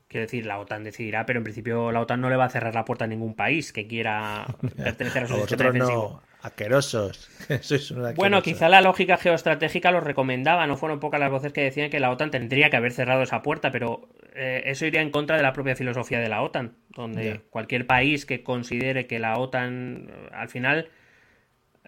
quiero 0.07 0.25
decir, 0.25 0.45
la 0.45 0.59
OTAN 0.59 0.83
decidirá, 0.83 1.25
pero 1.25 1.39
en 1.39 1.43
principio 1.43 1.91
la 1.91 2.01
OTAN 2.01 2.21
no 2.21 2.29
le 2.29 2.37
va 2.37 2.45
a 2.45 2.49
cerrar 2.49 2.75
la 2.75 2.85
puerta 2.85 3.05
a 3.05 3.07
ningún 3.07 3.35
país 3.35 3.73
que 3.73 3.87
quiera 3.87 4.59
pertenecer 4.83 5.23
a 5.23 5.27
su 5.27 5.35
sistema 5.37 5.65
defensivo. 5.65 6.17
no, 6.17 6.23
aquerosos. 6.43 7.29
Sois 7.61 7.89
unos 7.91 8.13
Bueno, 8.15 8.41
quizá 8.41 8.69
la 8.69 8.81
lógica 8.81 9.17
geoestratégica 9.17 9.91
lo 9.91 10.01
recomendaba, 10.01 10.67
no 10.67 10.77
fueron 10.77 10.99
pocas 10.99 11.19
las 11.19 11.31
voces 11.31 11.53
que 11.53 11.61
decían 11.61 11.89
que 11.89 11.99
la 11.99 12.11
OTAN 12.11 12.29
tendría 12.29 12.69
que 12.69 12.77
haber 12.77 12.91
cerrado 12.91 13.23
esa 13.23 13.41
puerta, 13.41 13.71
pero 13.71 14.09
eh, 14.35 14.63
eso 14.65 14.85
iría 14.85 15.01
en 15.01 15.09
contra 15.09 15.37
de 15.37 15.43
la 15.43 15.53
propia 15.53 15.75
filosofía 15.75 16.19
de 16.19 16.29
la 16.29 16.41
OTAN, 16.41 16.75
donde 16.89 17.41
cualquier 17.49 17.87
país 17.87 18.25
que 18.25 18.43
considere 18.43 19.07
que 19.07 19.19
la 19.19 19.39
OTAN, 19.39 20.09
eh, 20.09 20.29
al 20.33 20.49
final, 20.49 20.89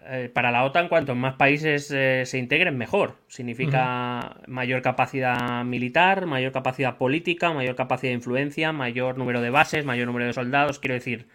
eh, 0.08 0.30
para 0.32 0.52
la 0.52 0.64
OTAN, 0.64 0.88
cuantos 0.88 1.16
más 1.16 1.34
países 1.34 1.90
eh, 1.90 2.22
se 2.26 2.38
integren, 2.38 2.78
mejor. 2.78 3.16
Significa 3.26 4.36
mayor 4.46 4.80
capacidad 4.80 5.64
militar, 5.64 6.26
mayor 6.26 6.52
capacidad 6.52 6.96
política, 6.96 7.52
mayor 7.52 7.74
capacidad 7.74 8.10
de 8.10 8.16
influencia, 8.16 8.72
mayor 8.72 9.18
número 9.18 9.40
de 9.40 9.50
bases, 9.50 9.84
mayor 9.84 10.06
número 10.06 10.26
de 10.26 10.32
soldados, 10.32 10.78
quiero 10.78 10.94
decir 10.94 11.26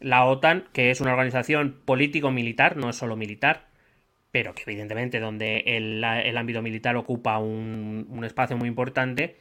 la 0.00 0.24
OTAN, 0.24 0.68
que 0.72 0.90
es 0.90 1.00
una 1.00 1.12
organización 1.12 1.80
político-militar, 1.84 2.76
no 2.76 2.90
es 2.90 2.96
solo 2.96 3.16
militar, 3.16 3.68
pero 4.32 4.54
que 4.54 4.62
evidentemente 4.62 5.20
donde 5.20 5.64
el, 5.66 6.02
el 6.04 6.36
ámbito 6.36 6.62
militar 6.62 6.96
ocupa 6.96 7.38
un, 7.38 8.06
un 8.10 8.24
espacio 8.24 8.56
muy 8.56 8.68
importante, 8.68 9.36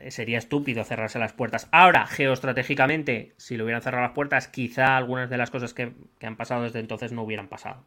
eh, 0.00 0.10
sería 0.10 0.38
estúpido 0.38 0.84
cerrarse 0.84 1.18
las 1.18 1.32
puertas. 1.32 1.68
Ahora, 1.72 2.06
geoestratégicamente, 2.06 3.34
si 3.36 3.56
le 3.56 3.64
hubieran 3.64 3.82
cerrado 3.82 4.04
las 4.04 4.12
puertas, 4.14 4.48
quizá 4.48 4.96
algunas 4.96 5.30
de 5.30 5.38
las 5.38 5.50
cosas 5.50 5.74
que, 5.74 5.92
que 6.18 6.26
han 6.26 6.36
pasado 6.36 6.62
desde 6.64 6.80
entonces 6.80 7.12
no 7.12 7.22
hubieran 7.22 7.48
pasado. 7.48 7.84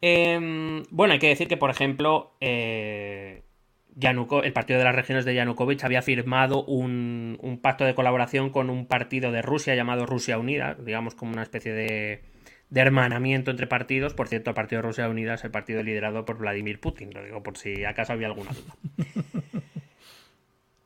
Em, 0.00 0.82
bueno, 0.90 1.12
hay 1.14 1.20
que 1.20 1.28
decir 1.28 1.48
que, 1.48 1.56
por 1.56 1.70
ejemplo, 1.70 2.34
eh, 2.40 3.42
Yanuko- 3.96 4.42
el 4.44 4.52
Partido 4.52 4.78
de 4.78 4.84
las 4.84 4.94
Regiones 4.94 5.24
de 5.24 5.34
Yanukovych 5.34 5.84
había 5.84 6.02
firmado 6.02 6.64
un, 6.64 7.38
un 7.40 7.58
pacto 7.60 7.84
de 7.84 7.94
colaboración 7.94 8.50
con 8.50 8.70
un 8.70 8.86
partido 8.86 9.32
de 9.32 9.42
Rusia 9.42 9.74
llamado 9.74 10.06
Rusia 10.06 10.38
Unida, 10.38 10.74
digamos 10.74 11.14
como 11.14 11.32
una 11.32 11.42
especie 11.42 11.72
de, 11.72 12.22
de 12.70 12.80
hermanamiento 12.80 13.50
entre 13.50 13.66
partidos. 13.66 14.14
Por 14.14 14.28
cierto, 14.28 14.50
el 14.50 14.54
Partido 14.54 14.80
de 14.82 14.88
Rusia 14.88 15.08
Unida 15.08 15.34
es 15.34 15.44
el 15.44 15.50
partido 15.50 15.82
liderado 15.82 16.24
por 16.24 16.38
Vladimir 16.38 16.80
Putin, 16.80 17.12
lo 17.12 17.22
digo 17.22 17.42
por 17.42 17.58
si 17.58 17.84
acaso 17.84 18.12
había 18.14 18.28
alguna 18.28 18.50
duda. 18.52 18.74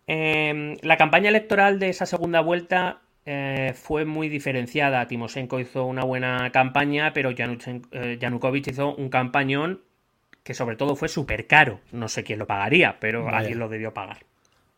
Em, 0.08 0.76
la 0.82 0.96
campaña 0.96 1.30
electoral 1.30 1.80
de 1.80 1.88
esa 1.88 2.06
segunda 2.06 2.40
vuelta 2.40 3.02
eh, 3.24 3.72
fue 3.74 4.04
muy 4.04 4.28
diferenciada. 4.28 5.06
Timoshenko 5.08 5.58
hizo 5.58 5.84
una 5.84 6.04
buena 6.04 6.50
campaña, 6.52 7.12
pero 7.12 7.30
eh, 7.32 8.18
Yanukovych 8.20 8.68
hizo 8.68 8.94
un 8.94 9.08
campañón 9.08 9.82
que 10.46 10.54
sobre 10.54 10.76
todo 10.76 10.94
fue 10.94 11.08
súper 11.08 11.48
caro. 11.48 11.80
No 11.90 12.06
sé 12.08 12.22
quién 12.22 12.38
lo 12.38 12.46
pagaría, 12.46 12.98
pero 13.00 13.24
Vaya. 13.24 13.38
alguien 13.38 13.58
lo 13.58 13.68
debió 13.68 13.92
pagar. 13.92 14.18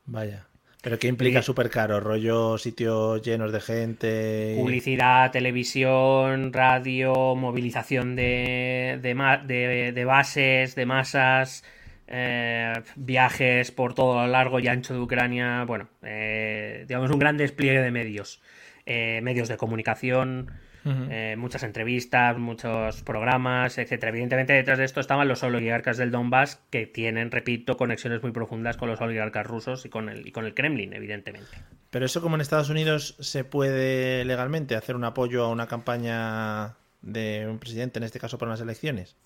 Vaya. 0.07 0.47
¿Pero 0.81 0.99
qué 0.99 1.09
implica 1.09 1.43
súper 1.43 1.69
caro? 1.69 2.01
¿Rollo 2.01 2.57
sitios 2.57 3.21
llenos 3.21 3.53
de 3.53 3.61
gente? 3.61 4.55
Publicidad, 4.57 5.31
televisión, 5.31 6.53
radio, 6.55 7.35
movilización 7.35 8.17
de, 8.17 8.99
de- 9.03 9.93
de 9.93 10.05
bases, 10.07 10.75
de 10.75 10.87
masas, 10.87 11.65
eh, 12.07 12.73
viajes 12.97 13.71
por 13.71 13.93
todo 13.93 14.23
lo 14.23 14.27
largo 14.29 14.61
y 14.61 14.69
ancho 14.69 14.95
de 14.95 15.01
Ucrania. 15.01 15.65
Bueno, 15.67 15.89
eh, 16.03 16.85
digamos 16.89 17.11
un 17.11 17.19
gran 17.19 17.37
despliegue 17.37 17.83
de 17.83 17.91
medios. 17.91 18.41
Eh, 18.87 19.21
medios 19.23 19.49
de 19.49 19.59
comunicación, 19.59 20.51
Eh, 20.85 21.35
muchas 21.39 21.63
entrevistas, 21.65 22.39
muchos 22.39 23.03
programas, 23.03 23.77
etcétera. 23.79 24.11
Evidentemente 24.11 24.53
detrás 24.55 24.79
de 24.79 24.85
esto 24.85 25.01
estaban 25.01 25.29
los 25.29 25.43
oligarcas 25.43 25.97
del 25.99 26.11
Donbass 26.11 26.61
que 26.71 26.87
tienen, 26.87 27.31
repito, 27.31 27.77
conexiones 27.77 28.23
muy 28.23 28.33
profundas 28.33 28.77
con 28.77 28.89
los 28.89 29.01
oligarcas 29.01 29.47
rusos 29.47 29.85
y 29.85 29.89
con 29.89 30.09
el, 30.09 30.27
y 30.27 30.33
con 30.33 30.47
el 30.47 30.55
Kremlin, 30.55 30.93
evidentemente. 30.95 31.51
Pero 31.91 32.07
eso 32.07 32.21
como 32.23 32.37
en 32.37 32.41
Estados 32.41 32.71
Unidos 32.71 33.17
se 33.21 33.45
puede 33.45 34.25
legalmente 34.25 34.77
hacer 34.77 34.97
un 34.97 35.05
apoyo 35.05 35.45
a 35.45 35.51
una 35.51 35.67
campaña 35.67 36.77
de 37.03 37.47
un 37.49 37.59
presidente, 37.59 37.99
en 37.99 38.05
este 38.05 38.19
caso 38.21 38.39
para 38.39 38.51
unas 38.51 38.61
elecciones. 38.61 39.17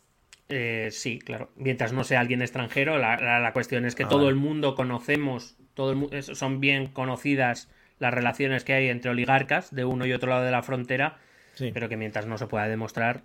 Eh, 0.48 0.88
sí, 0.90 1.18
claro. 1.18 1.50
Mientras 1.56 1.92
no 1.92 2.04
sea 2.04 2.20
alguien 2.20 2.42
extranjero, 2.42 2.98
la, 2.98 3.16
la- 3.16 3.40
la 3.40 3.52
cuestión 3.52 3.84
es 3.86 3.94
que 3.94 4.02
Ah, 4.04 4.08
todo 4.08 4.18
vale. 4.24 4.30
el 4.30 4.36
mundo 4.36 4.74
conocemos, 4.74 5.56
todo 5.74 5.90
el 5.92 5.96
mu- 5.96 6.10
son 6.20 6.60
bien 6.60 6.88
conocidas 6.88 7.70
las 7.98 8.12
relaciones 8.12 8.64
que 8.64 8.72
hay 8.74 8.88
entre 8.88 9.10
oligarcas 9.12 9.74
de 9.74 9.84
uno 9.84 10.04
y 10.06 10.12
otro 10.12 10.30
lado 10.30 10.42
de 10.44 10.50
la 10.50 10.62
frontera, 10.62 11.18
Sí. 11.54 11.70
pero 11.72 11.88
que 11.88 11.96
mientras 11.96 12.26
no 12.26 12.38
se 12.38 12.46
pueda 12.46 12.68
demostrar. 12.68 13.22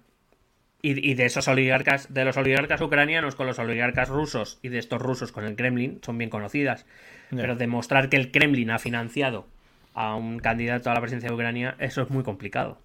Y, 0.82 1.10
y 1.10 1.16
de 1.16 1.26
esos 1.26 1.48
oligarcas, 1.48 2.14
de 2.14 2.24
los 2.24 2.38
oligarcas 2.38 2.82
ucranianos 2.82 3.36
con 3.36 3.48
los 3.48 3.58
oligarcas 3.58 4.10
rusos 4.10 4.60
y 4.62 4.70
de 4.70 4.78
estos 4.78 5.02
rusos 5.02 5.32
con 5.32 5.44
el 5.44 5.56
Kremlin, 5.56 6.00
son 6.04 6.18
bien 6.18 6.30
conocidas. 6.30 6.86
Pero 7.30 7.56
demostrar 7.56 8.10
que 8.10 8.18
el 8.18 8.32
Kremlin 8.32 8.70
ha 8.72 8.80
financiado 8.80 9.48
a 9.94 10.16
un 10.16 10.40
candidato 10.40 10.92
a 10.92 10.94
la 10.94 11.02
presidencia 11.02 11.30
de 11.30 11.36
Ucrania, 11.36 11.76
eso 11.80 12.04
es 12.04 12.10
muy 12.12 12.24
complicado. 12.24 12.80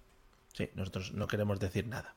Sí, 0.53 0.69
nosotros 0.75 1.13
no 1.13 1.27
queremos 1.27 1.59
decir 1.59 1.87
nada. 1.87 2.15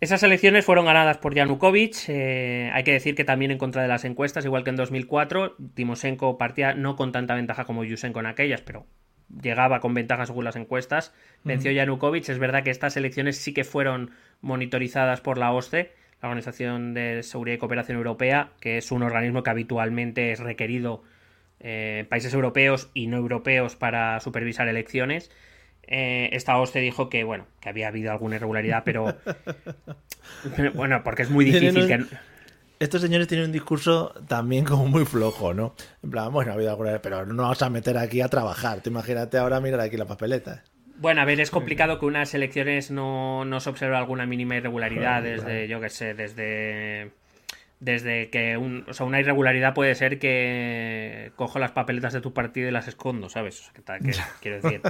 Esas 0.00 0.22
elecciones 0.22 0.64
fueron 0.64 0.86
ganadas 0.86 1.18
por 1.18 1.34
Yanukovych. 1.34 2.08
eh, 2.08 2.70
hay 2.72 2.84
que 2.84 2.92
decir 2.92 3.14
que 3.14 3.24
también 3.24 3.50
en 3.50 3.58
contra 3.58 3.82
de 3.82 3.88
las 3.88 4.04
encuestas, 4.04 4.44
igual 4.44 4.64
que 4.64 4.70
en 4.70 4.76
2004, 4.76 5.56
Timoshenko 5.74 6.36
partía 6.38 6.74
no 6.74 6.96
con 6.96 7.12
tanta 7.12 7.34
ventaja 7.34 7.64
como 7.64 7.84
Yushchenko 7.84 8.20
en 8.20 8.26
aquellas, 8.26 8.60
pero 8.62 8.86
llegaba 9.42 9.80
con 9.80 9.94
ventaja 9.94 10.26
según 10.26 10.44
las 10.44 10.56
encuestas. 10.56 11.14
Venció 11.42 11.70
Yanukovych. 11.70 12.28
Es 12.28 12.38
verdad 12.38 12.62
que 12.62 12.70
estas 12.70 12.96
elecciones 12.96 13.36
sí 13.36 13.52
que 13.52 13.64
fueron 13.64 14.10
monitorizadas 14.40 15.20
por 15.20 15.38
la 15.38 15.52
OSCE, 15.52 15.92
la 16.22 16.28
Organización 16.28 16.94
de 16.94 17.22
Seguridad 17.22 17.56
y 17.56 17.58
Cooperación 17.58 17.96
Europea, 17.96 18.50
que 18.60 18.78
es 18.78 18.92
un 18.92 19.02
organismo 19.02 19.42
que 19.42 19.50
habitualmente 19.50 20.32
es 20.32 20.40
requerido 20.40 21.02
eh, 21.60 21.98
en 22.00 22.06
países 22.06 22.34
europeos 22.34 22.90
y 22.94 23.06
no 23.06 23.16
europeos 23.16 23.76
para 23.76 24.20
supervisar 24.20 24.68
elecciones. 24.68 25.30
Eh, 25.86 26.30
esta 26.32 26.56
OSCE 26.58 26.80
dijo 26.80 27.08
que, 27.08 27.24
bueno, 27.24 27.46
que 27.60 27.68
había 27.68 27.88
habido 27.88 28.10
alguna 28.10 28.36
irregularidad, 28.36 28.82
pero... 28.84 29.16
pero, 30.56 30.72
bueno, 30.74 31.02
porque 31.04 31.22
es 31.22 31.30
muy 31.30 31.44
difícil 31.44 31.86
que... 31.86 32.04
Estos 32.80 33.00
señores 33.00 33.28
tienen 33.28 33.46
un 33.46 33.52
discurso 33.52 34.12
también 34.26 34.64
como 34.64 34.86
muy 34.86 35.04
flojo, 35.04 35.54
¿no? 35.54 35.74
En 36.02 36.10
plan, 36.10 36.32
bueno, 36.32 36.50
ha 36.50 36.54
habido 36.54 36.70
alguna 36.70 37.00
pero 37.00 37.24
no 37.24 37.42
vamos 37.42 37.62
a 37.62 37.70
meter 37.70 37.96
aquí 37.98 38.20
a 38.20 38.28
trabajar. 38.28 38.80
Tú 38.82 38.90
imagínate 38.90 39.38
ahora 39.38 39.60
mirar 39.60 39.80
aquí 39.80 39.96
la 39.96 40.06
papeleta. 40.06 40.62
Bueno, 40.96 41.20
a 41.22 41.24
ver, 41.24 41.40
es 41.40 41.50
complicado 41.50 41.98
que 41.98 42.06
unas 42.06 42.34
elecciones 42.34 42.90
no, 42.90 43.44
no 43.44 43.60
se 43.60 43.70
observe 43.70 43.96
alguna 43.96 44.26
mínima 44.26 44.56
irregularidad 44.56 45.20
Claro, 45.22 45.24
desde, 45.24 45.44
claro. 45.44 45.64
yo 45.66 45.80
qué 45.80 45.88
sé, 45.88 46.14
desde... 46.14 47.10
Desde 47.80 48.30
que 48.30 48.56
un, 48.56 48.84
o 48.88 48.94
sea, 48.94 49.04
una 49.04 49.20
irregularidad 49.20 49.74
puede 49.74 49.94
ser 49.94 50.18
que 50.18 51.32
cojo 51.36 51.58
las 51.58 51.72
papeletas 51.72 52.12
de 52.14 52.20
tu 52.22 52.32
partido 52.32 52.68
y 52.68 52.70
las 52.70 52.88
escondo, 52.88 53.28
¿sabes? 53.28 53.60
O 53.60 53.64
sea, 53.84 53.98
que 53.98 54.12
quiero 54.40 54.60
decir, 54.62 54.80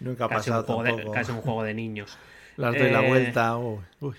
Nunca 0.00 0.24
ha 0.24 0.28
casi 0.28 0.50
un, 0.50 0.56
pasado 0.56 0.64
juego 0.64 0.82
de, 0.82 0.90
tampoco. 0.90 1.12
casi 1.12 1.30
un 1.32 1.40
juego 1.42 1.62
de 1.62 1.74
niños. 1.74 2.18
Las 2.56 2.76
doy 2.76 2.90
la 2.90 3.04
Eh, 3.04 3.08
vuelta. 3.08 3.56
uy, 3.56 3.78
uy. 4.00 4.14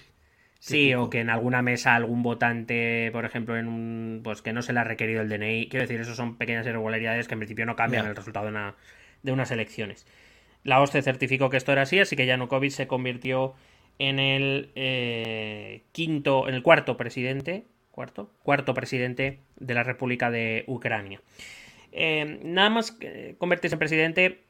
Sí, 0.66 0.93
o 0.93 1.09
que 1.09 1.20
en 1.20 1.30
alguna 1.30 1.61
mesa 1.61 1.93
algún 1.93 2.24
votante, 2.24 3.09
por 3.11 3.26
ejemplo, 3.26 3.57
en 3.57 3.68
un 3.68 4.22
pues 4.24 4.41
que 4.41 4.53
no 4.53 4.61
se 4.61 4.72
le 4.72 4.80
ha 4.80 4.84
requerido 4.86 5.22
el 5.22 5.28
DNI. 5.28 5.68
Quiero 5.68 5.84
decir, 5.84 5.99
eso 5.99 6.16
son 6.16 6.38
pequeñas 6.38 6.66
irregularidades 6.66 7.28
que 7.28 7.34
en 7.34 7.39
principio 7.39 7.66
no 7.66 7.76
cambian 7.76 8.05
el 8.05 8.16
resultado 8.16 8.45
de, 8.45 8.51
una- 8.51 8.76
de 9.24 9.32
unas 9.34 9.51
elecciones. 9.51 10.07
La 10.64 10.80
OSCE 10.80 11.01
certificó 11.01 11.49
que 11.49 11.57
esto 11.57 11.74
era 11.74 11.82
así, 11.82 11.99
así 11.99 12.16
que 12.16 12.26
Yanukovych 12.26 12.72
se 12.72 12.88
convirtió 12.88 13.55
en 13.99 14.20
el 14.20 14.72
eh, 14.76 15.82
quinto, 15.91 16.47
en 16.47 16.55
el 16.55 16.64
cuarto 16.64 16.95
presidente, 16.95 17.66
cuarto, 17.91 18.32
cuarto 18.43 18.74
presidente 18.74 19.39
de 19.57 19.74
la 19.74 19.84
República 19.84 20.32
de 20.32 20.64
Ucrania. 20.68 21.20
Eh, 21.91 22.39
nada 22.43 22.70
más 22.70 22.91
que 22.93 23.36
convertirse 23.38 23.76
en 23.76 23.80
presidente, 23.80 24.43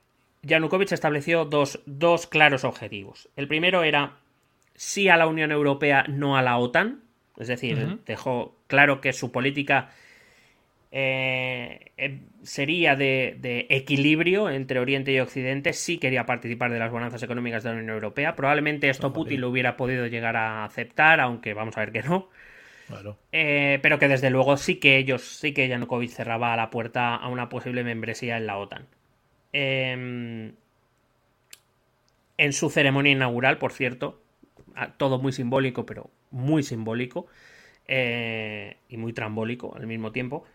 Yanukovych 0.43 0.91
estableció 0.91 1.45
dos, 1.45 1.81
dos 1.87 2.27
claros 2.27 2.63
objetivos. 2.65 3.29
El 3.35 3.47
primero 3.47 3.83
era 3.83 4.17
sí 4.75 5.09
a 5.09 5.17
la 5.17 5.27
Unión 5.27 5.51
Europea, 5.51 6.05
no 6.07 6.37
a 6.37 6.41
la 6.41 6.57
OTAN. 6.57 7.01
Es 7.37 7.47
decir, 7.47 7.99
dejó 8.05 8.55
claro 8.67 9.01
que 9.01 9.11
su 9.11 9.31
política 9.31 9.89
eh, 10.91 11.91
eh, 11.97 12.19
sería 12.43 12.95
de, 12.95 13.35
de 13.39 13.65
equilibrio 13.69 14.51
entre 14.51 14.79
Oriente 14.79 15.11
y 15.11 15.19
Occidente. 15.19 15.73
Sí 15.73 15.97
quería 15.97 16.27
participar 16.27 16.71
de 16.71 16.77
las 16.77 16.91
bonanzas 16.91 17.23
económicas 17.23 17.63
de 17.63 17.71
la 17.71 17.77
Unión 17.77 17.95
Europea. 17.95 18.35
Probablemente 18.35 18.89
esto 18.89 19.07
Ojalá. 19.07 19.15
Putin 19.15 19.41
lo 19.41 19.49
hubiera 19.49 19.75
podido 19.75 20.05
llegar 20.05 20.37
a 20.37 20.63
aceptar, 20.63 21.19
aunque 21.19 21.55
vamos 21.55 21.75
a 21.77 21.79
ver 21.79 21.91
que 21.91 22.03
no. 22.03 22.29
Claro. 22.87 23.17
Eh, 23.31 23.79
pero 23.81 23.97
que 23.97 24.07
desde 24.07 24.29
luego 24.29 24.57
sí 24.57 24.75
que 24.75 24.97
ellos, 24.97 25.23
sí 25.23 25.53
que 25.53 25.67
Yanukovych 25.67 26.11
cerraba 26.11 26.55
la 26.55 26.69
puerta 26.69 27.15
a 27.15 27.27
una 27.29 27.49
posible 27.49 27.83
membresía 27.83 28.37
en 28.37 28.45
la 28.45 28.57
OTAN. 28.57 28.85
Eh, 29.53 30.51
en 32.37 32.53
su 32.53 32.69
ceremonia 32.69 33.11
inaugural, 33.11 33.57
por 33.57 33.71
cierto, 33.71 34.22
todo 34.97 35.19
muy 35.19 35.31
simbólico, 35.31 35.85
pero 35.85 36.09
muy 36.31 36.63
simbólico 36.63 37.27
eh, 37.87 38.77
y 38.89 38.97
muy 38.97 39.13
trambólico 39.13 39.75
al 39.75 39.87
mismo 39.87 40.11
tiempo, 40.11 40.45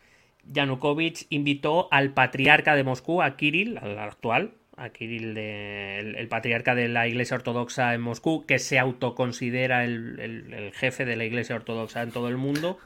Yanukovych 0.44 1.26
invitó 1.30 1.88
al 1.92 2.14
patriarca 2.14 2.74
de 2.74 2.84
Moscú, 2.84 3.22
a 3.22 3.36
Kirill, 3.36 3.76
al 3.78 3.98
actual, 3.98 4.52
a 4.76 4.90
Kirill, 4.90 5.34
de- 5.34 5.98
el, 5.98 6.14
el 6.16 6.28
patriarca 6.28 6.74
de 6.74 6.88
la 6.88 7.06
Iglesia 7.06 7.36
Ortodoxa 7.36 7.94
en 7.94 8.00
Moscú, 8.00 8.46
que 8.46 8.58
se 8.58 8.78
autoconsidera 8.78 9.84
el, 9.84 10.18
el- 10.20 10.54
el 10.54 10.72
jefe 10.72 11.04
de 11.04 11.16
la 11.16 11.24
Iglesia 11.24 11.56
Ortodoxa 11.56 12.02
en 12.02 12.12
todo 12.12 12.28
el 12.28 12.36
mundo. 12.36 12.78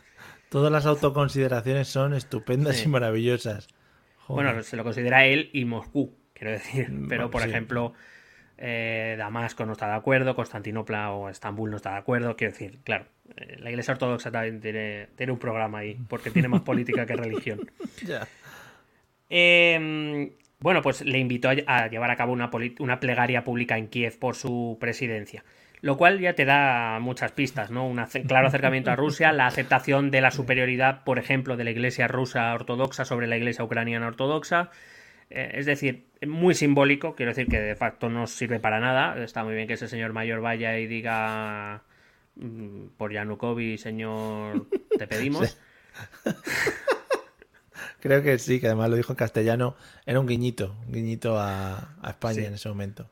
Todas 0.49 0.73
las 0.73 0.87
autoconsideraciones 0.87 1.89
son 1.89 2.15
estupendas 2.15 2.77
Sí. 2.79 2.85
y 2.87 2.89
maravillosas. 2.89 3.69
Joder. 4.17 4.45
Bueno, 4.47 4.63
se 4.63 4.77
lo 4.77 4.85
considera 4.85 5.25
él 5.27 5.51
y 5.53 5.65
Moscú, 5.65 6.15
quiero 6.35 6.51
decir. 6.53 6.91
Pero, 7.09 7.31
por 7.31 7.43
sí. 7.43 7.49
ejemplo, 7.49 7.93
eh, 8.65 9.17
Damasco 9.19 9.67
no 9.67 9.73
está 9.73 9.89
de 9.89 9.97
acuerdo, 9.97 10.37
Constantinopla 10.37 11.11
o 11.11 11.29
Estambul 11.29 11.69
no 11.69 11.77
está 11.79 11.91
de 11.91 11.97
acuerdo. 11.97 12.37
Quiero 12.37 12.53
decir, 12.53 12.79
claro, 12.85 13.07
eh, 13.37 13.57
la 13.59 13.71
Iglesia 13.71 13.91
Ortodoxa 13.91 14.31
también 14.31 14.61
tiene, 14.61 15.09
tiene 15.17 15.33
un 15.33 15.41
programa 15.41 15.79
ahí, 15.79 15.99
porque 16.09 16.31
tiene 16.31 16.47
más 16.47 16.63
política 16.63 17.05
que 17.05 17.17
religión. 17.17 17.61
Eh, 19.35 20.31
bueno, 20.59 20.83
pues 20.83 21.01
le 21.01 21.19
invitó 21.19 21.49
a, 21.49 21.53
a 21.67 21.89
llevar 21.89 22.11
a 22.11 22.17
cabo 22.17 22.35
una, 22.35 22.51
una 22.81 23.01
plegaria 23.01 23.45
pública 23.45 23.79
en 23.79 23.89
Kiev 23.89 24.19
por 24.19 24.37
su 24.37 24.77
presidencia. 24.79 25.43
Lo 25.81 25.97
cual 25.97 26.21
ya 26.21 26.35
te 26.35 26.45
da 26.45 26.99
muchas 27.01 27.33
pistas, 27.33 27.71
¿no? 27.71 27.89
Un 27.89 27.97
claro 28.29 28.49
acercamiento 28.49 28.91
a 28.91 28.97
Rusia, 28.97 29.33
la 29.33 29.47
aceptación 29.47 30.11
de 30.11 30.21
la 30.21 30.31
superioridad, 30.31 31.03
por 31.03 31.19
ejemplo, 31.19 31.57
de 31.57 31.65
la 31.65 31.71
iglesia 31.71 32.09
rusa 32.09 32.53
ortodoxa 32.53 33.07
sobre 33.07 33.27
la 33.27 33.39
iglesia 33.39 33.65
ucraniana 33.65 34.07
ortodoxa. 34.07 34.71
Eh, 35.35 35.53
es 35.55 35.67
decir, 35.67 36.05
muy 36.27 36.55
simbólico, 36.55 37.15
quiero 37.15 37.31
decir 37.31 37.47
que 37.49 37.59
de 37.61 37.75
facto 37.77 38.09
no 38.11 38.27
sirve 38.27 38.61
para 38.61 38.81
nada. 38.81 39.23
Está 39.23 39.45
muy 39.45 39.55
bien 39.55 39.67
que 39.67 39.75
ese 39.75 39.89
señor 39.89 40.13
mayor 40.13 40.41
vaya 40.43 40.79
y 40.79 40.87
diga 40.87 41.83
mm, 42.37 42.89
por 42.99 43.13
Yanukovych, 43.13 43.79
señor, 43.81 44.67
te 44.99 45.07
pedimos. 45.07 45.57
Creo 48.01 48.23
que 48.23 48.39
sí, 48.39 48.61
que 48.61 48.67
además 48.67 48.91
lo 48.91 48.97
dijo 48.97 49.13
en 49.13 49.17
castellano. 49.17 49.77
Era 50.07 50.21
un 50.21 50.27
guiñito, 50.27 50.77
un 50.87 50.93
guiñito 50.93 51.39
a, 51.39 51.95
a 52.03 52.11
España 52.11 52.35
Sí. 52.35 52.45
en 52.47 52.55
ese 52.55 52.69
momento. 52.69 53.09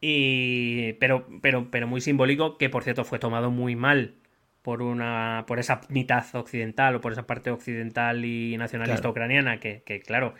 Y, 0.00 0.92
pero, 0.94 1.26
pero, 1.42 1.68
pero 1.70 1.88
muy 1.88 2.00
simbólico, 2.00 2.56
que 2.56 2.70
por 2.70 2.84
cierto 2.84 3.04
fue 3.04 3.18
tomado 3.18 3.50
muy 3.50 3.74
mal 3.74 4.14
por 4.62 4.82
una 4.82 5.44
por 5.46 5.58
esa 5.58 5.80
mitad 5.88 6.24
occidental 6.34 6.94
o 6.96 7.00
por 7.00 7.12
esa 7.12 7.26
parte 7.26 7.50
occidental 7.50 8.24
y 8.24 8.56
nacionalista 8.56 9.00
Claro. 9.02 9.10
ucraniana, 9.10 9.58
que, 9.60 9.82
que, 9.84 10.00
claro, 10.00 10.34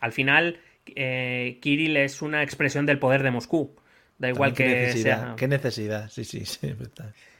al 0.00 0.12
final 0.12 0.60
eh, 0.96 1.58
Kirill 1.60 1.96
es 1.96 2.22
una 2.22 2.42
expresión 2.42 2.86
del 2.86 2.98
poder 2.98 3.22
de 3.22 3.30
Moscú. 3.30 3.74
Da 4.18 4.28
igual 4.28 4.52
También 4.52 4.54
qué 4.54 4.64
que 4.64 4.80
necesidad, 4.86 5.20
sea. 5.26 5.36
qué 5.36 5.48
necesidad, 5.48 6.08
sí, 6.10 6.24
sí, 6.24 6.44
sí. 6.44 6.74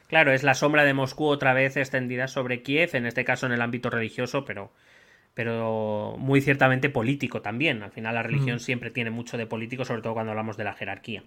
Claro, 0.07 0.33
es 0.33 0.43
la 0.43 0.55
sombra 0.55 0.85
de 0.85 0.95
Moscú 0.95 1.27
otra 1.27 1.53
vez 1.53 1.77
extendida 1.77 2.29
sobre 2.29 2.63
Kiev, 2.63 2.91
en 2.95 3.07
este 3.07 3.25
caso 3.25 3.47
en 3.47 3.53
el 3.53 3.61
ámbito 3.61 3.91
religioso, 3.91 4.45
pero, 4.45 4.73
pero 5.35 6.17
muy 6.19 6.41
ciertamente 6.41 6.89
político 6.89 7.43
también. 7.43 7.83
Al 7.83 7.91
final 7.93 8.15
la 8.15 8.23
religión 8.23 8.57
Mm. 8.57 8.61
siempre 8.61 8.91
tiene 8.91 9.11
mucho 9.11 9.37
de 9.37 9.47
político, 9.47 9.85
sobre 9.85 10.03
todo 10.03 10.15
cuando 10.15 10.31
hablamos 10.33 10.57
de 10.57 10.65
la 10.65 10.75
jerarquía. 10.75 11.25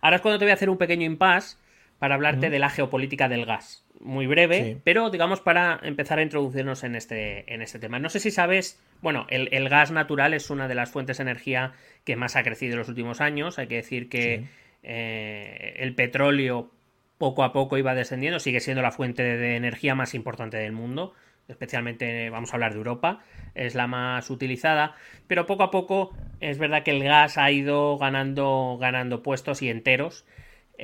Ahora 0.00 0.16
es 0.16 0.22
cuando 0.22 0.38
te 0.38 0.44
voy 0.44 0.50
a 0.52 0.54
hacer 0.54 0.70
un 0.70 0.78
pequeño 0.78 1.04
impasse 1.06 1.56
para 1.98 2.14
hablarte 2.16 2.50
de 2.50 2.58
la 2.58 2.70
geopolítica 2.70 3.28
del 3.28 3.46
gas. 3.46 3.84
Muy 4.04 4.26
breve, 4.26 4.64
Sí. 4.64 4.80
pero 4.82 5.10
digamos 5.10 5.40
para 5.40 5.78
empezar 5.82 6.18
a 6.18 6.22
introducirnos 6.22 6.82
en 6.82 6.96
este, 6.96 7.52
en 7.54 7.62
este 7.62 7.78
tema. 7.78 7.98
No 8.00 8.08
sé 8.10 8.18
si 8.18 8.30
sabes, 8.32 8.82
bueno, 9.00 9.26
el, 9.30 9.48
el 9.52 9.68
gas 9.68 9.92
natural 9.92 10.34
es 10.34 10.50
una 10.50 10.66
de 10.66 10.74
las 10.74 10.90
fuentes 10.90 11.18
de 11.18 11.22
energía 11.22 11.72
que 12.04 12.16
más 12.16 12.34
ha 12.34 12.42
crecido 12.42 12.72
en 12.72 12.78
los 12.80 12.88
últimos 12.88 13.20
años. 13.20 13.58
Hay 13.60 13.68
que 13.68 13.76
decir 13.76 14.08
que 14.08 14.38
Sí. 14.38 14.48
eh, 14.82 15.74
el 15.78 15.94
petróleo 15.94 16.70
poco 17.18 17.44
a 17.44 17.52
poco 17.52 17.78
iba 17.78 17.94
descendiendo, 17.94 18.40
sigue 18.40 18.58
siendo 18.58 18.82
la 18.82 18.90
fuente 18.90 19.22
de 19.22 19.54
energía 19.54 19.94
más 19.94 20.14
importante 20.14 20.56
del 20.56 20.72
mundo, 20.72 21.14
especialmente 21.46 22.28
vamos 22.30 22.50
a 22.52 22.56
hablar 22.56 22.72
de 22.72 22.78
Europa, 22.78 23.20
es 23.54 23.76
la 23.76 23.86
más 23.86 24.28
utilizada, 24.30 24.96
pero 25.28 25.46
poco 25.46 25.62
a 25.62 25.70
poco 25.70 26.12
es 26.40 26.58
verdad 26.58 26.82
que 26.82 26.90
el 26.90 27.04
gas 27.04 27.38
ha 27.38 27.48
ido 27.52 27.96
ganando, 27.98 28.76
ganando 28.80 29.22
puestos 29.22 29.62
y 29.62 29.68
enteros. 29.70 30.24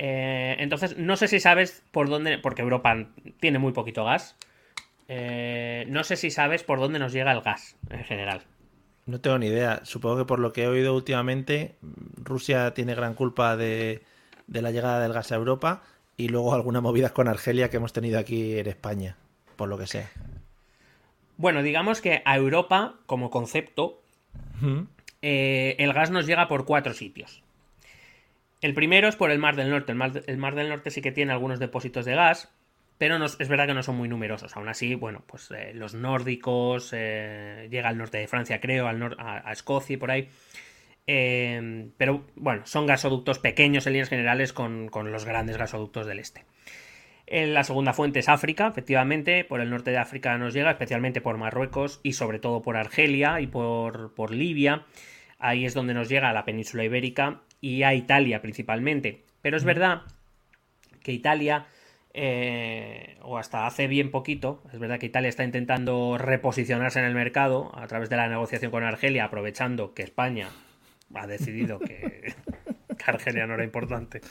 Eh, 0.01 0.55
entonces, 0.59 0.97
no 0.97 1.17
sé 1.17 1.27
si 1.27 1.41
sabes 1.41 1.83
por 1.91 2.07
dónde, 2.07 2.37
porque 2.37 2.61
Europa 2.61 2.95
tiene 3.41 3.59
muy 3.59 3.73
poquito 3.73 4.05
gas, 4.05 4.37
eh, 5.09 5.83
no 5.89 6.05
sé 6.05 6.15
si 6.15 6.31
sabes 6.31 6.63
por 6.63 6.79
dónde 6.79 6.99
nos 6.99 7.11
llega 7.11 7.33
el 7.33 7.41
gas 7.41 7.75
en 7.89 8.05
general. 8.05 8.43
No 9.07 9.19
tengo 9.19 9.37
ni 9.37 9.47
idea. 9.47 9.81
Supongo 9.83 10.19
que 10.19 10.25
por 10.25 10.39
lo 10.39 10.53
que 10.53 10.63
he 10.63 10.67
oído 10.67 10.95
últimamente, 10.95 11.75
Rusia 12.15 12.73
tiene 12.73 12.95
gran 12.95 13.13
culpa 13.13 13.57
de, 13.57 14.01
de 14.47 14.61
la 14.61 14.71
llegada 14.71 15.01
del 15.01 15.11
gas 15.11 15.33
a 15.33 15.35
Europa 15.35 15.83
y 16.15 16.29
luego 16.29 16.53
algunas 16.53 16.81
movidas 16.81 17.11
con 17.11 17.27
Argelia 17.27 17.69
que 17.69 17.75
hemos 17.75 17.91
tenido 17.91 18.19
aquí 18.19 18.57
en 18.57 18.67
España, 18.67 19.17
por 19.57 19.67
lo 19.67 19.77
que 19.77 19.87
sea. 19.87 20.09
Bueno, 21.35 21.61
digamos 21.61 21.99
que 21.99 22.21
a 22.23 22.37
Europa, 22.37 22.95
como 23.05 23.29
concepto, 23.29 24.01
eh, 25.21 25.75
el 25.77 25.91
gas 25.91 26.09
nos 26.09 26.25
llega 26.25 26.47
por 26.47 26.63
cuatro 26.63 26.93
sitios. 26.93 27.43
El 28.61 28.73
primero 28.73 29.07
es 29.07 29.15
por 29.15 29.31
el 29.31 29.39
Mar 29.39 29.55
del 29.55 29.69
Norte. 29.69 29.91
El 29.91 29.97
Mar, 29.97 30.23
el 30.25 30.37
Mar 30.37 30.55
del 30.55 30.69
Norte 30.69 30.91
sí 30.91 31.01
que 31.01 31.11
tiene 31.11 31.31
algunos 31.31 31.59
depósitos 31.59 32.05
de 32.05 32.15
gas, 32.15 32.53
pero 32.97 33.17
no- 33.17 33.25
es 33.25 33.47
verdad 33.47 33.67
que 33.67 33.73
no 33.73 33.83
son 33.83 33.95
muy 33.95 34.09
numerosos. 34.09 34.55
Aún 34.57 34.67
así, 34.67 34.95
bueno, 34.95 35.23
pues 35.25 35.49
eh, 35.51 35.71
los 35.73 35.93
nórdicos, 35.93 36.91
eh, 36.93 37.67
llega 37.71 37.89
al 37.89 37.97
norte 37.97 38.17
de 38.17 38.27
Francia, 38.27 38.59
creo, 38.59 38.87
al 38.87 39.15
a, 39.17 39.51
Escocia 39.51 39.93
y 39.93 39.97
por 39.97 40.11
ahí. 40.11 40.29
Eh, 41.07 41.89
pero 41.97 42.25
bueno, 42.35 42.65
son 42.65 42.85
gasoductos 42.85 43.39
pequeños 43.39 43.87
en 43.87 43.93
líneas 43.93 44.09
generales 44.09 44.53
con, 44.53 44.89
con 44.89 45.11
los 45.11 45.25
grandes 45.25 45.57
gasoductos 45.57 46.05
del 46.05 46.19
este. 46.19 46.45
Eh, 47.25 47.47
la 47.47 47.63
segunda 47.63 47.93
fuente 47.93 48.19
es 48.19 48.27
África, 48.29 48.67
efectivamente, 48.67 49.43
por 49.45 49.61
el 49.61 49.69
norte 49.69 49.91
de 49.91 49.97
África 49.97 50.37
nos 50.37 50.53
llega, 50.53 50.71
especialmente 50.71 51.21
por 51.21 51.37
Marruecos 51.37 51.99
y 52.03 52.13
sobre 52.13 52.39
todo 52.39 52.61
por 52.61 52.75
Argelia 52.75 53.39
y 53.39 53.47
por, 53.47 54.13
por 54.15 54.31
Libia. 54.31 54.85
Ahí 55.37 55.63
es 55.65 55.73
donde 55.73 55.93
nos 55.93 56.09
llega 56.09 56.29
a 56.29 56.33
la 56.33 56.43
península 56.43 56.83
ibérica 56.83 57.41
y 57.61 57.83
a 57.83 57.93
Italia 57.93 58.41
principalmente. 58.41 59.23
Pero 59.41 59.57
es 59.57 59.63
verdad 59.63 60.01
que 61.01 61.11
Italia, 61.11 61.65
eh, 62.13 63.17
o 63.21 63.37
hasta 63.37 63.65
hace 63.65 63.87
bien 63.87 64.11
poquito, 64.11 64.63
es 64.73 64.79
verdad 64.79 64.99
que 64.99 65.05
Italia 65.05 65.29
está 65.29 65.43
intentando 65.43 66.17
reposicionarse 66.17 66.99
en 66.99 67.05
el 67.05 67.13
mercado 67.13 67.71
a 67.75 67.87
través 67.87 68.09
de 68.09 68.17
la 68.17 68.27
negociación 68.27 68.71
con 68.71 68.83
Argelia, 68.83 69.25
aprovechando 69.25 69.93
que 69.93 70.03
España 70.03 70.49
ha 71.13 71.27
decidido 71.27 71.79
que, 71.79 72.33
que 72.97 73.03
Argelia 73.05 73.47
no 73.47 73.55
era 73.55 73.63
importante 73.63 74.21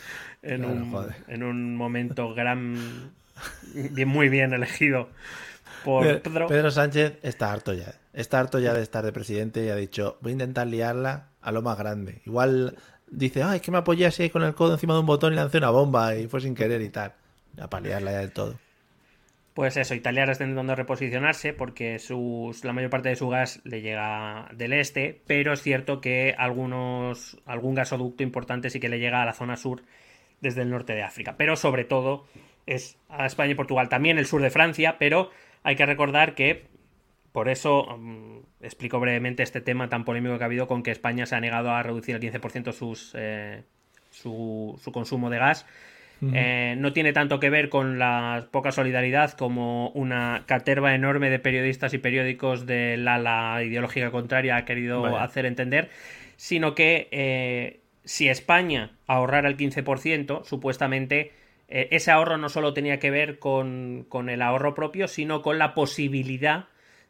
en, 0.42 0.62
Claro, 0.62 0.74
un, 0.74 1.08
en 1.28 1.42
un 1.42 1.76
momento 1.76 2.34
gran, 2.34 3.12
bien, 3.74 4.08
muy 4.08 4.28
bien 4.28 4.52
elegido 4.52 5.08
por 5.84 6.04
Pedro, 6.04 6.22
Pedro. 6.22 6.46
Pedro 6.48 6.70
Sánchez 6.70 7.18
está 7.22 7.52
harto 7.52 7.72
ya. 7.72 7.94
Está 8.12 8.40
harto 8.40 8.58
ya 8.58 8.74
de 8.74 8.82
estar 8.82 9.04
de 9.04 9.12
presidente 9.12 9.64
y 9.64 9.68
ha 9.68 9.76
dicho, 9.76 10.18
voy 10.20 10.30
a 10.30 10.34
intentar 10.34 10.66
liarla 10.66 11.28
a 11.40 11.52
lo 11.52 11.62
más 11.62 11.78
grande. 11.78 12.20
Igual 12.26 12.76
dice, 13.10 13.42
ay, 13.42 13.56
es 13.56 13.62
que 13.62 13.70
me 13.70 13.78
apoyé 13.78 14.06
así 14.06 14.30
con 14.30 14.42
el 14.42 14.54
codo 14.54 14.74
encima 14.74 14.94
de 14.94 15.00
un 15.00 15.06
botón 15.06 15.32
y 15.32 15.36
lancé 15.36 15.58
una 15.58 15.70
bomba 15.70 16.14
y 16.16 16.28
fue 16.28 16.40
sin 16.40 16.54
querer 16.54 16.80
y 16.82 16.88
tal. 16.90 17.14
Ya 17.56 17.68
para 17.68 17.86
liarla 17.86 18.12
ya 18.12 18.18
del 18.18 18.32
todo. 18.32 18.58
Pues 19.58 19.76
eso, 19.76 19.94
Italia 19.94 20.22
está 20.22 20.44
intentando 20.44 20.76
reposicionarse 20.76 21.52
porque 21.52 21.98
sus, 21.98 22.64
la 22.64 22.72
mayor 22.72 22.90
parte 22.90 23.08
de 23.08 23.16
su 23.16 23.28
gas 23.28 23.60
le 23.64 23.82
llega 23.82 24.48
del 24.54 24.72
este, 24.72 25.20
pero 25.26 25.52
es 25.52 25.62
cierto 25.62 26.00
que 26.00 26.32
algunos, 26.38 27.36
algún 27.44 27.74
gasoducto 27.74 28.22
importante 28.22 28.70
sí 28.70 28.78
que 28.78 28.88
le 28.88 29.00
llega 29.00 29.20
a 29.20 29.26
la 29.26 29.32
zona 29.32 29.56
sur 29.56 29.82
desde 30.40 30.62
el 30.62 30.70
norte 30.70 30.94
de 30.94 31.02
África. 31.02 31.34
Pero 31.36 31.56
sobre 31.56 31.84
todo 31.84 32.24
es 32.66 32.98
a 33.08 33.26
España 33.26 33.50
y 33.50 33.56
Portugal, 33.56 33.88
también 33.88 34.18
el 34.18 34.26
sur 34.26 34.42
de 34.42 34.50
Francia, 34.50 34.96
pero 34.96 35.30
hay 35.64 35.74
que 35.74 35.86
recordar 35.86 36.36
que 36.36 36.66
por 37.32 37.48
eso 37.48 37.96
mm, 37.98 38.37
explico 38.60 38.98
brevemente 39.00 39.42
este 39.42 39.60
tema 39.60 39.88
tan 39.88 40.04
polémico 40.04 40.36
que 40.38 40.44
ha 40.44 40.46
habido 40.46 40.66
con 40.66 40.82
que 40.82 40.90
España 40.90 41.26
se 41.26 41.36
ha 41.36 41.40
negado 41.40 41.70
a 41.70 41.82
reducir 41.82 42.16
el 42.16 42.22
15% 42.22 42.72
sus, 42.72 43.12
eh, 43.14 43.62
su, 44.10 44.78
su 44.82 44.92
consumo 44.92 45.30
de 45.30 45.38
gas. 45.38 45.66
Eh, 46.20 46.74
no 46.76 46.92
tiene 46.92 47.12
tanto 47.12 47.38
que 47.38 47.48
ver 47.48 47.68
con 47.68 48.00
la 48.00 48.48
poca 48.50 48.72
solidaridad 48.72 49.34
como 49.34 49.90
una 49.90 50.42
caterva 50.46 50.92
enorme 50.92 51.30
de 51.30 51.38
periodistas 51.38 51.94
y 51.94 51.98
periódicos 51.98 52.66
del 52.66 53.06
ala 53.06 53.62
ideológica 53.62 54.10
contraria 54.10 54.56
ha 54.56 54.64
querido 54.64 55.16
hacer 55.16 55.46
entender, 55.46 55.90
sino 56.34 56.74
que 56.74 57.06
eh, 57.12 57.82
si 58.02 58.28
España 58.28 58.96
ahorrara 59.06 59.48
el 59.48 59.56
15%, 59.56 60.42
supuestamente 60.42 61.30
ese 61.68 62.10
ahorro 62.10 62.36
no 62.36 62.48
solo 62.48 62.74
tenía 62.74 62.98
que 62.98 63.12
ver 63.12 63.38
con, 63.38 64.04
con 64.08 64.28
el 64.28 64.42
ahorro 64.42 64.74
propio, 64.74 65.06
sino 65.06 65.40
con 65.40 65.58
la 65.58 65.72
posibilidad 65.72 66.64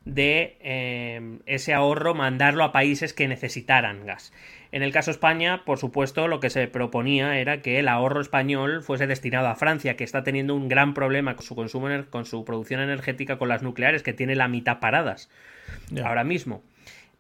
de 0.09 0.57
eh, 0.61 1.39
ese 1.47 1.75
ahorro 1.75 2.15
mandarlo 2.15 2.65
a 2.65 2.73
países 2.73 3.13
que 3.13 3.29
necesitaran 3.29 4.07
gas. 4.07 4.33
En 4.73 4.83
el 4.83 4.93
caso 4.93 5.11
España, 5.11 5.65
por 5.65 5.79
supuesto, 5.79 6.29
lo 6.29 6.41
que 6.41 6.51
se 6.51 6.67
proponía 6.67 7.39
era 7.39 7.63
que 7.63 7.79
el 7.79 7.89
ahorro 7.89 8.21
español 8.21 8.83
fuese 8.83 9.07
destinado 9.07 9.49
a 9.49 9.55
Francia, 9.55 9.97
que 9.97 10.05
está 10.05 10.25
teniendo 10.25 10.55
un 10.55 10.69
gran 10.69 10.95
problema 10.95 11.37
con 11.37 11.45
su 11.45 11.55
consumo, 11.55 11.89
ener- 11.89 12.09
con 12.11 12.25
su 12.25 12.45
producción 12.45 12.81
energética 12.81 13.39
con 13.39 13.49
las 13.49 13.63
nucleares, 13.63 14.03
que 14.03 14.13
tiene 14.13 14.35
la 14.35 14.49
mitad 14.49 14.81
paradas 14.81 15.31
ahora 16.05 16.25
mismo. 16.25 16.63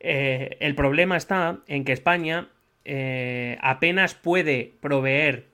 Eh, 0.00 0.56
el 0.60 0.74
problema 0.74 1.16
está 1.16 1.58
en 1.66 1.84
que 1.84 1.92
España 1.92 2.48
eh, 2.84 3.58
apenas 3.60 4.14
puede 4.14 4.72
proveer, 4.80 5.46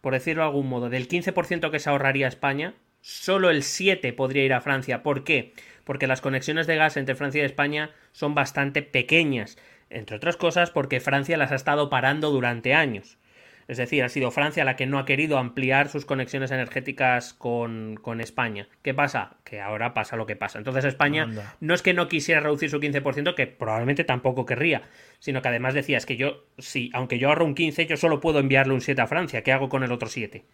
por 0.00 0.12
decirlo 0.14 0.42
de 0.42 0.48
algún 0.48 0.68
modo, 0.68 0.88
del 0.88 1.06
15% 1.08 1.70
que 1.70 1.78
se 1.78 1.90
ahorraría 1.90 2.26
España, 2.28 2.74
solo 3.00 3.50
el 3.50 3.62
7% 3.62 4.14
podría 4.14 4.44
ir 4.44 4.52
a 4.52 4.60
Francia. 4.60 5.02
¿Por 5.02 5.24
qué? 5.24 5.52
Porque 5.90 6.06
las 6.06 6.20
conexiones 6.20 6.68
de 6.68 6.76
gas 6.76 6.96
entre 6.96 7.16
Francia 7.16 7.42
y 7.42 7.44
España 7.44 7.90
son 8.12 8.32
bastante 8.32 8.80
pequeñas. 8.80 9.58
Entre 9.88 10.14
otras 10.14 10.36
cosas 10.36 10.70
porque 10.70 11.00
Francia 11.00 11.36
las 11.36 11.50
ha 11.50 11.56
estado 11.56 11.90
parando 11.90 12.30
durante 12.30 12.74
años. 12.74 13.18
Es 13.66 13.76
decir, 13.76 14.04
ha 14.04 14.08
sido 14.08 14.30
Francia 14.30 14.64
la 14.64 14.76
que 14.76 14.86
no 14.86 15.00
ha 15.00 15.04
querido 15.04 15.36
ampliar 15.36 15.88
sus 15.88 16.06
conexiones 16.06 16.52
energéticas 16.52 17.34
con, 17.34 17.96
con 18.00 18.20
España. 18.20 18.68
¿Qué 18.82 18.94
pasa? 18.94 19.38
Que 19.42 19.60
ahora 19.60 19.92
pasa 19.92 20.14
lo 20.14 20.26
que 20.26 20.36
pasa. 20.36 20.58
Entonces 20.58 20.84
España 20.84 21.24
Anda. 21.24 21.56
no 21.58 21.74
es 21.74 21.82
que 21.82 21.92
no 21.92 22.06
quisiera 22.06 22.40
reducir 22.40 22.70
su 22.70 22.78
15%, 22.78 23.34
que 23.34 23.48
probablemente 23.48 24.04
tampoco 24.04 24.46
querría, 24.46 24.82
sino 25.18 25.42
que 25.42 25.48
además 25.48 25.74
decía, 25.74 25.98
es 25.98 26.06
que 26.06 26.16
yo, 26.16 26.44
sí, 26.58 26.90
aunque 26.94 27.18
yo 27.18 27.30
ahorro 27.30 27.44
un 27.46 27.56
15, 27.56 27.86
yo 27.86 27.96
solo 27.96 28.20
puedo 28.20 28.38
enviarle 28.38 28.74
un 28.74 28.80
7 28.80 29.00
a 29.02 29.08
Francia. 29.08 29.42
¿Qué 29.42 29.50
hago 29.50 29.68
con 29.68 29.82
el 29.82 29.90
otro 29.90 30.08
7? 30.08 30.44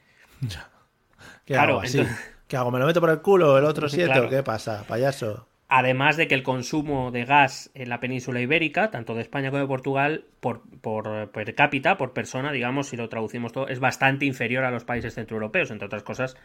¿Qué 0.41 1.53
Claro, 1.53 1.73
hago 1.75 1.81
así? 1.83 1.99
entonces- 1.99 2.36
¿Qué 2.49 2.57
hago? 2.57 2.71
¿Me 2.71 2.79
lo 2.79 2.87
meto 2.87 3.01
por 3.01 3.11
el 3.11 3.21
culo 3.21 3.59
el 3.59 3.65
otro 3.65 3.89
siete 3.89 4.07
Claro. 4.13 4.27
o 4.27 4.31
qué 4.31 4.43
pasa? 4.43 4.85
Payaso. 4.87 5.47
Además 5.69 6.17
de 6.17 6.29
que 6.29 6.35
el 6.37 6.45
consumo 6.45 7.11
de 7.11 7.25
gas 7.25 7.71
en 7.75 7.89
la 7.89 7.99
península 7.99 8.41
ibérica, 8.41 8.93
tanto 8.93 9.15
de 9.15 9.23
España 9.23 9.51
como 9.51 9.61
de 9.61 9.67
Portugal, 9.67 10.25
por, 10.39 10.63
por 10.81 11.31
per 11.31 11.57
cápita, 11.57 11.97
por 11.97 12.13
persona, 12.13 12.53
digamos, 12.53 12.89
si 12.89 12.97
lo 12.97 13.09
traducimos 13.09 13.53
todo, 13.53 13.67
es 13.67 13.81
bastante 13.81 14.27
inferior 14.27 14.65
a 14.65 14.71
los 14.71 14.85
países 14.85 15.15
centroeuropeos, 15.15 15.73
entre 15.73 15.87
otras 15.87 16.05
cosas, 16.05 16.37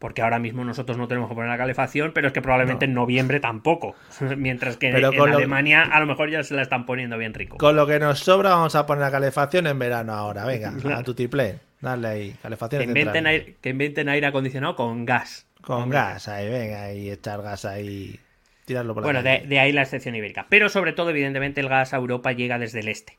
porque 0.00 0.20
ahora 0.20 0.40
mismo 0.40 0.64
nosotros 0.64 0.98
no 0.98 1.06
tenemos 1.06 1.28
que 1.28 1.36
poner 1.36 1.48
la 1.48 1.56
calefacción, 1.56 2.10
pero 2.12 2.26
es 2.26 2.32
que 2.32 2.42
probablemente 2.42 2.86
en 2.86 2.94
noviembre 2.94 3.38
tampoco. 3.38 3.94
Mientras 4.36 4.76
que 4.76 4.90
Pero 4.90 5.12
en 5.12 5.34
Alemania 5.34 5.82
a 5.82 6.00
lo 6.00 6.06
mejor 6.06 6.28
ya 6.28 6.42
se 6.42 6.54
la 6.54 6.62
están 6.62 6.86
poniendo 6.86 7.16
bien 7.18 7.34
rico. 7.34 7.58
Con 7.58 7.76
lo 7.76 7.86
que 7.86 8.00
nos 8.00 8.18
sobra 8.18 8.50
vamos 8.50 8.74
a 8.74 8.84
poner 8.84 9.02
la 9.02 9.10
calefacción 9.12 9.68
en 9.68 9.78
verano 9.78 10.12
ahora. 10.12 10.44
Venga, 10.44 10.72
a 10.96 11.02
tu 11.04 11.14
tiplé. 11.14 11.60
Dale 11.86 12.08
ahí, 12.08 12.34
calefacción 12.42 12.82
Que 12.82 12.88
inventen, 12.88 13.28
aire, 13.28 13.56
que 13.60 13.68
inventen 13.68 14.08
aire 14.08 14.26
acondicionado 14.26 14.74
con 14.74 15.04
gas. 15.04 15.46
Con 15.60 15.84
Hombre. 15.84 15.98
gas 15.98 16.26
ahí, 16.26 16.48
venga, 16.48 16.92
y 16.92 17.10
echar 17.10 17.42
gas 17.42 17.64
ahí. 17.64 18.18
Tirarlo 18.64 18.92
por 18.92 19.04
Bueno, 19.04 19.22
de, 19.22 19.44
de 19.46 19.60
ahí 19.60 19.70
la 19.70 19.82
excepción 19.82 20.16
ibérica. 20.16 20.46
Pero 20.48 20.68
sobre 20.68 20.92
todo, 20.92 21.10
evidentemente, 21.10 21.60
el 21.60 21.68
gas 21.68 21.94
a 21.94 21.98
Europa 21.98 22.32
llega 22.32 22.58
desde 22.58 22.80
el 22.80 22.88
este. 22.88 23.16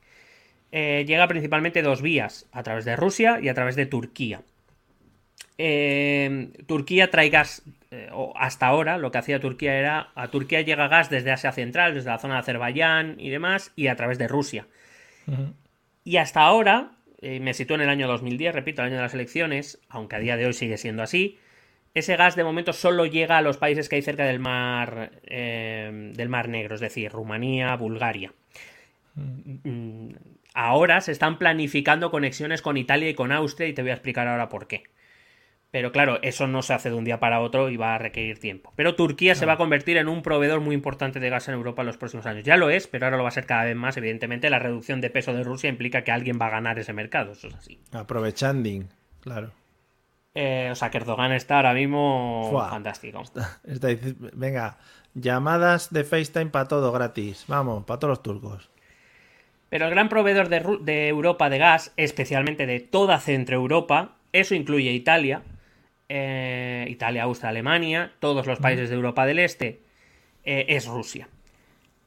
Eh, 0.70 1.06
llega 1.06 1.26
principalmente 1.28 1.80
dos 1.80 2.02
vías, 2.02 2.46
a 2.52 2.62
través 2.62 2.84
de 2.84 2.94
Rusia 2.94 3.38
y 3.40 3.48
a 3.48 3.54
través 3.54 3.74
de 3.74 3.86
Turquía. 3.86 4.42
Eh, 5.56 6.50
Turquía 6.66 7.10
trae 7.10 7.30
gas, 7.30 7.62
eh, 7.90 8.10
o 8.12 8.34
hasta 8.36 8.66
ahora 8.66 8.98
lo 8.98 9.10
que 9.10 9.16
hacía 9.16 9.40
Turquía 9.40 9.76
era, 9.76 10.10
a 10.14 10.28
Turquía 10.28 10.60
llega 10.60 10.88
gas 10.88 11.08
desde 11.08 11.32
Asia 11.32 11.52
Central, 11.52 11.94
desde 11.94 12.10
la 12.10 12.18
zona 12.18 12.34
de 12.34 12.40
Azerbaiyán 12.40 13.16
y 13.18 13.30
demás, 13.30 13.72
y 13.76 13.86
a 13.86 13.96
través 13.96 14.18
de 14.18 14.28
Rusia. 14.28 14.66
Y 16.04 16.18
hasta 16.18 16.42
ahora, 16.42 16.97
eh, 17.20 17.40
me 17.40 17.54
sitúo 17.54 17.76
en 17.76 17.82
el 17.82 17.88
año 17.88 18.08
2010, 18.08 18.54
repito, 18.54 18.82
el 18.82 18.88
año 18.88 18.96
de 18.96 19.02
las 19.02 19.14
elecciones, 19.14 19.80
aunque 19.88 20.16
a 20.16 20.18
día 20.18 20.36
de 20.36 20.46
hoy 20.46 20.52
sigue 20.52 20.76
siendo 20.78 21.02
así, 21.02 21.38
ese 21.94 22.16
gas 22.16 22.36
de 22.36 22.44
momento 22.44 22.72
solo 22.72 23.06
llega 23.06 23.38
a 23.38 23.42
los 23.42 23.56
países 23.56 23.88
que 23.88 23.96
hay 23.96 24.02
cerca 24.02 24.24
del 24.24 24.38
mar, 24.40 25.12
eh, 25.24 26.12
del 26.14 26.28
mar 26.28 26.48
Negro, 26.48 26.74
es 26.74 26.80
decir, 26.80 27.10
Rumanía, 27.10 27.74
Bulgaria. 27.76 28.32
Mm, 29.14 30.10
Ahora 30.60 31.00
se 31.00 31.12
están 31.12 31.38
planificando 31.38 32.10
conexiones 32.10 32.62
con 32.62 32.76
Italia 32.76 33.08
y 33.08 33.14
con 33.14 33.30
Austria 33.30 33.68
y 33.68 33.74
te 33.74 33.82
voy 33.82 33.92
a 33.92 33.94
explicar 33.94 34.26
ahora 34.26 34.48
por 34.48 34.66
qué. 34.66 34.82
Pero 35.70 35.92
claro, 35.92 36.18
eso 36.22 36.46
no 36.46 36.62
se 36.62 36.72
hace 36.72 36.88
de 36.88 36.96
un 36.96 37.04
día 37.04 37.20
para 37.20 37.40
otro 37.40 37.68
y 37.68 37.76
va 37.76 37.94
a 37.94 37.98
requerir 37.98 38.38
tiempo. 38.38 38.72
Pero 38.74 38.94
Turquía 38.94 39.34
se 39.34 39.44
va 39.44 39.52
a 39.54 39.56
convertir 39.58 39.98
en 39.98 40.08
un 40.08 40.22
proveedor 40.22 40.60
muy 40.60 40.74
importante 40.74 41.20
de 41.20 41.28
gas 41.28 41.46
en 41.48 41.54
Europa 41.54 41.82
en 41.82 41.86
los 41.86 41.98
próximos 41.98 42.24
años. 42.24 42.44
Ya 42.44 42.56
lo 42.56 42.70
es, 42.70 42.86
pero 42.86 43.04
ahora 43.04 43.18
lo 43.18 43.22
va 43.22 43.28
a 43.28 43.32
ser 43.32 43.44
cada 43.44 43.64
vez 43.64 43.76
más. 43.76 43.96
Evidentemente, 43.98 44.48
la 44.48 44.58
reducción 44.58 45.02
de 45.02 45.10
peso 45.10 45.34
de 45.34 45.42
Rusia 45.42 45.68
implica 45.68 46.04
que 46.04 46.10
alguien 46.10 46.38
va 46.40 46.46
a 46.46 46.50
ganar 46.50 46.78
ese 46.78 46.94
mercado. 46.94 47.32
Eso 47.32 47.48
es 47.48 47.54
así. 47.54 47.78
Aprovechando, 47.92 48.86
claro. 49.20 49.52
Eh, 50.34 50.68
o 50.70 50.74
sea, 50.74 50.90
que 50.90 50.98
Erdogan 50.98 51.32
está 51.32 51.56
ahora 51.56 51.74
mismo 51.74 52.46
Fua. 52.50 52.70
fantástico. 52.70 53.22
Está 53.64 53.88
venga, 54.32 54.78
llamadas 55.14 55.92
de 55.92 56.04
FaceTime 56.04 56.46
para 56.46 56.68
todo 56.68 56.92
gratis. 56.92 57.44
Vamos, 57.46 57.84
para 57.84 57.98
todos 57.98 58.12
los 58.12 58.22
turcos. 58.22 58.70
Pero 59.68 59.84
el 59.84 59.90
gran 59.90 60.08
proveedor 60.08 60.48
de, 60.48 60.78
de 60.80 61.08
Europa 61.08 61.50
de 61.50 61.58
gas, 61.58 61.92
especialmente 61.98 62.64
de 62.64 62.80
toda 62.80 63.20
Centroeuropa, 63.20 64.16
eso 64.32 64.54
incluye 64.54 64.92
Italia, 64.92 65.42
eh, 66.08 66.86
Italia, 66.88 67.24
Austria, 67.24 67.50
Alemania, 67.50 68.12
todos 68.20 68.46
los 68.46 68.58
países 68.58 68.88
de 68.88 68.94
Europa 68.94 69.26
del 69.26 69.38
Este, 69.38 69.80
eh, 70.44 70.66
es 70.68 70.86
Rusia. 70.86 71.28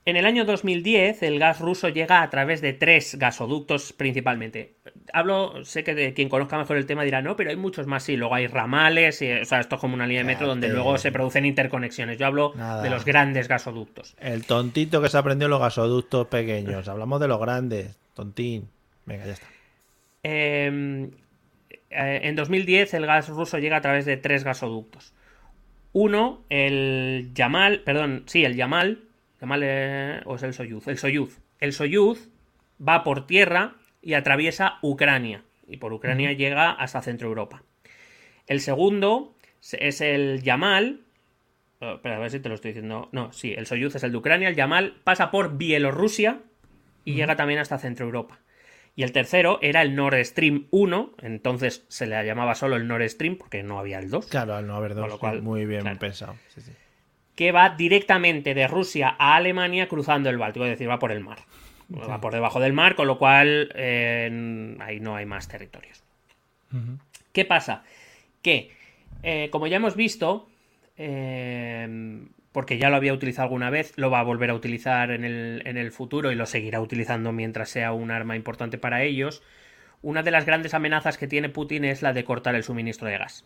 En 0.03 0.15
el 0.15 0.25
año 0.25 0.45
2010 0.45 1.21
el 1.21 1.37
gas 1.37 1.59
ruso 1.59 1.87
llega 1.87 2.23
a 2.23 2.29
través 2.31 2.59
de 2.59 2.73
tres 2.73 3.19
gasoductos 3.19 3.93
principalmente. 3.93 4.73
Hablo, 5.13 5.63
sé 5.63 5.83
que 5.83 5.93
de 5.93 6.15
quien 6.15 6.27
conozca 6.27 6.57
mejor 6.57 6.77
el 6.77 6.87
tema 6.87 7.03
dirá, 7.03 7.21
no, 7.21 7.35
pero 7.35 7.51
hay 7.51 7.55
muchos 7.55 7.85
más, 7.85 8.01
sí, 8.01 8.17
luego 8.17 8.33
hay 8.33 8.47
ramales, 8.47 9.21
y, 9.21 9.31
o 9.31 9.45
sea, 9.45 9.59
esto 9.59 9.75
es 9.75 9.81
como 9.81 9.93
una 9.93 10.07
línea 10.07 10.23
de 10.23 10.27
metro 10.27 10.47
donde 10.47 10.69
luego 10.69 10.97
se 10.97 11.11
producen 11.11 11.45
interconexiones. 11.45 12.17
Yo 12.17 12.25
hablo 12.25 12.53
Nada. 12.55 12.81
de 12.81 12.89
los 12.89 13.05
grandes 13.05 13.47
gasoductos. 13.47 14.15
El 14.19 14.43
tontito 14.47 15.03
que 15.03 15.09
se 15.09 15.19
aprendió 15.19 15.45
en 15.45 15.51
los 15.51 15.61
gasoductos 15.61 16.25
pequeños. 16.27 16.87
Hablamos 16.89 17.21
de 17.21 17.27
los 17.27 17.39
grandes. 17.39 17.95
Tontín. 18.15 18.69
Venga, 19.05 19.27
ya 19.27 19.33
está. 19.33 19.47
Eh, 20.23 21.11
eh, 21.91 22.21
en 22.23 22.35
2010 22.35 22.93
el 22.93 23.05
gas 23.05 23.29
ruso 23.29 23.59
llega 23.59 23.77
a 23.77 23.81
través 23.81 24.05
de 24.05 24.17
tres 24.17 24.43
gasoductos. 24.43 25.13
Uno, 25.93 26.45
el 26.49 27.31
Yamal, 27.33 27.81
perdón, 27.81 28.23
sí, 28.25 28.45
el 28.45 28.55
Yamal, 28.55 29.03
Yamal 29.41 29.61
eh, 29.63 30.21
o 30.25 30.35
es 30.35 30.43
el 30.43 30.53
Soyuz, 30.53 30.87
el 30.87 30.97
Soyuz. 30.97 31.39
El 31.59 31.73
Soyuz 31.73 32.29
va 32.85 33.03
por 33.03 33.27
tierra 33.27 33.75
y 34.01 34.13
atraviesa 34.13 34.79
Ucrania. 34.81 35.43
Y 35.67 35.77
por 35.77 35.93
Ucrania 35.93 36.33
llega 36.33 36.71
hasta 36.71 37.01
Centro 37.01 37.27
Europa. 37.27 37.63
El 38.47 38.61
segundo 38.61 39.35
es 39.71 40.01
el 40.01 40.41
Yamal. 40.41 41.01
Oh, 41.79 41.95
espera, 41.95 42.17
a 42.17 42.19
ver 42.19 42.31
si 42.31 42.39
te 42.39 42.49
lo 42.49 42.55
estoy 42.55 42.71
diciendo. 42.71 43.09
No, 43.11 43.31
sí, 43.31 43.53
el 43.53 43.67
Soyuz 43.67 43.95
es 43.95 44.03
el 44.03 44.11
de 44.11 44.17
Ucrania. 44.17 44.49
El 44.49 44.55
Yamal 44.55 44.99
pasa 45.03 45.31
por 45.31 45.57
Bielorrusia 45.57 46.39
y 47.05 47.13
llega 47.13 47.35
también 47.35 47.59
hasta 47.59 47.77
Centro 47.77 48.05
Europa. 48.05 48.39
Y 48.95 49.03
el 49.03 49.11
tercero 49.13 49.57
era 49.61 49.81
el 49.81 49.95
Nord 49.95 50.23
Stream 50.25 50.67
1, 50.71 51.13
entonces 51.21 51.85
se 51.87 52.07
le 52.07 52.23
llamaba 52.25 52.55
solo 52.55 52.75
el 52.75 52.87
Nord 52.87 53.07
Stream 53.09 53.37
porque 53.37 53.63
no 53.63 53.79
había 53.79 53.99
el 53.99 54.09
2. 54.09 54.27
Claro, 54.27 54.55
al 54.55 54.67
no 54.67 54.75
haber 54.75 54.95
dos, 54.95 55.03
Con 55.03 55.09
lo 55.09 55.19
cual, 55.19 55.41
muy 55.41 55.65
bien 55.65 55.81
claro. 55.81 55.99
pensado. 55.99 56.35
Sí, 56.49 56.61
sí. 56.61 56.71
que 57.35 57.51
va 57.51 57.69
directamente 57.69 58.53
de 58.53 58.67
Rusia 58.67 59.15
a 59.17 59.35
Alemania 59.35 59.87
cruzando 59.87 60.29
el 60.29 60.37
Báltico, 60.37 60.65
es 60.65 60.71
decir, 60.71 60.89
va 60.89 60.99
por 60.99 61.11
el 61.11 61.21
mar. 61.21 61.39
Va 61.93 62.21
por 62.21 62.33
debajo 62.33 62.59
del 62.59 62.71
mar, 62.73 62.95
con 62.95 63.07
lo 63.07 63.17
cual 63.17 63.71
eh, 63.75 64.77
ahí 64.79 64.99
no 65.01 65.15
hay 65.15 65.25
más 65.25 65.47
territorios. 65.47 66.03
¿Qué 67.33 67.43
pasa? 67.45 67.83
Que, 68.41 68.71
eh, 69.23 69.49
como 69.51 69.67
ya 69.67 69.75
hemos 69.77 69.95
visto, 69.95 70.47
eh, 70.97 72.25
porque 72.51 72.77
ya 72.77 72.89
lo 72.89 72.97
había 72.97 73.13
utilizado 73.13 73.45
alguna 73.45 73.69
vez, 73.69 73.93
lo 73.95 74.09
va 74.09 74.19
a 74.19 74.23
volver 74.23 74.49
a 74.49 74.53
utilizar 74.53 75.11
en 75.11 75.23
el, 75.23 75.61
en 75.65 75.77
el 75.77 75.91
futuro 75.91 76.31
y 76.31 76.35
lo 76.35 76.45
seguirá 76.45 76.81
utilizando 76.81 77.31
mientras 77.31 77.69
sea 77.69 77.93
un 77.93 78.11
arma 78.11 78.35
importante 78.35 78.77
para 78.77 79.03
ellos, 79.03 79.41
una 80.01 80.23
de 80.23 80.31
las 80.31 80.45
grandes 80.45 80.73
amenazas 80.73 81.17
que 81.17 81.27
tiene 81.27 81.49
Putin 81.49 81.85
es 81.85 82.01
la 82.01 82.13
de 82.13 82.23
cortar 82.23 82.55
el 82.55 82.63
suministro 82.63 83.07
de 83.07 83.17
gas. 83.17 83.45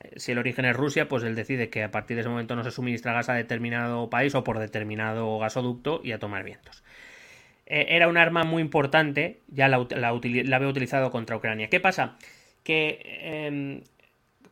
Eh, 0.00 0.18
Si 0.18 0.32
el 0.32 0.38
origen 0.38 0.64
es 0.64 0.76
Rusia, 0.76 1.08
pues 1.08 1.24
él 1.24 1.34
decide 1.34 1.70
que 1.70 1.82
a 1.82 1.90
partir 1.90 2.16
de 2.16 2.22
ese 2.22 2.30
momento 2.30 2.56
no 2.56 2.64
se 2.64 2.70
suministra 2.70 3.12
gas 3.12 3.28
a 3.28 3.34
determinado 3.34 4.08
país 4.08 4.34
o 4.34 4.44
por 4.44 4.58
determinado 4.58 5.38
gasoducto 5.38 6.00
y 6.04 6.12
a 6.12 6.18
tomar 6.18 6.44
vientos. 6.44 6.84
Eh, 7.66 7.86
era 7.90 8.08
un 8.08 8.16
arma 8.16 8.44
muy 8.44 8.62
importante, 8.62 9.40
ya 9.48 9.68
la, 9.68 9.76
había 9.76 10.68
utilizado 10.68 11.10
contra 11.10 11.36
Ucrania. 11.36 11.68
¿Qué 11.68 11.80
pasa? 11.80 12.16
Que 12.62 13.46
em, 13.48 13.82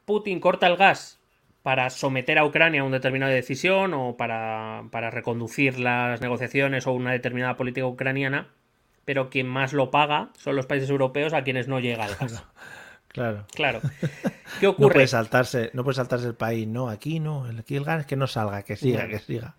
Putin 0.05 0.41
corta 0.41 0.67
el 0.67 0.77
gas 0.77 1.21
para 1.65 1.91
someter 1.91 2.39
a 2.39 2.47
Ucrania 2.47 2.83
a 2.83 2.85
una 2.85 2.99
determinada 2.99 3.33
decisión 3.33 3.95
o 3.95 4.17
para, 4.17 4.85
para 4.93 5.11
reconducir 5.11 5.81
las 5.81 6.23
negociaciones 6.23 6.87
o 6.87 6.93
una 6.93 7.13
determinada 7.13 7.57
política 7.57 7.89
ucraniana, 7.89 8.51
pero 9.05 9.31
quien 9.31 9.49
más 9.49 9.73
lo 9.75 9.91
paga 9.91 10.31
son 10.39 10.57
los 10.57 10.67
países 10.67 10.91
europeos 10.91 11.35
a 11.35 11.43
quienes 11.45 11.69
no 11.69 11.81
llega 11.81 12.07
el 12.07 12.17
gas. 12.17 12.45
Claro. 13.09 13.47
Claro. 13.55 13.81
¿Qué 14.61 14.67
No 14.67 14.71
ocurre? 14.73 14.95
puede 14.95 15.07
saltarse, 15.07 15.71
no 15.73 15.85
puede 15.85 15.97
saltarse 15.97 16.27
el 16.27 16.35
país, 16.37 16.67
no, 16.67 16.89
aquí 16.89 17.21
no, 17.21 17.45
aquí 17.45 17.77
el 17.77 17.85
gas 17.85 18.07
que 18.07 18.17
no 18.17 18.27
salga, 18.27 18.65
que 18.65 18.77
siga, 18.77 19.09
que 19.09 19.21
siga. 19.21 19.57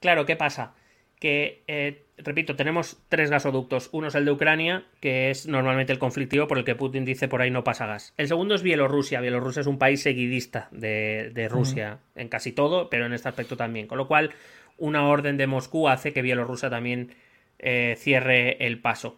Claro, 0.00 0.24
¿qué 0.26 0.36
pasa? 0.36 0.74
Que, 1.18 1.64
eh, 1.66 2.05
repito, 2.18 2.56
tenemos 2.56 2.98
tres 3.08 3.30
gasoductos. 3.30 3.88
Uno 3.92 4.08
es 4.08 4.14
el 4.14 4.24
de 4.24 4.32
Ucrania, 4.32 4.84
que 5.00 5.30
es 5.30 5.46
normalmente 5.46 5.92
el 5.92 5.98
conflictivo 5.98 6.46
por 6.46 6.58
el 6.58 6.64
que 6.64 6.74
Putin 6.74 7.04
dice 7.04 7.28
por 7.28 7.42
ahí 7.42 7.50
no 7.50 7.64
pasa 7.64 7.86
gas. 7.86 8.14
El 8.16 8.28
segundo 8.28 8.54
es 8.54 8.62
Bielorrusia. 8.62 9.20
Bielorrusia 9.20 9.60
es 9.60 9.66
un 9.66 9.78
país 9.78 10.02
seguidista 10.02 10.68
de, 10.70 11.30
de 11.34 11.48
Rusia 11.48 11.98
en 12.14 12.28
casi 12.28 12.52
todo, 12.52 12.90
pero 12.90 13.06
en 13.06 13.12
este 13.12 13.28
aspecto 13.28 13.56
también. 13.56 13.86
Con 13.86 13.98
lo 13.98 14.08
cual, 14.08 14.30
una 14.78 15.06
orden 15.08 15.36
de 15.36 15.46
Moscú 15.46 15.88
hace 15.88 16.12
que 16.12 16.22
Bielorrusia 16.22 16.70
también 16.70 17.14
eh, 17.58 17.96
cierre 17.98 18.64
el 18.66 18.80
paso. 18.80 19.16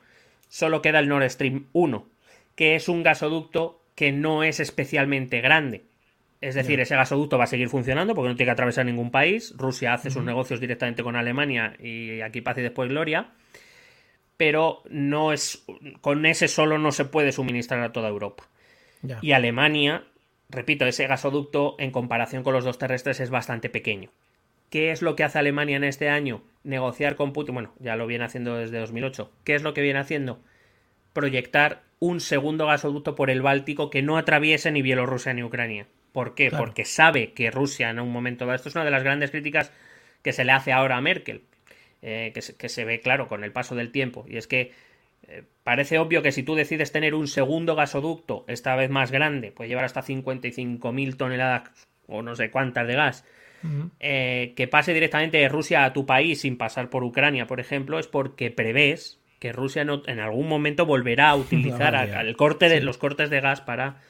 Solo 0.49 0.82
queda 0.82 1.01
el 1.01 1.09
Nord 1.09 1.28
Stream 1.28 1.66
1, 1.72 2.09
que 2.55 2.74
es 2.74 2.88
un 2.88 3.03
gasoducto 3.03 3.82
que 3.94 4.12
no 4.12 4.44
es 4.44 4.61
especialmente 4.61 5.40
grande. 5.40 5.84
Es 6.41 6.55
decir, 6.55 6.78
ese 6.78 6.95
gasoducto 6.95 7.36
va 7.36 7.45
a 7.45 7.49
seguir 7.49 7.68
funcionando 7.68 8.14
porque 8.14 8.28
no 8.28 8.36
tiene 8.36 8.49
que 8.49 8.53
atravesar 8.53 8.86
ningún 8.86 9.11
país. 9.11 9.55
Rusia 9.57 9.95
hace 9.95 10.11
sus 10.11 10.22
negocios 10.22 10.61
directamente 10.61 11.03
con 11.03 11.16
Alemania 11.16 11.74
y 11.80 12.20
aquí 12.20 12.41
paz 12.41 12.59
y 12.59 12.62
después 12.62 12.89
gloria. 12.89 13.32
Pero 14.36 14.82
no 14.89 15.32
es. 15.32 15.64
Con 16.01 16.26
ese 16.26 16.47
solo 16.47 16.78
no 16.78 16.93
se 16.93 17.05
puede 17.05 17.32
suministrar 17.32 17.82
a 17.82 17.93
toda 17.93 18.09
Europa. 18.09 18.45
Y 19.20 19.32
Alemania, 19.32 20.05
repito, 20.49 20.86
ese 20.86 21.09
gasoducto 21.09 21.74
en 21.80 21.91
comparación 21.91 22.45
con 22.45 22.53
los 22.53 22.64
dos 22.64 22.78
terrestres 22.78 23.18
es 23.18 23.30
bastante 23.30 23.68
pequeño. 23.68 24.11
¿Qué 24.70 24.93
es 24.93 25.03
lo 25.03 25.16
que 25.16 25.24
hace 25.24 25.41
Alemania 25.41 25.76
en 25.76 25.84
este 25.84 26.09
año? 26.09 26.43
Negociar 26.62 27.16
con 27.16 27.32
Putin. 27.32 27.55
Bueno, 27.55 27.74
ya 27.80 27.97
lo 27.97 28.07
viene 28.07 28.24
haciendo 28.24 28.57
desde 28.57 28.78
2008. 28.78 29.32
¿Qué 29.43 29.57
es 29.57 29.62
lo 29.62 29.74
que 29.74 29.82
viene 29.82 29.99
haciendo? 29.99 30.41
Proyectar 31.14 31.82
un 31.99 32.20
segundo 32.20 32.66
gasoducto 32.66 33.16
por 33.16 33.30
el 33.30 33.43
Báltico 33.43 33.91
que 33.91 34.03
no 34.03 34.18
atraviese 34.18 34.70
ni 34.70 34.82
Bielorrusia 34.82 35.32
ni 35.32 35.43
Ucrania. 35.43 35.89
¿Por 36.12 36.34
qué? 36.34 36.48
Claro. 36.48 36.64
Porque 36.64 36.84
sabe 36.84 37.32
que 37.32 37.50
Rusia 37.50 37.90
en 37.90 38.00
un 38.00 38.11
momento 38.12 38.44
dado. 38.46 38.56
Esto 38.56 38.68
es 38.68 38.74
una 38.74 38.84
de 38.84 38.90
las 38.90 39.02
grandes 39.02 39.30
críticas 39.30 39.72
que 40.22 40.32
se 40.32 40.44
le 40.44 40.52
hace 40.52 40.72
ahora 40.72 40.96
a 40.96 41.00
Merkel. 41.00 41.42
eh, 42.00 42.30
que, 42.32 42.42
se, 42.42 42.56
que 42.56 42.68
se 42.68 42.84
ve 42.84 43.00
claro 43.00 43.26
con 43.28 43.42
el 43.44 43.50
paso 43.52 43.74
del 43.74 43.90
tiempo. 43.90 44.24
Y 44.28 44.36
es 44.36 44.46
que 44.46 44.72
eh, 45.26 45.42
parece 45.64 45.98
obvio 45.98 46.22
que 46.22 46.30
si 46.32 46.44
tú 46.44 46.54
decides 46.54 46.92
tener 46.92 47.14
un 47.14 47.26
segundo 47.26 47.74
gasoducto, 47.74 48.44
esta 48.46 48.76
vez 48.76 48.88
más 48.88 49.11
grande, 49.11 49.50
puede 49.50 49.68
llevar 49.68 49.84
hasta 49.84 50.02
55.000 50.02 51.16
toneladas 51.16 51.70
o 52.06 52.22
no 52.22 52.36
sé 52.36 52.50
cuántas 52.52 52.86
de 52.86 52.94
gas, 52.94 53.24
eh, 54.00 54.52
que 54.56 54.68
pase 54.68 54.94
directamente 54.94 55.38
de 55.38 55.48
Rusia 55.48 55.84
a 55.84 55.92
tu 55.92 56.06
país 56.06 56.40
sin 56.42 56.56
pasar 56.56 56.88
por 56.88 57.02
Ucrania, 57.02 57.46
por 57.48 57.59
ejemplo, 57.61 57.98
es 57.98 58.06
porque 58.06 58.50
prevés 58.52 59.18
que 59.40 59.52
Rusia 59.52 59.84
no- 59.84 60.02
en 60.06 60.20
algún 60.20 60.48
momento 60.48 60.86
volverá 60.86 61.30
a 61.30 61.36
utilizar 61.36 61.96
a- 61.96 62.20
el 62.20 62.36
corte 62.36 62.68
de, 62.68 62.80
los 62.80 62.96
cortes 62.98 63.28
de 63.28 63.40
gas 63.40 63.61
para 63.61 64.00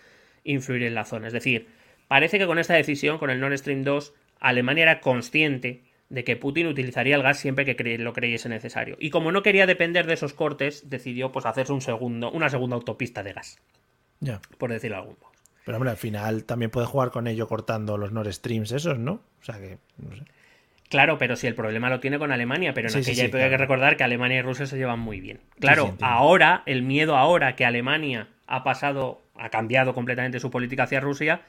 influir 0.44 0.82
en 0.82 0.94
la 0.94 1.04
zona. 1.06 1.26
Es 1.28 1.32
decir, 1.32 1.68
parece 2.08 2.38
que 2.38 2.46
con 2.46 2.58
esta 2.58 2.74
decisión, 2.74 3.18
con 3.18 3.30
el 3.30 3.40
Nord 3.40 3.56
Stream 3.58 3.84
2, 3.84 4.14
Alemania 4.40 4.82
era 4.82 5.00
consciente 5.00 5.84
de 6.08 6.24
que 6.24 6.36
Putin 6.36 6.66
utilizaría 6.66 7.16
el 7.16 7.22
gas 7.22 7.38
siempre 7.38 7.64
que 7.64 7.98
lo 7.98 8.12
creyese 8.12 8.48
necesario. 8.48 8.96
Y 8.98 9.10
como 9.10 9.30
no 9.30 9.42
quería 9.42 9.66
depender 9.66 10.06
de 10.06 10.14
esos 10.14 10.32
cortes, 10.32 10.88
decidió 10.88 11.32
pues 11.32 11.44
hacerse 11.46 11.72
un 11.72 11.82
segundo, 11.82 12.30
una 12.30 12.48
segunda 12.48 12.76
autopista 12.76 13.22
de 13.22 13.34
gas, 13.34 13.58
Ya. 14.20 14.40
por 14.56 14.72
decirlo 14.72 14.96
de 14.96 15.02
algún 15.02 15.16
modo. 15.20 15.32
Pero 15.64 15.76
hombre, 15.76 15.90
al 15.90 15.98
final 15.98 16.44
también 16.44 16.70
puede 16.70 16.86
jugar 16.86 17.10
con 17.10 17.26
ello 17.26 17.46
cortando 17.46 17.98
los 17.98 18.10
Nord 18.10 18.32
Streams 18.32 18.72
esos, 18.72 18.98
¿no? 18.98 19.20
O 19.40 19.44
sea 19.44 19.58
que, 19.58 19.76
no 19.98 20.16
sé. 20.16 20.22
Claro, 20.88 21.18
pero 21.18 21.36
si 21.36 21.46
el 21.46 21.54
problema 21.54 21.90
lo 21.90 22.00
tiene 22.00 22.18
con 22.18 22.32
Alemania, 22.32 22.72
pero 22.72 22.88
en 22.88 22.94
Sí, 22.94 23.04
sí, 23.04 23.10
aquella 23.10 23.24
sí, 23.24 23.28
época 23.28 23.44
hay 23.44 23.50
que 23.50 23.58
recordar 23.58 23.98
que 23.98 24.04
Alemania 24.04 24.38
y 24.38 24.42
Rusia 24.42 24.64
se 24.64 24.78
llevan 24.78 24.98
muy 25.00 25.20
bien. 25.20 25.40
Claro, 25.60 25.88
sí, 25.88 25.92
ahora, 26.00 26.62
el 26.64 26.82
miedo 26.82 27.18
ahora 27.18 27.54
que 27.54 27.66
Alemania 27.66 28.28
ha 28.46 28.64
pasado, 28.64 29.20
ha 29.36 29.50
cambiado 29.50 29.92
completamente 29.92 30.40
su 30.40 30.50
política 30.50 30.84
hacia 30.84 31.00
Rusia, 31.00 31.42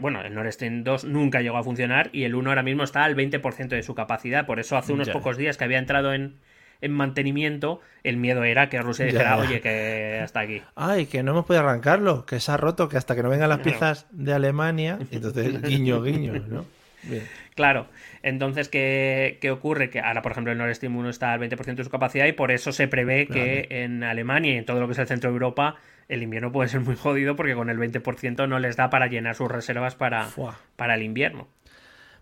bueno, 0.00 0.22
el 0.22 0.34
Nord 0.34 0.52
Stream 0.52 0.84
2 0.84 1.04
nunca 1.04 1.40
llegó 1.40 1.56
a 1.56 1.62
funcionar 1.62 2.10
y 2.12 2.24
el 2.24 2.34
1 2.34 2.50
ahora 2.50 2.62
mismo 2.62 2.84
está 2.84 3.04
al 3.04 3.16
20% 3.16 3.68
de 3.68 3.82
su 3.82 3.94
capacidad. 3.94 4.46
Por 4.46 4.60
eso 4.60 4.76
hace 4.76 4.92
unos 4.92 5.08
pocos 5.08 5.36
días 5.36 5.56
que 5.56 5.64
había 5.64 5.78
entrado 5.78 6.12
en, 6.12 6.36
en 6.80 6.92
mantenimiento, 6.92 7.80
el 8.04 8.16
miedo 8.16 8.44
era 8.44 8.68
que 8.68 8.80
Rusia 8.80 9.06
dijera, 9.06 9.36
ya. 9.36 9.38
oye, 9.38 9.60
que 9.60 10.20
hasta 10.22 10.40
aquí. 10.40 10.62
Ay, 10.76 11.06
que 11.06 11.22
no 11.22 11.32
hemos 11.32 11.46
podido 11.46 11.64
arrancarlo, 11.64 12.26
que 12.26 12.40
se 12.40 12.52
ha 12.52 12.56
roto, 12.56 12.88
que 12.88 12.96
hasta 12.96 13.16
que 13.16 13.22
no 13.22 13.30
vengan 13.30 13.48
las 13.48 13.60
piezas 13.60 14.06
de 14.10 14.32
Alemania, 14.32 14.98
entonces 15.10 15.62
guiño, 15.62 16.02
guiño, 16.02 16.34
¿no? 16.48 16.64
Bien. 17.02 17.22
Claro, 17.54 17.88
entonces, 18.22 18.68
¿qué, 18.68 19.38
qué 19.40 19.50
ocurre? 19.50 19.90
Que 19.90 20.00
ahora, 20.00 20.22
por 20.22 20.32
ejemplo, 20.32 20.52
el 20.52 20.58
Nord 20.58 20.74
Stream 20.74 20.96
1 20.96 21.10
está 21.10 21.32
al 21.32 21.40
20% 21.40 21.74
de 21.74 21.84
su 21.84 21.90
capacidad 21.90 22.26
y 22.26 22.32
por 22.32 22.52
eso 22.52 22.70
se 22.72 22.86
prevé 22.86 23.26
que 23.26 23.66
en 23.70 24.04
Alemania 24.04 24.54
y 24.54 24.56
en 24.58 24.64
todo 24.64 24.78
lo 24.78 24.86
que 24.86 24.92
es 24.92 24.98
el 24.98 25.06
centro 25.06 25.30
de 25.30 25.34
Europa 25.34 25.76
el 26.08 26.22
invierno 26.22 26.50
puede 26.50 26.68
ser 26.68 26.80
muy 26.80 26.96
jodido 26.96 27.36
porque 27.36 27.54
con 27.54 27.70
el 27.70 27.78
20% 27.78 28.48
no 28.48 28.58
les 28.58 28.76
da 28.76 28.90
para 28.90 29.06
llenar 29.06 29.34
sus 29.34 29.50
reservas 29.50 29.94
para, 29.94 30.24
Fua. 30.24 30.58
para 30.76 30.94
el 30.94 31.02
invierno. 31.02 31.48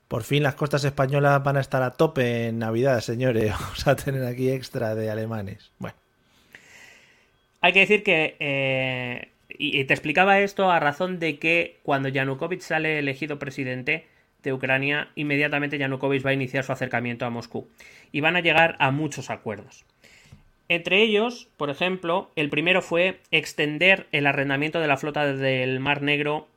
Por 0.09 0.23
fin 0.23 0.43
las 0.43 0.55
costas 0.55 0.85
españolas 0.85 1.43
van 1.43 1.57
a 1.57 1.61
estar 1.61 1.83
a 1.83 1.93
tope 1.93 2.49
en 2.49 2.59
Navidad, 2.59 3.01
señores. 3.01 3.51
Vamos 3.61 3.87
a 3.87 3.97
tener 3.97 4.25
aquí 4.25 4.51
extra 4.51 4.95
de 4.95 5.11
alemanes. 5.11 5.73
Bueno, 5.79 5.97
Hay 7.61 7.73
que 7.73 7.81
decir 7.81 8.03
que, 8.03 8.37
eh, 8.39 9.29
y, 9.49 9.81
y 9.81 9.85
te 9.85 9.95
explicaba 9.95 10.41
esto 10.41 10.71
a 10.71 10.79
razón 10.81 11.19
de 11.19 11.39
que 11.39 11.79
cuando 11.83 12.09
Yanukovych 12.09 12.61
sale 12.61 12.99
elegido 12.99 13.39
presidente 13.39 14.07
de 14.43 14.53
Ucrania, 14.53 15.11
inmediatamente 15.17 15.79
Yanukovych 15.79 16.25
va 16.25 16.31
a 16.31 16.35
iniciar 16.35 16.63
su 16.63 16.73
acercamiento 16.73 17.27
a 17.27 17.31
Moscú 17.31 17.69
y 18.13 18.21
van 18.21 18.37
a 18.37 18.41
llegar 18.41 18.77
a 18.79 18.93
muchos 18.93 19.31
acuerdos. 19.31 19.85
Entre 20.69 21.03
ellos, 21.03 21.49
por 21.57 21.71
ejemplo, 21.71 22.31
el 22.35 22.49
primero 22.51 22.83
fue 22.83 23.21
extender 23.31 24.07
el 24.13 24.27
arrendamiento 24.27 24.81
de 24.81 24.89
la 24.89 24.97
flota 24.97 25.33
del 25.33 25.79
Mar 25.81 26.03
Negro 26.03 26.49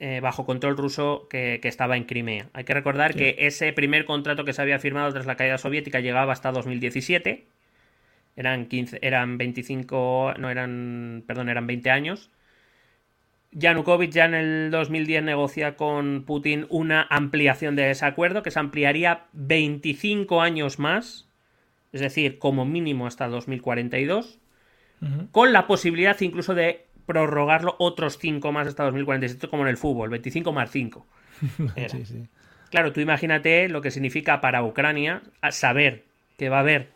eh, 0.00 0.20
bajo 0.20 0.44
control 0.44 0.76
ruso 0.76 1.26
que, 1.30 1.60
que 1.62 1.68
estaba 1.68 1.96
en 1.96 2.04
Crimea. 2.04 2.48
Hay 2.52 2.64
que 2.64 2.74
recordar 2.74 3.14
que 3.14 3.36
ese 3.38 3.72
primer 3.72 4.04
contrato 4.04 4.44
que 4.44 4.52
se 4.52 4.62
había 4.62 4.78
firmado 4.78 5.12
tras 5.12 5.26
la 5.26 5.36
caída 5.36 5.58
soviética 5.58 6.00
llegaba 6.00 6.32
hasta 6.32 6.52
2017. 6.52 7.44
Eran 8.36 8.66
15, 8.66 8.98
eran 9.00 9.38
25, 9.38 10.34
no 10.38 10.50
eran, 10.50 11.22
perdón, 11.26 11.48
eran 11.48 11.66
20 11.66 11.90
años. 11.90 12.30
Yanukovych 13.52 14.10
ya 14.10 14.24
en 14.24 14.34
el 14.34 14.70
2010 14.72 15.22
negocia 15.22 15.76
con 15.76 16.24
Putin 16.24 16.66
una 16.70 17.06
ampliación 17.08 17.76
de 17.76 17.90
ese 17.90 18.04
acuerdo 18.04 18.42
que 18.42 18.50
se 18.50 18.58
ampliaría 18.58 19.26
25 19.32 20.42
años 20.42 20.80
más, 20.80 21.28
es 21.94 22.00
decir, 22.00 22.40
como 22.40 22.64
mínimo 22.64 23.06
hasta 23.06 23.28
2042, 23.28 24.40
con 25.30 25.52
la 25.52 25.68
posibilidad 25.68 26.20
incluso 26.22 26.54
de 26.54 26.86
prorrogarlo 27.06 27.76
otros 27.78 28.18
5 28.18 28.50
más 28.50 28.66
hasta 28.66 28.82
2047, 28.82 29.48
como 29.48 29.62
en 29.62 29.68
el 29.68 29.76
fútbol, 29.76 30.10
25 30.10 30.52
más 30.52 30.72
5. 30.72 31.06
Era. 31.76 31.88
sí, 31.88 32.04
sí. 32.04 32.26
Claro, 32.70 32.92
tú 32.92 33.00
imagínate 33.00 33.68
lo 33.68 33.80
que 33.80 33.92
significa 33.92 34.40
para 34.40 34.64
Ucrania 34.64 35.22
saber 35.50 36.02
que 36.36 36.48
va 36.48 36.56
a 36.56 36.60
haber 36.60 36.88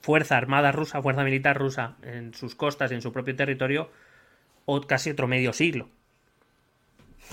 fuerza 0.00 0.36
armada 0.36 0.70
rusa, 0.70 1.02
fuerza 1.02 1.24
militar 1.24 1.58
rusa 1.58 1.96
en 2.02 2.32
sus 2.32 2.54
costas 2.54 2.92
y 2.92 2.94
en 2.94 3.02
su 3.02 3.12
propio 3.12 3.34
territorio 3.34 3.90
o 4.64 4.80
casi 4.82 5.10
otro 5.10 5.26
medio 5.26 5.52
siglo. 5.52 5.88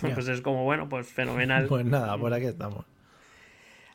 Pues 0.01 0.27
es 0.27 0.41
como, 0.41 0.63
bueno, 0.63 0.89
pues 0.89 1.05
fenomenal. 1.05 1.67
Pues 1.67 1.85
nada, 1.85 2.17
por 2.17 2.33
aquí 2.33 2.47
estamos. 2.47 2.85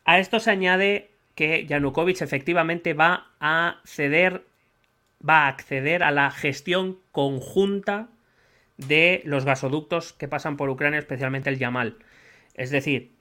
A 0.04 0.20
esto 0.20 0.38
se 0.38 0.52
añade 0.52 1.10
que 1.38 1.66
Yanukovych 1.66 2.20
efectivamente 2.20 2.94
va 2.94 3.28
a 3.38 3.80
ceder, 3.84 4.42
va 5.26 5.44
a 5.44 5.46
acceder 5.46 6.02
a 6.02 6.10
la 6.10 6.32
gestión 6.32 6.98
conjunta 7.12 8.08
de 8.76 9.22
los 9.24 9.44
gasoductos 9.44 10.12
que 10.12 10.26
pasan 10.26 10.56
por 10.56 10.68
Ucrania, 10.68 10.98
especialmente 10.98 11.48
el 11.48 11.60
Yamal. 11.60 11.94
Es 12.54 12.70
decir, 12.70 13.12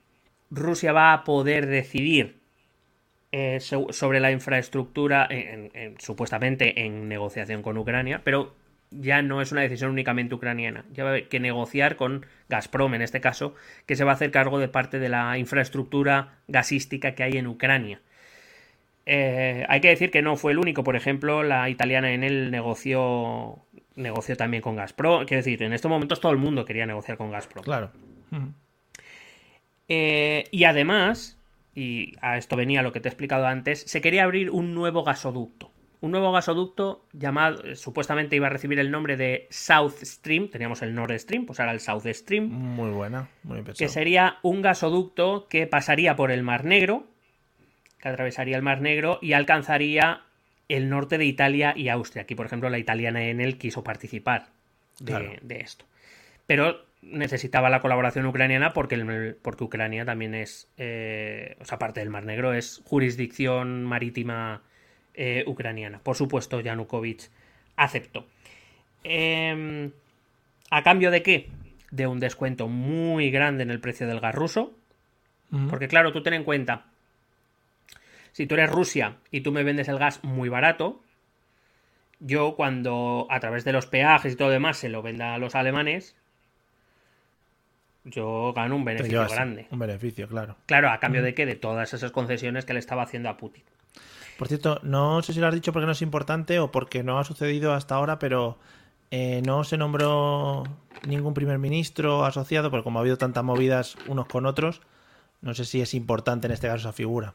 Rusia 0.50 0.90
va 0.90 1.12
a 1.12 1.22
poder 1.22 1.66
decidir 1.66 2.40
eh, 3.30 3.60
sobre 3.60 4.18
la 4.18 4.32
infraestructura, 4.32 5.28
supuestamente 6.00 6.86
en 6.86 7.08
negociación 7.08 7.62
con 7.62 7.78
Ucrania, 7.78 8.22
pero 8.24 8.56
ya 8.90 9.22
no 9.22 9.40
es 9.40 9.52
una 9.52 9.60
decisión 9.60 9.92
únicamente 9.92 10.34
ucraniana. 10.34 10.84
Ya 10.92 11.04
va 11.04 11.10
a 11.10 11.12
haber 11.12 11.28
que 11.28 11.38
negociar 11.38 11.94
con 11.94 12.26
Gazprom, 12.48 12.94
en 12.94 13.02
este 13.02 13.20
caso, 13.20 13.54
que 13.86 13.94
se 13.94 14.02
va 14.02 14.10
a 14.10 14.14
hacer 14.14 14.32
cargo 14.32 14.58
de 14.58 14.66
parte 14.66 14.98
de 14.98 15.08
la 15.08 15.38
infraestructura 15.38 16.40
gasística 16.48 17.14
que 17.14 17.22
hay 17.22 17.36
en 17.36 17.46
Ucrania. 17.46 18.00
Eh, 19.10 19.64
hay 19.68 19.80
que 19.80 19.88
decir 19.88 20.10
que 20.10 20.20
no 20.20 20.36
fue 20.36 20.52
el 20.52 20.58
único. 20.58 20.84
Por 20.84 20.94
ejemplo, 20.94 21.42
la 21.42 21.70
italiana 21.70 22.12
en 22.12 22.22
el 22.22 22.50
negoció, 22.50 23.64
negoció 23.96 24.36
también 24.36 24.62
con 24.62 24.76
Gazprom. 24.76 25.24
Quiero 25.24 25.38
decir, 25.38 25.62
en 25.62 25.72
estos 25.72 25.88
momentos 25.88 26.20
todo 26.20 26.30
el 26.32 26.38
mundo 26.38 26.66
quería 26.66 26.84
negociar 26.84 27.16
con 27.16 27.30
Gazprom. 27.30 27.64
Claro. 27.64 27.90
Eh, 29.88 30.44
y 30.50 30.64
además, 30.64 31.38
y 31.74 32.12
a 32.20 32.36
esto 32.36 32.54
venía 32.54 32.82
lo 32.82 32.92
que 32.92 33.00
te 33.00 33.08
he 33.08 33.10
explicado 33.10 33.46
antes, 33.46 33.80
se 33.80 34.02
quería 34.02 34.24
abrir 34.24 34.50
un 34.50 34.74
nuevo 34.74 35.02
gasoducto 35.02 35.72
un 36.00 36.12
nuevo 36.12 36.30
gasoducto 36.32 37.04
llamado, 37.12 37.64
eh, 37.64 37.74
supuestamente 37.74 38.36
iba 38.36 38.46
a 38.46 38.50
recibir 38.50 38.78
el 38.78 38.90
nombre 38.90 39.16
de 39.16 39.48
South 39.50 39.94
Stream, 40.02 40.48
teníamos 40.48 40.82
el 40.82 40.94
Nord 40.94 41.18
Stream, 41.18 41.44
pues 41.44 41.58
ahora 41.58 41.72
el 41.72 41.80
South 41.80 42.06
Stream. 42.06 42.48
Muy 42.48 42.90
buena, 42.90 43.28
muy 43.42 43.56
pensado. 43.62 43.78
Que 43.78 43.88
sería 43.88 44.36
un 44.42 44.62
gasoducto 44.62 45.48
que 45.48 45.66
pasaría 45.66 46.14
por 46.14 46.30
el 46.30 46.42
Mar 46.42 46.64
Negro, 46.64 47.06
que 48.00 48.08
atravesaría 48.08 48.56
el 48.56 48.62
Mar 48.62 48.80
Negro 48.80 49.18
y 49.20 49.32
alcanzaría 49.32 50.22
el 50.68 50.88
norte 50.90 51.18
de 51.18 51.24
Italia 51.24 51.72
y 51.76 51.88
Austria. 51.88 52.22
Aquí, 52.22 52.34
por 52.34 52.46
ejemplo, 52.46 52.68
la 52.70 52.78
italiana 52.78 53.24
Enel 53.24 53.58
quiso 53.58 53.82
participar 53.82 54.46
de, 55.00 55.40
esto. 55.60 55.84
Pero 56.46 56.84
necesitaba 57.02 57.70
la 57.70 57.80
colaboración 57.80 58.26
ucraniana 58.26 58.72
porque, 58.72 59.34
porque 59.40 59.64
Ucrania 59.64 60.04
también 60.04 60.34
es, 60.34 60.68
eh, 60.76 61.56
o 61.60 61.64
sea, 61.64 61.78
parte 61.78 62.00
del 62.00 62.10
Mar 62.10 62.24
Negro, 62.24 62.52
es 62.52 62.82
jurisdicción 62.84 63.84
marítima 63.84 64.62
eh, 65.14 65.44
ucraniana. 65.46 66.00
Por 66.00 66.16
supuesto, 66.16 66.60
Yanukovych 66.60 67.30
aceptó. 67.76 68.26
Em, 69.04 69.90
¿A 70.70 70.82
cambio 70.82 71.10
de 71.10 71.22
qué? 71.22 71.48
De 71.90 72.06
un 72.06 72.20
descuento 72.20 72.68
muy 72.68 73.30
grande 73.30 73.62
en 73.62 73.70
el 73.70 73.80
precio 73.80 74.06
del 74.06 74.20
gas 74.20 74.34
ruso. 74.34 74.74
Porque 75.70 75.88
claro, 75.88 76.12
tú 76.12 76.22
ten 76.22 76.34
en 76.34 76.44
cuenta, 76.44 76.87
si 78.32 78.46
tú 78.46 78.54
eres 78.54 78.70
Rusia 78.70 79.16
y 79.30 79.40
tú 79.40 79.52
me 79.52 79.62
vendes 79.62 79.88
el 79.88 79.98
gas 79.98 80.22
muy 80.24 80.48
barato, 80.48 81.02
yo 82.20 82.54
cuando 82.56 83.26
a 83.30 83.40
través 83.40 83.64
de 83.64 83.72
los 83.72 83.86
peajes 83.86 84.32
y 84.32 84.36
todo 84.36 84.50
demás 84.50 84.76
se 84.76 84.88
lo 84.88 85.02
venda 85.02 85.34
a 85.34 85.38
los 85.38 85.54
alemanes, 85.54 86.16
yo 88.04 88.52
gano 88.54 88.76
un 88.76 88.84
beneficio 88.84 89.26
grande. 89.28 89.66
Un 89.70 89.78
beneficio, 89.78 90.28
claro. 90.28 90.56
Claro, 90.66 90.90
a 90.90 90.98
cambio 90.98 91.22
de 91.22 91.34
qué? 91.34 91.46
De 91.46 91.54
todas 91.54 91.92
esas 91.94 92.10
concesiones 92.10 92.64
que 92.64 92.72
le 92.72 92.78
estaba 92.78 93.02
haciendo 93.02 93.28
a 93.28 93.36
Putin. 93.36 93.62
Por 94.38 94.48
cierto, 94.48 94.80
no 94.82 95.20
sé 95.22 95.32
si 95.32 95.40
lo 95.40 95.48
has 95.48 95.54
dicho 95.54 95.72
porque 95.72 95.86
no 95.86 95.92
es 95.92 96.02
importante 96.02 96.58
o 96.60 96.70
porque 96.70 97.02
no 97.02 97.18
ha 97.18 97.24
sucedido 97.24 97.74
hasta 97.74 97.96
ahora, 97.96 98.18
pero 98.18 98.58
eh, 99.10 99.42
no 99.44 99.64
se 99.64 99.76
nombró 99.76 100.64
ningún 101.06 101.34
primer 101.34 101.58
ministro 101.58 102.24
asociado, 102.24 102.70
porque 102.70 102.84
como 102.84 102.98
ha 102.98 103.02
habido 103.02 103.18
tantas 103.18 103.42
movidas 103.42 103.96
unos 104.06 104.26
con 104.26 104.46
otros, 104.46 104.80
no 105.40 105.54
sé 105.54 105.64
si 105.64 105.80
es 105.80 105.94
importante 105.94 106.46
en 106.46 106.52
este 106.52 106.68
caso 106.68 106.88
esa 106.88 106.92
figura. 106.92 107.34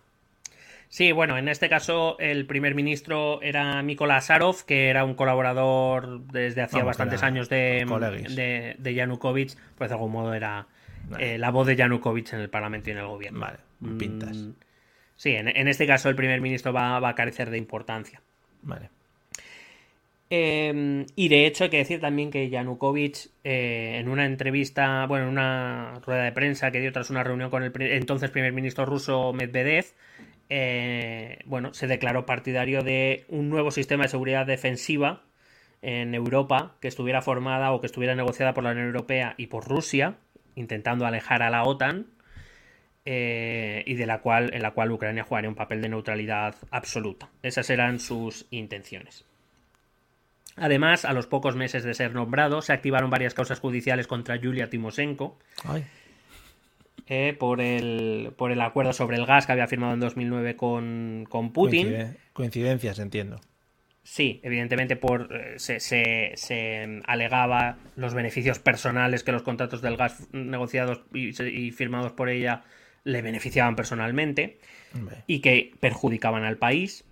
Sí, 0.94 1.12
bueno, 1.12 1.39
en 1.39 1.48
este 1.48 1.70
caso 1.70 2.18
el 2.20 2.46
primer 2.46 2.76
ministro 2.76 3.41
era 3.41 3.82
Mikola 3.82 4.18
Asarov, 4.18 4.64
que 4.64 4.89
era 4.89 5.04
un 5.04 5.16
colaborador 5.16 6.22
desde 6.28 6.62
hacía 6.62 6.84
bastantes 6.84 7.24
años 7.24 7.50
de, 7.50 7.84
de, 8.30 8.76
de, 8.78 8.94
Yanukovych, 8.94 9.56
pues 9.76 9.89
de 9.89 9.96
algún 9.96 10.12
modo 10.12 10.36
era 10.36 10.68
eh, 11.18 11.39
la 11.39 11.50
voz 11.50 11.66
de 11.66 11.76
Yanukovych 11.76 12.34
en 12.34 12.41
el 12.41 12.50
Parlamento 12.52 12.91
y 12.91 12.94
en 12.94 13.00
el 13.00 13.08
gobierno. 13.08 13.39
Vale, 13.39 13.58
pintas. 13.98 14.38
Mm, 14.38 14.52
Sí, 15.16 15.32
en, 15.32 15.68
este 15.68 15.88
caso 15.88 16.10
el 16.10 16.16
primer 16.16 16.39
ministro 16.41 16.72
va, 16.72 16.98
a 16.98 17.16
carecer 17.16 17.50
de 17.50 17.58
importancia. 17.58 18.22
Vale. 18.62 18.91
Em, 20.30 21.08
y 21.16 21.28
de 21.28 21.48
hecho 21.48 21.64
hay 21.64 21.70
que 21.72 21.78
decir 21.78 22.02
también 22.02 22.30
que 22.30 22.52
Yanukovych 22.52 23.32
eh, 23.44 23.98
en 24.00 24.10
una 24.10 24.28
entrevista, 24.28 25.08
bueno, 25.08 25.26
en 25.26 25.32
una 25.32 26.02
rueda 26.06 26.24
de 26.26 26.32
prensa 26.34 26.70
que 26.70 26.82
dio 26.82 26.91
tras 26.91 27.10
una 27.10 27.24
reunión 27.24 27.50
con 27.50 27.64
el 27.64 27.72
entonces 27.82 28.30
primer 28.30 28.54
ministro 28.54 28.86
ruso 28.86 29.34
Medvedev, 29.34 29.86
eh, 30.50 31.39
bueno, 31.46 31.74
se 31.74 31.88
declaró 31.88 32.26
partidario 32.26 32.82
de 32.82 33.26
un 33.30 33.50
nuevo 33.50 33.72
sistema 33.72 34.04
de 34.04 34.10
seguridad 34.10 34.46
defensiva 34.46 35.24
en 35.82 36.16
Europa 36.16 36.76
que 36.80 36.88
estuviera 36.88 37.22
formada 37.22 37.72
o 37.72 37.82
que 37.82 37.88
estuviera 37.88 38.16
negociada 38.16 38.54
por 38.54 38.64
la 38.64 38.72
Unión 38.72 38.88
Europea 38.88 39.36
y 39.38 39.48
por 39.48 39.68
Rusia, 39.68 40.16
intentando 40.56 41.06
alejar 41.06 41.44
a 41.44 41.50
la 41.50 41.64
OTAN 41.64 42.08
eh, 43.06 43.84
y 43.86 43.96
de 43.96 44.06
la 44.06 44.22
cual, 44.22 44.52
en 44.54 44.62
la 44.62 44.72
cual 44.72 44.91
Ucrania 44.91 45.24
jugaría 45.24 45.50
un 45.50 45.56
papel 45.56 45.82
de 45.82 45.89
neutralidad 45.89 46.56
absoluta. 46.72 47.30
Esas 47.41 47.70
eran 47.70 48.00
sus 48.00 48.48
intenciones. 48.50 49.26
Además, 50.56 51.04
a 51.04 51.14
los 51.14 51.28
pocos 51.28 51.56
meses 51.56 51.84
de 51.84 51.96
ser 51.96 52.14
nombrado, 52.14 52.62
se 52.62 52.74
activaron 52.74 53.10
varias 53.10 53.34
causas 53.34 53.60
judiciales 53.60 54.08
contra 54.08 54.36
Yulia 54.36 54.70
Timoshenko 54.70 55.39
eh, 57.08 57.36
por, 57.38 57.62
el, 57.62 58.34
por 58.38 58.51
el 58.51 58.62
acuerdo 58.62 58.93
sobre 58.93 59.18
el 59.18 59.26
gas 59.26 59.45
que 59.45 59.51
había 59.51 59.68
firmado 59.68 59.93
en 59.93 59.99
2009 59.99 60.56
con, 60.56 61.26
con 61.30 61.51
Putin. 61.51 62.18
Coincidencias, 62.34 62.99
entiendo. 62.99 63.39
Sí, 64.04 64.41
evidentemente 64.43 64.97
por 64.97 65.30
eh, 65.34 65.60
se, 65.60 65.80
se, 65.80 67.01
alegaba 67.06 67.78
los 67.95 68.14
beneficios 68.14 68.60
personales 68.60 69.24
que 69.24 69.32
los 69.32 69.43
contratos 69.43 69.82
del 69.82 69.95
gas 69.95 70.28
negociados 70.34 71.01
y 71.14 71.72
firmados 71.72 72.12
por 72.12 72.30
ella 72.30 72.64
le 73.06 73.22
beneficiaban 73.22 73.76
personalmente 73.76 74.60
y 75.28 75.39
que 75.39 75.72
perjudicaban 75.80 76.43
al 76.43 76.58
país. 76.58 77.06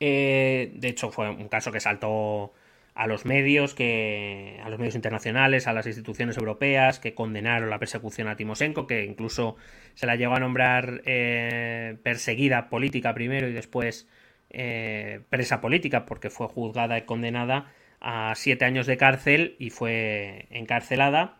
Eh, 0.00 0.72
de 0.74 0.88
hecho, 0.88 1.10
fue 1.10 1.30
un 1.30 1.48
caso 1.48 1.70
que 1.72 1.80
saltó 1.80 2.52
a 2.94 3.06
los 3.06 3.24
medios, 3.24 3.74
que, 3.74 4.60
a 4.62 4.68
los 4.68 4.78
medios 4.78 4.94
internacionales, 4.94 5.66
a 5.66 5.72
las 5.72 5.86
instituciones 5.86 6.36
europeas, 6.36 6.98
que 6.98 7.14
condenaron 7.14 7.70
la 7.70 7.78
persecución 7.78 8.28
a 8.28 8.36
Timoshenko, 8.36 8.86
que 8.86 9.04
incluso 9.04 9.56
se 9.94 10.06
la 10.06 10.16
llegó 10.16 10.34
a 10.34 10.40
nombrar 10.40 11.02
eh, 11.06 11.96
perseguida 12.02 12.68
política 12.68 13.14
primero 13.14 13.48
y 13.48 13.52
después 13.52 14.08
eh, 14.50 15.20
presa 15.30 15.60
política, 15.60 16.04
porque 16.06 16.30
fue 16.30 16.48
juzgada 16.48 16.98
y 16.98 17.02
condenada 17.02 17.72
a 18.00 18.34
siete 18.34 18.64
años 18.64 18.86
de 18.86 18.96
cárcel 18.96 19.56
y 19.58 19.70
fue 19.70 20.46
encarcelada. 20.50 21.38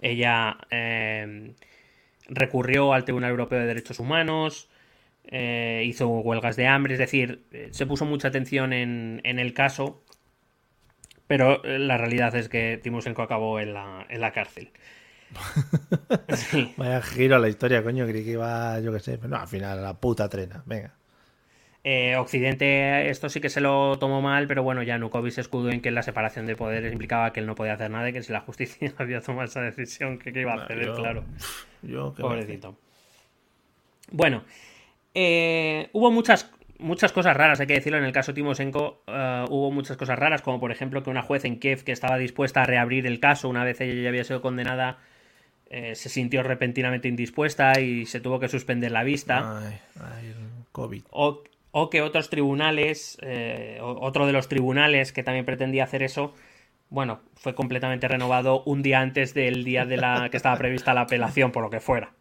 Ella 0.00 0.58
recurrió 2.28 2.92
al 2.92 3.04
Tribunal 3.04 3.30
Europeo 3.30 3.60
de 3.60 3.66
Derechos 3.66 4.00
Humanos, 4.00 4.68
eh, 5.28 5.82
hizo 5.84 6.08
huelgas 6.08 6.56
de 6.56 6.66
hambre, 6.68 6.94
es 6.94 6.98
decir, 7.00 7.42
eh, 7.50 7.68
se 7.72 7.86
puso 7.86 8.04
mucha 8.04 8.28
atención 8.28 8.72
en, 8.72 9.20
el 9.24 9.52
caso, 9.54 10.04
pero 11.26 11.64
eh, 11.64 11.78
la 11.78 11.96
realidad 11.96 12.34
es 12.34 12.48
que 12.48 12.78
Timoshenko 12.82 13.22
acabó 13.22 13.60
en 13.60 13.74
la, 13.74 14.06
en 14.08 14.20
la 14.20 14.32
cárcel. 14.32 14.70
Vaya 16.76 17.02
giro 17.02 17.36
a 17.36 17.38
la 17.38 17.48
historia, 17.48 17.82
coño, 17.82 18.06
creí 18.06 18.24
que 18.24 18.32
iba, 18.32 18.78
yo 18.80 18.92
qué 18.92 19.00
sé, 19.00 19.18
pero 19.18 19.28
no, 19.28 19.36
al 19.36 19.48
final 19.48 19.82
la 19.82 19.94
puta 19.94 20.28
trena, 20.28 20.62
venga. 20.66 20.94
Eh, 21.88 22.16
Occidente 22.16 23.10
esto 23.10 23.28
sí 23.28 23.40
que 23.40 23.48
se 23.48 23.60
lo 23.60 23.96
tomó 24.00 24.20
mal, 24.20 24.48
pero 24.48 24.64
bueno, 24.64 24.82
Yanukovych 24.82 25.34
se 25.34 25.40
escudó 25.40 25.70
en 25.70 25.80
que 25.80 25.92
la 25.92 26.02
separación 26.02 26.44
de 26.44 26.56
poderes 26.56 26.92
implicaba 26.92 27.32
que 27.32 27.38
él 27.38 27.46
no 27.46 27.54
podía 27.54 27.74
hacer 27.74 27.92
nada 27.92 28.08
y 28.08 28.12
que 28.12 28.24
si 28.24 28.32
la 28.32 28.40
justicia 28.40 28.92
había 28.98 29.20
tomado 29.20 29.44
esa 29.44 29.60
decisión, 29.60 30.18
que, 30.18 30.30
iba 30.30 30.54
a 30.54 30.64
hacer 30.64 30.92
claro. 30.94 31.24
Yo, 31.82 32.12
Pobrecito. 32.12 32.76
Bueno, 34.10 34.42
eh, 35.14 35.88
hubo 35.92 36.10
muchas, 36.10 36.50
muchas 36.78 37.12
cosas 37.12 37.36
raras, 37.36 37.60
hay 37.60 37.66
que 37.66 37.74
decirlo. 37.74 37.98
En 37.98 38.04
el 38.04 38.12
caso 38.12 38.34
Timoshenko 38.34 39.02
eh, 39.06 39.44
hubo 39.48 39.70
muchas 39.70 39.96
cosas 39.96 40.18
raras, 40.18 40.42
como 40.42 40.60
por 40.60 40.72
ejemplo 40.72 41.02
que 41.02 41.10
una 41.10 41.22
juez 41.22 41.44
en 41.44 41.58
Kiev 41.58 41.84
que 41.84 41.92
estaba 41.92 42.18
dispuesta 42.18 42.62
a 42.62 42.64
reabrir 42.64 43.06
el 43.06 43.20
caso 43.20 43.48
una 43.48 43.64
vez 43.64 43.80
ella 43.80 44.02
ya 44.02 44.08
había 44.08 44.24
sido 44.24 44.40
condenada. 44.42 44.98
se 45.68 46.08
sintió 46.08 46.42
repentinamente 46.42 47.08
indispuesta 47.08 47.80
y 47.80 48.06
se 48.06 48.20
tuvo 48.20 48.38
que 48.38 48.48
suspender 48.48 48.92
la 48.92 49.02
vista. 49.02 49.58
Ay, 49.58 49.78
ay, 50.00 50.34
COVID 50.72 51.02
o 51.78 51.90
que 51.90 52.00
otros 52.00 52.30
tribunales, 52.30 53.18
eh, 53.20 53.78
otro 53.82 54.26
de 54.26 54.32
los 54.32 54.48
tribunales 54.48 55.12
que 55.12 55.22
también 55.22 55.44
pretendía 55.44 55.84
hacer 55.84 56.02
eso, 56.02 56.32
bueno, 56.88 57.20
fue 57.34 57.54
completamente 57.54 58.08
renovado 58.08 58.62
un 58.64 58.80
día 58.80 59.00
antes 59.00 59.34
del 59.34 59.62
día 59.62 59.84
de 59.84 59.98
la 59.98 60.30
que 60.30 60.38
estaba 60.38 60.56
prevista 60.56 60.94
la 60.94 61.02
apelación, 61.02 61.52
por 61.52 61.62
lo 61.62 61.68
que 61.68 61.80
fuera. 61.80 62.14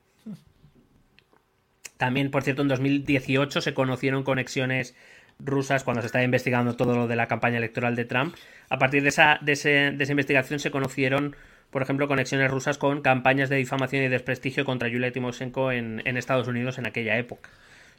También, 1.97 2.31
por 2.31 2.43
cierto, 2.43 2.61
en 2.61 2.67
2018 2.67 3.61
se 3.61 3.73
conocieron 3.73 4.23
conexiones 4.23 4.95
rusas 5.39 5.83
cuando 5.83 6.01
se 6.01 6.07
estaba 6.07 6.23
investigando 6.23 6.75
todo 6.75 6.95
lo 6.95 7.07
de 7.07 7.15
la 7.15 7.27
campaña 7.27 7.57
electoral 7.57 7.95
de 7.95 8.05
Trump. 8.05 8.35
A 8.69 8.77
partir 8.79 9.03
de 9.03 9.09
esa, 9.09 9.37
de, 9.41 9.53
ese- 9.53 9.91
de 9.91 10.03
esa 10.03 10.11
investigación 10.13 10.59
se 10.59 10.71
conocieron, 10.71 11.35
por 11.71 11.81
ejemplo, 11.81 12.07
conexiones 12.07 12.49
rusas 12.51 12.77
con 12.77 13.01
campañas 13.01 13.49
de 13.49 13.57
difamación 13.57 14.03
y 14.03 14.07
desprestigio 14.07 14.65
contra 14.65 14.87
Yulia 14.87 15.11
Tymoshenko 15.11 15.71
en, 15.71 16.01
en 16.05 16.17
Estados 16.17 16.47
Unidos 16.47 16.77
en 16.77 16.87
aquella 16.87 17.17
época. 17.17 17.49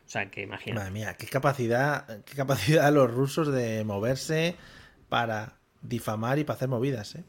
O 0.07 0.09
sea, 0.09 0.31
que 0.31 0.43
imagina. 0.43 0.77
Madre 0.77 0.93
mía, 0.93 1.15
qué 1.19 1.27
capacidad, 1.27 2.23
qué 2.25 2.35
capacidad 2.37 2.91
los 2.95 3.13
rusos 3.13 3.53
de 3.53 3.85
moverse 3.85 4.55
para 5.09 5.55
difamar 5.83 6.39
y 6.39 6.45
para 6.45 6.57
hacer 6.57 6.69
movidas, 6.69 7.17
¿eh? 7.17 7.25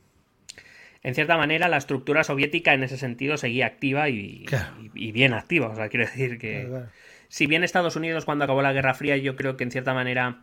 En 1.08 1.16
cierta 1.16 1.38
manera, 1.38 1.70
la 1.70 1.78
estructura 1.78 2.24
soviética 2.26 2.74
en 2.74 2.84
ese 2.84 2.98
sentido 2.98 3.38
seguía 3.38 3.66
activa 3.66 4.10
y, 4.10 4.44
Claro. 4.46 4.74
y- 4.94 5.08
y 5.08 5.12
bien 5.14 5.34
activa. 5.34 5.68
O 5.70 5.76
sea, 5.76 5.88
quiero 5.88 6.06
decir 6.06 6.38
que. 6.38 6.54
Claro, 6.66 6.70
claro. 6.70 6.88
Si 7.30 7.46
bien 7.48 7.64
Estados 7.64 7.96
Unidos, 7.96 8.26
cuando 8.26 8.44
acabó 8.44 8.62
la 8.62 8.74
Guerra 8.74 8.94
Fría, 8.94 9.16
yo 9.16 9.36
creo 9.38 9.56
que 9.56 9.64
en 9.64 9.72
cierta 9.72 9.94
manera. 9.94 10.42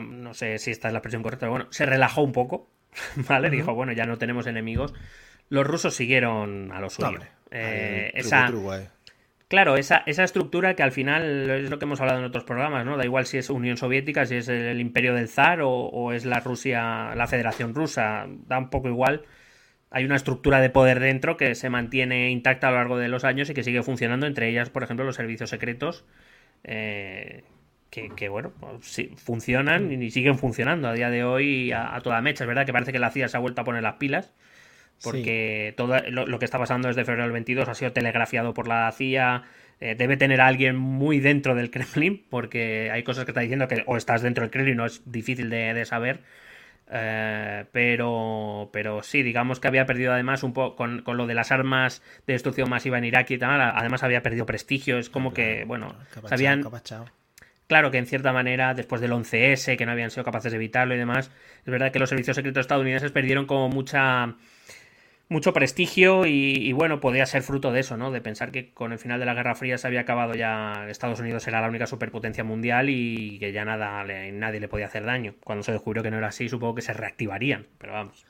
No 0.00 0.34
sé 0.34 0.58
si 0.58 0.70
esta 0.70 0.88
es 0.88 0.92
la 0.94 0.98
expresión 0.98 1.22
correcta, 1.22 1.40
pero 1.46 1.52
bueno, 1.52 1.66
se 1.70 1.84
relajó 1.86 2.22
un 2.22 2.32
poco. 2.32 2.70
¿Vale? 3.28 3.50
Dijo, 3.50 3.74
bueno, 3.74 3.92
ya 3.92 4.06
no 4.06 4.16
tenemos 4.18 4.46
enemigos. 4.46 4.94
Los 5.50 5.66
rusos 5.66 5.94
siguieron 5.94 6.72
a 6.72 6.80
lo 6.80 6.88
suyo. 6.90 7.18
Eh, 7.50 8.10
truco, 8.14 8.26
esa, 8.26 8.46
truco, 8.46 8.74
eh. 8.76 8.88
Claro, 9.54 9.76
esa, 9.76 10.02
esa 10.06 10.24
estructura 10.24 10.74
que 10.74 10.82
al 10.82 10.90
final 10.90 11.48
es 11.48 11.70
lo 11.70 11.78
que 11.78 11.84
hemos 11.84 12.00
hablado 12.00 12.18
en 12.18 12.24
otros 12.24 12.42
programas, 12.42 12.84
¿no? 12.84 12.96
Da 12.96 13.04
igual 13.04 13.24
si 13.24 13.38
es 13.38 13.50
Unión 13.50 13.76
Soviética, 13.76 14.26
si 14.26 14.34
es 14.34 14.48
el 14.48 14.80
imperio 14.80 15.14
del 15.14 15.28
zar 15.28 15.60
o, 15.62 16.12
es 16.12 16.24
la 16.24 16.40
Rusia, 16.40 17.14
la 17.14 17.28
Federación 17.28 17.72
Rusa, 17.72 18.26
da 18.48 18.58
un 18.58 18.68
poco 18.68 18.88
igual. 18.88 19.22
Hay 19.90 20.04
una 20.04 20.16
estructura 20.16 20.60
de 20.60 20.70
poder 20.70 20.98
dentro 20.98 21.36
que 21.36 21.54
se 21.54 21.70
mantiene 21.70 22.32
intacta 22.32 22.66
a 22.66 22.70
lo 22.72 22.78
largo 22.78 22.98
de 22.98 23.06
los 23.06 23.22
años 23.22 23.48
y 23.48 23.54
que 23.54 23.62
sigue 23.62 23.84
funcionando, 23.84 24.26
entre 24.26 24.48
ellas, 24.48 24.70
por 24.70 24.82
ejemplo, 24.82 25.04
los 25.04 25.14
servicios 25.14 25.50
secretos, 25.50 26.04
eh, 26.64 27.44
que, 27.90 28.10
que, 28.16 28.28
bueno, 28.28 28.52
pues 28.58 29.02
funcionan 29.18 30.02
y 30.02 30.10
siguen 30.10 30.36
funcionando 30.36 30.88
a 30.88 30.94
día 30.94 31.10
de 31.10 31.22
hoy 31.22 31.70
a 31.70 32.00
toda 32.02 32.20
mecha. 32.22 32.42
Es 32.42 32.48
verdad 32.48 32.66
que 32.66 32.72
parece 32.72 32.90
que 32.90 32.98
la 32.98 33.12
CIA 33.12 33.28
se 33.28 33.36
ha 33.36 33.40
vuelto 33.40 33.60
a 33.60 33.64
poner 33.64 33.84
las 33.84 33.94
pilas, 33.98 34.34
porque 35.04 35.74
todo 35.76 35.98
lo, 36.10 36.26
lo 36.26 36.38
que 36.38 36.44
está 36.46 36.58
pasando 36.58 36.88
desde 36.88 37.04
febrero 37.04 37.24
del 37.24 37.32
22 37.32 37.68
ha 37.68 37.74
sido 37.74 37.92
telegrafiado 37.92 38.54
por 38.54 38.66
la 38.68 38.90
CIA. 38.92 39.44
eh, 39.80 39.94
debe 39.96 40.16
tener 40.16 40.40
a 40.40 40.46
alguien 40.46 40.76
muy 40.76 41.20
dentro 41.20 41.54
del 41.54 41.70
Kremlin, 41.72 42.24
porque 42.30 42.90
hay 42.92 43.02
cosas 43.02 43.24
que 43.24 43.30
está 43.32 43.40
diciendo 43.42 43.68
que 43.68 43.82
o 43.86 43.96
estás 43.96 44.22
dentro 44.22 44.42
del 44.42 44.50
Kremlin 44.50 44.80
o 44.80 44.86
es 44.86 45.02
difícil 45.10 45.50
de, 45.50 45.74
de 45.74 45.84
saber. 45.84 46.20
Eh, 46.90 47.64
pero, 47.72 48.68
pero 48.72 49.02
sí, 49.02 49.22
digamos 49.22 49.58
que 49.58 49.68
había 49.68 49.86
perdido 49.86 50.12
además 50.12 50.42
un 50.42 50.52
poco 50.52 50.76
con, 50.76 51.02
con 51.02 51.16
lo 51.16 51.26
de 51.26 51.34
las 51.34 51.50
armas 51.50 52.02
de 52.26 52.34
destrucción 52.34 52.68
masiva 52.68 52.98
en 52.98 53.04
Irak 53.04 53.30
y 53.30 53.38
tal. 53.38 53.60
Además, 53.60 54.02
había 54.02 54.22
perdido 54.22 54.46
prestigio. 54.46 54.98
Es 54.98 55.08
como 55.10 55.32
que, 55.32 55.64
bueno, 55.64 55.96
sabían. 56.26 56.62
Claro 57.66 57.90
que 57.90 57.96
en 57.98 58.06
cierta 58.06 58.32
manera, 58.32 58.74
después 58.74 59.00
del 59.00 59.12
11S, 59.12 59.76
que 59.78 59.86
no 59.86 59.92
habían 59.92 60.10
sido 60.10 60.22
capaces 60.24 60.52
de 60.52 60.56
evitarlo 60.56 60.94
y 60.94 60.98
demás, 60.98 61.30
es 61.64 61.70
verdad 61.72 61.90
que 61.90 61.98
los 61.98 62.10
servicios 62.10 62.36
secretos 62.36 62.60
estadounidenses 62.60 63.10
perdieron 63.10 63.46
como 63.46 63.70
mucha 63.70 64.34
mucho 65.28 65.52
prestigio 65.52 66.26
y, 66.26 66.56
y, 66.56 66.72
bueno, 66.72 67.00
podía 67.00 67.26
ser 67.26 67.42
fruto 67.42 67.72
de 67.72 67.80
eso, 67.80 67.96
¿no? 67.96 68.10
De 68.10 68.20
pensar 68.20 68.50
que 68.52 68.72
con 68.72 68.92
el 68.92 68.98
final 68.98 69.18
de 69.20 69.26
la 69.26 69.34
Guerra 69.34 69.54
Fría 69.54 69.78
se 69.78 69.86
había 69.86 70.00
acabado 70.00 70.34
ya, 70.34 70.86
Estados 70.88 71.20
Unidos 71.20 71.46
era 71.48 71.60
la 71.60 71.68
única 71.68 71.86
superpotencia 71.86 72.44
mundial 72.44 72.88
y 72.90 73.38
que 73.38 73.52
ya 73.52 73.64
nada, 73.64 74.04
le- 74.04 74.32
nadie 74.32 74.60
le 74.60 74.68
podía 74.68 74.86
hacer 74.86 75.04
daño. 75.04 75.34
Cuando 75.42 75.62
se 75.64 75.72
descubrió 75.72 76.02
que 76.02 76.10
no 76.10 76.18
era 76.18 76.28
así, 76.28 76.48
supongo 76.48 76.74
que 76.74 76.82
se 76.82 76.92
reactivarían, 76.92 77.66
pero 77.78 77.94
vamos. 77.94 78.24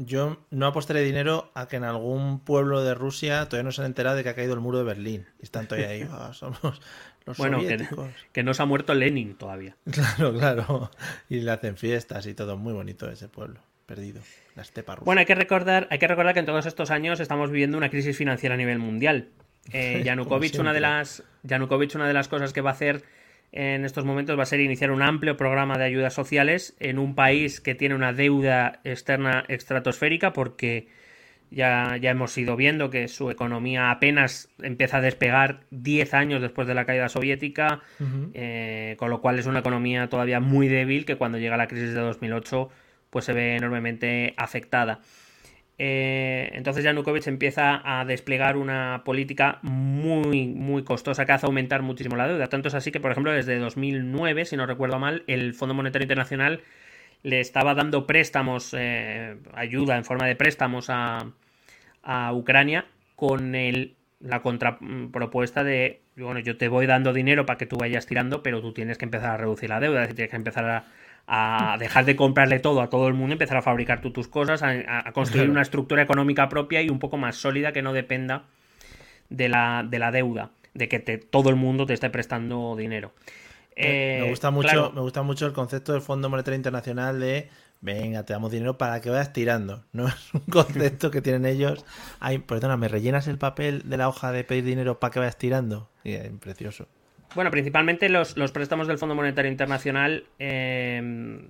Yo 0.00 0.38
no 0.50 0.66
apostaré 0.68 1.02
dinero 1.02 1.50
a 1.54 1.66
que 1.66 1.74
en 1.74 1.82
algún 1.82 2.38
pueblo 2.38 2.84
de 2.84 2.94
Rusia 2.94 3.44
todavía 3.46 3.64
no 3.64 3.72
se 3.72 3.80
han 3.80 3.86
enterado 3.88 4.14
de 4.14 4.22
que 4.22 4.28
ha 4.28 4.34
caído 4.36 4.54
el 4.54 4.60
muro 4.60 4.78
de 4.78 4.84
Berlín. 4.84 5.26
Y 5.40 5.42
están 5.42 5.66
todavía 5.66 5.88
ahí. 5.90 6.06
"Ah, 6.12 6.30
somos 6.32 6.80
los 7.26 7.36
Bueno, 7.36 7.58
que, 7.58 7.64
soviéticos. 7.64 8.08
que 8.32 8.44
no 8.44 8.54
se 8.54 8.62
ha 8.62 8.66
muerto 8.66 8.94
Lenin 8.94 9.34
todavía. 9.34 9.76
Claro, 9.90 10.32
claro. 10.32 10.90
Y 11.28 11.40
le 11.40 11.50
hacen 11.50 11.76
fiestas 11.76 12.26
y 12.26 12.34
todo. 12.34 12.56
Muy 12.56 12.74
bonito 12.74 13.10
ese 13.10 13.26
pueblo. 13.28 13.58
Perdido. 13.88 14.20
La 14.54 14.60
estepa 14.60 14.96
rusa. 14.96 15.06
Bueno, 15.06 15.20
hay 15.20 15.24
que 15.24 15.34
recordar, 15.34 15.88
hay 15.90 15.98
que 15.98 16.06
recordar 16.06 16.34
que 16.34 16.40
en 16.40 16.46
todos 16.46 16.66
estos 16.66 16.90
años 16.90 17.20
estamos 17.20 17.50
viviendo 17.50 17.78
una 17.78 17.88
crisis 17.88 18.14
financiera 18.18 18.54
a 18.54 18.58
nivel 18.58 18.78
mundial. 18.78 19.30
Eh, 19.72 20.02
Yanukovych, 20.04 20.58
una 20.58 20.74
de 20.74 20.80
las, 20.80 21.24
Yanukovych, 21.42 21.94
una 21.94 22.06
de 22.06 22.12
las 22.12 22.28
cosas 22.28 22.52
que 22.52 22.60
va 22.60 22.68
a 22.68 22.72
hacer 22.74 23.02
en 23.50 23.86
estos 23.86 24.04
momentos 24.04 24.38
va 24.38 24.42
a 24.42 24.46
ser 24.46 24.60
iniciar 24.60 24.90
un 24.90 25.00
amplio 25.00 25.38
programa 25.38 25.78
de 25.78 25.84
ayudas 25.84 26.12
sociales 26.12 26.76
en 26.80 26.98
un 26.98 27.14
país 27.14 27.62
que 27.62 27.74
tiene 27.74 27.94
una 27.94 28.12
deuda 28.12 28.80
externa 28.84 29.46
estratosférica 29.48 30.34
porque 30.34 30.88
ya, 31.50 31.96
ya 31.96 32.10
hemos 32.10 32.36
ido 32.36 32.56
viendo 32.56 32.90
que 32.90 33.08
su 33.08 33.30
economía 33.30 33.90
apenas 33.90 34.50
empieza 34.62 34.98
a 34.98 35.00
despegar 35.00 35.60
10 35.70 36.12
años 36.12 36.42
después 36.42 36.68
de 36.68 36.74
la 36.74 36.84
caída 36.84 37.08
soviética, 37.08 37.80
eh, 38.34 38.96
con 38.98 39.08
lo 39.08 39.22
cual 39.22 39.38
es 39.38 39.46
una 39.46 39.60
economía 39.60 40.10
todavía 40.10 40.40
muy 40.40 40.68
débil 40.68 41.06
que 41.06 41.16
cuando 41.16 41.38
llega 41.38 41.56
la 41.56 41.68
crisis 41.68 41.94
de 41.94 42.00
2008 42.00 42.68
pues 43.10 43.24
se 43.24 43.32
ve 43.32 43.56
enormemente 43.56 44.34
afectada. 44.36 45.00
Eh, 45.80 46.50
entonces 46.54 46.82
Yanukovych 46.82 47.28
empieza 47.28 47.80
a 47.84 48.04
desplegar 48.04 48.56
una 48.56 49.02
política 49.04 49.60
muy, 49.62 50.48
muy 50.48 50.82
costosa 50.82 51.24
que 51.24 51.32
hace 51.32 51.46
aumentar 51.46 51.82
muchísimo 51.82 52.16
la 52.16 52.26
deuda. 52.26 52.48
Tanto 52.48 52.68
es 52.68 52.74
así 52.74 52.90
que, 52.90 53.00
por 53.00 53.12
ejemplo, 53.12 53.32
desde 53.32 53.58
2009, 53.58 54.44
si 54.44 54.56
no 54.56 54.66
recuerdo 54.66 54.98
mal, 54.98 55.22
el 55.28 55.54
Fondo 55.54 55.74
Monetario 55.74 56.04
Internacional 56.04 56.62
le 57.22 57.40
estaba 57.40 57.74
dando 57.74 58.06
préstamos, 58.06 58.74
eh, 58.76 59.36
ayuda 59.54 59.96
en 59.96 60.04
forma 60.04 60.26
de 60.26 60.36
préstamos 60.36 60.88
a, 60.90 61.32
Ucrania 62.32 62.86
con 63.16 63.54
el, 63.54 63.96
la 64.20 64.40
contrapropuesta 64.40 65.62
de, 65.62 66.00
bueno, 66.16 66.40
yo 66.40 66.56
te 66.56 66.68
voy 66.68 66.86
dando 66.86 67.12
dinero 67.12 67.44
para 67.44 67.58
que 67.58 67.66
tú 67.66 67.76
vayas 67.76 68.06
tirando, 68.06 68.42
pero 68.42 68.62
tú 68.62 68.72
tienes 68.72 68.96
que 68.96 69.04
empezar 69.04 69.32
a 69.32 69.36
reducir 69.36 69.68
la 69.68 69.78
deuda, 69.78 70.04
es 70.04 70.14
tienes 70.14 70.30
que 70.30 70.36
empezar 70.36 70.64
a, 70.70 70.84
a 71.30 71.76
dejar 71.78 72.06
de 72.06 72.16
comprarle 72.16 72.58
todo 72.58 72.80
a 72.80 72.88
todo 72.90 73.06
el 73.08 73.14
mundo, 73.14 73.34
empezar 73.34 73.58
a 73.58 73.62
fabricar 73.62 74.00
tú 74.00 74.10
tus 74.12 74.28
cosas, 74.28 74.62
a, 74.62 74.70
a 75.06 75.12
construir 75.12 75.42
Claro. 75.42 75.52
una 75.52 75.62
estructura 75.62 76.02
económica 76.02 76.48
propia 76.48 76.80
y 76.82 76.88
un 76.88 76.98
poco 76.98 77.18
más 77.18 77.36
sólida 77.36 77.72
que 77.72 77.82
no 77.82 77.92
dependa 77.92 78.44
de 79.30 79.48
la, 79.48 79.84
de 79.88 79.98
la 79.98 80.10
deuda, 80.10 80.50
de 80.74 80.88
que 80.88 80.98
te- 81.00 81.18
todo 81.18 81.50
el 81.50 81.56
mundo 81.56 81.86
te 81.86 81.94
esté 81.94 82.10
prestando 82.10 82.76
dinero. 82.76 83.12
Eh, 83.76 84.18
me 84.22 84.28
gusta 84.30 84.50
mucho, 84.50 84.68
claro, 84.68 84.92
me 84.92 85.00
gusta 85.02 85.22
mucho 85.22 85.46
el 85.46 85.52
concepto 85.52 85.92
del 85.92 86.02
Fondo 86.02 86.28
Monetario 86.28 86.56
Internacional 86.56 87.20
de 87.20 87.48
venga, 87.80 88.24
te 88.24 88.32
damos 88.32 88.50
dinero 88.50 88.76
para 88.78 89.00
que 89.00 89.10
vayas 89.10 89.32
tirando. 89.32 89.84
No 89.92 90.08
es 90.08 90.34
un 90.34 90.40
concepto 90.50 91.10
que 91.10 91.20
tienen 91.22 91.44
ellos. 91.46 91.84
Ay, 92.20 92.38
perdona, 92.38 92.76
¿me 92.76 92.88
rellenas 92.88 93.28
el 93.28 93.38
papel 93.38 93.82
de 93.88 93.96
la 93.96 94.08
hoja 94.08 94.32
de 94.32 94.44
pedir 94.44 94.64
dinero 94.64 94.98
para 94.98 95.12
que 95.12 95.18
vayas 95.20 95.38
tirando? 95.38 95.90
Y, 96.04 96.12
eh, 96.14 96.32
precioso. 96.40 96.86
Bueno, 97.34 97.50
principalmente 97.50 98.08
los, 98.08 98.36
los 98.36 98.52
préstamos 98.52 98.86
del 98.88 98.98
Fondo 98.98 99.14
Monetario 99.14 99.50
Internacional 99.50 100.24
eh, 100.38 101.46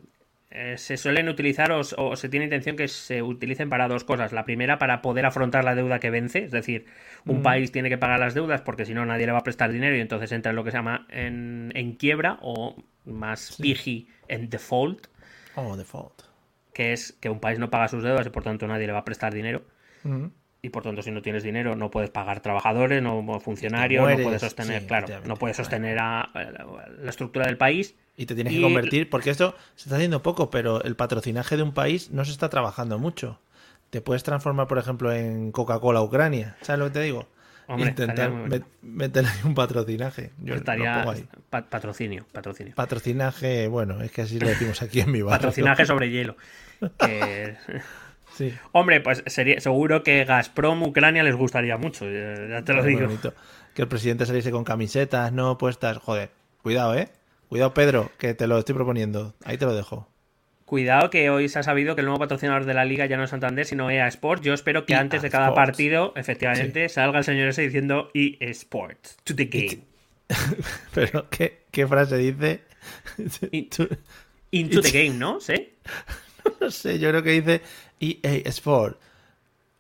eh, 0.51 0.75
se 0.77 0.97
suelen 0.97 1.29
utilizar 1.29 1.71
o, 1.73 1.81
o 1.97 2.17
se 2.17 2.29
tiene 2.29 2.47
intención 2.47 2.75
que 2.77 2.89
se 2.89 3.23
utilicen 3.23 3.69
para 3.69 3.87
dos 3.89 4.03
cosas. 4.05 4.33
La 4.33 4.45
primera, 4.45 4.79
para 4.79 5.03
poder 5.03 5.25
afrontar 5.27 5.65
la 5.65 5.75
deuda 5.75 5.99
que 6.01 6.11
vence, 6.11 6.45
es 6.45 6.51
decir, 6.51 6.87
un 7.27 7.43
país 7.43 7.71
tiene 7.73 7.89
que 7.91 7.99
pagar 7.99 8.19
las 8.19 8.35
deudas 8.35 8.61
porque 8.63 8.85
si 8.85 8.95
no 8.95 9.05
nadie 9.07 9.27
le 9.27 9.33
va 9.33 9.39
a 9.39 9.45
prestar 9.45 9.71
dinero 9.71 9.97
y 9.97 10.01
entonces 10.01 10.33
entra 10.33 10.51
en 10.51 10.57
lo 10.57 10.65
que 10.65 10.71
se 10.71 10.79
llama 10.79 11.07
en, 11.11 11.71
en 11.75 11.93
quiebra 11.93 12.39
o 12.43 12.77
más 13.05 13.57
pigi 13.61 14.09
en 14.29 14.49
default, 14.51 15.07
Oh, 15.55 15.77
default. 15.77 16.23
que 16.73 16.93
es 16.93 17.13
que 17.21 17.29
un 17.31 17.41
país 17.41 17.59
no 17.59 17.69
paga 17.71 17.89
sus 17.89 18.03
deudas 18.03 18.27
y 18.27 18.31
por 18.31 18.43
tanto 18.45 18.67
nadie 18.67 18.87
le 18.87 18.93
va 18.93 19.01
a 19.01 19.05
prestar 19.05 19.33
dinero. 19.35 19.63
Ujú. 20.05 20.31
Y 20.61 20.71
por 20.71 20.83
tanto, 20.83 21.03
si 21.03 21.11
no 21.13 21.23
tienes 21.23 21.43
dinero, 21.45 21.77
no 21.77 21.91
puedes 21.91 22.11
pagar 22.11 22.41
trabajadores, 22.41 23.01
no 23.03 23.39
funcionarios, 23.41 24.03
mueres, 24.03 24.19
no 24.19 24.25
puedes 24.25 24.41
sostener, 24.43 24.81
sí, 24.83 24.87
claro, 24.89 25.07
no 25.25 25.37
puedes 25.37 25.57
sostener 25.57 25.99
a, 26.01 26.23
a 26.23 26.43
la, 26.51 26.67
la 27.01 27.11
estructura 27.11 27.47
del 27.47 27.57
país. 27.57 27.95
Y 28.17 28.27
te 28.27 28.35
tienes 28.35 28.53
Y- 28.53 28.57
que 28.57 28.63
convertir, 28.63 29.09
porque 29.09 29.31
esto 29.31 29.55
se 29.77 29.85
está 29.85 29.97
haciendo 29.97 30.21
poco, 30.23 30.51
pero 30.51 30.83
el 30.83 30.97
patrocinaje 30.97 31.57
de 31.57 31.63
un 31.63 31.73
país 31.73 32.11
no 32.11 32.25
se 32.25 32.33
está 32.33 32.49
trabajando 32.49 32.99
mucho. 32.99 33.39
Te 33.91 34.01
puedes 34.01 34.25
transformar, 34.25 34.67
por 34.67 34.79
ejemplo, 34.79 35.13
en 35.13 35.53
Coca-Cola 35.53 36.03
Ucrania. 36.03 36.57
¿Sabes 36.63 36.81
lo 36.81 36.87
que 36.87 36.91
te 36.93 37.01
digo? 37.03 37.29
Hombre, 37.69 37.91
Intentar 37.91 38.17
estaría 38.31 38.31
muy 38.39 38.49
bueno. 38.49 38.65
met- 38.67 38.69
meterle 38.83 39.31
ahí 39.31 39.39
un 39.45 39.55
patrocinaje. 39.55 40.31
Yo 40.43 40.55
estaría 40.57 40.95
pongo 40.97 41.11
ahí. 41.13 41.25
pa- 41.51 41.63
patrocinio, 41.69 42.27
patrocinio. 42.33 42.75
Patrocinaje, 42.75 43.69
bueno, 43.69 44.01
es 44.03 44.11
que 44.11 44.23
así 44.23 44.41
lo 44.41 44.49
decimos 44.49 44.83
aquí 44.83 45.01
en 45.01 45.13
mi 45.13 45.23
barrio. 45.23 45.39
Patrocinaje 45.39 45.87
sobre 45.87 46.11
hielo. 46.11 46.37
Que- 46.99 47.57
Sí. 48.39 48.55
Hombre, 48.73 49.01
pues 49.01 49.25
sería 49.27 49.61
seguro 49.61 50.05
que 50.05 50.25
Gazprom 50.25 50.81
Ucrania 50.85 51.25
les 51.25 51.35
gustaría 51.35 51.77
mucho, 51.77 52.05
ya 52.09 52.63
te 52.63 52.73
lo 52.73 52.83
Muy 52.85 52.95
digo. 52.95 53.07
bonito. 53.07 53.35
Que 53.75 53.83
el 53.83 53.89
presidente 53.89 54.27
saliese 54.27 54.53
con 54.53 54.63
camisetas, 54.63 55.33
no 55.33 55.59
puestas. 55.59 55.99
Joder, 55.99 56.31
cuidado, 56.63 56.95
¿eh? 56.95 57.09
Cuidado, 57.49 57.75
Pedro, 57.75 58.13
que 58.19 58.35
te 58.35 58.47
lo 58.47 58.59
estoy 58.59 58.77
proponiendo. 58.77 59.35
Ahí 59.45 59.59
te 59.59 59.65
lo 59.67 59.75
dejo. 59.75 60.09
Cuidado 60.67 61.11
que 61.11 61.31
hoy 61.31 61.49
se 61.49 61.59
ha 61.59 61.63
sabido 61.63 61.95
que 61.97 62.03
el 62.03 62.07
nuevo 62.07 62.21
patrocinador 62.21 62.65
de 62.67 62.75
la 62.75 62.85
liga 62.85 63.07
ya 63.07 63.17
no 63.17 63.25
es 63.25 63.31
Santander, 63.31 63.65
sino 63.67 63.91
EA 63.91 64.07
Sports. 64.09 64.43
Yo 64.45 64.53
espero 64.55 64.85
que 64.87 64.93
EA 64.93 65.01
antes 65.01 65.23
de 65.23 65.31
cada 65.31 65.49
Sports. 65.49 65.67
partido, 65.67 66.13
efectivamente, 66.15 66.89
salga 66.91 67.19
el 67.19 67.25
señor 67.25 67.49
ese 67.49 67.63
diciendo 67.63 68.11
EA 68.15 68.49
Sports 68.51 69.17
to 69.25 69.35
the 69.35 69.47
game. 69.47 69.81
Pero, 70.95 71.29
¿qué, 71.31 71.63
qué 71.71 71.87
frase 71.87 72.17
dice? 72.19 72.61
Tú- 73.75 73.89
Into 74.51 74.81
the 74.81 74.91
game, 74.91 75.19
¿no? 75.19 75.41
¿Sí? 75.41 75.75
No 76.63 76.71
sé, 76.71 76.99
yo 76.99 77.11
creo 77.11 77.23
que 77.23 77.31
dice 77.33 77.61
EA 78.01 78.43
Sport. 78.51 78.99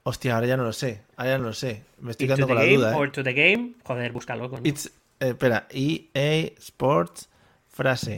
Hostia, 0.04 0.34
ahora 0.36 0.46
ya 0.46 0.56
no 0.56 0.64
lo 0.64 0.72
sé. 0.72 1.02
Ahora 1.16 1.32
ya 1.32 1.38
no 1.38 1.44
lo 1.44 1.52
sé. 1.52 1.82
Me 2.00 2.12
estoy 2.12 2.26
quedando 2.26 2.46
con 2.46 2.56
la 2.56 2.62
game 2.64 2.76
duda. 2.76 2.92
¿eh? 2.92 2.96
or 2.96 3.12
to 3.12 3.22
the 3.22 3.32
game. 3.34 3.74
Joder, 3.84 4.12
búscalo. 4.12 4.48
coño. 4.48 4.62
It's, 4.64 4.86
eh, 5.20 5.28
espera, 5.30 5.66
EA 5.72 6.52
Sports 6.58 7.28
frase. 7.68 8.16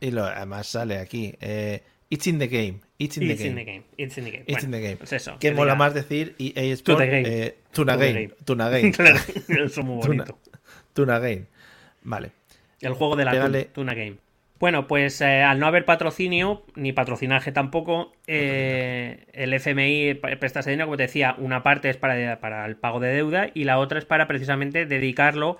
Y 0.00 0.10
lo, 0.12 0.24
además 0.24 0.66
sale 0.68 0.98
aquí. 0.98 1.34
Eh, 1.40 1.82
It's 2.10 2.26
in 2.26 2.38
the 2.38 2.48
game. 2.48 2.80
It's 2.98 3.18
in 3.18 3.26
the 3.26 3.32
It's 3.34 3.42
game. 3.42 3.50
in 3.50 3.56
the 3.56 3.64
game. 3.64 3.84
It's 3.98 4.16
in 4.18 4.24
the 4.24 4.30
game. 4.30 4.44
It's 4.46 4.62
Bueno, 4.62 4.64
in 4.64 4.70
the 4.70 4.80
game. 4.80 4.96
Pues 4.96 5.12
eso. 5.12 5.32
¿Qué 5.38 5.50
que 5.50 5.54
mola 5.54 5.74
diga- 5.74 5.78
más 5.78 5.94
decir 5.94 6.34
EA 6.38 6.54
To 6.54 6.72
Sport? 6.74 6.98
the 7.00 7.06
game. 7.06 7.22
Eh, 7.46 7.58
Tuna 7.72 7.92
To 7.94 7.98
game. 7.98 8.12
game. 8.14 8.34
Tuna 8.44 8.68
game. 8.70 8.92
Claro, 8.96 9.16
eso 9.16 9.64
es 9.80 9.84
muy 9.86 10.00
Tuna, 10.02 10.24
bonito. 10.24 10.38
Tuna 10.94 11.18
game. 11.18 11.44
Vale. 12.04 12.30
El 12.80 12.94
juego 12.94 13.16
de 13.16 13.24
la 13.26 13.32
Pégale. 13.32 13.64
Tuna 13.74 13.92
Game. 13.94 14.16
Bueno, 14.58 14.86
pues 14.88 15.20
eh, 15.20 15.42
al 15.42 15.60
no 15.60 15.66
haber 15.66 15.84
patrocinio, 15.84 16.64
ni 16.74 16.92
patrocinaje 16.92 17.52
tampoco, 17.52 18.12
eh, 18.26 19.26
el 19.32 19.54
FMI 19.54 20.14
presta 20.14 20.60
ese 20.60 20.70
dinero, 20.70 20.86
como 20.88 20.96
te 20.96 21.04
decía, 21.04 21.34
una 21.38 21.62
parte 21.62 21.90
es 21.90 21.96
para, 21.96 22.40
para 22.40 22.66
el 22.66 22.76
pago 22.76 22.98
de 22.98 23.08
deuda 23.14 23.48
y 23.54 23.64
la 23.64 23.78
otra 23.78 23.98
es 24.00 24.04
para 24.04 24.26
precisamente 24.26 24.84
dedicarlo 24.84 25.58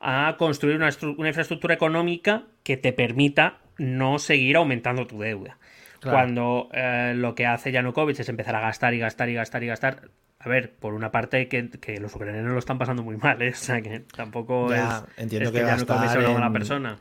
a 0.00 0.36
construir 0.38 0.76
una, 0.76 0.88
estru- 0.88 1.14
una 1.18 1.28
infraestructura 1.28 1.74
económica 1.74 2.44
que 2.62 2.78
te 2.78 2.94
permita 2.94 3.58
no 3.76 4.18
seguir 4.18 4.56
aumentando 4.56 5.06
tu 5.06 5.20
deuda. 5.20 5.58
Claro. 6.00 6.16
Cuando 6.16 6.68
eh, 6.72 7.12
lo 7.14 7.34
que 7.34 7.44
hace 7.44 7.72
Yanukovych 7.72 8.20
es 8.20 8.28
empezar 8.30 8.56
a 8.56 8.60
gastar 8.60 8.94
y 8.94 8.98
gastar 9.00 9.28
y 9.28 9.34
gastar 9.34 9.62
y 9.62 9.66
gastar. 9.66 10.08
A 10.38 10.48
ver, 10.48 10.72
por 10.72 10.94
una 10.94 11.10
parte 11.10 11.46
que, 11.48 11.68
que 11.68 12.00
los 12.00 12.14
ucranianos 12.14 12.54
lo 12.54 12.58
están 12.58 12.78
pasando 12.78 13.02
muy 13.02 13.18
mal, 13.18 13.42
¿eh? 13.42 13.50
O 13.50 13.54
sea 13.54 13.82
que 13.82 14.00
tampoco 14.16 14.70
Ya, 14.70 15.04
es, 15.08 15.22
entiendo 15.22 15.50
es 15.50 15.54
que 15.54 15.60
Yanukovych 15.60 16.08
sea 16.10 16.20
una 16.20 16.30
mala 16.40 16.52
persona. 16.52 16.98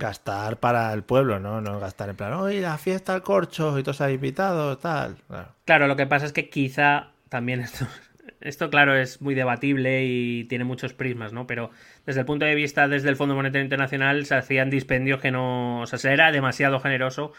Gastar 0.00 0.58
para 0.58 0.92
el 0.92 1.02
pueblo, 1.02 1.38
¿no? 1.38 1.60
No 1.60 1.78
gastar 1.78 2.08
en 2.08 2.16
plan, 2.16 2.32
oye, 2.32 2.60
la 2.60 2.78
fiesta 2.78 3.14
al 3.14 3.22
corcho 3.22 3.78
y 3.78 3.82
todos 3.82 4.00
invitados, 4.10 4.80
tal. 4.80 5.16
Claro. 5.28 5.54
Claro, 5.66 5.86
lo 5.86 5.96
que 5.96 6.06
pasa 6.06 6.24
es 6.24 6.32
que 6.32 6.48
quizá 6.48 7.10
también 7.28 7.60
esto, 7.60 7.86
esto, 8.40 8.70
claro, 8.70 8.96
es 8.96 9.20
muy 9.20 9.34
debatible 9.34 10.04
y 10.06 10.44
tiene 10.44 10.64
muchos 10.64 10.94
prismas, 10.94 11.32
¿no? 11.32 11.46
Pero 11.46 11.70
desde 12.06 12.20
el 12.20 12.26
punto 12.26 12.46
de 12.46 12.54
vista 12.54 12.88
desde 12.88 13.10
el 13.10 13.16
Fondo 13.16 13.34
Monetario 13.34 13.62
Internacional 13.62 14.24
se 14.24 14.34
hacían 14.34 14.70
dispendios 14.70 15.20
que 15.20 15.30
no... 15.30 15.82
O 15.82 15.86
sea, 15.86 15.98
se 15.98 16.12
era 16.12 16.32
demasiado 16.32 16.80
generoso 16.80 17.32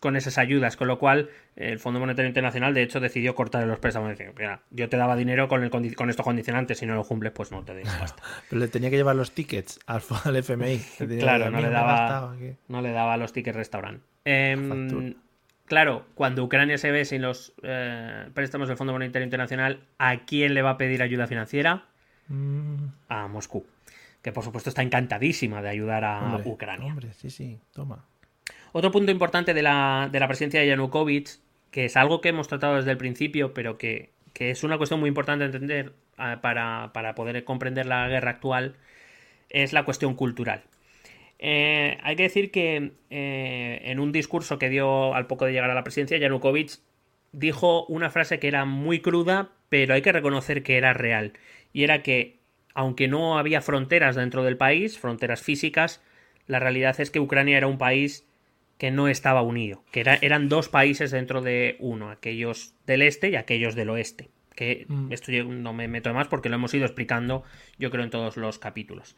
con 0.00 0.16
esas 0.16 0.38
ayudas, 0.38 0.76
con 0.76 0.88
lo 0.88 0.98
cual 0.98 1.30
el 1.56 1.78
Fondo 1.78 2.00
Monetario 2.00 2.28
Internacional 2.28 2.74
de 2.74 2.82
hecho 2.82 3.00
decidió 3.00 3.34
cortar 3.34 3.66
los 3.66 3.78
préstamos. 3.78 4.10
Decir, 4.10 4.32
mira, 4.36 4.60
yo 4.70 4.88
te 4.88 4.96
daba 4.96 5.16
dinero 5.16 5.48
con, 5.48 5.62
el, 5.64 5.70
con 5.70 6.10
estos 6.10 6.24
condicionantes, 6.24 6.78
si 6.78 6.86
no 6.86 6.94
lo 6.94 7.04
cumples, 7.04 7.32
pues 7.32 7.50
no 7.50 7.64
te 7.64 7.72
doy 7.74 7.84
pasta. 7.84 8.22
Pero 8.50 8.60
le 8.60 8.68
tenía 8.68 8.90
que 8.90 8.96
llevar 8.96 9.16
los 9.16 9.32
tickets 9.32 9.78
al, 9.86 10.02
al 10.24 10.36
FMI. 10.36 10.78
Claro, 11.18 11.50
no 11.50 11.60
le 11.60 11.68
"Mira, 11.68 11.70
me 11.70 11.76
he 11.76 11.88
gastado 11.88 12.26
daba, 12.26 12.32
aquí". 12.34 12.52
no 12.68 12.82
le 12.82 12.90
daba 12.92 13.16
los 13.16 13.32
tickets 13.32 13.56
restaurant. 13.56 14.00
Factura. 14.24 15.02
Em, 15.06 15.14
claro, 15.64 16.06
cuando 16.14 16.44
Ucrania 16.44 16.78
se 16.78 16.90
ve 16.90 17.04
sin 17.04 17.22
los 17.22 17.54
eh, 17.62 18.28
préstamos 18.34 18.68
del 18.68 18.76
Fondo 18.76 18.92
Monetario 18.92 19.24
Internacional, 19.24 19.80
¿a 19.98 20.24
quién 20.26 20.52
le 20.54 20.62
va 20.62 20.70
a 20.70 20.78
pedir 20.78 21.02
ayuda 21.02 21.26
financiera? 21.26 21.84
Mm, 22.28 22.86
A 23.08 23.28
Moscú, 23.28 23.66
que 24.20 24.32
por 24.32 24.42
supuesto 24.44 24.68
está 24.68 24.82
encantadísima 24.82 25.62
de 25.62 25.68
ayudar 25.68 26.04
a 26.04 26.34
hombre, 26.34 26.42
Ucrania. 26.50 26.86
Hombre, 26.86 27.12
sí, 27.12 27.30
sí, 27.30 27.58
toma. 27.72 28.04
Otro 28.76 28.90
punto 28.90 29.10
importante 29.10 29.54
de 29.54 29.62
la, 29.62 30.10
de 30.12 30.20
la 30.20 30.28
presidencia 30.28 30.60
de 30.60 30.66
Yanukovych, 30.66 31.38
que 31.70 31.86
es 31.86 31.96
algo 31.96 32.20
que 32.20 32.28
hemos 32.28 32.46
tratado 32.46 32.76
desde 32.76 32.90
el 32.90 32.98
principio, 32.98 33.54
pero 33.54 33.78
que, 33.78 34.10
que 34.34 34.50
es 34.50 34.64
una 34.64 34.76
cuestión 34.76 35.00
muy 35.00 35.08
importante 35.08 35.44
a 35.44 35.46
entender 35.46 35.94
eh, 36.18 36.36
para, 36.42 36.90
para 36.92 37.14
poder 37.14 37.42
comprender 37.44 37.86
la 37.86 38.06
guerra 38.06 38.32
actual, 38.32 38.74
es 39.48 39.72
la 39.72 39.86
cuestión 39.86 40.14
cultural. 40.14 40.62
Eh, 41.38 41.96
hay 42.02 42.16
que 42.16 42.24
decir 42.24 42.50
que 42.50 42.92
eh, 43.08 43.80
en 43.82 43.98
un 43.98 44.12
discurso 44.12 44.58
que 44.58 44.68
dio 44.68 45.14
al 45.14 45.26
poco 45.26 45.46
de 45.46 45.52
llegar 45.52 45.70
a 45.70 45.74
la 45.74 45.82
presidencia, 45.82 46.18
Yanukovych 46.18 46.80
dijo 47.32 47.86
una 47.86 48.10
frase 48.10 48.38
que 48.38 48.48
era 48.48 48.66
muy 48.66 49.00
cruda, 49.00 49.52
pero 49.70 49.94
hay 49.94 50.02
que 50.02 50.12
reconocer 50.12 50.62
que 50.62 50.76
era 50.76 50.92
real. 50.92 51.32
Y 51.72 51.84
era 51.84 52.02
que, 52.02 52.36
aunque 52.74 53.08
no 53.08 53.38
había 53.38 53.62
fronteras 53.62 54.16
dentro 54.16 54.44
del 54.44 54.58
país, 54.58 54.98
fronteras 54.98 55.40
físicas, 55.40 56.02
la 56.46 56.58
realidad 56.58 57.00
es 57.00 57.10
que 57.10 57.20
Ucrania 57.20 57.56
era 57.56 57.68
un 57.68 57.78
país 57.78 58.26
que 58.78 58.90
no 58.90 59.08
estaba 59.08 59.42
unido, 59.42 59.84
que 59.90 60.00
era- 60.00 60.18
eran 60.20 60.48
dos 60.48 60.68
países 60.68 61.10
dentro 61.10 61.40
de 61.42 61.76
uno, 61.80 62.10
aquellos 62.10 62.74
del 62.86 63.02
este 63.02 63.30
y 63.30 63.36
aquellos 63.36 63.74
del 63.74 63.90
oeste. 63.90 64.28
Que 64.54 64.86
Mm. 64.88 65.12
esto 65.12 65.32
yo 65.32 65.44
no 65.44 65.72
me 65.72 65.88
meto 65.88 66.12
más 66.14 66.28
porque 66.28 66.48
lo 66.48 66.56
hemos 66.56 66.72
ido 66.74 66.84
explicando, 66.86 67.44
yo 67.78 67.90
creo, 67.90 68.04
en 68.04 68.10
todos 68.10 68.36
los 68.36 68.58
capítulos. 68.58 69.16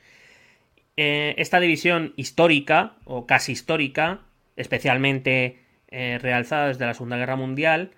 Eh, 0.96 1.34
esta 1.38 1.60
división 1.60 2.12
histórica, 2.16 2.96
o 3.04 3.26
casi 3.26 3.52
histórica, 3.52 4.20
especialmente 4.56 5.60
eh, 5.90 6.18
realzada 6.20 6.68
desde 6.68 6.84
la 6.84 6.92
Segunda 6.92 7.16
Guerra 7.16 7.36
Mundial, 7.36 7.92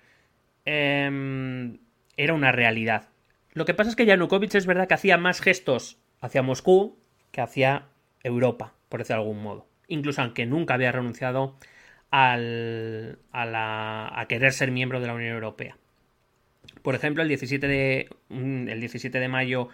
em, 0.65 1.79
era 2.17 2.33
una 2.33 2.51
realidad. 2.51 3.09
Lo 3.53 3.65
que 3.65 3.73
pasa 3.73 3.89
es 3.89 3.95
que 3.95 4.05
Yanukovych 4.05 4.55
es 4.55 4.65
verdad 4.65 4.87
que 4.87 4.93
hacía 4.93 5.17
más 5.17 5.41
gestos 5.41 5.97
hacia 6.21 6.41
Moscú 6.41 6.97
que 7.31 7.41
hacia 7.41 7.87
Europa, 8.23 8.73
por 8.89 8.99
decirlo 9.01 9.23
de 9.23 9.29
algún 9.29 9.43
modo. 9.43 9.67
Incluso 9.91 10.21
aunque 10.21 10.45
nunca 10.45 10.73
había 10.75 10.91
renunciado 10.91 11.55
al- 12.09 13.19
a, 13.31 13.45
la- 13.45 14.11
a 14.19 14.25
querer 14.27 14.51
ser 14.53 14.71
miembro 14.71 14.99
de 14.99 15.07
la 15.07 15.13
Unión 15.13 15.33
Europea. 15.33 15.77
Por 16.81 16.95
ejemplo, 16.95 17.21
el 17.23 17.29
17 17.29 17.67
de, 17.67 18.09
mm, 18.29 18.67
el 18.69 18.79
17 18.79 19.19
de 19.19 19.27
mayo 19.27 19.69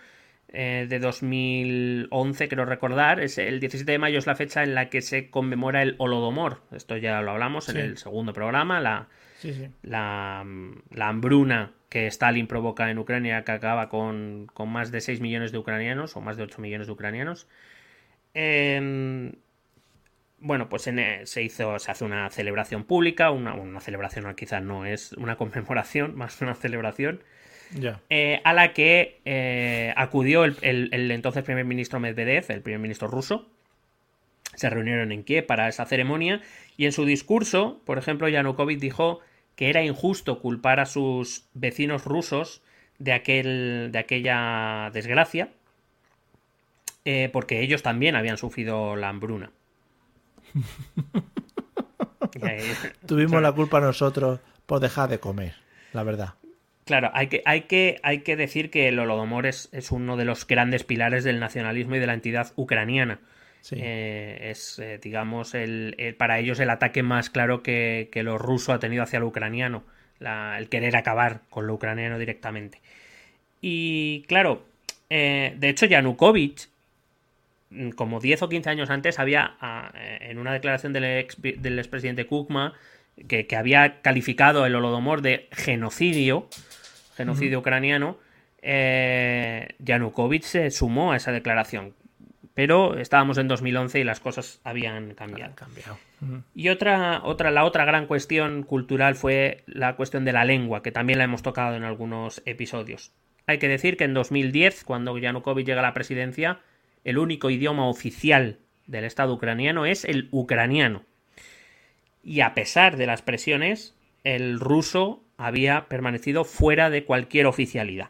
eh, 0.50 0.86
de 0.88 1.00
2011, 1.00 2.48
creo 2.48 2.64
recordar, 2.66 3.20
es 3.20 3.38
el 3.38 3.60
17 3.60 3.92
de 3.92 3.98
mayo 4.00 4.18
es 4.18 4.28
la 4.28 4.36
fecha 4.36 4.64
en 4.64 4.76
la 4.76 4.90
que 4.90 5.02
se 5.02 5.30
conmemora 5.30 5.82
el 5.82 5.96
Holodomor. 5.98 6.62
Esto 6.72 6.96
ya 6.98 7.22
lo 7.22 7.32
hablamos 7.32 7.66
Sí. 7.66 7.72
en 7.72 7.78
el 7.78 7.98
segundo 7.98 8.32
programa, 8.34 8.80
la, 8.80 9.10
Sí, 9.40 9.54
sí. 9.54 9.68
la, 9.84 10.46
la 10.92 11.08
hambruna 11.10 11.74
que 11.90 12.08
Stalin 12.08 12.48
provoca 12.48 12.90
en 12.90 12.98
Ucrania, 12.98 13.44
que 13.44 13.52
acaba 13.52 13.90
con, 13.90 14.48
con 14.54 14.70
más 14.70 14.90
de 14.92 15.02
6 15.02 15.20
millones 15.22 15.52
de 15.52 15.58
ucranianos, 15.58 16.16
o 16.16 16.22
más 16.22 16.38
de 16.38 16.44
8 16.44 16.62
millones 16.62 16.88
de 16.88 16.94
ucranianos. 16.94 17.48
Em, 18.34 19.34
bueno, 20.40 20.70
pues 20.70 20.88
en, 20.88 21.00
eh, 21.00 21.22
se 21.26 21.44
hizo, 21.44 21.80
se 21.80 21.92
hace 21.92 22.06
una 22.06 22.30
celebración 22.30 22.84
pública, 22.84 23.32
una, 23.32 23.54
una 23.56 23.80
celebración 23.80 24.34
quizás 24.36 24.62
no 24.64 24.86
es 24.86 25.14
una 25.14 25.36
conmemoración, 25.38 26.16
más 26.18 26.42
una 26.42 26.56
celebración, 26.56 27.22
eh, 28.10 28.42
a 28.46 28.54
la 28.54 28.74
que 28.74 29.20
eh, 29.26 29.94
acudió 29.98 30.46
el, 30.46 30.56
el- 30.62 30.90
el 30.94 31.12
entonces 31.12 31.44
primer 31.44 31.66
ministro 31.66 32.00
Medvedev, 32.00 32.46
el 32.50 32.62
primer 32.62 32.80
ministro 32.80 33.08
ruso. 33.08 33.50
Se 34.56 34.70
reunieron 34.70 35.12
en 35.12 35.24
Kiev 35.24 35.46
para 35.46 35.68
esa 35.68 35.86
ceremonia 35.86 36.42
y 36.78 36.86
en 36.86 36.92
su 36.92 37.06
discurso, 37.06 37.82
por 37.86 37.98
ejemplo, 37.98 38.28
Yanukovych 38.28 38.80
dijo 38.80 39.20
que 39.56 39.70
era 39.70 39.84
injusto 39.84 40.40
culpar 40.40 40.80
a 40.80 40.86
sus 40.86 41.46
vecinos 41.54 42.06
rusos 42.06 42.62
de, 42.98 43.14
aquel, 43.14 43.90
de 43.92 44.00
aquella 44.00 44.90
desgracia, 44.94 45.50
eh, 47.06 47.30
porque 47.32 47.62
ellos 47.62 47.84
también 47.84 48.16
habían 48.16 48.38
sufrido 48.38 48.96
la 48.96 49.10
hambruna. 49.10 49.52
Tuvimos 53.06 53.42
la 53.42 53.52
culpa 53.52 53.80
nosotros 53.80 54.40
por 54.66 54.80
dejar 54.80 55.10
de 55.10 55.20
comer, 55.20 55.56
la 55.94 56.04
verdad. 56.04 56.34
Claro, 56.86 57.10
hay 57.14 57.28
que, 57.28 57.42
hay 57.46 57.62
que, 57.62 58.00
hay 58.04 58.20
que 58.20 58.36
decir 58.36 58.70
que 58.70 58.88
el 58.88 59.00
Holodomor 59.00 59.46
es, 59.46 59.70
es 59.74 59.92
uno 59.92 60.16
de 60.16 60.26
los 60.26 60.48
grandes 60.48 60.84
pilares 60.84 61.24
del 61.24 61.40
nacionalismo 61.40 61.96
y 61.96 62.00
de 62.00 62.08
la 62.08 62.14
entidad 62.14 62.54
ucraniana. 62.56 63.20
Sí. 63.62 63.76
Eh, 63.80 64.50
es, 64.52 64.80
eh, 64.80 65.00
digamos, 65.02 65.54
el, 65.54 65.96
el- 65.98 66.16
para 66.16 66.40
ellos 66.40 66.60
el 66.60 66.70
ataque 66.70 67.04
más 67.04 67.30
claro 67.30 67.64
que, 67.64 68.10
que 68.12 68.24
lo 68.24 68.38
ruso 68.38 68.72
ha 68.72 68.80
tenido 68.80 69.04
hacia 69.04 69.20
lo 69.20 69.28
ucraniano. 69.28 69.84
La- 70.20 70.58
el 70.58 70.70
querer 70.70 70.96
acabar 70.96 71.42
con 71.50 71.68
lo 71.68 71.74
ucraniano 71.74 72.18
directamente. 72.20 72.82
Y 73.62 74.24
claro, 74.28 74.64
eh, 75.10 75.56
de 75.58 75.70
hecho, 75.70 75.88
Yanukovych, 75.88 76.70
como 77.96 78.20
10 78.20 78.44
o 78.44 78.50
15 78.50 78.70
años 78.70 78.90
antes, 78.90 79.20
había, 79.20 79.56
ah, 79.60 79.92
eh, 79.96 80.20
en 80.22 80.40
una 80.40 80.54
declaración 80.54 80.94
del, 80.94 81.04
ex, 81.04 81.42
del 81.42 81.80
expresidente 81.80 82.26
Kukma, 82.26 82.74
que, 83.28 83.48
que 83.48 83.56
había 83.56 84.02
calificado 84.02 84.66
el 84.66 84.76
Holodomor 84.76 85.22
de 85.22 85.48
genocidio, 85.52 86.50
genocidio 87.16 87.60
ucraniano, 87.60 88.18
eh, 88.62 89.70
Yanukovych 89.80 90.44
se 90.44 90.72
sumó 90.72 91.12
a 91.12 91.18
esa 91.18 91.32
declaración. 91.32 91.94
Pero 92.54 92.98
estábamos 92.98 93.38
en 93.38 93.48
2011 93.48 94.00
y 94.00 94.04
las 94.04 94.20
cosas 94.20 94.60
habían 94.64 95.14
cambiado. 95.14 95.54
cambiado. 95.56 95.98
Y 96.56 96.70
otra, 96.70 97.22
otra, 97.24 97.52
la 97.52 97.64
otra 97.64 97.86
gran 97.86 98.08
cuestión 98.08 98.64
cultural 98.64 99.14
fue 99.14 99.64
la 99.68 99.96
cuestión 99.96 100.26
de 100.26 100.34
la 100.34 100.44
lengua, 100.44 100.82
que 100.82 100.92
también 100.92 101.20
la 101.20 101.26
hemos 101.26 101.44
tocado 101.44 101.76
en 101.76 101.84
algunos 101.84 102.42
episodios. 102.46 103.12
Hay 103.46 103.60
que 103.60 103.68
decir 103.68 103.96
que 103.96 104.06
en 104.06 104.16
2010, 104.16 104.84
cuando 104.86 105.16
Yanukovych 105.18 105.68
llega 105.68 105.82
a 105.82 105.84
la 105.84 105.94
presidencia, 105.94 106.60
el 107.08 107.18
único 107.18 107.50
idioma 107.50 107.88
oficial 107.88 108.60
del 108.86 109.06
Estado 109.06 109.34
ucraniano 109.34 109.86
es 109.86 110.04
el 110.04 110.28
ucraniano. 110.32 111.04
Y 112.22 112.42
a 112.42 112.54
pesar 112.54 112.98
de 112.98 113.06
las 113.08 113.22
presiones, 113.22 113.96
el 114.26 114.60
ruso 114.60 115.24
había 115.38 115.88
permanecido 115.88 116.44
fuera 116.44 116.90
de 116.90 117.06
cualquier 117.06 117.46
oficialidad. 117.46 118.10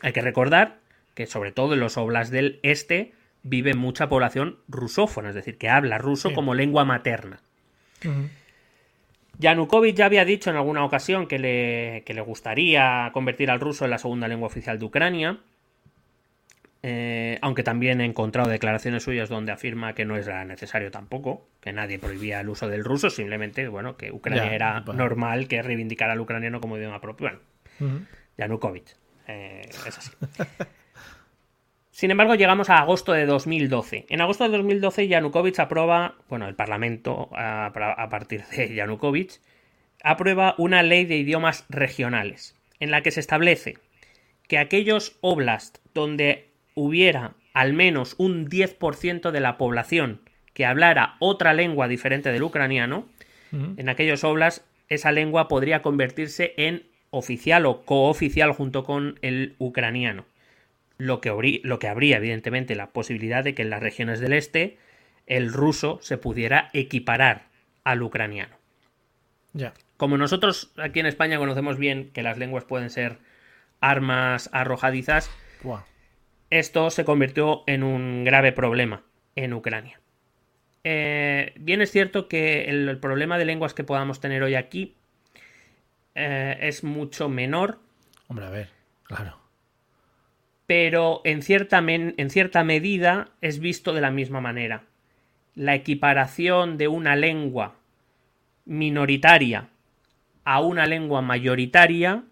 Hay 0.00 0.12
que 0.12 0.22
recordar 0.22 0.80
que 1.14 1.26
sobre 1.26 1.52
todo 1.52 1.74
en 1.74 1.80
los 1.80 1.96
oblasts 1.96 2.32
del 2.32 2.58
este 2.64 3.12
vive 3.44 3.74
mucha 3.74 4.08
población 4.08 4.58
rusófona, 4.66 5.28
es 5.28 5.36
decir, 5.36 5.56
que 5.56 5.68
habla 5.68 5.98
ruso 5.98 6.30
Sí. 6.30 6.34
como 6.34 6.54
lengua 6.56 6.84
materna. 6.84 7.42
Yanukovych 9.38 9.94
ya 9.94 10.06
había 10.06 10.24
dicho 10.24 10.50
en 10.50 10.56
alguna 10.56 10.84
ocasión 10.84 11.28
que 11.28 11.38
le, 11.38 12.02
que 12.04 12.14
le 12.14 12.22
gustaría 12.22 13.08
convertir 13.12 13.52
al 13.52 13.60
ruso 13.60 13.84
en 13.84 13.92
la 13.92 13.98
segunda 13.98 14.26
lengua 14.26 14.48
oficial 14.48 14.80
de 14.80 14.84
Ucrania. 14.84 15.38
Eh, 16.82 17.38
aunque 17.42 17.62
también 17.62 18.00
he 18.00 18.04
encontrado 18.04 18.50
declaraciones 18.50 19.02
suyas 19.04 19.28
donde 19.28 19.52
afirma 19.52 19.94
que 19.94 20.04
no 20.04 20.16
era 20.16 20.44
necesario 20.44 20.90
tampoco, 20.90 21.46
que 21.60 21.72
nadie 21.72 21.98
prohibía 21.98 22.40
el 22.40 22.48
uso 22.48 22.68
del 22.68 22.84
ruso, 22.84 23.08
simplemente, 23.10 23.68
bueno, 23.68 23.96
que 23.96 24.10
Ucrania 24.10 24.46
Ya, 24.46 24.54
era 24.54 24.80
bueno. 24.80 25.02
normal 25.04 25.46
que 25.48 25.62
reivindicara 25.62 26.12
al 26.14 26.20
ucraniano 26.20 26.60
como 26.60 26.76
idioma 26.76 27.00
propio. 27.00 27.30
Bueno. 27.78 28.06
Yanukovych. 28.36 28.96
eh, 29.28 29.62
es 29.68 29.98
así. 29.98 30.10
Sin 31.90 32.10
embargo, 32.10 32.34
llegamos 32.34 32.70
a 32.70 32.78
agosto 32.78 33.12
de 33.12 33.26
2012. 33.26 34.06
En 34.08 34.20
agosto 34.22 34.44
de 34.44 34.50
2012, 34.56 35.08
Yanukovych 35.08 35.60
aprueba, 35.60 36.16
bueno, 36.28 36.48
el 36.48 36.54
Parlamento, 36.54 37.28
a, 37.32 37.66
a 37.66 38.08
partir 38.08 38.44
de 38.46 38.74
Yanukovych, 38.74 39.40
aprueba 40.02 40.54
una 40.58 40.82
ley 40.82 41.04
de 41.04 41.16
idiomas 41.18 41.66
regionales, 41.68 42.58
en 42.80 42.90
la 42.90 43.02
que 43.02 43.10
se 43.10 43.20
establece 43.20 43.76
que 44.48 44.58
aquellos 44.58 45.16
oblasts 45.20 45.80
donde 45.94 46.50
hubiera 46.74 47.34
al 47.54 47.72
menos 47.72 48.14
un 48.18 48.48
10% 48.48 49.30
de 49.30 49.40
la 49.40 49.58
población 49.58 50.20
que 50.54 50.66
hablara 50.66 51.16
otra 51.18 51.54
lengua 51.54 51.88
diferente 51.88 52.32
del 52.32 52.42
ucraniano, 52.42 53.08
en 53.52 53.90
aquellos 53.90 54.24
oblasts 54.24 54.64
esa 54.88 55.12
lengua 55.12 55.46
podría 55.46 55.82
convertirse 55.82 56.54
en 56.56 56.84
oficial 57.10 57.66
o 57.66 57.82
cooficial 57.82 58.52
junto 58.52 58.84
con 58.84 59.18
el 59.20 59.54
ucraniano. 59.58 60.24
Lo 60.96 61.20
que, 61.20 61.60
lo 61.62 61.78
que 61.78 61.88
habría, 61.88 62.16
evidentemente, 62.16 62.74
la 62.74 62.90
posibilidad 62.90 63.44
de 63.44 63.54
que 63.54 63.62
en 63.62 63.70
las 63.70 63.82
regiones 63.82 64.20
del 64.20 64.32
este 64.32 64.78
el 65.26 65.52
ruso 65.52 65.98
se 66.00 66.16
pudiera 66.16 66.70
equiparar 66.72 67.48
al 67.84 68.02
ucraniano. 68.02 68.56
Ya. 69.52 69.74
Como 69.98 70.16
nosotros 70.16 70.72
aquí 70.78 71.00
en 71.00 71.06
España 71.06 71.38
conocemos 71.38 71.76
bien 71.76 72.10
que 72.12 72.22
las 72.22 72.38
lenguas 72.38 72.64
pueden 72.64 72.88
ser 72.88 73.18
armas 73.80 74.48
arrojadizas, 74.52 75.30
Buah. 75.62 75.84
Esto 76.58 76.90
se 76.90 77.04
convirtió 77.04 77.64
en 77.66 77.82
un 77.82 78.24
grave 78.24 78.52
problema 78.52 79.02
en 79.36 79.52
Ucrania. 79.54 80.00
Eh, 80.84 81.52
bien 81.58 81.80
es 81.80 81.90
cierto 81.90 82.28
que 82.28 82.64
el, 82.64 82.88
el 82.88 82.98
problema 82.98 83.38
de 83.38 83.44
lenguas 83.44 83.72
que 83.74 83.84
podamos 83.84 84.20
tener 84.20 84.42
hoy 84.42 84.54
aquí 84.54 84.94
eh, 86.14 86.58
es 86.60 86.84
mucho 86.84 87.28
menor, 87.28 87.78
Hombre, 88.28 88.46
a 88.46 88.50
ver, 88.50 88.68
claro. 89.04 89.38
pero 90.66 91.20
en 91.24 91.42
cierta, 91.42 91.80
men- 91.80 92.14
en 92.16 92.30
cierta 92.30 92.64
medida 92.64 93.28
es 93.40 93.58
visto 93.60 93.92
de 93.92 94.00
la 94.00 94.10
misma 94.10 94.40
manera. 94.40 94.84
La 95.54 95.74
equiparación 95.74 96.78
de 96.78 96.88
una 96.88 97.14
lengua 97.16 97.76
minoritaria 98.64 99.68
a 100.44 100.60
una 100.60 100.86
lengua 100.86 101.22
mayoritaria 101.22 102.24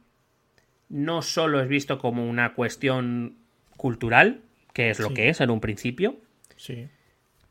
no 0.88 1.22
solo 1.22 1.60
es 1.60 1.68
visto 1.68 1.98
como 1.98 2.28
una 2.28 2.54
cuestión 2.54 3.36
cultural, 3.80 4.42
que 4.74 4.90
es 4.90 5.00
lo 5.00 5.08
Sí. 5.08 5.14
que 5.14 5.28
es 5.30 5.40
en 5.40 5.50
un 5.50 5.60
principio, 5.60 6.20
Sí. 6.56 6.86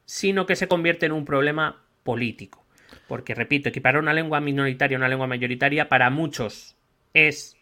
sino 0.06 0.46
que 0.46 0.56
se 0.56 0.68
convierte 0.68 1.08
en 1.08 1.12
un 1.12 1.26
problema 1.26 1.84
político. 2.04 2.64
Porque, 3.08 3.34
repito, 3.34 3.70
equiparar 3.70 4.00
una 4.02 4.14
lengua 4.14 4.40
minoritaria 4.40 4.96
a 4.98 5.00
una 5.00 5.10
lengua 5.10 5.26
mayoritaria 5.28 5.90
para 5.90 6.10
muchos 6.10 6.76
es 7.14 7.56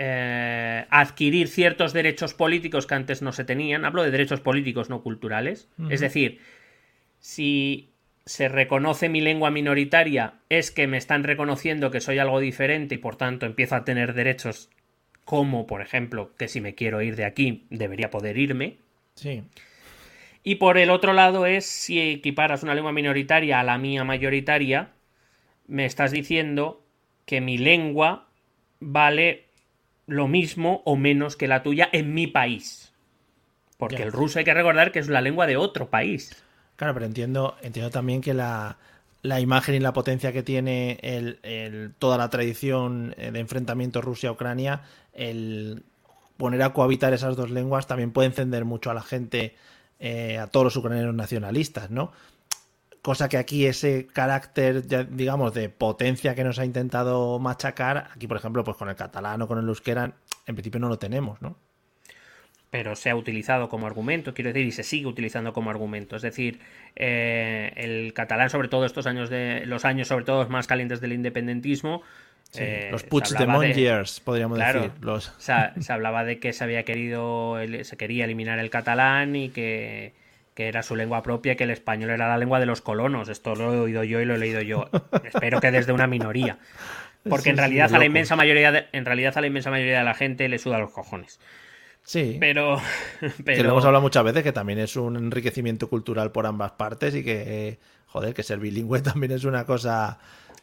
eh, 0.00 0.86
adquirir 0.90 1.48
ciertos 1.48 1.92
derechos 1.92 2.32
políticos 2.34 2.86
que 2.86 2.94
antes 2.94 3.20
no 3.22 3.32
se 3.32 3.44
tenían. 3.44 3.84
Hablo 3.84 4.04
de 4.04 4.12
derechos 4.12 4.40
políticos, 4.40 4.88
no 4.90 5.02
culturales. 5.02 5.68
Es 5.90 6.00
decir, 6.00 6.38
si 7.18 7.90
se 8.24 8.48
reconoce 8.48 9.08
mi 9.08 9.20
lengua 9.20 9.50
minoritaria, 9.50 10.34
es 10.50 10.70
que 10.70 10.86
me 10.86 10.98
están 10.98 11.24
reconociendo 11.24 11.90
que 11.90 12.00
soy 12.00 12.18
algo 12.18 12.38
diferente 12.38 12.94
y 12.94 12.98
por 12.98 13.16
tanto 13.16 13.46
empiezo 13.46 13.74
a 13.74 13.84
tener 13.84 14.14
derechos 14.14 14.70
como, 15.32 15.66
por 15.66 15.80
ejemplo, 15.82 16.34
que 16.38 16.48
si 16.48 16.60
me 16.60 16.74
quiero 16.74 17.02
ir 17.02 17.16
de 17.16 17.24
aquí, 17.26 17.66
debería 17.70 18.10
poder 18.10 18.38
irme. 18.38 18.78
Sí. 19.16 19.42
Y 20.42 20.56
por 20.56 20.78
el 20.78 20.90
otro 20.90 21.12
lado 21.12 21.46
es 21.46 21.66
si 21.66 22.00
equiparas 22.00 22.62
una 22.62 22.74
lengua 22.74 22.92
minoritaria 22.92 23.60
a 23.60 23.64
la 23.64 23.78
mía 23.78 24.04
mayoritaria, 24.04 24.92
me 25.68 25.86
estás 25.86 26.12
diciendo 26.12 26.84
que 27.26 27.40
mi 27.42 27.58
lengua 27.58 28.28
vale 28.80 29.46
lo 30.06 30.28
mismo 30.28 30.82
o 30.86 30.96
menos 30.96 31.36
que 31.36 31.48
la 31.48 31.62
tuya 31.62 31.88
en 31.92 32.14
mi 32.14 32.26
país. 32.26 32.94
Porque 33.78 34.02
Ya. 34.02 34.04
el 34.04 34.12
ruso 34.12 34.38
hay 34.40 34.46
que 34.46 34.54
recordar 34.54 34.92
que 34.92 35.00
es 35.00 35.08
la 35.08 35.22
lengua 35.22 35.46
de 35.46 35.56
otro 35.58 35.90
país. 35.90 36.44
Claro, 36.76 36.94
pero 36.94 37.06
entiendo, 37.06 37.56
entiendo 37.62 37.90
también 37.90 38.20
que 38.20 38.34
la, 38.34 38.78
la 39.22 39.40
imagen 39.40 39.74
y 39.74 39.80
la 39.80 39.92
potencia 39.92 40.32
que 40.32 40.42
tiene 40.44 40.98
el, 41.02 41.40
el- 41.42 41.92
toda 41.98 42.16
la 42.18 42.30
tradición 42.30 43.14
eh, 43.18 43.30
de 43.32 43.40
enfrentamiento 43.40 44.00
Rusia-Ucrania, 44.00 44.82
el 45.18 45.84
poner 46.36 46.62
a 46.62 46.72
cohabitar 46.72 47.12
esas 47.12 47.36
dos 47.36 47.50
lenguas 47.50 47.86
también 47.86 48.12
puede 48.12 48.28
encender 48.28 48.64
mucho 48.64 48.90
a 48.90 48.94
la 48.94 49.02
gente, 49.02 49.56
eh, 49.98 50.38
a 50.38 50.46
todos 50.46 50.64
los 50.64 50.76
ucranianos 50.76 51.14
nacionalistas, 51.14 51.90
¿no? 51.90 52.12
Cosa 53.02 53.28
que 53.28 53.36
aquí 53.36 53.66
ese 53.66 54.06
carácter, 54.06 54.86
digamos, 55.10 55.54
de 55.54 55.68
potencia 55.68 56.34
que 56.34 56.44
nos 56.44 56.58
ha 56.58 56.64
intentado 56.64 57.38
machacar, 57.38 58.08
aquí 58.14 58.26
por 58.26 58.36
ejemplo, 58.36 58.64
pues 58.64 58.76
con 58.76 58.88
el 58.88 58.96
catalán 58.96 59.42
o 59.42 59.48
con 59.48 59.58
el 59.58 59.68
euskera, 59.68 60.14
en 60.46 60.54
principio 60.54 60.80
no 60.80 60.88
lo 60.88 60.98
tenemos, 60.98 61.42
¿no? 61.42 61.56
pero 62.70 62.96
se 62.96 63.10
ha 63.10 63.16
utilizado 63.16 63.68
como 63.68 63.86
argumento, 63.86 64.34
quiero 64.34 64.52
decir, 64.52 64.66
y 64.66 64.72
se 64.72 64.82
sigue 64.82 65.06
utilizando 65.06 65.52
como 65.52 65.70
argumento. 65.70 66.16
Es 66.16 66.22
decir, 66.22 66.60
eh, 66.96 67.72
el 67.76 68.12
catalán, 68.12 68.50
sobre 68.50 68.68
todo 68.68 68.84
estos 68.84 69.06
años 69.06 69.30
de 69.30 69.64
los 69.64 69.84
años, 69.84 70.08
sobre 70.08 70.24
todo 70.24 70.46
más 70.48 70.66
calientes 70.66 71.00
del 71.00 71.14
independentismo, 71.14 72.02
Sí, 72.50 72.60
eh, 72.62 72.88
los 72.90 73.04
hablaba 73.04 73.60
de- 73.60 73.74
years, 73.74 74.20
podríamos 74.20 74.56
Claro. 74.58 74.80
decir. 74.82 74.94
Los... 75.02 75.32
se, 75.38 75.52
ha- 75.52 75.74
se 75.80 75.92
hablaba 75.92 76.24
de 76.24 76.38
que 76.40 76.52
se 76.52 76.64
había 76.64 76.82
querido, 76.84 77.56
se 77.82 77.96
quería 77.96 78.24
eliminar 78.24 78.58
el 78.58 78.70
catalán 78.70 79.36
y 79.36 79.50
que, 79.50 80.14
que 80.54 80.68
era 80.68 80.82
su 80.82 80.96
lengua 80.96 81.22
propia 81.22 81.52
y 81.52 81.56
que 81.56 81.64
el 81.64 81.70
español 81.70 82.10
era 82.10 82.26
la 82.28 82.38
lengua 82.38 82.58
de 82.58 82.64
los 82.66 82.80
colonos. 82.80 83.28
Esto 83.28 83.54
lo 83.54 83.74
he 83.74 83.78
oído 83.80 84.02
yo 84.02 84.20
y 84.20 84.24
lo 84.24 84.34
he 84.34 84.38
leído 84.38 84.62
yo. 84.62 84.88
Espero 85.24 85.60
que 85.60 85.70
desde 85.70 85.92
una 85.92 86.06
minoría. 86.06 86.58
Porque 87.28 87.50
en 87.50 87.58
realidad 87.58 87.94
a 87.94 87.98
la 87.98 88.06
inmensa 88.06 88.36
mayoría 88.36 88.72
de, 88.72 88.86
en 88.92 89.04
realidad 89.04 89.36
a 89.36 89.40
la 89.42 89.46
inmensa 89.48 89.70
mayoría 89.70 89.98
de 89.98 90.04
la 90.04 90.14
gente 90.14 90.48
le 90.48 90.58
suda 90.58 90.78
los 90.78 90.90
cojones. 90.92 91.38
Sí. 92.02 92.38
Pero, 92.40 92.80
Que 93.20 93.26
lo 93.26 93.44
pero 93.44 93.68
hemos 93.70 93.84
hablado 93.84 94.00
muchas 94.00 94.24
veces, 94.24 94.42
que 94.42 94.52
también 94.52 94.78
es 94.78 94.96
un 94.96 95.16
enriquecimiento 95.16 95.90
cultural 95.90 96.32
por 96.32 96.46
ambas 96.46 96.72
partes 96.72 97.14
y 97.14 97.22
que, 97.22 97.68
eh, 97.68 97.78
joder, 98.06 98.32
que 98.32 98.42
ser 98.42 98.58
bilingüe 98.60 99.00
también 99.02 99.32
es 99.32 99.44
una 99.44 99.66
cosa 99.66 100.18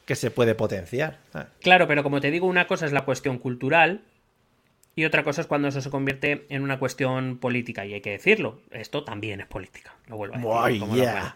que 0.06 0.15
se 0.15 0.32
puede 0.32 0.56
potenciar. 0.56 1.19
Ah, 1.34 1.48
Claro, 1.61 1.88
pero 1.88 2.03
como 2.03 2.22
te 2.22 2.32
digo, 2.32 2.48
una 2.48 2.68
cosa 2.68 2.86
es 2.86 2.91
la 2.91 3.02
cuestión 3.06 3.38
cultural 3.40 4.02
y 4.95 5.03
otra 5.06 5.23
cosa 5.23 5.41
es 5.41 5.48
cuando 5.48 5.68
eso 5.68 5.82
se 5.82 5.90
convierte 5.90 6.45
en 6.49 6.61
una 6.61 6.80
cuestión 6.80 7.38
política. 7.38 7.86
Y 7.86 7.94
hay 7.95 8.02
que 8.02 8.11
decirlo, 8.11 8.61
esto 8.72 9.03
también 9.03 9.41
es 9.41 9.48
política. 9.48 9.95
Lo 10.07 10.18
vuelvo 10.18 10.36
a 10.60 10.68
decir. 10.69 10.82
Yeah. 10.94 11.11
bueno. 11.14 11.36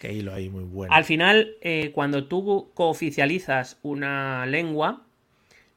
Qué 0.00 0.12
hilo 0.12 0.34
ahí 0.34 0.48
muy 0.50 0.64
bueno. 0.64 0.92
Al 0.92 1.04
final, 1.04 1.54
eh, 1.62 1.90
cuando 1.94 2.24
tú 2.26 2.70
cooficializas 2.74 3.78
una 3.82 4.44
lengua, 4.46 5.02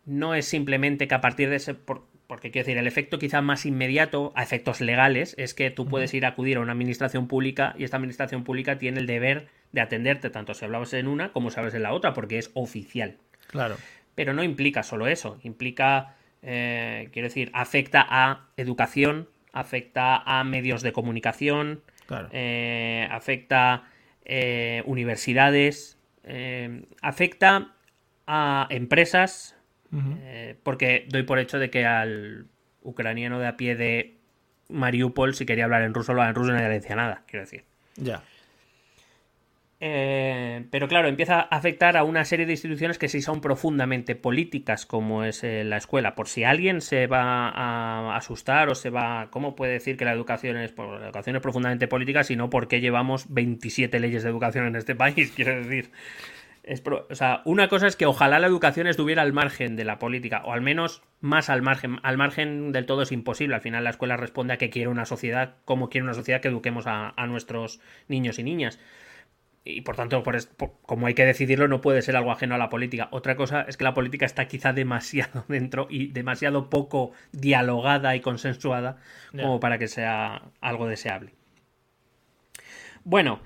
no 0.06 0.34
es 0.36 0.46
simplemente 0.46 1.08
que 1.08 1.16
a 1.16 1.22
partir 1.22 1.50
de 1.50 1.58
ese. 1.58 1.74
por- 1.74 2.08
porque 2.28 2.52
quiero 2.52 2.66
decir, 2.68 2.78
el 2.78 2.86
efecto 2.86 3.18
quizá 3.18 3.42
más 3.42 3.66
inmediato 3.66 4.32
a 4.36 4.44
efectos 4.44 4.82
legales 4.82 5.34
es 5.40 5.56
que 5.56 5.72
tú 5.72 5.88
puedes 5.88 6.14
ir 6.14 6.26
a 6.26 6.30
acudir 6.30 6.58
a 6.58 6.60
una 6.60 6.74
administración 6.74 7.28
pública 7.28 7.74
y 7.78 7.84
esta 7.86 7.98
administración 7.98 8.44
pública 8.44 8.78
tiene 8.78 9.00
el 9.00 9.08
deber 9.08 9.48
de 9.72 9.82
atenderte 9.82 10.30
tanto 10.30 10.54
si 10.54 10.66
hablabas 10.66 10.94
en 10.94 11.08
una 11.08 11.32
como 11.32 11.50
si 11.52 11.60
hablas 11.60 11.74
en 11.76 11.84
la 11.84 11.94
otra, 11.94 12.14
porque 12.14 12.38
es 12.38 12.52
oficial. 12.54 13.18
Claro. 13.48 13.76
Pero 14.16 14.34
no 14.34 14.44
implica 14.44 14.84
solo 14.84 15.08
eso, 15.08 15.40
implica, 15.44 16.16
eh, 16.42 17.10
quiero 17.14 17.28
decir, 17.28 17.52
afecta 17.54 18.06
a 18.10 18.48
educación, 18.58 19.30
afecta 19.54 20.18
a 20.18 20.44
medios 20.44 20.82
de 20.82 20.92
comunicación, 20.92 21.82
Claro. 22.08 22.30
eh, 22.32 23.08
afecta 23.12 23.84
eh, 24.26 24.84
universidades, 24.86 25.98
eh, 26.24 26.84
afecta 27.02 27.74
a 28.28 28.68
empresas, 28.70 29.56
porque 30.64 31.06
doy 31.10 31.24
por 31.24 31.40
hecho 31.40 31.58
de 31.58 31.72
que 31.72 31.86
al 31.86 32.46
ucraniano 32.84 33.40
de 33.40 33.48
a 33.48 33.58
pie 33.58 33.76
de 33.76 34.18
Mariupol, 34.70 35.34
si 35.34 35.46
quería 35.48 35.64
hablar 35.64 35.82
en 35.82 35.94
ruso, 35.96 36.14
lo 36.14 36.22
habla 36.22 36.30
en 36.30 36.36
ruso 36.36 36.52
y 36.52 36.54
nadie 36.54 36.68
le 36.70 36.76
decía 36.76 36.96
nada, 36.96 37.24
quiero 37.28 37.46
decir. 37.46 37.64
Ya. 37.96 38.22
Eh, 39.82 40.66
pero 40.72 40.90
claro, 40.90 41.08
empieza 41.08 41.40
a 41.40 41.42
afectar 41.42 41.96
a 41.96 42.04
una 42.04 42.26
serie 42.26 42.46
de 42.46 42.52
instituciones 42.52 42.98
que 42.98 43.08
sí 43.08 43.22
son 43.22 43.40
profundamente 43.40 44.16
políticas, 44.16 44.86
como 44.86 45.24
es 45.24 45.44
eh, 45.44 45.64
la 45.64 45.78
escuela. 45.78 46.16
Por 46.16 46.28
si 46.28 46.44
alguien 46.44 46.82
se 46.82 47.08
va 47.08 47.50
a 47.50 48.16
asustar 48.18 48.70
o 48.70 48.76
se 48.76 48.90
va. 48.90 49.30
¿Cómo 49.32 49.56
puede 49.56 49.74
decir 49.74 49.96
que 49.96 50.06
la 50.06 50.12
educación 50.12 50.58
es, 50.58 50.74
la 50.78 51.06
educación 51.06 51.38
es 51.38 51.42
profundamente 51.42 51.88
política, 51.88 52.24
si 52.24 52.36
no 52.36 52.50
porque 52.50 52.82
llevamos 52.82 53.34
27 53.34 54.00
leyes 54.00 54.24
de 54.24 54.30
educación 54.30 54.66
en 54.68 54.76
este 54.76 54.96
país? 54.96 55.32
Quiero 55.36 55.56
decir. 55.56 55.92
Es 56.62 56.84
o 56.86 57.16
sea, 57.16 57.42
una 57.46 57.68
cosa 57.70 57.88
es 57.88 57.96
que 57.96 58.06
ojalá 58.06 58.38
la 58.38 58.46
educación 58.48 58.86
estuviera 58.86 59.24
al 59.24 59.34
margen 59.34 59.76
de 59.76 59.86
la 59.86 59.98
política, 59.98 60.44
o 60.46 60.52
al 60.52 60.62
menos 60.62 61.02
más 61.22 61.50
al 61.50 61.62
margen. 61.62 62.00
Al 62.04 62.18
margen 62.18 62.74
del 62.74 62.86
todo 62.86 63.04
es 63.04 63.12
imposible. 63.14 63.56
Al 63.56 63.62
final 63.62 63.86
la 63.86 63.90
escuela 63.92 64.18
responde 64.18 64.54
a 64.54 64.58
que 64.58 64.70
quiere 64.70 64.90
una 64.90 65.06
sociedad, 65.06 65.56
como 65.66 65.90
quiere 65.90 66.04
una 66.04 66.14
sociedad 66.14 66.42
que 66.42 66.50
eduquemos 66.50 66.86
a 66.86 67.26
nuestros 67.28 67.80
niños 68.10 68.40
y 68.40 68.44
niñas. 68.44 68.78
Y 69.76 69.82
por 69.82 69.96
tanto, 69.96 70.24
por, 70.24 70.38
como 70.84 71.08
hay 71.08 71.14
que 71.14 71.26
decidirlo, 71.26 71.68
no 71.68 71.82
puede 71.82 72.02
ser 72.02 72.16
algo 72.16 72.32
ajeno 72.32 72.56
a 72.56 72.58
la 72.58 72.70
política. 72.70 73.08
Otra 73.12 73.36
cosa 73.36 73.66
es 73.68 73.78
que 73.78 73.84
la 73.84 73.94
política 73.94 74.26
está 74.26 74.48
quizá 74.48 74.74
demasiado 74.74 75.46
dentro 75.48 75.88
y 75.90 76.08
demasiado 76.08 76.70
poco 76.70 77.12
dialogada 77.32 78.16
y 78.16 78.22
consensuada 78.22 78.98
como 79.32 79.60
para 79.60 79.78
que 79.78 79.88
sea 79.88 80.44
algo 80.62 80.88
deseable. 80.88 81.34
Bueno, 83.04 83.40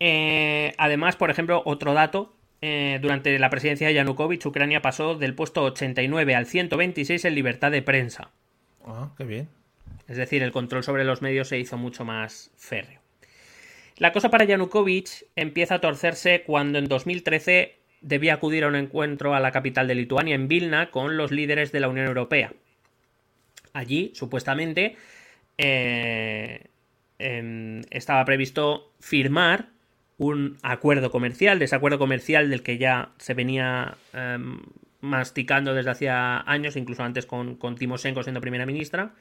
eh, 0.00 0.74
además, 0.78 1.16
por 1.16 1.30
ejemplo, 1.30 1.62
otro 1.64 1.94
dato. 1.94 2.36
Eh, 2.64 3.00
durante 3.02 3.36
la 3.40 3.50
presidencia 3.50 3.88
de 3.88 3.94
Yanukovych, 3.94 4.46
Ucrania 4.46 4.82
pasó 4.82 5.16
del 5.16 5.34
puesto 5.34 5.64
89 5.64 6.36
al 6.36 6.46
126 6.46 7.24
en 7.24 7.34
libertad 7.34 7.72
de 7.72 7.82
prensa. 7.82 8.30
Ah, 8.86 9.10
qué 9.18 9.24
bien. 9.24 9.48
Es 10.06 10.16
decir, 10.16 10.42
el 10.44 10.52
control 10.52 10.84
sobre 10.84 11.04
los 11.04 11.22
medios 11.22 11.48
se 11.48 11.58
hizo 11.58 11.76
mucho 11.76 12.04
más 12.04 12.52
férreo. 12.56 13.01
La 13.96 14.12
cosa 14.12 14.30
para 14.30 14.44
Yanukovych 14.44 15.26
empieza 15.36 15.76
a 15.76 15.80
torcerse 15.80 16.42
cuando 16.44 16.78
en 16.78 16.86
2013 16.86 17.76
debía 18.00 18.34
acudir 18.34 18.64
a 18.64 18.68
un 18.68 18.76
encuentro 18.76 19.34
a 19.34 19.40
la 19.40 19.52
capital 19.52 19.86
de 19.88 19.94
Lituania, 19.94 20.34
en 20.34 20.48
Vilna, 20.48 20.90
con 20.90 21.16
los 21.16 21.30
líderes 21.30 21.72
de 21.72 21.80
la 21.80 21.88
Unión 21.88 22.06
Europea. 22.06 22.52
Allí, 23.72 24.12
supuestamente, 24.14 24.96
eh, 25.56 26.66
em, 27.18 27.82
estaba 27.90 28.24
previsto 28.24 28.92
firmar 29.00 29.68
un 30.18 30.58
acuerdo 30.62 31.10
comercial, 31.10 31.58
desacuerdo 31.58 31.98
comercial 31.98 32.50
del 32.50 32.62
que 32.62 32.78
ya 32.78 33.10
se 33.18 33.34
venía 33.34 33.96
em, 34.12 34.60
masticando 35.00 35.74
desde 35.74 35.90
hacía 35.90 36.40
años, 36.40 36.76
incluso 36.76 37.02
antes 37.02 37.26
con, 37.26 37.56
con 37.56 37.76
Timoshenko 37.76 38.22
siendo 38.22 38.40
primera 38.40 38.66
ministra, 38.66 39.14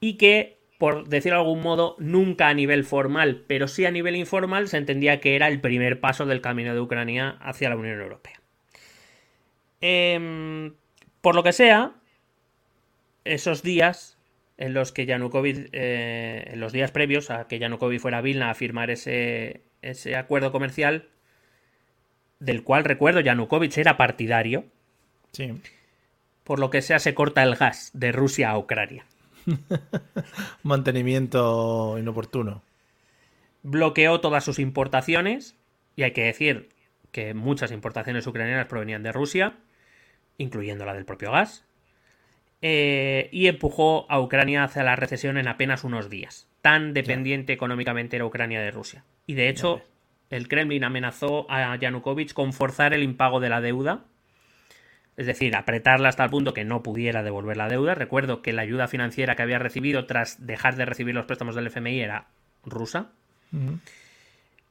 y 0.00 0.14
que 0.14 0.58
por 0.82 1.08
decirlo 1.08 1.38
de 1.38 1.44
algún 1.44 1.62
modo, 1.62 1.94
nunca 2.00 2.48
a 2.48 2.54
nivel 2.54 2.82
formal, 2.82 3.44
pero 3.46 3.68
sí 3.68 3.86
a 3.86 3.92
nivel 3.92 4.16
informal, 4.16 4.66
se 4.66 4.78
entendía 4.78 5.20
que 5.20 5.36
era 5.36 5.46
el 5.46 5.60
primer 5.60 6.00
paso 6.00 6.26
del 6.26 6.40
camino 6.40 6.74
de 6.74 6.80
Ucrania 6.80 7.36
hacia 7.40 7.68
la 7.68 7.76
Unión 7.76 8.00
Europea. 8.00 8.40
Em, 9.80 10.74
por 11.20 11.36
lo 11.36 11.44
que 11.44 11.52
sea, 11.52 11.92
esos 13.24 13.62
días 13.62 14.18
en 14.56 14.74
los 14.74 14.90
que 14.90 15.06
Yanukovych, 15.06 15.68
eh, 15.70 16.48
en 16.48 16.58
los 16.58 16.72
días 16.72 16.90
previos 16.90 17.30
a 17.30 17.46
que 17.46 17.60
Yanukovych 17.60 18.00
fuera 18.00 18.18
a 18.18 18.22
Vilna 18.22 18.50
a 18.50 18.54
firmar 18.54 18.90
ese, 18.90 19.60
ese 19.82 20.16
acuerdo 20.16 20.50
comercial, 20.50 21.10
del 22.40 22.64
cual 22.64 22.82
recuerdo 22.82 23.20
Yanukovych 23.20 23.78
era 23.78 23.96
partidario, 23.96 24.64
sí. 25.30 25.60
por 26.42 26.58
lo 26.58 26.70
que 26.70 26.82
sea 26.82 26.98
se 26.98 27.14
corta 27.14 27.44
el 27.44 27.54
gas 27.54 27.92
de 27.94 28.10
Rusia 28.10 28.50
a 28.50 28.58
Ucrania. 28.58 29.06
Mantenimiento 30.62 31.96
inoportuno. 31.98 32.62
Bloqueó 33.62 34.20
todas 34.20 34.44
sus 34.44 34.58
importaciones, 34.58 35.56
y 35.96 36.02
hay 36.02 36.12
que 36.12 36.24
decir 36.24 36.70
que 37.10 37.34
muchas 37.34 37.70
importaciones 37.70 38.26
ucranianas 38.26 38.66
provenían 38.66 39.02
de 39.02 39.12
Rusia, 39.12 39.54
incluyendo 40.38 40.84
la 40.84 40.94
del 40.94 41.04
propio 41.04 41.30
gas, 41.32 41.64
eh, 42.62 43.28
y 43.32 43.48
empujó 43.48 44.06
a 44.10 44.20
Ucrania 44.20 44.64
hacia 44.64 44.84
la 44.84 44.96
recesión 44.96 45.36
en 45.36 45.48
apenas 45.48 45.84
unos 45.84 46.08
días. 46.08 46.48
Tan 46.60 46.94
dependiente 46.94 47.52
económicamente 47.52 48.16
era 48.16 48.24
Ucrania 48.24 48.60
de 48.60 48.70
Rusia. 48.70 49.04
Y 49.26 49.34
de 49.34 49.48
hecho, 49.48 49.82
el 50.30 50.48
Kremlin 50.48 50.84
amenazó 50.84 51.50
a 51.50 51.76
Yanukovych 51.76 52.32
con 52.32 52.52
forzar 52.52 52.94
el 52.94 53.02
impago 53.02 53.40
de 53.40 53.48
la 53.48 53.60
deuda 53.60 54.04
es 55.16 55.26
decir, 55.26 55.54
apretarla 55.56 56.08
hasta 56.08 56.24
el 56.24 56.30
punto 56.30 56.54
que 56.54 56.64
no 56.64 56.82
pudiera 56.82 57.22
devolver 57.22 57.56
la 57.56 57.68
deuda. 57.68 57.94
Recuerdo 57.94 58.40
que 58.40 58.52
la 58.52 58.62
ayuda 58.62 58.88
financiera 58.88 59.34
que 59.34 59.42
había 59.42 59.58
recibido 59.58 60.06
tras 60.06 60.46
dejar 60.46 60.76
de 60.76 60.86
recibir 60.86 61.14
los 61.14 61.26
préstamos 61.26 61.54
del 61.54 61.66
FMI 61.66 62.00
era 62.00 62.28
rusa. 62.64 63.10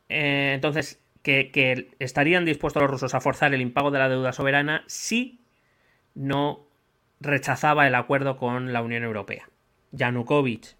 Eh, 0.09 0.53
entonces, 0.55 0.99
que, 1.21 1.89
estarían 1.99 2.45
dispuestos 2.45 2.81
los 2.81 2.91
rusos 2.91 3.13
a 3.13 3.21
forzar 3.21 3.53
el 3.53 3.61
impago 3.61 3.91
de 3.91 3.99
la 3.99 4.09
deuda 4.09 4.33
soberana 4.33 4.83
si 4.87 5.41
no 6.15 6.65
rechazaba 7.19 7.87
el 7.87 7.95
acuerdo 7.95 8.37
con 8.37 8.73
la 8.73 8.81
Unión 8.81 9.03
Europea. 9.03 9.47
Yanukovych 9.91 10.75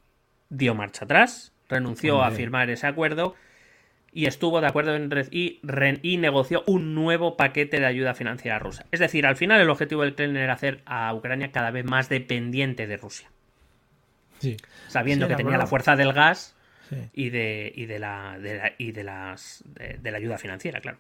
dio 0.50 0.74
marcha 0.74 1.06
atrás, 1.06 1.54
renunció 1.70 2.24
a 2.24 2.32
firmar 2.32 2.70
ese 2.70 2.88
acuerdo 2.88 3.36
y 4.14 4.26
estuvo 4.26 4.60
de 4.60 4.68
acuerdo 4.68 4.96
en 4.96 5.10
y, 5.32 5.60
y, 6.04 6.18
negoció 6.18 6.64
un 6.68 6.94
nuevo 6.94 7.38
paquete 7.38 7.80
de 7.80 7.86
ayuda 7.86 8.14
financiera 8.14 8.60
rusa. 8.60 8.86
Es 8.92 9.00
decir, 9.00 9.26
al 9.26 9.38
final 9.38 9.62
el 9.62 9.70
objetivo 9.70 10.02
del 10.02 10.16
Kremlin 10.16 10.42
era 10.42 10.54
hacer 10.54 10.82
a 10.86 11.14
Ucrania 11.14 11.52
cada 11.52 11.72
vez 11.72 11.86
más 11.86 12.10
dependiente 12.10 12.88
de 12.88 12.98
Rusia. 12.98 13.30
Sí. 14.40 14.58
Sabiendo 14.88 15.28
que 15.28 15.36
tenía 15.36 15.58
la 15.58 15.68
fuerza 15.68 15.96
del 15.96 16.14
gas 16.14 16.56
y, 17.14 17.30
de, 17.30 17.72
y, 17.74 17.86
de, 17.86 18.00
la, 18.00 18.38
y 18.78 18.92
de, 18.92 19.04
las, 19.04 19.64
de, 19.66 20.12
la 20.12 20.18
ayuda 20.18 20.38
financiera, 20.38 20.82
claro. 20.82 20.98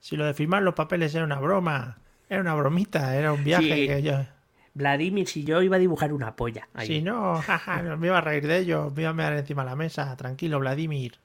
Si 0.00 0.16
lo 0.16 0.24
de 0.24 0.34
firmar 0.34 0.62
los 0.62 0.74
papeles 0.74 1.14
era 1.14 1.24
una 1.24 1.38
broma, 1.38 1.98
era 2.28 2.40
una 2.40 2.54
bromita, 2.54 3.16
era 3.16 3.32
un 3.32 3.44
viaje 3.44 3.86
que 3.86 4.02
yo... 4.02 4.24
Vladimir, 4.72 5.26
si 5.26 5.44
yo 5.44 5.62
iba 5.62 5.76
a 5.76 5.78
dibujar 5.80 6.12
una 6.12 6.36
polla. 6.36 6.68
Si 6.84 7.02
no, 7.02 7.34
jaja, 7.42 7.82
me 7.96 8.06
iba 8.06 8.18
a 8.18 8.20
reír 8.20 8.46
de 8.46 8.58
ellos, 8.58 8.94
me 8.94 9.02
iba 9.02 9.10
a 9.10 9.14
mirar 9.14 9.36
encima 9.36 9.62
de 9.62 9.70
la 9.70 9.76
mesa. 9.76 10.16
Tranquilo, 10.16 10.58
Vladimir. 10.58 11.18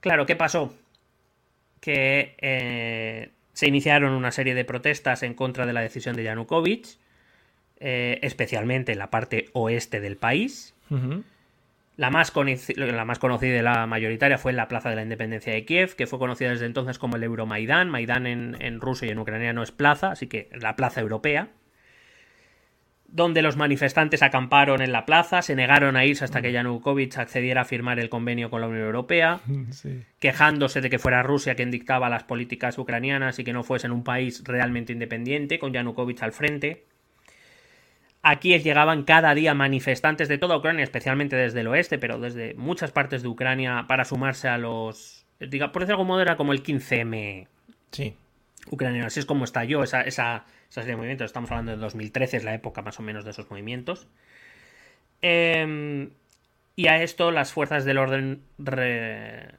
Claro, 0.00 0.26
¿qué 0.26 0.36
pasó? 0.36 0.74
Que 1.80 2.34
eh, 2.38 3.30
se 3.52 3.68
iniciaron 3.68 4.12
una 4.12 4.32
serie 4.32 4.54
de 4.54 4.64
protestas 4.64 5.22
en 5.22 5.34
contra 5.34 5.66
de 5.66 5.72
la 5.72 5.80
decisión 5.80 6.16
de 6.16 6.24
Yanukovych, 6.24 6.98
eh, 7.78 8.18
especialmente 8.22 8.92
en 8.92 8.98
la 8.98 9.10
parte 9.10 9.46
oeste 9.52 10.00
del 10.00 10.16
país. 10.16 10.74
la, 11.96 12.10
más 12.10 12.32
la 12.76 13.04
más 13.04 13.18
conocida 13.18 13.58
y 13.58 13.62
la 13.62 13.86
mayoritaria 13.86 14.38
fue 14.38 14.52
en 14.52 14.56
la 14.56 14.68
Plaza 14.68 14.90
de 14.90 14.96
la 14.96 15.02
Independencia 15.02 15.52
de 15.52 15.64
Kiev, 15.64 15.94
que 15.96 16.06
fue 16.06 16.18
conocida 16.18 16.50
desde 16.50 16.66
entonces 16.66 16.98
como 16.98 17.16
el 17.16 17.22
Euromaidán. 17.22 17.90
Maidán 17.90 18.26
en, 18.26 18.56
en 18.60 18.80
ruso 18.80 19.06
y 19.06 19.10
en 19.10 19.18
ucraniano 19.18 19.62
es 19.62 19.70
plaza, 19.70 20.12
así 20.12 20.26
que 20.26 20.48
la 20.52 20.76
plaza 20.76 21.00
europea 21.00 21.48
donde 23.12 23.42
los 23.42 23.56
manifestantes 23.56 24.22
acamparon 24.22 24.80
en 24.82 24.92
la 24.92 25.04
plaza, 25.04 25.42
se 25.42 25.56
negaron 25.56 25.96
a 25.96 26.04
irse 26.04 26.24
hasta 26.24 26.40
que 26.40 26.52
Yanukovych 26.52 27.18
accediera 27.18 27.62
a 27.62 27.64
firmar 27.64 27.98
el 27.98 28.08
convenio 28.08 28.50
con 28.50 28.60
la 28.60 28.68
Unión 28.68 28.84
Europea, 28.84 29.40
quejándose 30.20 30.80
de 30.80 30.90
que 30.90 30.98
fuera 30.98 31.22
Rusia 31.22 31.54
quien 31.54 31.70
dictaba 31.70 32.08
las 32.08 32.24
políticas 32.24 32.78
ucranianas 32.78 33.38
y 33.38 33.44
que 33.44 33.52
no 33.52 33.64
fuesen 33.64 33.90
un 33.90 34.04
país 34.04 34.42
realmente 34.44 34.92
independiente, 34.92 35.58
con 35.58 35.72
Yanukovych 35.72 36.22
al 36.22 36.32
frente. 36.32 36.84
Aquí 38.22 38.56
llegaban 38.58 39.04
cada 39.04 39.34
día 39.34 39.54
manifestantes 39.54 40.28
de 40.28 40.38
toda 40.38 40.56
Ucrania, 40.56 40.84
especialmente 40.84 41.36
desde 41.36 41.60
el 41.60 41.68
oeste, 41.68 41.98
pero 41.98 42.20
desde 42.20 42.54
muchas 42.54 42.92
partes 42.92 43.22
de 43.22 43.28
Ucrania, 43.28 43.86
para 43.88 44.04
sumarse 44.04 44.46
a 44.46 44.58
los. 44.58 45.26
Diga, 45.40 45.72
por 45.72 45.82
decir 45.82 45.92
algún 45.92 46.06
modo, 46.06 46.20
era 46.20 46.36
como 46.36 46.52
el 46.52 46.62
15M 46.62 47.48
sí. 47.90 48.14
ucraniano. 48.70 49.06
Así 49.06 49.20
es 49.20 49.26
como 49.26 49.44
estalló 49.44 49.82
esa, 49.82 50.02
esa 50.02 50.44
esa 50.70 50.82
serie 50.82 50.92
de 50.92 50.96
movimientos. 50.96 51.26
Estamos 51.26 51.50
hablando 51.50 51.72
de 51.72 51.78
2013, 51.78 52.36
es 52.38 52.44
la 52.44 52.54
época 52.54 52.80
más 52.82 52.98
o 53.00 53.02
menos 53.02 53.24
de 53.24 53.32
esos 53.32 53.50
movimientos. 53.50 54.06
Em, 55.20 56.10
y 56.76 56.86
a 56.86 57.02
esto 57.02 57.32
las 57.32 57.52
fuerzas 57.52 57.84
del 57.84 57.98
orden, 57.98 58.42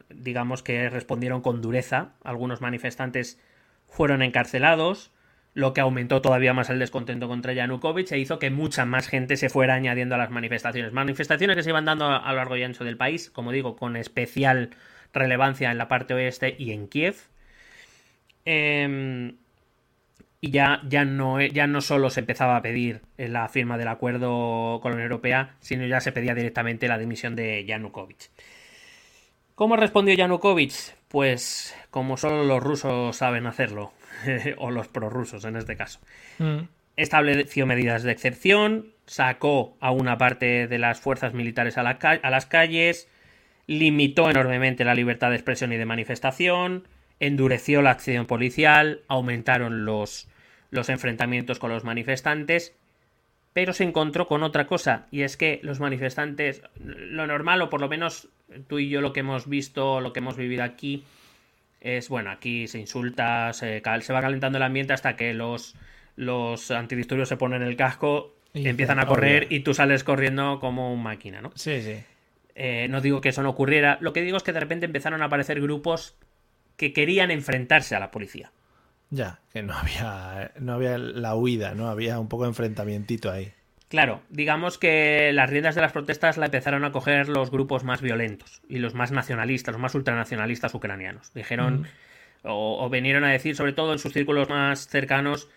digamos 0.10 0.64
que 0.64 0.90
respondieron 0.90 1.42
con 1.42 1.62
dureza. 1.62 2.14
Algunos 2.24 2.62
manifestantes 2.62 3.40
fueron 3.88 4.22
encarcelados, 4.22 5.12
lo 5.54 5.74
que 5.74 5.82
aumentó 5.82 6.22
todavía 6.22 6.54
más 6.54 6.70
el 6.70 6.80
descontento 6.80 7.28
contra 7.28 7.52
Yanukovych 7.52 8.14
e 8.14 8.18
hizo 8.18 8.40
que 8.40 8.50
mucha 8.50 8.86
más 8.86 9.10
gente 9.10 9.36
se 9.36 9.50
fuera 9.50 9.74
añadiendo 9.74 10.16
a 10.16 10.18
las 10.18 10.32
manifestaciones. 10.32 10.94
Manifestaciones 10.94 11.58
que 11.58 11.64
se 11.64 11.70
iban 11.70 11.84
dando 11.84 12.08
a 12.08 12.30
lo 12.30 12.38
largo 12.38 12.56
y 12.56 12.64
ancho 12.64 12.86
del 12.86 12.96
país, 12.96 13.30
como 13.30 13.52
digo, 13.52 13.76
con 13.76 13.98
especial 13.98 14.70
relevancia 15.14 15.72
en 15.72 15.78
la 15.78 15.90
parte 15.90 16.14
oeste 16.14 16.56
y 16.58 16.72
en 16.72 16.88
Kiev. 16.88 17.18
Eh, 18.46 19.36
y 20.42 20.50
ya, 20.50 20.82
ya, 20.88 21.06
no, 21.06 21.40
ya 21.40 21.68
no 21.68 21.82
solo 21.82 22.10
se 22.10 22.22
empezaba 22.22 22.58
a 22.58 22.62
pedir 22.64 23.02
la 23.18 23.48
firma 23.48 23.78
del 23.78 23.88
acuerdo 23.88 24.80
con 24.82 24.92
la 24.92 24.96
Unión 24.96 25.12
Europea, 25.12 25.56
sino 25.60 25.86
ya 25.86 26.02
se 26.02 26.12
pedía 26.12 26.34
directamente 26.34 26.88
la 26.88 26.98
dimisión 26.98 27.36
de 27.36 27.64
Yanukovych. 27.64 28.32
¿Cómo 29.54 29.76
respondió 29.76 30.16
Yanukovych? 30.16 30.96
Pues 31.08 31.76
como 31.92 32.18
solo 32.18 32.44
los 32.44 32.64
rusos 32.64 33.16
saben 33.16 33.46
hacerlo, 33.46 33.94
o 34.58 34.72
los 34.72 34.88
prorrusos 34.88 35.46
en 35.46 35.58
este 35.58 35.78
caso. 35.78 36.00
Mm. 36.40 36.62
Estableció 36.98 37.68
medidas 37.68 38.02
de 38.02 38.12
excepción, 38.12 38.88
sacó 39.06 39.78
a 39.80 39.92
una 39.92 40.18
parte 40.18 40.68
de 40.68 40.80
las 40.80 41.00
fuerzas 41.00 41.36
militares 41.36 41.78
a, 41.78 41.82
a 41.82 42.30
las 42.32 42.46
calles, 42.48 43.08
limitó 43.68 44.30
enormemente 44.32 44.86
la 44.86 44.96
libertad 44.96 45.30
de 45.30 45.36
expresión 45.36 45.72
y 45.72 45.78
de 45.78 45.86
manifestación, 45.86 46.88
endureció 47.22 47.82
la 47.82 47.92
acción 47.92 48.26
policial, 48.26 49.02
aumentaron 49.08 49.86
los, 49.86 50.28
los 50.72 50.90
enfrentamientos 50.90 51.60
con 51.60 51.70
los 51.72 51.86
manifestantes, 51.86 52.76
pero 53.54 53.74
se 53.74 53.84
encontró 53.84 54.28
con 54.28 54.44
otra 54.44 54.66
cosa, 54.68 55.08
y 55.12 55.22
es 55.22 55.38
que 55.38 55.60
los 55.64 55.80
manifestantes, 55.80 56.64
lo 56.84 57.28
normal, 57.28 57.62
o 57.62 57.70
por 57.70 57.80
lo 57.80 57.88
menos 57.88 58.28
tú 58.68 58.80
y 58.80 58.90
yo 58.90 59.02
lo 59.02 59.14
que 59.14 59.20
hemos 59.22 59.48
visto, 59.48 60.02
lo 60.02 60.14
que 60.14 60.20
hemos 60.20 60.36
vivido 60.36 60.64
aquí, 60.64 61.06
es, 61.80 62.10
bueno, 62.10 62.32
aquí 62.32 62.68
se 62.68 62.80
insulta, 62.80 63.54
se, 63.54 63.82
se 64.02 64.14
va 64.14 64.22
calentando 64.22 64.58
el 64.58 64.64
ambiente 64.64 64.94
hasta 64.94 65.16
que 65.16 65.34
los, 65.34 65.76
los 66.16 66.72
antidisturbios 66.72 67.30
se 67.30 67.38
ponen 67.38 67.62
el 67.62 67.76
casco, 67.76 68.34
y 68.54 68.68
empiezan 68.68 69.00
a 69.00 69.06
correr 69.06 69.48
y 69.50 69.62
tú 69.62 69.74
sales 69.74 70.04
corriendo 70.04 70.60
como 70.60 70.94
un 70.94 71.02
máquina, 71.02 71.40
¿no? 71.40 71.52
Sí, 71.56 71.82
sí. 71.82 72.04
Eh, 72.56 72.88
no 72.90 73.00
digo 73.00 73.22
que 73.22 73.30
eso 73.30 73.44
no 73.44 73.50
ocurriera, 73.50 73.98
lo 74.02 74.12
que 74.12 74.22
digo 74.22 74.38
es 74.38 74.44
que 74.44 74.52
de 74.54 74.60
repente 74.60 74.86
empezaron 74.86 75.22
a 75.22 75.26
aparecer 75.26 75.62
grupos 75.62 76.18
que 76.82 76.94
querían 76.94 77.30
enfrentarse 77.30 77.96
a 77.96 78.00
la 78.00 78.10
policía. 78.10 78.52
Ya, 79.12 79.40
que 79.54 79.62
no 79.62 79.74
había, 79.76 80.52
no 80.60 80.74
había 80.74 80.98
la 80.98 81.36
huida, 81.36 81.76
¿no? 81.76 81.90
Había 81.90 82.18
un 82.18 82.28
poco 82.28 82.46
de 82.46 82.50
enfrentamientito 82.50 83.30
ahí. 83.30 83.54
Claro, 83.88 84.24
digamos 84.30 84.80
que 84.80 85.32
las 85.32 85.48
riendas 85.48 85.76
de 85.76 85.82
las 85.82 85.92
protestas 85.92 86.38
la 86.38 86.48
empezaron 86.48 86.84
a 86.84 86.92
coger 86.92 87.30
los 87.30 87.52
grupos 87.52 87.84
más 87.84 88.02
violentos 88.02 88.64
y 88.68 88.80
los 88.80 88.96
más 88.96 89.12
nacionalistas, 89.12 89.74
los 89.74 89.82
más 89.82 89.94
ultranacionalistas 89.94 90.74
ucranianos. 90.74 91.32
Dijeron, 91.36 91.86
o, 92.42 92.84
o 92.84 92.90
vinieron 92.90 93.26
a 93.26 93.30
decir, 93.30 93.56
sobre 93.56 93.74
todo 93.74 93.94
en 93.94 94.00
sus 94.00 94.14
círculos 94.14 94.50
más 94.50 94.88
cercanos, 94.88 95.50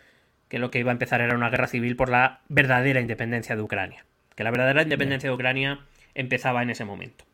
que 0.49 0.59
lo 0.59 0.71
que 0.71 0.81
iba 0.81 0.91
a 0.91 0.93
empezar 0.93 1.23
era 1.23 1.35
una 1.35 1.49
guerra 1.49 1.69
civil 1.69 1.97
por 1.97 2.11
la 2.11 2.43
verdadera 2.51 3.01
independencia 3.01 3.57
de 3.57 3.63
Ucrania. 3.63 4.05
Que 4.37 4.45
la 4.45 4.51
verdadera 4.51 4.83
independencia 4.83 5.31
de 5.31 5.35
Ucrania 5.35 5.81
empezaba 6.15 6.63
en 6.63 6.69
ese 6.69 6.85
momento. 6.85 7.25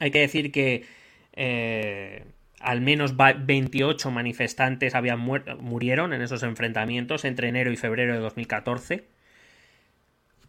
Hay 0.00 0.10
que 0.10 0.20
decir 0.20 0.52
que 0.52 0.84
eh, 1.32 2.24
al 2.64 2.80
menos 2.80 3.14
28 3.16 4.10
manifestantes 4.10 4.94
habían 4.94 5.20
murieron 5.20 6.12
en 6.12 6.22
esos 6.22 6.42
enfrentamientos 6.42 7.24
entre 7.24 7.48
enero 7.48 7.70
y 7.70 7.76
febrero 7.76 8.14
de 8.14 8.20
2014. 8.20 9.04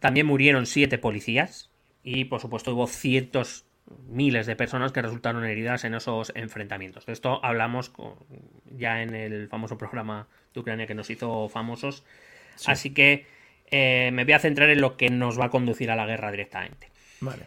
También 0.00 0.26
murieron 0.26 0.66
7 0.66 0.98
policías 0.98 1.70
y 2.02 2.24
por 2.24 2.40
supuesto 2.40 2.74
hubo 2.74 2.86
cientos, 2.86 3.66
miles 4.08 4.46
de 4.46 4.56
personas 4.56 4.92
que 4.92 5.02
resultaron 5.02 5.44
heridas 5.44 5.84
en 5.84 5.94
esos 5.94 6.32
enfrentamientos. 6.34 7.06
De 7.06 7.12
esto 7.12 7.44
hablamos 7.44 7.92
ya 8.76 9.02
en 9.02 9.14
el 9.14 9.48
famoso 9.48 9.76
programa 9.76 10.26
de 10.54 10.60
Ucrania 10.60 10.86
que 10.86 10.94
nos 10.94 11.10
hizo 11.10 11.48
famosos. 11.48 12.04
Así 12.66 12.94
que 12.94 13.26
eh, 13.70 14.10
me 14.12 14.24
voy 14.24 14.32
a 14.32 14.38
centrar 14.38 14.70
en 14.70 14.80
lo 14.80 14.96
que 14.96 15.10
nos 15.10 15.38
va 15.38 15.46
a 15.46 15.50
conducir 15.50 15.90
a 15.90 15.96
la 15.96 16.06
guerra 16.06 16.30
directamente. 16.30 16.88
Vale. 17.20 17.44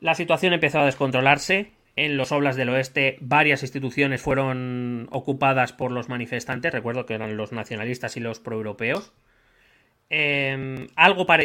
La 0.00 0.14
situación 0.14 0.52
empezó 0.52 0.80
a 0.80 0.84
descontrolarse. 0.84 1.70
En 1.94 2.16
los 2.16 2.32
oblas 2.32 2.56
del 2.56 2.70
oeste 2.70 3.18
varias 3.20 3.62
instituciones 3.62 4.22
fueron 4.22 5.08
ocupadas 5.10 5.72
por 5.72 5.92
los 5.92 6.08
manifestantes. 6.08 6.72
Recuerdo 6.72 7.04
que 7.04 7.14
eran 7.14 7.36
los 7.36 7.52
nacionalistas 7.52 8.16
y 8.16 8.20
los 8.20 8.40
proeuropeos. 8.40 9.12
Eh, 10.14 10.86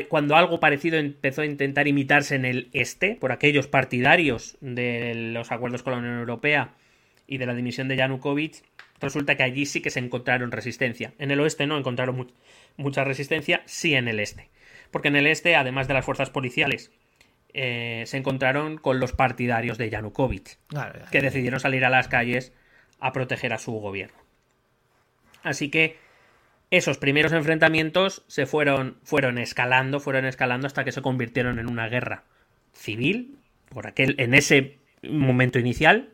cuando 0.09 0.35
algo 0.35 0.59
parecido 0.59 0.97
empezó 0.97 1.41
a 1.41 1.45
intentar 1.45 1.87
imitarse 1.87 2.35
en 2.35 2.43
el 2.43 2.69
este 2.73 3.15
por 3.15 3.31
aquellos 3.31 3.67
partidarios 3.67 4.57
de 4.59 5.13
los 5.33 5.51
acuerdos 5.51 5.83
con 5.83 5.93
la 5.93 5.99
Unión 5.99 6.19
Europea 6.19 6.73
y 7.27 7.37
de 7.37 7.45
la 7.45 7.53
dimisión 7.53 7.87
de 7.87 7.95
Yanukovych, 7.95 8.63
resulta 8.99 9.35
que 9.35 9.43
allí 9.43 9.65
sí 9.65 9.81
que 9.81 9.89
se 9.89 9.99
encontraron 9.99 10.51
resistencia. 10.51 11.13
En 11.17 11.31
el 11.31 11.39
oeste 11.39 11.65
no 11.65 11.77
encontraron 11.77 12.15
mu- 12.17 12.27
mucha 12.75 13.03
resistencia, 13.03 13.61
sí 13.65 13.95
en 13.95 14.07
el 14.07 14.19
este. 14.19 14.49
Porque 14.91 15.09
en 15.09 15.15
el 15.15 15.27
este, 15.27 15.55
además 15.55 15.87
de 15.87 15.93
las 15.93 16.05
fuerzas 16.05 16.29
policiales, 16.29 16.91
eh, 17.59 18.03
se 18.05 18.17
encontraron 18.17 18.77
con 18.77 18.99
los 18.99 19.13
partidarios 19.13 19.79
de 19.79 19.89
Yanukovych, 19.89 20.57
Claro, 20.67 20.99
ya. 20.99 21.09
que 21.09 21.21
decidieron 21.21 21.59
salir 21.59 21.83
a 21.85 21.89
las 21.89 22.07
calles 22.07 22.53
a 22.99 23.11
proteger 23.11 23.51
a 23.51 23.57
su 23.57 23.71
gobierno. 23.73 24.17
Así 25.41 25.69
que 25.69 25.97
esos 26.69 26.97
primeros 26.99 27.31
enfrentamientos 27.31 28.23
se 28.27 28.45
fueron, 28.45 28.97
fueron 29.03 29.39
escalando, 29.39 29.99
fueron 29.99 30.25
escalando 30.25 30.67
hasta 30.67 30.83
que 30.83 30.91
se 30.91 31.01
convirtieron 31.01 31.57
en 31.57 31.67
una 31.67 31.87
guerra 31.89 32.23
civil, 32.73 33.37
por 33.69 33.87
aquel, 33.87 34.15
en 34.19 34.33
ese 34.35 34.77
momento 35.03 35.57
inicial, 35.59 36.09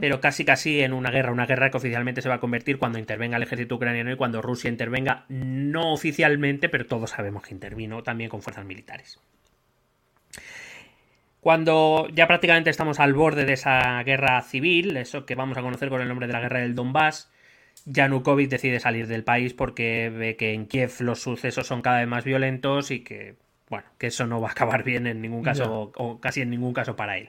pero 0.00 0.20
casi 0.20 0.44
casi 0.44 0.82
en 0.82 0.92
una 0.92 1.10
guerra, 1.10 1.32
una 1.32 1.46
guerra 1.46 1.70
que 1.70 1.76
oficialmente 1.78 2.22
se 2.22 2.28
va 2.28 2.36
a 2.36 2.40
convertir 2.40 2.78
cuando 2.78 2.98
intervenga 2.98 3.36
el 3.36 3.42
ejército 3.42 3.74
ucraniano 3.74 4.12
y 4.12 4.16
cuando 4.16 4.40
Rusia 4.40 4.70
intervenga, 4.70 5.24
no 5.28 5.92
oficialmente, 5.92 6.68
pero 6.68 6.86
todos 6.86 7.10
sabemos 7.10 7.42
que 7.42 7.52
intervino 7.54 8.02
también 8.04 8.30
con 8.30 8.40
fuerzas 8.40 8.64
militares. 8.64 9.18
Cuando 11.44 12.08
ya 12.14 12.26
prácticamente 12.26 12.70
estamos 12.70 13.00
al 13.00 13.12
borde 13.12 13.44
de 13.44 13.52
esa 13.52 14.02
guerra 14.02 14.40
civil, 14.40 14.96
eso 14.96 15.26
que 15.26 15.34
vamos 15.34 15.58
a 15.58 15.60
conocer 15.60 15.90
con 15.90 16.00
el 16.00 16.08
nombre 16.08 16.26
de 16.26 16.32
la 16.32 16.40
guerra 16.40 16.60
del 16.60 16.74
Donbass, 16.74 17.30
Yanukovych 17.84 18.48
decide 18.48 18.80
salir 18.80 19.08
del 19.08 19.24
país 19.24 19.52
porque 19.52 20.08
ve 20.08 20.36
que 20.36 20.54
en 20.54 20.64
Kiev 20.64 20.90
los 21.00 21.20
sucesos 21.20 21.66
son 21.66 21.82
cada 21.82 21.98
vez 21.98 22.08
más 22.08 22.24
violentos 22.24 22.90
y 22.90 23.00
que, 23.00 23.34
bueno, 23.68 23.84
que 23.98 24.06
eso 24.06 24.26
no 24.26 24.40
va 24.40 24.48
a 24.48 24.52
acabar 24.52 24.84
bien 24.84 25.06
en 25.06 25.20
ningún 25.20 25.42
caso, 25.42 25.92
o 25.96 26.18
casi 26.18 26.40
en 26.40 26.48
ningún 26.48 26.72
caso 26.72 26.96
para 26.96 27.18
él. 27.18 27.28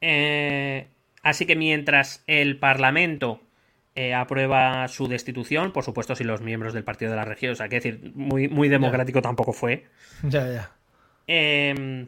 Eh, 0.00 0.86
así 1.24 1.46
que 1.46 1.56
mientras 1.56 2.22
el 2.28 2.60
Parlamento 2.60 3.40
eh, 3.96 4.14
aprueba 4.14 4.86
su 4.86 5.08
destitución, 5.08 5.72
por 5.72 5.82
supuesto, 5.82 6.14
si 6.14 6.22
los 6.22 6.42
miembros 6.42 6.72
del 6.72 6.84
Partido 6.84 7.10
de 7.10 7.16
la 7.16 7.24
Región, 7.24 7.54
o 7.54 7.56
sea, 7.56 7.68
que 7.68 7.74
decir, 7.74 8.12
muy, 8.14 8.46
muy 8.46 8.68
democrático 8.68 9.20
tampoco 9.20 9.52
fue. 9.52 9.84
Ya, 10.22 10.48
ya. 10.48 10.70
Eh, 11.26 12.06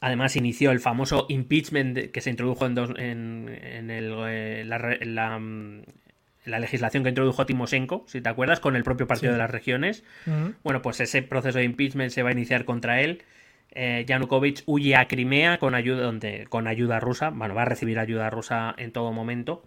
además, 0.00 0.36
inició 0.36 0.70
el 0.70 0.80
famoso 0.80 1.26
impeachment 1.28 2.10
que 2.12 2.20
se 2.20 2.30
introdujo 2.30 2.66
en, 2.66 2.74
dos- 2.74 2.94
en- 2.98 3.48
en 3.62 3.90
el, 3.90 4.14
eh, 4.28 4.62
la, 4.66 4.78
re- 4.78 5.04
la, 5.04 5.38
mm, 5.38 5.82
la 6.44 6.58
legislación 6.60 7.02
que 7.02 7.10
introdujo 7.10 7.44
Timoshenko, 7.46 8.04
si 8.06 8.20
te 8.20 8.28
acuerdas, 8.28 8.60
con 8.60 8.74
el 8.76 8.82
propio 8.84 9.06
Partido 9.06 9.32
Sí. 9.32 9.34
de 9.34 9.38
las 9.38 9.50
Regiones. 9.50 10.04
Bueno, 10.62 10.80
pues 10.82 11.00
ese 11.00 11.22
proceso 11.22 11.58
de 11.58 11.64
impeachment 11.64 12.10
se 12.10 12.22
va 12.22 12.30
a 12.30 12.32
iniciar 12.32 12.64
contra 12.64 13.00
él. 13.02 13.22
Eh, 13.72 14.04
Yanukovych 14.08 14.62
huye 14.64 14.96
a 14.96 15.08
Crimea 15.08 15.58
con 15.58 15.74
ayuda, 15.74 16.00
donde, 16.02 16.46
con 16.48 16.66
ayuda 16.66 17.00
rusa. 17.00 17.28
Bueno, 17.30 17.54
va 17.54 17.62
a 17.62 17.66
recibir 17.66 17.98
ayuda 17.98 18.30
rusa 18.30 18.74
en 18.78 18.92
todo 18.92 19.12
momento. 19.12 19.62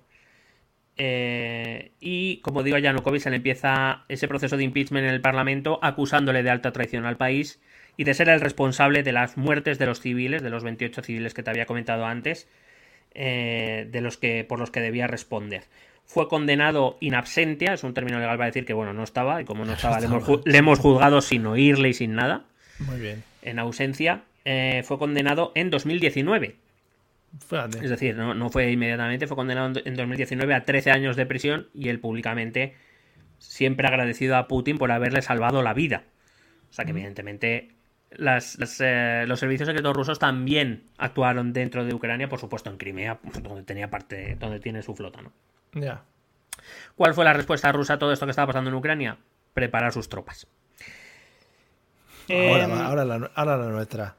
Eh, 0.98 1.92
y 2.00 2.38
como 2.42 2.64
digo, 2.64 2.76
a 2.78 2.80
Yanukovych 2.80 3.22
se 3.22 3.30
le 3.30 3.38
empieza 3.38 4.04
ese 4.10 4.28
proceso 4.28 4.58
de 4.58 4.64
impeachment 4.64 5.06
en 5.08 5.14
el 5.14 5.22
Parlamento 5.22 5.80
acusándole 5.82 6.44
de 6.44 6.50
alta 6.50 6.72
traición 6.74 7.06
al 7.06 7.18
país 7.18 7.62
y 7.98 8.04
de 8.04 8.14
ser 8.14 8.30
el 8.30 8.42
responsable 8.42 9.04
de 9.04 9.12
las 9.12 9.38
muertes 9.38 9.78
de 9.80 9.86
los 9.86 10.00
civiles, 10.02 10.42
de 10.42 10.50
los 10.50 10.64
28 10.64 11.02
civiles 11.02 11.34
que 11.34 11.44
te 11.44 11.50
había 11.50 11.66
comentado 11.66 12.06
antes, 12.06 12.48
eh, 13.14 13.88
de 13.92 14.02
los 14.02 14.18
que, 14.18 14.44
por 14.44 14.60
los 14.60 14.72
que 14.72 14.80
debía 14.80 15.08
responder. 15.08 15.64
Fue 16.06 16.28
condenado 16.28 16.98
in 17.00 17.14
absentia, 17.16 17.74
es 17.74 17.84
un 17.84 17.94
término 17.94 18.20
legal 18.20 18.38
para 18.38 18.48
decir 18.48 18.66
que 18.66 18.74
bueno, 18.74 18.94
no 18.94 19.04
estaba, 19.04 19.42
y 19.42 19.46
como 19.46 19.66
no 19.66 19.74
estaba, 19.74 20.00
le 20.00 20.06
hemos, 20.08 20.24
ju- 20.24 20.42
le 20.46 20.58
hemos 20.58 20.80
juzgado 20.80 21.22
sin 21.22 21.46
oírle 21.46 21.90
y 21.90 21.94
sin 21.94 22.16
nada, 22.16 22.46
Muy 22.80 23.00
bien. 23.00 23.24
en 23.42 23.60
ausencia. 23.60 24.24
Eh, 24.44 24.82
fue 24.86 24.98
condenado 24.98 25.52
en 25.56 25.70
2019. 25.70 26.56
Fíjate. 27.48 27.78
Es 27.84 27.90
decir, 27.90 28.16
no, 28.16 28.34
no 28.34 28.50
fue 28.50 28.72
inmediatamente, 28.72 29.28
fue 29.28 29.38
condenado 29.38 29.68
en- 29.80 29.88
en 29.88 29.96
2019 29.96 30.54
a 30.54 30.64
13 30.66 30.92
años 30.92 31.16
de 31.16 31.26
prisión 31.26 31.68
y 31.74 31.90
él 31.90 32.00
públicamente 32.00 32.74
siempre 33.38 33.88
agradecido 33.88 34.36
a 34.36 34.48
Putin 34.48 34.78
por 34.78 34.92
haberle 34.92 35.22
salvado 35.22 35.62
la 35.62 35.74
vida. 35.74 36.04
O 36.70 36.74
sea 36.74 36.86
que 36.86 36.92
evidentemente 36.92 37.70
las- 38.12 38.58
las, 38.60 38.80
eh, 38.82 39.26
los 39.28 39.40
servicios 39.40 39.68
secretos 39.68 39.96
rusos 39.96 40.20
también 40.20 40.84
actuaron 40.98 41.54
dentro 41.54 41.86
de 41.86 41.94
Ucrania, 41.94 42.30
por 42.30 42.40
supuesto 42.40 42.70
en 42.70 42.78
Crimea, 42.78 43.20
donde 43.44 43.64
tenía 43.64 43.90
parte, 43.90 44.36
donde 44.40 44.60
tiene 44.60 44.82
su 44.84 44.96
flota, 44.96 45.22
¿no? 45.22 45.32
Ya. 45.74 46.04
¿Cuál 46.96 47.14
fue 47.14 47.26
la 47.26 47.34
respuesta 47.34 47.72
rusa 47.72 47.94
a 47.96 48.00
todo 48.00 48.12
esto 48.14 48.26
que 48.26 48.32
estaba 48.32 48.48
pasando 48.48 48.70
en 48.70 48.76
Ucrania? 48.76 49.18
Preparar 49.54 49.92
sus 49.94 50.10
tropas. 50.10 50.48
Ahora, 52.30 52.68
va, 52.68 52.86
ahora, 52.86 53.06
la, 53.06 53.32
ahora 53.36 53.58
la 53.58 53.68
nuestra. 53.70 54.16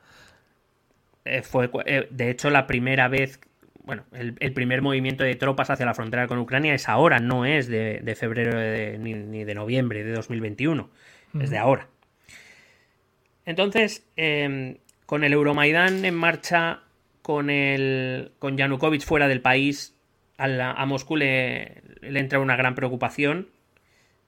eh, 1.24 1.42
fue, 1.42 1.70
eh, 1.86 2.08
de 2.10 2.30
hecho, 2.30 2.50
la 2.50 2.66
primera 2.66 3.08
vez, 3.08 3.40
bueno, 3.84 4.04
el, 4.12 4.36
el 4.40 4.52
primer 4.52 4.82
movimiento 4.82 5.24
de 5.24 5.34
tropas 5.36 5.70
hacia 5.70 5.86
la 5.86 5.94
frontera 5.94 6.26
con 6.26 6.38
Ucrania 6.38 6.74
es 6.74 6.88
ahora, 6.88 7.20
no 7.20 7.44
es 7.46 7.68
de, 7.68 8.00
de 8.02 8.14
febrero 8.16 8.58
de- 8.58 8.98
ni, 8.98 9.14
ni 9.14 9.44
de 9.44 9.54
noviembre 9.54 10.04
de 10.04 10.12
2021, 10.12 10.90
es 11.40 11.50
de 11.50 11.58
ahora. 11.58 11.88
Entonces, 13.46 14.06
eh, 14.16 14.78
con 15.06 15.24
el 15.24 15.32
Euromaidán 15.32 16.04
en 16.04 16.14
marcha, 16.14 16.80
con, 17.22 17.50
el, 17.50 18.32
con 18.38 18.56
Yanukovych 18.56 19.04
fuera 19.04 19.28
del 19.28 19.40
país, 19.40 19.94
a, 20.38 20.48
la- 20.48 20.72
a 20.72 20.86
Moscú 20.86 21.16
le, 21.16 21.82
le 22.00 22.20
entra 22.20 22.38
una 22.40 22.56
gran 22.56 22.74
preocupación, 22.74 23.48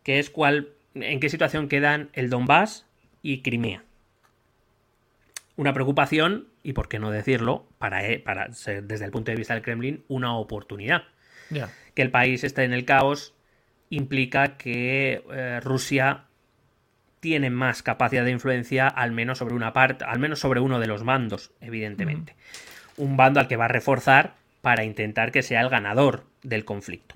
que 0.03 0.19
es 0.19 0.31
cuál, 0.31 0.71
en 0.95 1.21
qué 1.21 1.29
situación 1.29 1.69
quedan 1.69 2.11
el 2.13 2.31
Donbass 2.31 2.87
y 3.23 3.43
Crimea 3.43 3.85
una 5.57 5.73
preocupación 5.73 6.49
y, 6.65 6.73
por 6.73 6.89
qué 6.89 6.99
no 6.99 7.11
decirlo, 7.13 7.67
para, 7.79 8.05
e- 8.09 8.19
para 8.19 8.53
ser 8.53 8.83
desde 8.85 9.05
el 9.05 9.13
punto 9.13 9.31
de 9.31 9.37
vista 9.37 9.55
del 9.55 9.63
Kremlin, 9.63 10.03
una 10.09 10.37
oportunidad. 10.37 11.05
Que 11.95 12.03
el 12.03 12.11
país 12.11 12.43
esté 12.43 12.65
en 12.65 12.73
el 12.73 12.85
caos 12.85 13.35
implica 13.89 14.57
que 14.57 15.23
eh, 15.33 15.61
Rusia 15.63 16.25
tiene 17.25 17.49
más 17.49 17.83
capacidad 17.83 18.23
de 18.23 18.33
influencia, 18.33 18.87
al 18.87 19.11
menos 19.11 19.39
sobre 19.39 19.55
una 19.55 19.73
parte, 19.73 20.05
al 20.05 20.19
menos 20.19 20.41
sobre 20.41 20.61
uno 20.61 20.79
de 20.79 20.87
los 20.87 21.05
bandos, 21.05 21.53
evidentemente. 21.63 22.35
Un 22.99 23.17
bando 23.17 23.41
al 23.41 23.49
que 23.49 23.57
va 23.57 23.65
a 23.65 23.69
reforzar 23.69 24.35
para 24.61 24.85
intentar 24.85 25.33
que 25.33 25.43
sea 25.43 25.63
el 25.63 25.71
ganador 25.71 26.27
del 26.43 26.67
conflicto. 26.67 27.15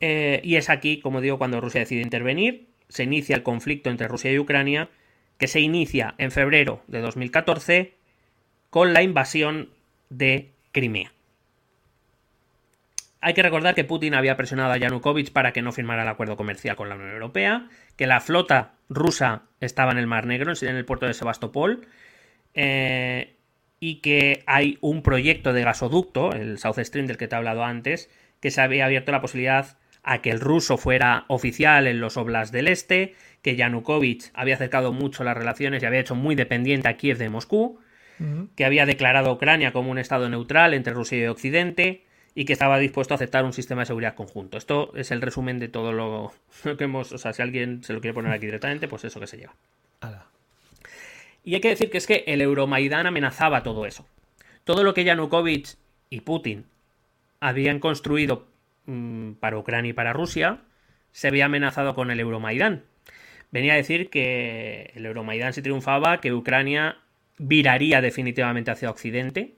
Eh, 0.00 0.40
y 0.42 0.56
es 0.56 0.70
aquí, 0.70 0.98
como 0.98 1.20
digo, 1.20 1.36
cuando 1.36 1.60
Rusia 1.60 1.80
decide 1.80 2.00
intervenir, 2.00 2.66
se 2.88 3.02
inicia 3.02 3.36
el 3.36 3.42
conflicto 3.42 3.90
entre 3.90 4.08
Rusia 4.08 4.32
y 4.32 4.38
Ucrania, 4.38 4.88
que 5.36 5.46
se 5.46 5.60
inicia 5.60 6.14
en 6.16 6.30
febrero 6.30 6.82
de 6.86 7.02
2014 7.02 7.92
con 8.70 8.94
la 8.94 9.02
invasión 9.02 9.68
de 10.08 10.52
Crimea. 10.72 11.12
Hay 13.20 13.34
que 13.34 13.42
recordar 13.42 13.74
que 13.74 13.84
Putin 13.84 14.14
había 14.14 14.38
presionado 14.38 14.72
a 14.72 14.78
Yanukovych 14.78 15.32
para 15.32 15.52
que 15.52 15.60
no 15.60 15.72
firmara 15.72 16.02
el 16.02 16.08
acuerdo 16.08 16.38
comercial 16.38 16.76
con 16.76 16.88
la 16.88 16.94
Unión 16.94 17.10
Europea, 17.10 17.68
que 17.96 18.06
la 18.06 18.20
flota 18.20 18.74
rusa 18.88 19.42
estaba 19.60 19.92
en 19.92 19.98
el 19.98 20.06
Mar 20.06 20.26
Negro, 20.26 20.52
en 20.60 20.76
el 20.76 20.84
puerto 20.84 21.06
de 21.06 21.14
Sebastopol, 21.14 21.86
eh, 22.54 23.36
y 23.80 23.96
que 23.96 24.42
hay 24.46 24.78
un 24.80 25.02
proyecto 25.02 25.52
de 25.52 25.62
gasoducto, 25.62 26.32
el 26.32 26.58
South 26.58 26.78
Stream 26.78 27.06
del 27.06 27.16
que 27.16 27.28
te 27.28 27.34
he 27.34 27.38
hablado 27.38 27.64
antes, 27.64 28.10
que 28.40 28.50
se 28.50 28.60
había 28.60 28.86
abierto 28.86 29.12
la 29.12 29.20
posibilidad 29.20 29.78
a 30.02 30.20
que 30.20 30.30
el 30.30 30.40
ruso 30.40 30.76
fuera 30.76 31.24
oficial 31.28 31.86
en 31.86 32.00
los 32.00 32.16
Oblast 32.16 32.52
del 32.52 32.68
Este, 32.68 33.14
que 33.42 33.56
Yanukovych 33.56 34.30
había 34.34 34.54
acercado 34.54 34.92
mucho 34.92 35.24
las 35.24 35.36
relaciones 35.36 35.82
y 35.82 35.86
había 35.86 36.00
hecho 36.00 36.14
muy 36.14 36.34
dependiente 36.34 36.88
a 36.88 36.96
Kiev 36.96 37.18
de 37.18 37.30
Moscú, 37.30 37.78
que 38.54 38.64
había 38.64 38.86
declarado 38.86 39.30
a 39.30 39.32
Ucrania 39.32 39.72
como 39.72 39.90
un 39.90 39.98
estado 39.98 40.28
neutral 40.28 40.72
entre 40.72 40.92
Rusia 40.92 41.18
y 41.18 41.26
Occidente 41.26 42.03
y 42.34 42.44
que 42.44 42.52
estaba 42.52 42.78
dispuesto 42.78 43.14
a 43.14 43.16
aceptar 43.16 43.44
un 43.44 43.52
sistema 43.52 43.82
de 43.82 43.86
seguridad 43.86 44.14
conjunto. 44.14 44.58
Esto 44.58 44.92
es 44.96 45.10
el 45.10 45.22
resumen 45.22 45.58
de 45.58 45.68
todo 45.68 45.92
lo, 45.92 46.32
que 46.78 46.84
hemos, 46.84 47.12
o 47.12 47.18
sea, 47.18 47.32
si 47.32 47.42
alguien 47.42 47.82
se 47.84 47.92
lo 47.92 48.00
quiere 48.00 48.14
poner 48.14 48.32
aquí 48.32 48.46
directamente, 48.46 48.88
pues 48.88 49.04
eso 49.04 49.20
que 49.20 49.26
se 49.26 49.38
lleva. 49.38 49.54
Y 51.44 51.54
hay 51.54 51.60
que 51.60 51.68
decir 51.68 51.90
que 51.90 51.98
es 51.98 52.06
que 52.06 52.24
el 52.26 52.40
Euromaidán 52.40 53.06
amenazaba 53.06 53.62
todo 53.62 53.86
eso. 53.86 54.06
Todo 54.64 54.82
lo 54.82 54.94
que 54.94 55.04
Yanukovych 55.04 55.76
y 56.08 56.20
Putin 56.22 56.64
habían 57.38 57.80
construido 57.80 58.46
mm, 58.86 59.32
para 59.32 59.58
Ucrania 59.58 59.90
y 59.90 59.92
para 59.92 60.14
Rusia 60.14 60.60
se 61.12 61.28
había 61.28 61.44
amenazado 61.44 61.94
con 61.94 62.10
el 62.10 62.18
Euromaidán. 62.18 62.84
Venía 63.52 63.74
a 63.74 63.76
decir 63.76 64.10
que 64.10 64.90
el 64.94 65.06
Euromaidán 65.06 65.52
si 65.52 65.62
triunfaba, 65.62 66.20
que 66.20 66.32
Ucrania 66.32 66.96
viraría 67.38 68.00
definitivamente 68.00 68.70
hacia 68.70 68.90
Occidente, 68.90 69.54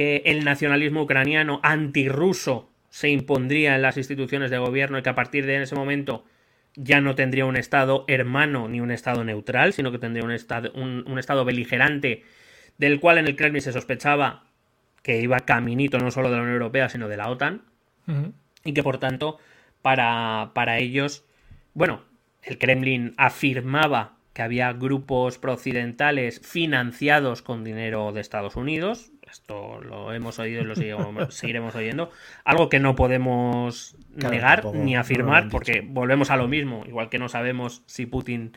que 0.00 0.22
el 0.24 0.46
nacionalismo 0.46 1.02
ucraniano 1.02 1.60
antirruso 1.62 2.70
se 2.88 3.10
impondría 3.10 3.74
en 3.74 3.82
las 3.82 3.98
instituciones 3.98 4.50
de 4.50 4.56
gobierno 4.56 4.96
y 4.96 5.02
que 5.02 5.10
a 5.10 5.14
partir 5.14 5.44
de 5.44 5.62
ese 5.62 5.74
momento 5.74 6.24
ya 6.74 7.02
no 7.02 7.14
tendría 7.14 7.44
un 7.44 7.58
Estado 7.58 8.06
hermano 8.08 8.66
ni 8.66 8.80
un 8.80 8.92
Estado 8.92 9.24
neutral, 9.24 9.74
sino 9.74 9.92
que 9.92 9.98
tendría 9.98 10.24
un 10.24 10.30
Estado, 10.30 10.72
un, 10.72 11.18
estado 11.18 11.44
beligerante 11.44 12.24
del 12.78 12.98
cual 12.98 13.18
en 13.18 13.26
el 13.26 13.36
Kremlin 13.36 13.60
se 13.60 13.74
sospechaba 13.74 14.44
que 15.02 15.20
iba 15.20 15.40
caminito 15.40 15.98
no 15.98 16.10
solo 16.10 16.30
de 16.30 16.36
la 16.36 16.42
Unión 16.44 16.54
Europea, 16.54 16.88
sino 16.88 17.06
de 17.06 17.18
la 17.18 17.28
OTAN, 17.28 17.60
y 18.64 18.72
que 18.72 18.82
por 18.82 18.96
tanto 18.96 19.36
para, 19.82 20.52
para 20.54 20.78
ellos, 20.78 21.26
bueno, 21.74 22.04
el 22.42 22.56
Kremlin 22.56 23.12
afirmaba 23.18 24.16
que 24.32 24.40
había 24.40 24.72
grupos 24.72 25.36
prooccidentales 25.36 26.40
financiados 26.40 27.42
con 27.42 27.64
dinero 27.64 28.12
de 28.12 28.22
Estados 28.22 28.56
Unidos. 28.56 29.12
Esto 29.30 29.80
lo 29.80 30.12
hemos 30.12 30.38
oído 30.38 30.62
y 30.62 30.64
lo 30.64 30.74
seguiremos 31.30 31.74
oyendo. 31.74 32.10
Algo 32.44 32.68
que 32.68 32.80
no 32.80 32.96
podemos 32.96 33.96
negar 34.14 34.64
ni 34.74 34.96
afirmar, 34.96 35.48
porque 35.48 35.82
volvemos 35.86 36.30
a 36.30 36.36
lo 36.36 36.48
mismo. 36.48 36.84
Igual 36.86 37.08
que 37.08 37.18
no 37.18 37.28
sabemos 37.28 37.82
si 37.86 38.06
Putin. 38.06 38.56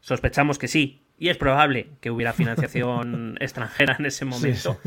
Sospechamos 0.00 0.58
que 0.58 0.66
sí, 0.66 1.02
y 1.18 1.28
es 1.28 1.36
probable 1.36 1.88
que 2.00 2.10
hubiera 2.10 2.32
financiación 2.32 3.36
extranjera 3.40 3.96
en 3.98 4.06
ese 4.06 4.24
momento. 4.24 4.80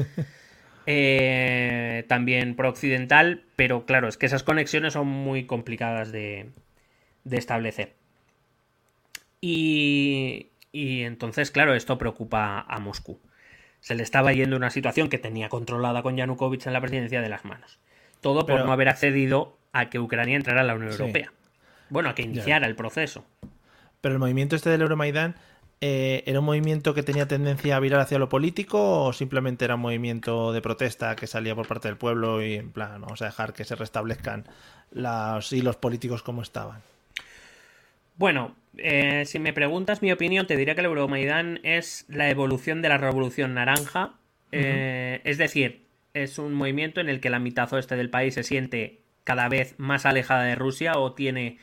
Eh, 0.85 2.03
también 2.07 2.55
prooccidental, 2.55 3.43
pero 3.55 3.85
claro, 3.85 4.07
es 4.07 4.17
que 4.17 4.25
esas 4.25 4.43
conexiones 4.43 4.93
son 4.93 5.07
muy 5.07 5.45
complicadas 5.45 6.11
de 6.11 6.51
establecer. 7.31 7.93
Y, 9.47 10.49
entonces, 10.73 11.51
claro, 11.51 11.75
esto 11.75 11.99
preocupa 11.99 12.65
a 12.67 12.79
Moscú. 12.79 13.19
Se 13.85 13.93
le 13.93 14.01
estaba 14.01 14.33
yendo 14.33 14.57
una 14.57 14.71
situación 14.71 15.09
que 15.09 15.19
tenía 15.19 15.47
controlada 15.47 16.01
con 16.01 16.17
Yanukovych 16.17 16.65
en 16.65 16.73
la 16.73 16.81
presidencia 16.81 17.21
de 17.21 17.29
las 17.29 17.45
manos. 17.45 17.77
Todo 18.19 18.47
por 18.47 18.65
no 18.65 18.71
haber 18.71 18.89
accedido 18.89 19.59
a 19.73 19.91
que 19.91 19.99
Ucrania 19.99 20.35
entrara 20.35 20.61
a 20.61 20.63
la 20.63 20.73
Unión 20.73 20.91
Europea. 20.91 21.31
Bueno, 21.91 22.09
a 22.09 22.15
que 22.15 22.23
iniciara 22.23 22.65
el 22.65 22.75
proceso. 22.75 23.23
Pero 24.01 24.13
el 24.15 24.19
movimiento 24.19 24.55
este 24.55 24.71
del 24.71 24.81
Euromaidán 24.81 25.35
eh, 25.81 26.23
¿era 26.25 26.39
un 26.39 26.47
movimiento 26.47 26.95
que 26.95 27.03
tenía 27.03 27.27
tendencia 27.27 27.75
a 27.75 27.79
virar 27.79 28.01
hacia 28.01 28.17
lo 28.17 28.27
político 28.27 29.03
o 29.03 29.13
simplemente 29.13 29.65
era 29.65 29.75
un 29.75 29.81
movimiento 29.81 30.51
de 30.51 30.63
protesta 30.63 31.15
que 31.15 31.27
salía 31.27 31.53
por 31.53 31.67
parte 31.67 31.87
del 31.87 31.97
pueblo 31.97 32.41
y 32.43 32.55
en 32.55 32.71
plan, 32.71 32.99
vamos 32.99 33.21
a 33.21 33.25
dejar 33.25 33.53
que 33.53 33.65
se 33.65 33.75
restablezcan 33.75 34.45
los 34.89 35.53
hilos 35.53 35.75
políticos 35.75 36.23
como 36.23 36.41
estaban? 36.41 36.81
Bueno, 38.17 38.55
eh, 38.77 39.25
si 39.25 39.39
me 39.39 39.53
preguntas 39.53 40.01
mi 40.01 40.11
opinión, 40.11 40.47
te 40.47 40.55
diría 40.55 40.75
que 40.75 40.81
el 40.81 40.87
Euromaidán 40.87 41.59
es 41.63 42.05
la 42.07 42.29
evolución 42.29 42.81
de 42.81 42.89
la 42.89 42.97
Revolución 42.97 43.53
Naranja. 43.53 44.13
Eh, 44.51 45.21
es 45.25 45.37
decir, 45.37 45.85
es 46.13 46.39
un 46.39 46.53
movimiento 46.53 47.01
en 47.01 47.09
el 47.09 47.19
que 47.19 47.29
la 47.29 47.39
mitad 47.39 47.71
oeste 47.73 47.95
del 47.95 48.09
país 48.09 48.35
se 48.35 48.43
siente 48.43 49.01
cada 49.23 49.49
vez 49.49 49.75
más 49.77 50.05
alejada 50.05 50.43
de 50.43 50.55
Rusia 50.55 50.97
o 50.97 51.13
tiene, 51.13 51.57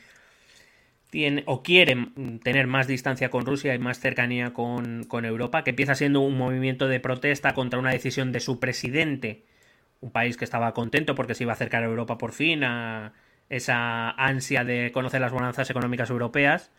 tiene 1.09 1.43
o 1.47 1.63
quiere 1.63 2.09
tener 2.43 2.67
más 2.67 2.87
distancia 2.87 3.29
con 3.29 3.45
Rusia 3.45 3.73
y 3.73 3.79
más 3.79 3.99
cercanía 3.99 4.53
con, 4.53 5.05
con 5.05 5.25
Europa, 5.25 5.63
que 5.63 5.71
empieza 5.71 5.95
siendo 5.95 6.19
un 6.19 6.37
movimiento 6.37 6.87
de 6.87 6.99
protesta 6.99 7.53
contra 7.53 7.79
una 7.79 7.91
decisión 7.91 8.31
de 8.31 8.41
su 8.41 8.59
presidente, 8.59 9.45
un 10.01 10.11
país 10.11 10.37
que 10.37 10.45
estaba 10.45 10.73
contento 10.73 11.15
porque 11.15 11.33
se 11.33 11.45
iba 11.45 11.53
a 11.53 11.55
acercar 11.55 11.81
a 11.83 11.87
Europa 11.87 12.17
por 12.17 12.33
fin, 12.33 12.63
a, 12.63 13.13
esa 13.49 14.11
ansia 14.11 14.63
de 14.63 14.91
conocer 14.91 15.21
las 15.21 15.31
bonanzas 15.31 15.69
económicas 15.69 16.09
europeas. 16.09 16.71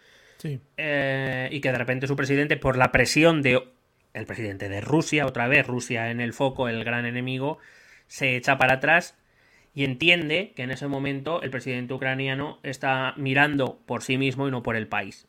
Eh, 0.77 1.49
y 1.51 1.61
que 1.61 1.73
de 1.73 1.78
repente 1.78 2.07
su 2.07 2.16
presidente, 2.16 2.59
por 2.59 2.77
la 2.77 2.93
presión 2.93 3.41
de 3.41 3.66
el 4.12 4.27
presidente 4.27 4.69
de 4.69 4.81
Rusia, 4.81 5.27
otra 5.27 5.49
vez 5.49 5.66
Rusia 5.66 6.11
en 6.11 6.20
el 6.20 6.32
foco, 6.32 6.69
el 6.69 6.85
gran 6.85 7.07
enemigo, 7.07 7.59
se 8.07 8.36
echa 8.36 8.59
para 8.59 8.74
atrás 8.74 9.16
y 9.74 9.85
entiende 9.85 10.53
que 10.55 10.62
en 10.62 10.70
ese 10.70 10.86
momento 10.86 11.43
el 11.43 11.51
presidente 11.51 11.95
ucraniano 11.95 12.59
está 12.62 13.15
mirando 13.16 13.81
por 13.86 14.03
sí 14.03 14.19
mismo 14.19 14.47
y 14.47 14.51
no 14.51 14.62
por 14.62 14.77
el 14.77 14.86
país. 14.86 15.27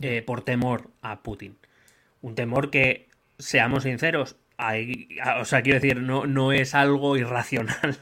Eh, 0.00 0.22
por 0.22 0.42
temor 0.42 0.90
a 1.02 1.22
Putin. 1.22 1.58
Un 2.22 2.36
temor 2.36 2.70
que, 2.70 3.08
seamos 3.38 3.84
sinceros, 3.84 4.36
o 4.58 5.44
sea, 5.44 5.62
quiero 5.62 5.80
decir, 5.80 6.00
no, 6.00 6.26
no 6.26 6.52
es 6.52 6.74
algo 6.74 7.16
irracional. 7.16 7.98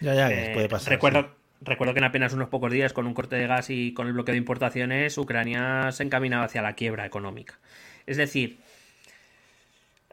Ya, 0.00 0.14
ya, 0.14 0.30
eh, 0.30 0.50
puede 0.54 0.68
pasar. 0.68 0.92
Recuerdo, 0.92 1.34
Recuerdo 1.66 1.94
que 1.94 1.98
en 1.98 2.04
apenas 2.04 2.32
unos 2.32 2.48
pocos 2.48 2.70
días, 2.70 2.92
con 2.92 3.06
un 3.06 3.14
corte 3.14 3.36
de 3.36 3.46
gas 3.48 3.70
y 3.70 3.92
con 3.92 4.06
el 4.06 4.12
bloqueo 4.12 4.32
de 4.32 4.38
importaciones, 4.38 5.18
Ucrania 5.18 5.90
se 5.90 6.04
encaminaba 6.04 6.44
hacia 6.44 6.62
la 6.62 6.74
quiebra 6.74 7.04
económica. 7.04 7.58
Es 8.06 8.16
decir, 8.16 8.58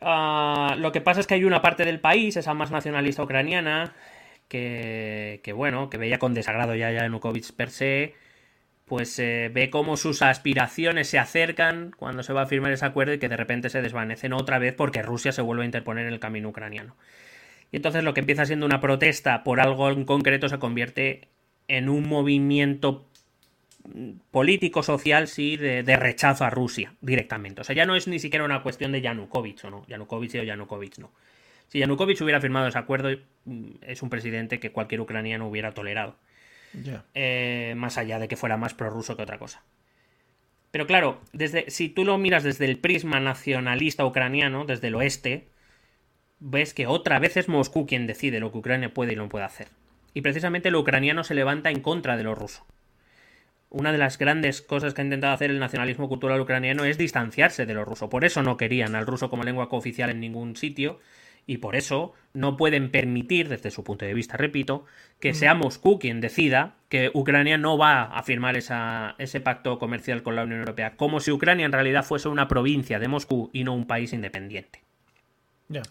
ah, 0.02 0.76
lo 0.80 0.92
que 0.92 1.02
pasa 1.02 1.20
es 1.20 1.28
que 1.28 1.36
hay 1.36 1.46
una 1.46 1.62
parte 1.62 1.86
del 1.86 2.00
país, 2.00 2.36
esa 2.38 2.56
más 2.56 2.72
nacionalista 2.72 3.24
ucraniana, 3.24 3.94
que, 4.50 5.54
bueno, 5.56 5.90
que 5.90 5.98
veía 5.98 6.20
con 6.20 6.34
desagrado 6.34 6.76
ya 6.76 6.92
Yanukovych 6.92 7.54
per 7.54 7.70
se, 7.70 8.16
pues 8.86 9.18
eh, 9.20 9.50
ve 9.54 9.70
cómo 9.70 9.98
sus 9.98 10.22
aspiraciones 10.22 11.08
se 11.08 11.20
acercan 11.20 11.92
cuando 11.98 12.24
se 12.24 12.34
va 12.34 12.44
a 12.44 12.46
firmar 12.48 12.72
ese 12.72 12.86
acuerdo 12.86 13.14
y 13.14 13.20
que 13.20 13.30
de 13.30 13.38
repente 13.38 13.70
se 13.70 13.82
desvanecen 13.82 14.34
otra 14.34 14.60
vez 14.60 14.74
porque 14.76 15.02
Rusia 15.02 15.32
se 15.32 15.42
vuelve 15.42 15.64
a 15.64 15.66
interponer 15.66 16.06
en 16.08 16.14
el 16.14 16.20
camino 16.20 16.50
ucraniano. 16.50 16.96
Y 17.72 17.78
entonces 17.78 18.04
lo 18.04 18.14
que 18.14 18.20
empieza 18.20 18.46
siendo 18.46 18.66
una 18.66 18.82
protesta 18.82 19.44
por 19.44 19.60
algo 19.60 19.90
en 19.90 20.06
concreto 20.06 20.50
se 20.50 20.60
convierte 20.60 21.33
en 21.68 21.90
un 21.90 22.08
movimiento 22.08 23.06
político-social, 24.32 25.28
sí, 25.28 25.58
de, 25.58 25.96
rechazo 25.98 26.46
a 26.46 26.50
Rusia 26.50 26.94
directamente. 27.02 27.62
O 27.62 27.64
sea, 27.64 27.76
ya 27.76 27.86
no 27.86 27.96
es 27.96 28.08
ni 28.08 28.20
siquiera 28.20 28.46
una 28.46 28.64
cuestión 28.64 28.92
de 28.92 29.02
Yanukovych 29.02 29.66
o 29.66 29.70
no. 29.70 29.86
Yanukovych 29.88 30.36
o 30.36 30.44
Yanukovych 30.44 31.00
no. 31.00 31.12
Si 31.68 31.80
Yanukovych 31.80 32.22
hubiera 32.22 32.40
firmado 32.40 32.68
ese 32.68 32.78
acuerdo, 32.78 33.10
mm, 33.46 33.70
es 33.82 34.02
un 34.02 34.10
presidente 34.10 34.60
que 34.60 34.72
cualquier 34.72 35.02
ucraniano 35.02 35.48
hubiera 35.48 35.74
tolerado. 35.74 36.16
Eh, 37.14 37.74
más 37.78 38.00
allá 38.00 38.18
de 38.18 38.28
que 38.28 38.36
fuera 38.36 38.58
más 38.58 38.74
prorruso 38.74 39.16
que 39.16 39.22
otra 39.22 39.38
cosa. 39.38 39.64
Pero 40.72 40.88
claro, 40.88 41.22
desde, 41.34 41.70
si 41.70 41.88
tú 41.88 42.04
lo 42.04 42.18
miras 42.18 42.44
desde 42.44 42.66
el 42.66 42.80
prisma 42.80 43.20
nacionalista 43.20 44.06
ucraniano, 44.06 44.66
desde 44.66 44.88
el 44.88 44.96
oeste, 44.96 45.48
ves 46.40 46.74
que 46.74 46.88
otra 46.88 47.20
vez 47.20 47.38
es 47.38 47.48
Moscú 47.48 47.86
quien 47.86 48.08
decide 48.08 48.40
lo 48.40 48.52
que 48.52 48.58
Ucrania 48.58 48.92
puede 48.92 49.14
y 49.14 49.16
no 49.16 49.30
puede 49.30 49.46
hacer. 49.46 49.68
Y 50.14 50.22
precisamente 50.22 50.72
lo 50.72 50.80
ucraniano 50.80 51.24
se 51.24 51.36
levanta 51.36 51.70
en 51.70 51.82
contra 51.82 52.18
de 52.18 52.24
lo 52.24 52.36
ruso. 52.36 52.66
Una 53.70 53.92
de 53.92 53.98
las 53.98 54.20
grandes 54.20 54.62
cosas 54.62 54.94
que 54.94 55.02
ha 55.02 55.04
intentado 55.04 55.34
hacer 55.34 55.50
el 55.50 55.60
nacionalismo 55.60 56.08
cultural 56.08 56.40
ucraniano 56.40 56.86
es 56.86 56.98
distanciarse 57.00 57.66
de 57.66 57.74
lo 57.74 57.86
ruso. 57.86 58.10
Por 58.10 58.24
eso 58.24 58.44
no 58.44 58.56
querían 58.56 58.94
al 58.94 59.08
ruso 59.08 59.32
como 59.32 59.44
lengua 59.44 59.70
cooficial 59.70 60.12
en 60.12 60.20
ningún 60.20 60.56
sitio 60.56 61.00
y 61.48 61.58
por 61.58 61.76
eso 61.76 62.14
no 62.34 62.56
pueden 62.56 62.92
permitir, 62.92 63.50
desde 63.50 63.72
su 63.72 63.84
punto 63.84 64.06
de 64.06 64.14
vista, 64.14 64.38
repito, 64.38 64.86
que 65.20 65.34
sea 65.34 65.56
Moscú 65.56 66.00
quien 66.00 66.22
decida 66.22 66.76
que 66.88 67.12
Ucrania 67.14 67.58
no 67.58 67.78
va 67.78 68.04
a 68.04 68.24
firmar 68.24 68.56
ese 68.56 69.42
pacto 69.42 69.80
comercial 69.80 70.24
con 70.24 70.36
la 70.36 70.44
Unión 70.44 70.60
Europea, 70.60 70.96
como 70.96 71.20
si 71.20 71.32
Ucrania 71.32 71.66
en 71.66 71.72
realidad 71.72 72.06
fuese 72.06 72.30
una 72.30 72.48
provincia 72.48 73.00
de 73.00 73.08
Moscú 73.08 73.50
y 73.52 73.64
no 73.64 73.74
un 73.74 73.88
país 73.88 74.14
independiente. 74.14 74.84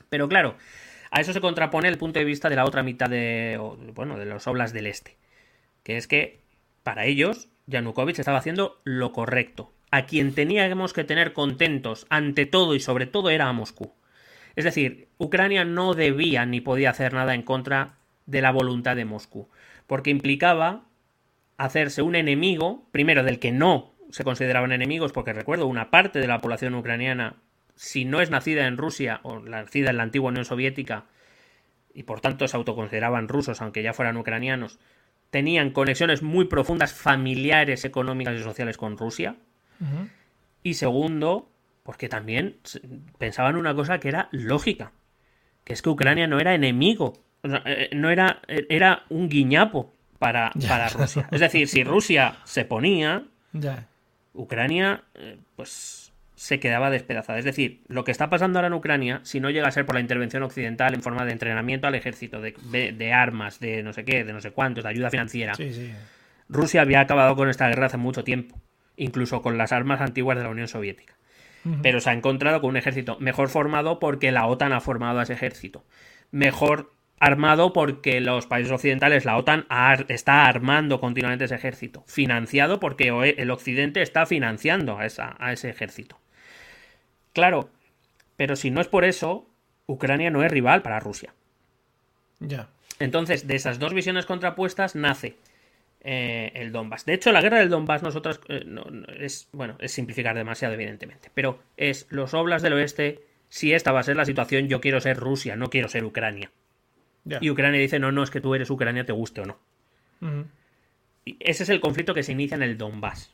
Pero 0.09 0.29
claro, 0.29 0.57
a 1.13 1.21
eso 1.21 1.35
se 1.35 1.43
contrapone 1.43 1.89
el 1.89 1.99
punto 1.99 2.19
de 2.19 2.25
vista 2.25 2.49
de 2.49 2.57
la 2.57 2.65
otra 2.65 2.83
mitad 2.83 3.09
de, 3.09 3.61
bueno, 3.95 4.19
de 4.19 4.25
los 4.25 4.47
oblas 4.47 4.73
del 4.73 4.87
este, 4.87 5.19
que 5.83 5.99
es 5.99 6.09
que 6.09 6.41
para 6.83 7.05
ellos 7.05 7.51
Yanukovych 7.67 8.19
estaba 8.19 8.39
haciendo 8.39 8.81
lo 8.85 9.13
correcto. 9.13 9.73
A 9.91 10.07
quien 10.07 10.35
teníamos 10.35 10.95
que 10.95 11.05
tener 11.05 11.35
contentos 11.35 12.07
ante 12.09 12.47
todo 12.47 12.75
y 12.75 12.81
sobre 12.81 13.05
todo 13.05 13.29
era 13.29 13.47
a 13.47 13.53
Moscú. 13.53 13.93
Es 14.57 14.65
decir, 14.65 15.09
Ucrania 15.19 15.67
no 15.67 15.93
debía 15.93 16.47
ni 16.47 16.63
podía 16.63 16.91
hacer 16.91 17.13
nada 17.13 17.35
en 17.35 17.43
contra 17.43 17.99
de 18.25 18.41
la 18.41 18.51
voluntad 18.51 18.97
de 18.97 19.05
Moscú, 19.05 19.51
porque 19.87 20.09
implicaba 20.09 20.87
hacerse 21.59 22.01
un 22.01 22.15
enemigo, 22.15 22.89
primero 22.91 23.23
del 23.23 23.39
que 23.39 23.53
no 23.53 23.93
se 24.11 24.25
consideraban 24.25 24.73
enemigos, 24.73 25.13
porque 25.13 25.35
recuerdo, 25.35 25.67
una 25.67 25.91
parte 25.91 26.21
de 26.21 26.27
la 26.27 26.41
población 26.41 26.75
ucraniana 26.75 27.37
si 27.75 28.05
no 28.05 28.21
es 28.21 28.31
nacida 28.31 28.67
en 28.67 28.77
Rusia 28.77 29.21
o 29.23 29.41
nacida 29.41 29.91
en 29.91 29.97
la 29.97 30.03
antigua 30.03 30.31
Unión 30.31 30.45
Soviética, 30.45 31.07
y 31.95 32.05
por 32.05 32.21
tanto 32.21 32.49
se 32.49 32.57
autoconsideraban 32.57 33.29
rusos, 33.29 33.61
aunque 33.61 33.83
ya 33.83 33.93
fueran 33.93 34.17
ucranianos, 34.17 34.79
tenían 35.31 35.71
conexiones 35.71 36.23
muy 36.23 36.47
profundas 36.47 36.93
familiares, 36.93 37.85
económicas 37.85 38.39
y 38.39 38.43
sociales 38.43 38.77
con 38.77 38.97
Rusia. 38.97 39.37
Y 40.63 40.75
segundo, 40.75 41.51
porque 41.83 42.09
también 42.09 42.59
pensaban 43.19 43.57
una 43.57 43.75
cosa 43.75 43.99
que 43.99 44.09
era 44.09 44.29
lógica, 44.31 44.93
que 45.65 45.73
es 45.73 45.83
que 45.83 45.89
Ucrania 45.89 46.29
no 46.29 46.39
era 46.39 46.55
enemigo, 46.55 47.15
eh, 47.43 47.91
no 47.93 48.11
era, 48.11 48.43
eh, 48.47 48.67
era 48.69 49.05
un 49.09 49.29
guiñapo 49.29 49.93
para, 50.19 50.53
para 50.69 50.89
Rusia. 50.89 51.29
Es 51.33 51.41
decir, 51.41 51.67
si 51.67 51.83
Rusia 51.83 52.37
se 52.45 52.65
ponía, 52.65 53.25
Ucrania, 54.35 55.03
eh, 55.15 55.39
pues 55.57 56.02
se 56.43 56.59
quedaba 56.59 56.91
despedazada. 56.91 57.39
Es 57.39 57.45
decir, 57.45 57.83
lo 57.87 58.03
que 58.03 58.11
está 58.11 58.29
pasando 58.29 58.59
ahora 58.59 58.67
en 58.67 58.73
Ucrania, 58.73 59.21
si 59.23 59.39
no 59.39 59.49
llega 59.51 59.69
a 59.69 59.71
ser 59.71 59.87
por 59.87 59.95
la 59.95 60.01
intervención 60.01 60.43
occidental 60.43 60.93
en 60.93 61.01
forma 61.01 61.25
de 61.25 61.31
entrenamiento 61.31 61.87
al 61.87 61.95
ejército, 61.95 62.41
de, 62.41 63.13
armas, 63.13 63.61
de 63.61 63.85
no 63.85 63.93
sé 63.93 64.05
qué, 64.05 64.25
de 64.25 64.33
no 64.33 64.41
sé 64.41 64.51
cuántos, 64.51 64.83
de 64.83 64.91
ayuda 64.91 65.09
financiera, 65.09 65.53
Rusia 66.49 66.81
había 66.81 66.99
acabado 66.99 67.37
con 67.37 67.49
esta 67.49 67.69
guerra 67.69 67.87
hace 67.87 67.97
mucho 67.97 68.25
tiempo, 68.25 68.61
incluso 68.97 69.41
con 69.41 69.57
las 69.57 69.71
armas 69.71 70.01
antiguas 70.01 70.37
de 70.37 70.43
la 70.43 70.51
Unión 70.51 70.67
Soviética. 70.67 71.15
Pero 71.81 72.01
se 72.01 72.11
ha 72.11 72.13
encontrado 72.13 72.61
con 72.61 72.71
un 72.71 72.77
ejército 72.77 73.19
mejor 73.21 73.49
formado 73.49 74.01
porque 74.01 74.33
la 74.33 74.49
OTAN 74.49 74.73
ha 74.73 74.81
formado 74.81 75.21
a 75.21 75.23
ese 75.23 75.35
ejército. 75.35 75.85
Mejor 76.33 76.93
armado 77.21 77.73
porque 77.73 78.21
los 78.21 78.49
países 78.49 78.73
occidentales, 78.73 79.25
la 79.25 79.37
OTAN, 79.37 79.67
está 80.09 80.47
armando 80.47 80.99
continuamente 80.99 81.45
ese 81.45 81.55
ejército. 81.55 82.03
Financiado 82.09 82.81
porque 82.81 83.37
el 83.39 83.51
occidente 83.53 84.03
está 84.03 84.27
financiando 84.27 84.99
a 84.99 85.53
ese 85.53 85.71
ejército. 85.71 86.19
Claro, 87.33 87.71
pero 88.37 88.57
si 88.57 88.71
no 88.71 88.81
es 88.81 88.89
por 88.89 89.05
eso, 89.05 89.47
Ucrania 89.87 90.31
no 90.31 90.43
es 90.45 90.51
rival 90.51 90.83
para 90.83 91.01
Rusia. 91.01 91.35
Ya. 92.41 92.69
Entonces, 92.99 93.47
de 93.47 93.57
esas 93.57 93.79
dos 93.79 93.95
visiones 93.95 94.27
contrapuestas 94.27 94.95
nace 94.95 95.37
eh, 96.05 96.53
el 96.55 96.73
Donbass. 96.73 97.05
De 97.05 97.15
hecho, 97.15 97.33
la 97.33 97.41
guerra 97.41 97.59
del 97.59 97.69
Donbass, 97.69 98.03
nosotros, 98.03 98.41
eh, 98.49 98.65
es, 99.19 99.49
bueno, 99.53 99.77
es 99.79 99.93
simplificar 99.93 100.37
demasiado, 100.37 100.75
evidentemente, 100.75 101.31
pero 101.33 101.61
es 101.77 102.07
los 102.11 102.35
oblas 102.35 102.63
del 102.63 102.73
oeste, 102.73 103.25
si 103.49 103.73
esta 103.73 103.93
va 103.93 104.01
a 104.01 104.05
ser 104.05 104.17
la 104.17 104.25
situación, 104.25 104.69
yo 104.69 104.81
quiero 104.81 105.01
ser 105.01 105.17
Rusia, 105.17 105.57
no 105.57 105.71
quiero 105.71 105.89
ser 105.89 106.05
Ucrania. 106.05 106.51
Y 107.41 107.51
Ucrania 107.51 107.81
dice, 107.81 108.01
no, 108.01 108.11
no, 108.11 108.25
es 108.25 108.31
que 108.31 108.41
tú 108.41 108.55
eres 108.57 108.69
Ucrania, 108.71 109.05
te 109.05 109.13
guste 109.13 109.43
o 109.43 109.45
no. 109.45 109.59
y 111.25 111.37
ese 111.39 111.63
es 111.63 111.69
el 111.69 111.81
conflicto 111.81 112.15
que 112.15 112.25
se 112.25 112.33
inicia 112.33 112.57
en 112.57 112.63
el 112.63 112.79
Donbass. 112.79 113.33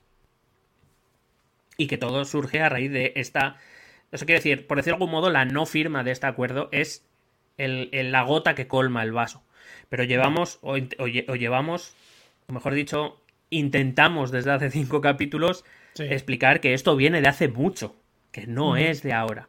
Y 1.79 1.87
que 1.87 1.97
todo 1.97 2.25
surge 2.27 2.61
a 2.61 2.69
raíz 2.69 2.91
de 2.91 3.13
esta 3.17 3.57
eso 4.13 4.27
quiere 4.27 4.39
decir, 4.39 4.67
por 4.67 4.77
decir 4.79 4.93
de 4.93 4.95
algún 4.95 5.11
modo, 5.11 5.31
la 5.31 5.45
no 5.45 5.67
firma 5.67 6.03
de 6.03 6.13
este 6.13 6.27
acuerdo 6.27 6.69
es 6.73 7.05
el, 7.59 7.91
la 8.11 8.23
gota 8.23 8.55
que 8.55 8.67
colma 8.67 9.03
el 9.03 9.13
vaso. 9.13 9.43
Pero 9.89 10.05
llevamos, 10.05 10.59
o, 10.63 10.77
llevamos, 10.77 11.95
o 12.47 12.53
mejor 12.53 12.75
dicho, 12.75 13.21
intentamos 13.51 14.31
desde 14.31 14.53
hace 14.53 14.71
cinco 14.71 15.01
capítulos 15.01 15.65
explicar 15.99 16.61
que 16.61 16.75
esto 16.75 16.97
viene 16.97 17.21
de 17.21 17.29
hace 17.29 17.49
mucho, 17.49 17.97
que 18.31 18.47
no 18.47 18.77
es 18.77 19.03
de 19.03 19.13
ahora. 19.13 19.49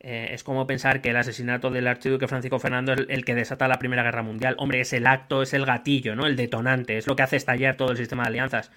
Eh, 0.00 0.28
es 0.30 0.44
como 0.44 0.66
pensar 0.66 1.02
que 1.02 1.10
el 1.10 1.16
asesinato 1.16 1.70
del 1.70 1.88
archiduque 1.88 2.28
Francisco 2.28 2.60
Fernando 2.60 2.92
es 2.92 3.06
el 3.08 3.24
que 3.24 3.34
desata 3.34 3.66
la 3.66 3.80
Primera 3.80 4.04
Guerra 4.04 4.22
Mundial. 4.22 4.54
Hombre, 4.58 4.80
es 4.80 4.92
el 4.92 5.08
acto, 5.08 5.42
es 5.42 5.54
el 5.54 5.66
gatillo, 5.66 6.14
¿no? 6.14 6.26
El 6.26 6.36
detonante, 6.36 6.98
es 6.98 7.08
lo 7.08 7.16
que 7.16 7.24
hace 7.24 7.36
estallar 7.36 7.76
todo 7.76 7.90
el 7.90 7.96
sistema 7.96 8.22
de 8.22 8.28
alianzas 8.28 8.70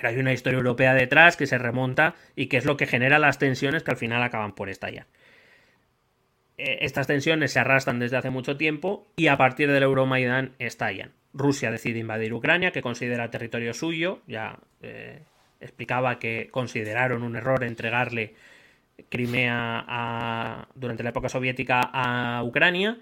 pero 0.00 0.14
hay 0.14 0.18
una 0.18 0.32
historia 0.32 0.56
europea 0.56 0.94
detrás 0.94 1.36
que 1.36 1.46
se 1.46 1.58
remonta 1.58 2.14
y 2.34 2.46
que 2.46 2.56
es 2.56 2.64
lo 2.64 2.78
que 2.78 2.86
genera 2.86 3.18
las 3.18 3.38
tensiones 3.38 3.82
que 3.82 3.90
al 3.90 3.98
final 3.98 4.22
acaban 4.22 4.54
por 4.54 4.70
estallar. 4.70 5.06
Eh, 6.56 6.78
estas 6.80 7.06
tensiones 7.06 7.52
se 7.52 7.58
arrastran 7.58 7.98
desde 7.98 8.16
hace 8.16 8.30
mucho 8.30 8.56
tiempo 8.56 9.06
y 9.16 9.26
a 9.26 9.36
partir 9.36 9.70
del 9.70 9.82
Euromaidán 9.82 10.52
estallan. 10.58 11.12
Rusia 11.34 11.70
decide 11.70 11.98
invadir 11.98 12.32
Ucrania, 12.32 12.72
que 12.72 12.80
considera 12.80 13.30
territorio 13.30 13.74
suyo, 13.74 14.22
ya 14.26 14.58
eh, 14.80 15.20
explicaba 15.60 16.18
que 16.18 16.48
consideraron 16.50 17.22
un 17.22 17.36
error 17.36 17.62
entregarle 17.62 18.34
Crimea 19.08 20.68
durante 20.74 21.02
la 21.02 21.10
época 21.10 21.28
soviética 21.28 21.80
a 21.92 22.42
Ucrania. 22.44 22.98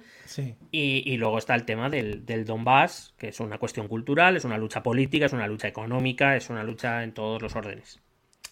Y, 0.71 1.17
luego 1.17 1.39
está 1.39 1.55
el 1.55 1.65
tema 1.65 1.89
del, 1.89 2.27
del, 2.27 2.45
Donbass, 2.45 3.15
que 3.17 3.29
es 3.29 3.41
una 3.41 3.59
cuestión 3.59 3.89
cultural, 3.89 4.37
es 4.37 4.45
una 4.45 4.59
lucha 4.59 4.83
política, 4.83 5.27
es 5.27 5.33
una 5.33 5.47
lucha 5.47 5.69
económica, 5.69 6.37
es 6.37 6.51
una 6.51 6.63
lucha 6.63 7.03
en 7.03 7.13
todos 7.13 7.41
los 7.41 7.57
órdenes. 7.57 8.01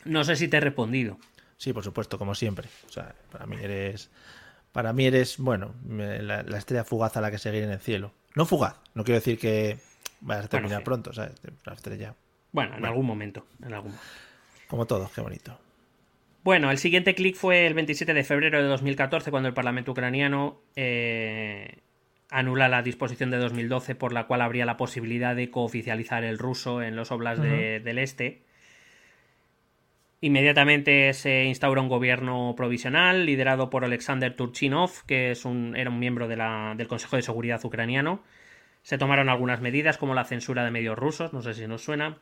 No 0.05 0.24
sé 0.24 0.36
si 0.36 0.48
te 0.48 0.56
he 0.56 0.60
respondido. 0.60 1.18
Sí, 1.56 1.73
por 1.73 1.85
supuesto, 1.85 2.18
como 2.18 2.35
siempre. 2.35 2.68
O 2.86 2.93
sea, 2.93 3.14
para 3.31 3.47
mí 3.47 3.56
eres. 3.60 4.10
Para 4.73 4.93
mí 4.93 5.06
eres, 5.06 5.39
bueno, 5.39 5.74
la, 5.89 6.40
estrella 6.59 6.85
fugaz 6.85 7.16
a 7.16 7.23
la 7.23 7.31
que 7.31 7.39
seguir 7.39 7.62
en 7.62 7.70
el 7.70 7.81
cielo. 7.81 8.12
No 8.35 8.44
fugaz, 8.44 8.77
no 8.93 9.05
quiero 9.05 9.18
decir 9.18 9.39
que 9.39 9.78
vayas 10.20 10.44
a 10.44 10.48
terminar 10.48 10.85
pronto, 10.85 11.14
¿sabes? 11.14 11.32
La 11.64 11.73
estrella. 11.73 12.14
Bueno, 12.52 12.77
en 12.77 12.85
algún 12.85 13.06
momento. 13.06 13.47
En 13.62 13.73
algún 13.73 13.94
Como 14.68 14.85
todos, 14.86 15.10
qué 15.12 15.23
bonito. 15.23 15.59
Bueno, 16.47 16.70
el 16.70 16.78
siguiente 16.78 17.16
clic 17.16 17.35
fue 17.35 17.66
el 17.66 17.74
27 17.74 18.14
de 18.14 18.23
febrero 18.23 18.62
de 18.62 18.68
2014, 18.68 19.32
cuando 19.32 19.48
el 19.48 19.52
Parlamento 19.52 19.90
ucraniano 19.90 20.60
eh, 20.77 21.78
anula 22.31 22.68
la 22.68 22.82
disposición 22.82 23.32
de 23.32 23.39
2012 23.39 23.97
por 23.97 24.12
la 24.12 24.28
cual 24.28 24.43
habría 24.43 24.64
la 24.64 24.77
posibilidad 24.77 25.35
de 25.35 25.51
cooficializar 25.51 26.23
el 26.23 26.39
ruso 26.39 26.82
en 26.82 26.94
los 26.94 27.10
oblas 27.10 27.43
del 27.43 27.98
este. 27.98 28.44
Inmediatamente 30.20 31.12
se 31.14 31.47
instaura 31.47 31.82
un 31.82 31.89
gobierno 31.89 32.55
provisional 32.56 33.27
liderado 33.27 33.68
por 33.68 33.85
Alexander 33.85 34.32
Turchinov, 34.32 35.05
que 35.05 35.32
es 35.32 35.44
un, 35.47 35.74
era 35.74 35.90
un 35.90 35.98
miembro 35.98 36.28
del 36.28 36.86
Consejo 36.86 37.16
de 37.16 37.23
Seguridad 37.23 37.64
ucraniano. 37.64 38.23
Se 38.82 38.98
tomaron 38.98 39.28
algunas 39.31 39.60
medidas 39.60 39.98
como 39.98 40.14
la 40.14 40.23
censura 40.23 40.64
de 40.64 40.70
medios 40.70 40.97
rusos, 40.97 41.32
no 41.32 41.43
sé 41.43 41.55
si 41.55 41.66
nos 41.66 41.82
suena 41.82 42.18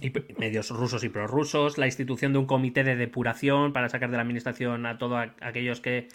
y 0.00 0.12
medios 0.38 0.70
rusos 0.70 1.02
y 1.02 1.08
prorrusos, 1.08 1.78
la 1.78 1.86
institución 1.86 2.32
de 2.32 2.38
un 2.38 2.46
comité 2.46 2.84
de 2.84 2.96
depuración 2.96 3.72
para 3.72 3.88
sacar 3.88 4.10
de 4.10 4.16
la 4.16 4.22
administración 4.22 4.86
a 4.86 4.98
todos 4.98 5.28
aquellos 5.40 5.80
que 5.80 6.08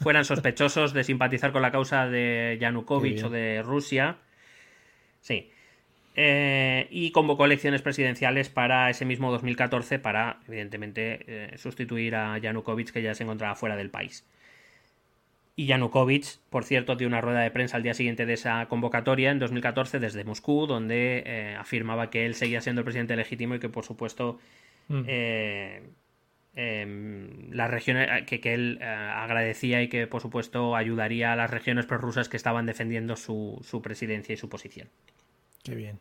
fueran 0.00 0.24
sospechosos 0.24 0.92
de 0.92 1.04
simpatizar 1.04 1.52
con 1.52 1.62
la 1.62 1.72
causa 1.72 2.06
de 2.08 2.58
Yanukovych 2.60 3.24
o 3.24 3.30
de 3.30 3.62
Rusia. 3.62 4.18
Sí. 5.20 5.50
Eh, 6.14 6.88
y 6.90 7.10
convocó 7.10 7.46
elecciones 7.46 7.80
presidenciales 7.80 8.50
para 8.50 8.90
ese 8.90 9.06
mismo 9.06 9.30
2014 9.30 9.98
para, 9.98 10.40
evidentemente, 10.46 11.24
eh, 11.26 11.58
sustituir 11.58 12.14
a 12.16 12.36
Yanukovych 12.36 12.92
que 12.92 13.02
ya 13.02 13.14
se 13.14 13.22
encontraba 13.24 13.54
fuera 13.54 13.76
del 13.76 13.90
país. 13.90 14.26
Y 15.54 15.66
Yanukovych, 15.66 16.38
por 16.48 16.64
cierto, 16.64 16.96
dio 16.96 17.06
una 17.06 17.20
rueda 17.20 17.40
de 17.40 17.50
prensa 17.50 17.76
al 17.76 17.82
día 17.82 17.92
siguiente 17.92 18.24
de 18.24 18.32
esa 18.34 18.66
convocatoria, 18.68 19.30
en 19.30 19.38
2014, 19.38 20.00
desde 20.00 20.24
Moscú, 20.24 20.66
donde 20.66 21.22
eh, 21.26 21.56
afirmaba 21.58 22.08
que 22.08 22.24
él 22.24 22.34
seguía 22.34 22.62
siendo 22.62 22.80
el 22.80 22.84
presidente 22.84 23.16
legítimo 23.16 23.54
y 23.54 23.58
que, 23.58 23.68
por 23.68 23.84
supuesto, 23.84 24.38
mm. 24.88 25.02
eh, 25.06 25.82
em, 26.54 27.50
las 27.50 27.70
regiones 27.70 28.24
que, 28.24 28.40
él 28.54 28.78
eh, 28.80 28.84
agradecía 28.84 29.82
y 29.82 29.88
que, 29.88 30.06
por 30.06 30.22
supuesto, 30.22 30.74
ayudaría 30.74 31.34
a 31.34 31.36
las 31.36 31.50
regiones 31.50 31.84
prorrusas 31.84 32.30
que 32.30 32.38
estaban 32.38 32.64
defendiendo 32.64 33.16
su, 33.16 33.60
su 33.62 33.82
presidencia 33.82 34.32
y 34.32 34.38
su 34.38 34.48
posición. 34.48 34.88
Qué 35.62 35.74
bien. 35.74 35.98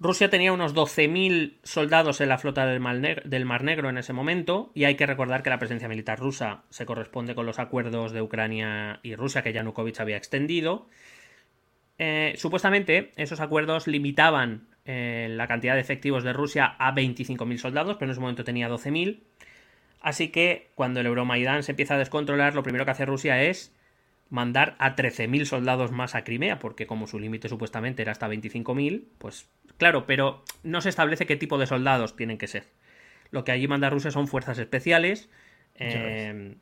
Rusia 0.00 0.30
tenía 0.30 0.54
unos 0.54 0.74
12.000 0.74 1.58
soldados 1.62 2.22
en 2.22 2.30
la 2.30 2.38
flota 2.38 2.64
del 2.64 2.80
Mar, 2.80 3.62
Negro, 3.62 3.90
en 3.90 3.98
ese 3.98 4.14
momento, 4.14 4.72
y 4.74 4.84
hay 4.84 4.94
que 4.94 5.04
recordar 5.04 5.42
que 5.42 5.50
la 5.50 5.58
presencia 5.58 5.88
militar 5.88 6.18
rusa 6.18 6.62
se 6.70 6.86
corresponde 6.86 7.34
con 7.34 7.44
los 7.44 7.58
acuerdos 7.58 8.12
de 8.12 8.22
Ucrania 8.22 9.00
y 9.02 9.14
Rusia 9.14 9.42
que 9.42 9.52
Yanukovych 9.52 10.00
había 10.00 10.16
extendido. 10.16 10.88
Eh, 11.98 12.32
supuestamente, 12.38 13.12
esos 13.16 13.40
acuerdos 13.40 13.86
limitaban 13.86 14.68
eh, 14.86 15.28
la 15.32 15.46
cantidad 15.46 15.74
de 15.74 15.80
efectivos 15.80 16.24
de 16.24 16.32
Rusia 16.32 16.76
a 16.78 16.94
25.000 16.94 17.58
soldados, 17.58 17.96
pero 17.96 18.06
en 18.06 18.12
ese 18.12 18.20
momento 18.20 18.42
tenía 18.42 18.70
12.000. 18.70 19.20
Así 20.00 20.28
que 20.28 20.70
cuando 20.76 21.00
el 21.00 21.06
Euromaidán 21.06 21.62
se 21.62 21.72
empieza 21.72 21.96
a 21.96 21.98
descontrolar, 21.98 22.54
lo 22.54 22.62
primero 22.62 22.86
que 22.86 22.92
hace 22.92 23.04
Rusia 23.04 23.42
es 23.42 23.76
mandar 24.30 24.76
a 24.78 24.94
13.000 24.94 25.44
soldados 25.44 25.90
más 25.90 26.14
a 26.14 26.24
Crimea, 26.24 26.58
porque 26.60 26.86
como 26.86 27.06
su 27.06 27.18
límite 27.18 27.48
supuestamente 27.48 28.02
era 28.02 28.12
hasta 28.12 28.28
25.000, 28.28 29.04
pues 29.18 29.48
claro, 29.76 30.06
pero 30.06 30.44
no 30.62 30.80
se 30.80 30.88
establece 30.88 31.26
qué 31.26 31.36
tipo 31.36 31.58
de 31.58 31.66
soldados 31.66 32.16
tienen 32.16 32.38
que 32.38 32.46
ser. 32.46 32.64
Lo 33.30 33.44
que 33.44 33.52
allí 33.52 33.68
manda 33.68 33.90
Rusia 33.90 34.10
son 34.10 34.28
fuerzas 34.28 34.58
especiales, 34.58 35.28
eh, 35.74 36.54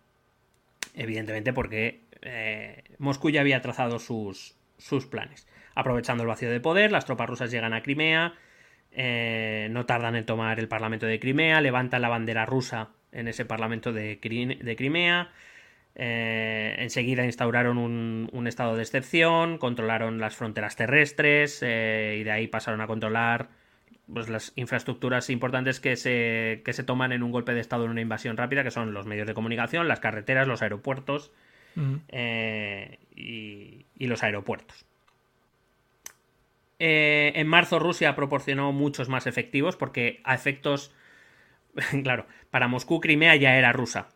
evidentemente 0.95 1.53
porque 1.53 2.05
eh, 2.23 2.85
Moscú 2.99 3.31
ya 3.31 3.43
había 3.43 3.61
trazado 3.61 3.99
sus, 3.99 4.57
sus 4.79 5.07
planes. 5.07 5.47
Aprovechando 5.75 6.25
el 6.25 6.29
vacío 6.29 6.51
de 6.51 6.61
poder, 6.61 6.91
las 6.91 7.05
tropas 7.05 7.29
rusas 7.29 7.51
llegan 7.51 7.75
a 7.75 7.83
Crimea, 7.83 8.35
eh, 8.93 9.69
no 9.71 9.87
tardan 9.87 10.17
en 10.17 10.25
tomar 10.25 10.59
el 10.59 10.69
Parlamento 10.69 11.07
de 11.07 11.21
Crimea, 11.21 11.61
levantan 11.61 12.03
la 12.03 12.09
bandera 12.09 12.47
rusa 12.47 12.91
en 13.13 13.29
ese 13.29 13.45
Parlamento 13.45 13.93
de, 13.93 14.17
de 14.17 14.77
Crimea, 14.77 15.31
eh, 15.99 16.77
enseguida 16.79 17.25
instauraron 17.25 17.77
un, 17.77 18.47
estado 18.47 18.77
de 18.77 18.83
excepción, 18.83 19.59
controlaron 19.59 20.19
las 20.19 20.37
fronteras 20.37 20.77
terrestres 20.77 21.61
eh, 21.63 22.17
y 22.21 22.25
de 22.25 22.31
ahí 22.31 22.47
pasaron 22.47 22.81
a 22.81 22.87
controlar 22.87 23.49
pues 24.13 24.31
las 24.31 24.53
infraestructuras 24.57 25.29
importantes 25.29 25.81
que 25.81 25.97
se, 25.97 26.63
que 26.65 26.73
se 26.73 26.83
toman 26.83 27.13
en 27.13 27.23
un 27.23 27.31
golpe 27.31 27.53
de 27.53 27.61
Estado 27.61 27.85
en 27.85 27.91
una 27.91 28.01
invasión 28.01 28.39
rápida, 28.39 28.65
que 28.65 28.71
son 28.71 28.95
los 28.95 29.05
medios 29.05 29.27
de 29.27 29.35
comunicación, 29.35 29.87
las 29.87 30.01
carreteras, 30.01 30.49
los 30.49 30.63
aeropuertos 30.63 31.31
eh, 32.09 32.99
y, 33.15 33.85
y 33.99 34.07
los 34.07 34.23
aeropuertos. 34.23 34.87
Eh, 36.79 37.33
en 37.35 37.49
marzo 37.49 37.79
Rusia 37.79 38.15
proporcionó 38.15 38.73
muchos 38.73 39.09
más 39.09 39.27
efectivos 39.27 39.77
porque 39.77 40.21
a 40.25 40.35
efectos... 40.35 40.93
claro, 42.03 42.27
para 42.51 42.69
Moscú 42.69 43.01
Crimea 43.01 43.37
ya 43.37 43.57
era 43.57 43.73
rusa. 43.73 44.09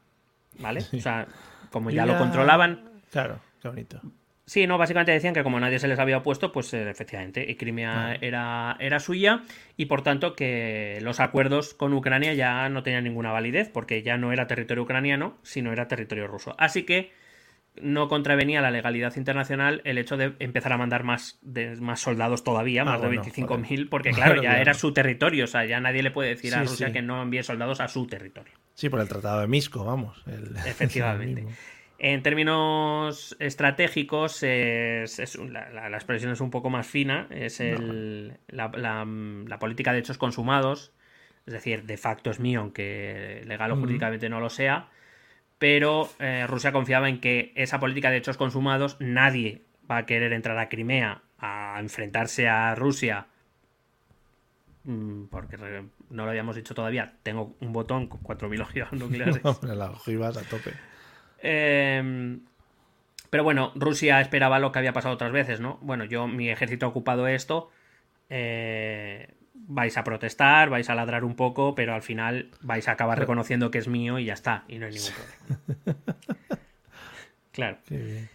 ¿Vale? 0.59 0.81
O 0.93 1.01
sea, 1.01 1.27
como 1.73 1.91
ya 1.91 2.07
lo 2.07 2.17
controlaban... 2.17 2.91
Claro, 3.11 3.41
qué 3.61 3.69
bonito. 3.69 4.01
Sí, 4.45 4.67
no, 4.67 4.77
básicamente 4.77 5.13
decían 5.13 5.35
que 5.35 5.45
como 5.45 5.61
nadie 5.61 5.79
se 5.79 5.87
les 5.89 5.99
había 5.99 6.19
opuesto, 6.19 6.51
pues 6.53 6.75
eh, 6.75 6.91
efectivamente, 6.91 7.49
y 7.49 7.55
Crimea 7.55 8.19
era, 8.21 8.77
era 8.81 8.99
suya 9.01 9.43
y 9.77 9.87
por 9.87 10.03
tanto 10.03 10.35
que 10.35 10.99
los 11.01 11.21
acuerdos 11.21 11.75
con 11.75 11.93
Ucrania 11.95 12.35
ya 12.35 12.69
no 12.69 12.83
tenían 12.83 13.05
ninguna 13.05 13.31
validez 13.31 13.71
porque 13.73 14.03
ya 14.03 14.17
no 14.19 14.33
era 14.33 14.47
territorio 14.49 14.83
ucraniano, 14.83 15.39
sino 15.43 15.73
era 15.73 15.87
territorio 15.89 16.27
ruso. 16.27 16.55
Así 16.59 16.83
que 16.83 17.13
no 17.81 18.09
contravenía 18.09 18.61
la 18.61 18.71
legalidad 18.71 19.17
internacional 19.17 19.81
el 19.85 19.97
hecho 19.97 20.17
de 20.17 20.35
empezar 20.41 20.73
a 20.73 20.77
mandar 20.77 21.05
más, 21.05 21.39
de, 21.41 21.77
más 21.77 22.01
soldados 22.01 22.43
todavía, 22.45 22.83
Ah, 22.83 22.85
más 22.85 22.99
bueno, 23.01 23.23
de 23.23 23.31
25.000, 23.31 23.47
joder. 23.47 23.89
porque 23.89 24.11
claro, 24.11 24.33
Claro, 24.33 24.43
ya 24.43 24.49
claro. 24.51 24.61
era 24.63 24.75
su 24.75 24.93
territorio, 24.93 25.45
o 25.45 25.47
sea, 25.47 25.65
ya 25.65 25.81
nadie 25.81 26.03
le 26.03 26.11
puede 26.11 26.31
decir 26.31 26.55
a 26.55 26.63
Rusia 26.65 26.89
sí. 26.89 26.93
que 26.93 27.01
no 27.01 27.23
envíe 27.23 27.43
soldados 27.45 27.81
a 27.81 27.89
su 27.89 28.07
territorio. 28.09 28.53
Sí, 28.75 28.89
por 28.89 29.01
el 29.01 29.09
Tratado 29.09 29.41
de 29.41 29.47
Misco, 29.49 29.85
vamos. 29.85 30.23
el- 30.27 30.57
Efectivamente. 30.67 31.47
En 31.99 32.23
términos 32.23 33.37
estratégicos, 33.39 34.43
es, 34.43 35.19
es 35.21 35.37
la, 35.37 35.69
la- 35.71 35.89
la 35.89 35.97
expresión 35.97 36.33
es 36.33 36.41
un 36.41 36.51
poco 36.51 36.69
más 36.69 36.87
fina, 36.87 37.29
es 37.31 37.61
el- 37.61 38.39
la, 38.49 38.69
la- 38.75 39.05
la 39.05 39.59
política 39.61 39.93
de 39.93 40.01
hechos 40.01 40.19
consumados, 40.19 40.93
es 41.47 41.53
decir, 41.53 41.85
de 41.85 41.97
facto 41.97 42.31
es 42.31 42.41
mío, 42.41 42.61
aunque 42.61 43.43
legal 43.47 43.71
o 43.73 43.77
jurídicamente 43.77 44.29
no 44.29 44.41
lo 44.41 44.51
sea, 44.51 44.89
pero 45.59 46.09
eh, 46.19 46.45
Rusia 46.49 46.73
confiaba 46.73 47.09
en 47.09 47.21
que 47.21 47.53
esa 47.55 47.79
política 47.79 48.11
de 48.11 48.17
hechos 48.17 48.37
consumados, 48.37 48.97
nadie 48.99 49.63
va 49.89 49.99
a 49.99 50.07
querer 50.07 50.33
entrar 50.33 50.59
a 50.59 50.69
Crimea 50.69 51.23
a 51.39 51.77
enfrentarse 51.79 52.49
a 52.49 52.75
Rusia, 52.75 53.27
mm, 54.85 55.25
porque 55.31 55.57
no 56.13 56.25
lo 56.25 56.31
habíamos 56.31 56.55
dicho 56.57 56.75
todavía, 56.75 57.15
tengo 57.23 57.57
un 57.61 57.73
botón 57.73 58.07
con 58.07 58.21
4.000 58.21 58.61
ojivas 58.63 58.93
nucleares. 59.01 59.41
Hombre, 59.45 59.75
las 59.75 59.91
ojivas 59.91 60.37
a 60.37 60.43
tope. 60.43 60.73
Eh, 61.39 62.39
pero 63.31 63.45
bueno, 63.45 63.73
Rusia 63.75 64.21
esperaba 64.21 64.59
lo 64.59 64.73
que 64.73 64.79
había 64.79 64.93
pasado 64.93 65.15
otras 65.15 65.33
veces, 65.33 65.61
¿no? 65.61 65.79
Bueno, 65.81 66.05
yo, 66.05 66.29
mi 66.29 66.51
ejército 66.51 66.87
ha 66.87 66.91
ocupado 66.91 67.27
esto. 67.27 67.71
eh, 68.29 69.35
vais 69.55 69.97
a 69.97 70.05
protestar, 70.05 70.71
vais 70.71 70.91
a 70.91 70.95
ladrar 70.95 71.25
un 71.25 71.35
poco, 71.37 71.75
pero 71.75 71.95
al 71.95 72.03
final 72.03 72.51
vais 72.61 72.89
a 72.89 72.93
acabar 72.93 73.19
reconociendo 73.19 73.71
que 73.71 73.79
es 73.79 73.89
mío 73.89 74.19
y 74.19 74.25
ya 74.27 74.35
está, 74.35 74.65
y 74.69 74.79
no 74.79 74.87
hay 74.87 74.93
ningún 74.93 75.11
problema. 75.13 76.05
Claro. 77.53 77.77
Qué 77.87 77.97
bien. 77.99 78.31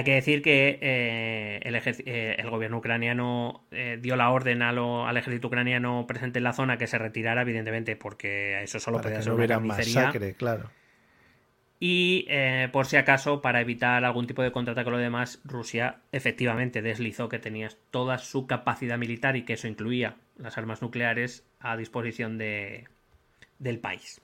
Hay 0.00 0.04
que 0.04 0.14
decir 0.14 0.40
que 0.40 0.78
eh, 0.80 1.60
el, 1.62 1.74
eh, 1.76 2.36
el 2.38 2.50
gobierno 2.50 2.78
ucraniano 2.78 3.64
eh, 3.70 3.98
dio 4.00 4.16
la 4.16 4.30
orden 4.30 4.62
a 4.62 4.72
lo- 4.72 5.06
al 5.06 5.16
ejército 5.18 5.48
ucraniano 5.48 6.06
presente 6.06 6.38
en 6.38 6.44
la 6.44 6.52
zona 6.54 6.78
que 6.78 6.86
se 6.86 6.96
retirara, 6.98 7.42
evidentemente, 7.42 7.96
porque 7.96 8.62
eso 8.62 8.80
solo 8.80 8.96
Para 8.96 9.04
podía 9.04 9.18
que 9.18 9.22
ser 9.22 9.32
no 9.32 9.36
hubiera 9.36 9.60
masacre, 9.60 10.34
claro. 10.34 10.70
Y 11.82 12.26
por 12.72 12.86
si 12.86 12.96
acaso, 12.96 13.40
para 13.40 13.60
evitar 13.60 14.04
algún 14.04 14.26
tipo 14.26 14.42
de 14.42 14.52
contraataque 14.52 14.88
o 14.88 14.92
lo 14.92 14.98
demás, 14.98 15.40
Rusia 15.44 16.00
efectivamente 16.12 16.82
deslizó 16.82 17.28
que 17.28 17.38
tenía 17.38 17.70
toda 17.90 18.18
su 18.18 18.46
capacidad 18.46 18.98
militar 18.98 19.36
y 19.36 19.44
que 19.44 19.54
eso 19.54 19.66
incluía 19.66 20.16
las 20.36 20.58
armas 20.58 20.82
nucleares 20.82 21.44
a 21.58 21.76
disposición 21.76 22.36
de, 22.38 22.88
del 23.58 23.78
país. 23.80 24.22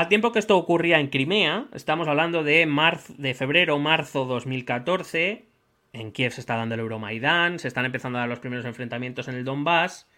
Al 0.00 0.08
tiempo 0.08 0.32
que 0.32 0.38
esto 0.38 0.56
ocurría 0.56 0.98
en 0.98 1.08
Crimea, 1.08 1.66
estamos 1.74 2.08
hablando 2.08 2.42
de, 2.42 2.64
marzo, 2.64 3.12
de 3.18 3.34
febrero 3.34 3.78
marzo 3.78 4.24
2014, 4.24 5.44
en 5.92 6.12
Kiev 6.12 6.32
se 6.32 6.40
está 6.40 6.56
dando 6.56 6.74
el 6.74 6.80
Euromaidán, 6.80 7.58
se 7.58 7.68
están 7.68 7.84
empezando 7.84 8.16
a 8.16 8.22
dar 8.22 8.30
los 8.30 8.38
primeros 8.38 8.64
enfrentamientos 8.64 9.28
en 9.28 9.34
el 9.34 9.44
Donbass. 9.44 10.08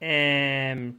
Eh, 0.00 0.92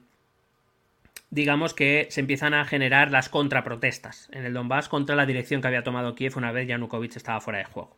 digamos 1.30 1.76
que 1.76 2.08
se 2.10 2.22
empiezan 2.22 2.56
a 2.56 2.66
generar 2.66 3.12
las 3.12 3.30
contraprotestas 3.30 4.28
en 4.34 4.44
el 4.44 4.56
Donbass 4.56 4.90
contra 4.90 5.16
la 5.16 5.28
dirección 5.28 5.62
que 5.62 5.68
había 5.68 5.84
tomado 5.84 6.16
Kiev 6.16 6.36
una 6.36 6.52
vez 6.52 6.68
Yanukovych 6.68 7.16
estaba 7.16 7.42
fuera 7.42 7.60
de 7.60 7.66
juego. 7.66 7.96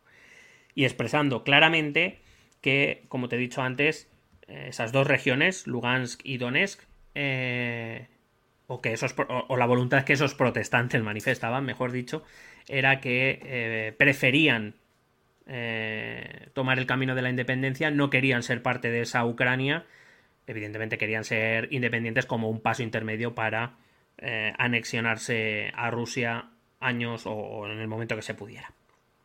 Y 0.74 0.84
expresando 0.84 1.42
claramente 1.42 2.20
que, 2.60 3.06
como 3.08 3.30
te 3.30 3.36
he 3.36 3.38
dicho 3.38 3.62
antes, 3.62 4.10
eh, 4.46 4.66
esas 4.68 4.92
dos 4.92 5.06
regiones, 5.06 5.66
Lugansk 5.66 6.20
y 6.22 6.36
Donetsk, 6.36 6.82
eh, 7.14 8.08
o, 8.72 8.80
que 8.80 8.92
esos, 8.92 9.14
o, 9.18 9.44
o 9.48 9.56
la 9.56 9.66
voluntad 9.66 10.04
que 10.04 10.14
esos 10.14 10.34
protestantes 10.34 11.02
manifestaban, 11.02 11.64
mejor 11.64 11.92
dicho, 11.92 12.24
era 12.68 13.00
que 13.00 13.40
eh, 13.42 13.94
preferían 13.98 14.74
eh, 15.46 16.48
tomar 16.54 16.78
el 16.78 16.86
camino 16.86 17.14
de 17.14 17.22
la 17.22 17.30
independencia, 17.30 17.90
no 17.90 18.08
querían 18.08 18.42
ser 18.42 18.62
parte 18.62 18.90
de 18.90 19.02
esa 19.02 19.24
Ucrania, 19.26 19.84
evidentemente 20.46 20.96
querían 20.96 21.24
ser 21.24 21.68
independientes 21.70 22.24
como 22.24 22.48
un 22.48 22.60
paso 22.60 22.82
intermedio 22.82 23.34
para 23.34 23.74
eh, 24.18 24.52
anexionarse 24.56 25.70
a 25.74 25.90
Rusia 25.90 26.46
años 26.80 27.26
o, 27.26 27.32
o 27.32 27.66
en 27.68 27.78
el 27.78 27.88
momento 27.88 28.16
que 28.16 28.22
se 28.22 28.34
pudiera. 28.34 28.72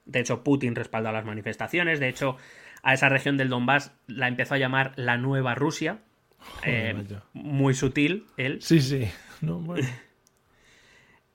De 0.05 0.19
hecho, 0.19 0.43
Putin 0.43 0.75
respaldó 0.75 1.11
las 1.11 1.25
manifestaciones, 1.25 1.99
de 1.99 2.09
hecho, 2.09 2.37
a 2.83 2.93
esa 2.93 3.09
región 3.09 3.37
del 3.37 3.49
Donbass 3.49 3.93
la 4.07 4.27
empezó 4.27 4.55
a 4.55 4.57
llamar 4.57 4.93
la 4.95 5.17
nueva 5.17 5.55
Rusia, 5.55 5.99
eh, 6.63 6.95
muy 7.33 7.73
sutil 7.73 8.25
él, 8.37 8.61
Sí, 8.61 8.81
sí. 8.81 9.07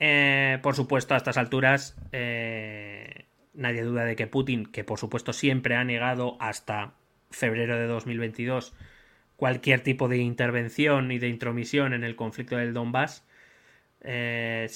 Eh, 0.05 0.59
por 0.65 0.75
supuesto, 0.75 1.15
a 1.15 1.17
estas 1.17 1.37
alturas, 1.37 1.97
eh, 2.11 3.27
nadie 3.55 3.83
duda 3.83 4.05
de 4.05 4.17
que 4.17 4.27
Putin, 4.27 4.67
que 4.67 4.83
por 4.83 4.99
supuesto 4.99 5.33
siempre 5.33 5.77
ha 5.77 5.85
negado 5.85 6.37
hasta 6.41 6.95
febrero 7.31 7.77
de 7.77 7.87
2022 7.87 8.75
cualquier 9.37 9.81
tipo 9.81 10.09
de 10.09 10.17
intervención 10.17 11.13
y 11.13 11.21
de 11.21 11.29
intromisión 11.29 11.93
en 11.93 12.03
el 12.03 12.17
conflicto 12.17 12.57
del 12.57 12.75
Donbass, 12.75 13.25
eh, 14.01 14.69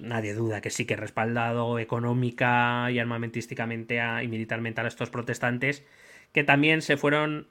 nadie 0.00 0.34
duda 0.34 0.60
que 0.60 0.68
sí 0.68 0.84
que 0.84 0.96
respaldado 0.96 1.78
económica 1.78 2.90
y 2.90 2.98
armamentísticamente 2.98 4.02
y 4.22 4.28
militarmente 4.28 4.82
a 4.82 4.86
estos 4.86 5.08
protestantes, 5.08 5.82
que 6.32 6.44
también 6.44 6.82
se 6.82 6.98
fueron 6.98 7.48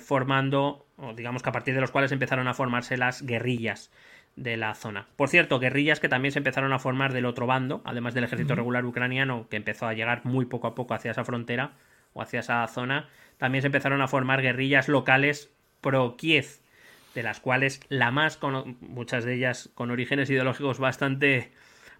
formando, 0.00 0.88
o 0.96 1.14
digamos 1.14 1.44
que 1.44 1.48
a 1.48 1.52
partir 1.52 1.76
de 1.76 1.80
los 1.80 1.92
cuales 1.92 2.10
empezaron 2.10 2.48
a 2.48 2.54
formarse 2.54 2.96
las 2.96 3.22
guerrillas 3.22 3.92
de 4.36 4.56
la 4.56 4.74
zona. 4.74 5.06
Por 5.16 5.28
cierto, 5.28 5.58
guerrillas 5.58 6.00
que 6.00 6.08
también 6.08 6.32
se 6.32 6.38
empezaron 6.38 6.72
a 6.72 6.78
formar 6.78 7.12
del 7.12 7.26
otro 7.26 7.46
bando, 7.46 7.82
además 7.84 8.14
del 8.14 8.24
ejército 8.24 8.54
regular 8.56 8.84
ucraniano, 8.84 9.46
que 9.50 9.56
empezó 9.56 9.86
a 9.86 9.92
llegar 9.94 10.22
muy 10.24 10.46
poco 10.46 10.66
a 10.66 10.74
poco 10.74 10.94
hacia 10.94 11.10
esa 11.10 11.24
frontera 11.24 11.72
o 12.14 12.22
hacia 12.22 12.40
esa 12.40 12.66
zona, 12.68 13.08
también 13.38 13.62
se 13.62 13.66
empezaron 13.66 14.00
a 14.00 14.08
formar 14.08 14.40
guerrillas 14.42 14.88
locales 14.88 15.50
pro-Kiev, 15.80 16.46
de 17.14 17.22
las 17.22 17.40
cuales 17.40 17.80
la 17.88 18.10
más, 18.10 18.36
cono- 18.36 18.64
muchas 18.80 19.24
de 19.24 19.34
ellas 19.34 19.70
con 19.74 19.90
orígenes 19.90 20.30
ideológicos 20.30 20.78
bastante 20.78 21.52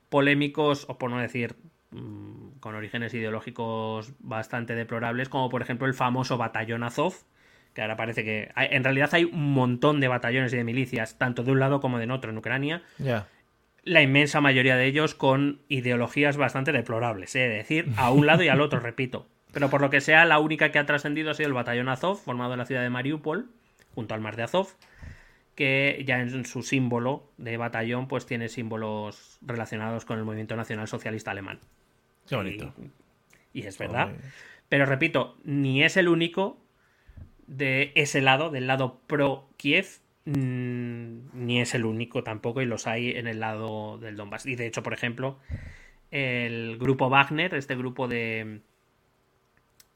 polémicos, 0.09 0.87
o 0.89 0.99
por 0.99 1.11
no 1.11 1.19
decir 1.19 1.57
mm, 1.91 2.59
con 2.61 2.75
orígenes 2.75 3.13
ideológicos 3.15 4.13
bastante 4.21 4.75
deplorables, 4.75 5.29
como 5.29 5.49
por 5.49 5.63
ejemplo 5.63 5.87
el 5.87 5.95
famoso 5.95 6.39
batallón 6.39 6.83
Azov, 6.85 7.15
que 7.75 7.83
ahora 7.83 7.97
parece 7.97 8.25
que 8.25 8.51
hay- 8.55 8.69
en 8.73 8.85
realidad 8.85 9.11
hay 9.13 9.25
un 9.25 9.53
montón 9.53 10.01
de 10.01 10.09
batallones 10.09 10.53
y 10.53 10.57
de 10.57 10.65
milicias, 10.65 11.19
tanto 11.19 11.43
de 11.43 11.53
un 11.53 11.61
lado 11.61 11.81
como 11.81 11.99
de 11.99 12.11
otro 12.13 12.31
en 12.31 12.39
Ucrania, 12.39 12.83
la 13.85 14.03
inmensa 14.03 14.41
mayoría 14.41 14.77
de 14.77 14.87
ellos 14.87 15.15
con 15.15 15.61
ideologías 15.69 16.37
bastante 16.37 16.73
deplorables, 16.73 17.35
¿eh? 17.37 17.47
es 17.47 17.69
decir, 17.69 17.89
a 17.97 18.11
un 18.11 18.27
lado 18.27 18.43
y 18.43 18.49
al 18.49 18.61
otro, 18.61 18.79
repito. 18.81 19.27
Pero 19.53 19.69
por 19.71 19.81
lo 19.81 19.91
que 19.91 20.01
sea, 20.01 20.25
la 20.25 20.39
única 20.39 20.71
que 20.73 20.79
ha 20.79 20.87
trascendido 20.87 21.31
ha 21.31 21.35
sido 21.35 21.49
el 21.49 21.53
batallón 21.55 21.89
Azov, 21.89 22.17
formado 22.19 22.53
en 22.55 22.59
la 22.59 22.65
ciudad 22.67 22.83
de 22.83 22.91
Mariupol, 22.91 23.51
junto 23.95 24.15
al 24.15 24.21
mar 24.21 24.37
de 24.37 24.45
Azov, 24.45 24.69
que 25.55 26.03
ya 26.07 26.21
en 26.21 26.45
su 26.47 26.63
símbolo 26.63 27.31
de 27.37 27.57
batallón 27.59 28.09
pues 28.09 28.25
tiene 28.25 28.49
símbolos 28.49 29.39
relacionados 29.43 30.05
con 30.07 30.19
el 30.19 30.25
movimiento 30.25 30.57
nacional 30.57 30.89
socialista 30.89 31.31
alemán. 31.33 31.59
Qué 32.27 32.37
bonito. 32.37 32.73
Y, 33.53 33.61
y 33.61 33.67
es 33.67 33.77
verdad. 33.79 34.09
Pero 34.71 34.87
repito, 34.87 35.37
ni 35.45 35.83
es 35.85 35.99
el 35.99 36.09
único 36.09 36.59
de 37.57 37.93
ese 37.95 38.21
lado, 38.21 38.51
del 38.51 38.67
lado 38.67 39.01
pro-Kiev, 39.07 39.87
mm, 40.25 41.19
ni 41.35 41.61
es 41.61 41.75
el 41.75 41.85
único 41.85 42.23
tampoco, 42.23 42.63
y 42.63 42.67
los 42.67 42.87
hay 42.87 43.11
en 43.11 43.27
el 43.27 43.41
lado 43.41 43.99
del 43.99 44.17
Donbass. 44.17 44.47
Y 44.47 44.57
de 44.57 44.67
hecho, 44.67 44.83
por 44.83 44.95
ejemplo, 44.95 45.39
el 46.11 46.79
grupo 46.79 47.09
Wagner, 47.09 47.55
este 47.55 47.77
grupo 47.77 48.09
de, 48.09 48.61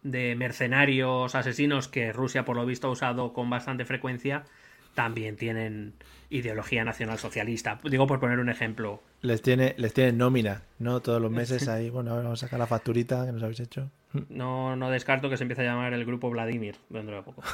de 0.03 0.35
mercenarios 0.37 1.35
asesinos 1.35 1.89
que 1.89 2.13
Rusia, 2.13 2.45
por 2.45 2.57
lo 2.57 2.67
visto, 2.67 2.89
ha 2.89 2.91
usado 2.91 3.33
con 3.33 3.51
bastante 3.51 3.85
frecuencia, 3.85 4.45
también 4.95 5.37
tienen 5.37 5.95
ideología 6.31 6.85
nacionalsocialista. 6.85 7.79
Digo 7.85 8.07
por 8.07 8.21
poner 8.21 8.39
un 8.39 8.49
ejemplo. 8.49 9.03
Les 9.27 9.43
tiene, 9.43 9.75
les 9.77 9.93
tiene 9.93 10.13
nómina, 10.13 10.63
¿no? 10.79 11.01
Todos 11.01 11.21
los 11.21 11.31
meses 11.31 11.67
ahí, 11.69 11.91
bueno, 11.91 12.13
a 12.13 12.15
ver, 12.15 12.25
vamos 12.25 12.43
a 12.43 12.47
sacar 12.47 12.59
la 12.61 12.67
facturita 12.67 13.27
que 13.27 13.33
nos 13.33 13.43
habéis 13.43 13.61
hecho. 13.61 13.91
No, 14.29 14.77
no 14.77 14.91
descarto 14.91 15.29
que 15.29 15.37
se 15.37 15.43
empiece 15.45 15.63
a 15.63 15.65
llamar 15.65 15.93
el 15.93 16.05
grupo 16.05 16.31
Vladimir 16.31 16.77
dentro 16.89 17.17
de 17.17 17.23
poco. 17.23 17.43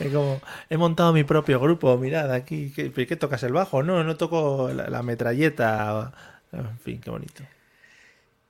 Es 0.00 0.12
como, 0.12 0.40
he 0.70 0.76
montado 0.76 1.12
mi 1.12 1.22
propio 1.22 1.60
grupo, 1.60 1.96
mirad 1.98 2.32
aquí, 2.32 2.72
¿qué, 2.72 2.90
¿qué 2.90 3.16
tocas 3.16 3.42
el 3.44 3.52
bajo? 3.52 3.82
No, 3.82 4.02
no 4.02 4.16
toco 4.16 4.70
la, 4.74 4.88
la 4.88 5.02
metralleta. 5.02 6.12
En 6.50 6.78
fin, 6.78 7.00
qué 7.00 7.10
bonito. 7.10 7.44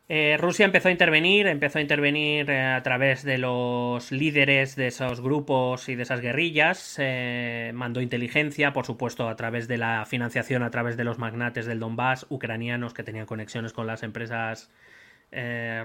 Eh, 0.07 0.37
Rusia 0.39 0.67
empezó 0.67 0.89
a 0.89 0.91
intervenir, 0.91 1.47
empezó 1.47 1.79
a 1.79 1.83
intervenir 1.83 2.51
eh, 2.51 2.63
a 2.63 2.83
través 2.83 3.23
de 3.23 3.39
los 3.39 4.13
líderes 4.13 4.77
de 4.77 4.89
esos 4.89 5.23
grupos 5.23 5.89
y 5.89 5.95
de 5.95 6.03
esas 6.03 6.21
guerrillas, 6.21 6.97
eh, 6.99 7.71
mandó 7.75 8.03
inteligencia, 8.03 8.75
por 8.75 8.85
supuesto, 8.85 9.29
a 9.29 9.37
través 9.37 9.67
de 9.67 9.79
la 9.79 10.05
financiación, 10.05 10.63
a 10.63 10.71
través 10.71 10.99
de 10.99 11.05
los 11.05 11.19
magnates 11.19 11.65
del 11.65 11.81
Donbass, 11.81 12.27
ucranianos 12.29 12.93
que 12.93 13.03
tenían 13.03 13.25
conexiones 13.25 13.73
con 13.73 13.87
las 13.87 14.03
empresas 14.03 14.71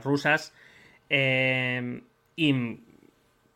rusas, 0.04 0.54
y 2.36 2.80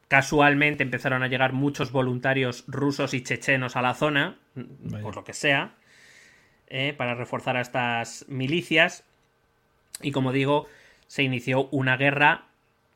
casualmente 0.08 0.82
empezaron 0.82 1.22
a 1.22 1.28
llegar 1.28 1.54
muchos 1.54 1.92
voluntarios 1.92 2.64
rusos 2.68 3.14
y 3.14 3.22
chechenos 3.22 3.76
a 3.76 3.84
la 3.84 3.94
zona, 3.94 4.40
Vaya. 4.56 5.04
por 5.04 5.16
lo 5.16 5.24
que 5.24 5.34
sea, 5.34 5.76
para 6.98 7.14
reforzar 7.14 7.58
a 7.58 7.62
estas 7.62 8.26
milicias. 8.28 9.06
Y 10.04 10.12
como 10.12 10.32
digo, 10.32 10.68
se 11.08 11.24
inició 11.24 11.68
una 11.72 11.98
guerra 11.98 12.46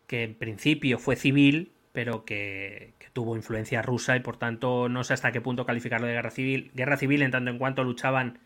que 0.06 0.24
en 0.24 0.36
principio 0.36 1.00
fue 1.00 1.16
civil, 1.16 1.72
pero 1.94 2.26
que, 2.26 2.94
que 3.00 3.08
tuvo 3.14 3.36
influencia 3.36 3.82
rusa 3.82 4.16
y 4.16 4.20
por 4.20 4.38
tanto 4.38 4.90
no 4.90 5.04
sé 5.04 5.14
hasta 5.14 5.32
qué 5.32 5.42
punto 5.42 5.66
calificarlo 5.66 6.08
de 6.08 6.14
guerra 6.14 6.32
civil. 6.32 6.72
Guerra 6.76 6.98
civil 6.98 7.22
en 7.22 7.32
tanto 7.32 7.50
en 7.50 7.58
cuanto 7.58 7.84
luchaban 7.84 8.40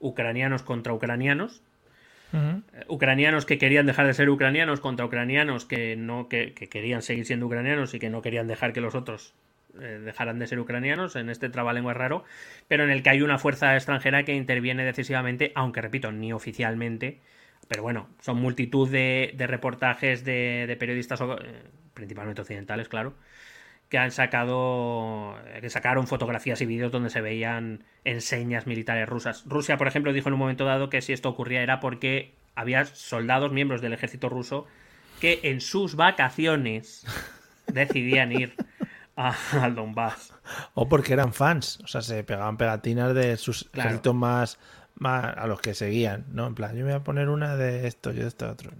ucranianos 0.00 0.62
contra 0.62 0.92
ucranianos, 0.92 1.62
eh, 2.32 2.84
ucranianos 2.88 3.46
que 3.46 3.58
querían 3.58 3.86
dejar 3.86 4.06
de 4.06 4.14
ser 4.14 4.28
ucranianos 4.28 4.80
contra 4.80 5.06
ucranianos 5.06 5.64
que 5.64 5.94
no 5.96 6.28
que, 6.28 6.52
que 6.52 6.68
querían 6.68 7.02
seguir 7.02 7.26
siendo 7.26 7.46
ucranianos 7.46 7.94
y 7.94 7.98
que 7.98 8.10
no 8.10 8.22
querían 8.22 8.48
dejar 8.48 8.72
que 8.72 8.80
los 8.80 8.94
otros 8.94 9.34
eh, 9.80 10.00
dejaran 10.04 10.38
de 10.38 10.46
ser 10.46 10.60
ucranianos 10.60 11.16
en 11.16 11.30
este 11.30 11.48
trabalengua 11.48 11.94
raro, 11.94 12.24
pero 12.68 12.84
en 12.84 12.90
el 12.90 13.02
que 13.02 13.10
hay 13.10 13.22
una 13.22 13.38
fuerza 13.38 13.74
extranjera 13.74 14.22
que 14.22 14.34
interviene 14.34 14.84
decisivamente, 14.84 15.50
aunque 15.56 15.80
repito, 15.80 16.12
ni 16.12 16.32
oficialmente. 16.32 17.18
Pero 17.68 17.82
bueno, 17.82 18.08
son 18.20 18.38
multitud 18.38 18.88
de, 18.88 19.32
de 19.36 19.46
reportajes 19.46 20.24
de, 20.24 20.64
de 20.66 20.76
periodistas, 20.76 21.20
eh, 21.20 21.62
principalmente 21.94 22.42
occidentales, 22.42 22.88
claro, 22.88 23.14
que 23.88 23.98
han 23.98 24.10
sacado, 24.10 25.36
eh, 25.46 25.60
que 25.60 25.70
sacaron 25.70 26.06
fotografías 26.06 26.60
y 26.60 26.66
vídeos 26.66 26.92
donde 26.92 27.10
se 27.10 27.20
veían 27.20 27.84
enseñas 28.04 28.66
militares 28.66 29.08
rusas. 29.08 29.44
Rusia, 29.46 29.76
por 29.76 29.86
ejemplo, 29.88 30.12
dijo 30.12 30.28
en 30.28 30.34
un 30.34 30.40
momento 30.40 30.64
dado 30.64 30.90
que 30.90 31.02
si 31.02 31.12
esto 31.12 31.28
ocurría 31.28 31.62
era 31.62 31.80
porque 31.80 32.34
había 32.54 32.84
soldados, 32.86 33.52
miembros 33.52 33.80
del 33.82 33.92
ejército 33.92 34.28
ruso, 34.28 34.66
que 35.20 35.40
en 35.44 35.60
sus 35.60 35.96
vacaciones 35.96 37.06
decidían 37.72 38.32
ir 38.32 38.54
al 39.16 39.74
Donbass. 39.74 40.32
O 40.74 40.88
porque 40.88 41.12
eran 41.12 41.32
fans, 41.32 41.78
o 41.84 41.86
sea, 41.86 42.02
se 42.02 42.24
pegaban 42.24 42.56
pegatinas 42.56 43.14
de 43.14 43.36
sus 43.36 43.64
Claro. 43.70 43.88
ejércitos 43.90 44.14
más, 44.14 44.58
a 45.02 45.46
los 45.46 45.60
que 45.60 45.74
seguían, 45.74 46.24
¿no? 46.32 46.46
En 46.46 46.54
plan, 46.54 46.70
yo 46.76 46.84
me 46.84 46.92
voy 46.92 47.00
a 47.00 47.04
poner 47.04 47.28
una 47.28 47.56
de 47.56 47.86
esto, 47.86 48.12
yo 48.12 48.22
de 48.22 48.28
esto 48.28 48.48
otro. 48.50 48.70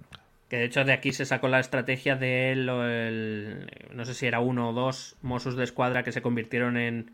Que 0.49 0.57
de 0.57 0.65
hecho 0.65 0.83
de 0.85 0.93
aquí 0.93 1.11
se 1.11 1.25
sacó 1.25 1.47
la 1.47 1.59
estrategia 1.59 2.15
de 2.15 2.51
él, 2.51 2.69
el- 2.69 3.67
no 3.93 4.05
sé 4.05 4.13
si 4.13 4.27
era 4.27 4.39
uno 4.39 4.69
o 4.69 4.73
dos 4.73 5.15
Mossos 5.21 5.55
de 5.55 5.63
escuadra 5.63 6.03
que 6.03 6.11
se 6.11 6.21
convirtieron 6.21 6.77
en, 6.77 7.11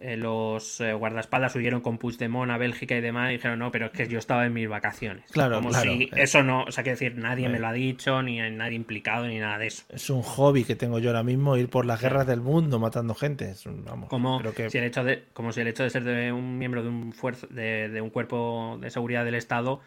en 0.00 0.20
los 0.20 0.80
eh, 0.80 0.92
guardaespaldas, 0.92 1.54
huyeron 1.56 1.80
con 1.80 1.98
Puigdemont 1.98 2.50
a 2.52 2.56
Bélgica 2.56 2.94
y 2.96 3.00
demás, 3.00 3.30
y 3.30 3.32
dijeron, 3.34 3.58
no, 3.58 3.72
pero 3.72 3.86
es 3.86 3.92
que 3.92 4.06
yo 4.06 4.18
estaba 4.18 4.46
en 4.46 4.52
mis 4.52 4.68
vacaciones. 4.68 5.24
Claro, 5.32 5.56
Como 5.56 5.70
claro. 5.70 5.90
si 5.92 6.04
Eh. 6.04 6.10
eso 6.12 6.42
no, 6.44 6.62
o 6.64 6.70
sea, 6.70 6.84
quiero 6.84 6.98
decir, 6.98 7.16
nadie 7.18 7.46
Eh. 7.46 7.48
me 7.48 7.58
lo 7.58 7.66
ha 7.66 7.72
dicho, 7.72 8.22
ni 8.22 8.40
hay 8.40 8.50
nadie 8.52 8.76
implicado, 8.76 9.26
ni 9.26 9.38
nada 9.38 9.58
de 9.58 9.66
eso. 9.66 9.84
Es 9.88 10.08
un 10.08 10.22
hobby 10.22 10.62
que 10.64 10.76
tengo 10.76 10.98
yo 11.00 11.10
ahora 11.10 11.24
mismo, 11.24 11.56
ir 11.56 11.68
por 11.68 11.84
las 11.84 12.00
guerras 12.00 12.26
del 12.28 12.40
mundo 12.40 12.78
matando 12.78 13.14
gente. 13.16 13.50
Es 13.50 13.66
un- 13.66 13.84
vamos, 13.84 14.08
Como, 14.08 14.38
creo 14.38 14.54
que 14.54 14.70
si 14.70 14.78
el 14.78 14.84
hecho 14.84 15.02
de, 15.02 15.24
como 15.32 15.50
si 15.52 15.60
el 15.62 15.66
hecho 15.68 15.82
de 15.82 15.90
ser 15.90 16.04
de 16.04 16.30
un 16.32 16.58
miembro 16.58 16.82
de 16.84 16.88
un, 16.90 17.12
fuerza, 17.12 17.48
de, 17.50 17.88
de 17.88 18.00
un 18.00 18.10
cuerpo 18.10 18.78
de 18.80 18.90
seguridad 18.90 19.24
del 19.24 19.34
Estado, 19.34 19.80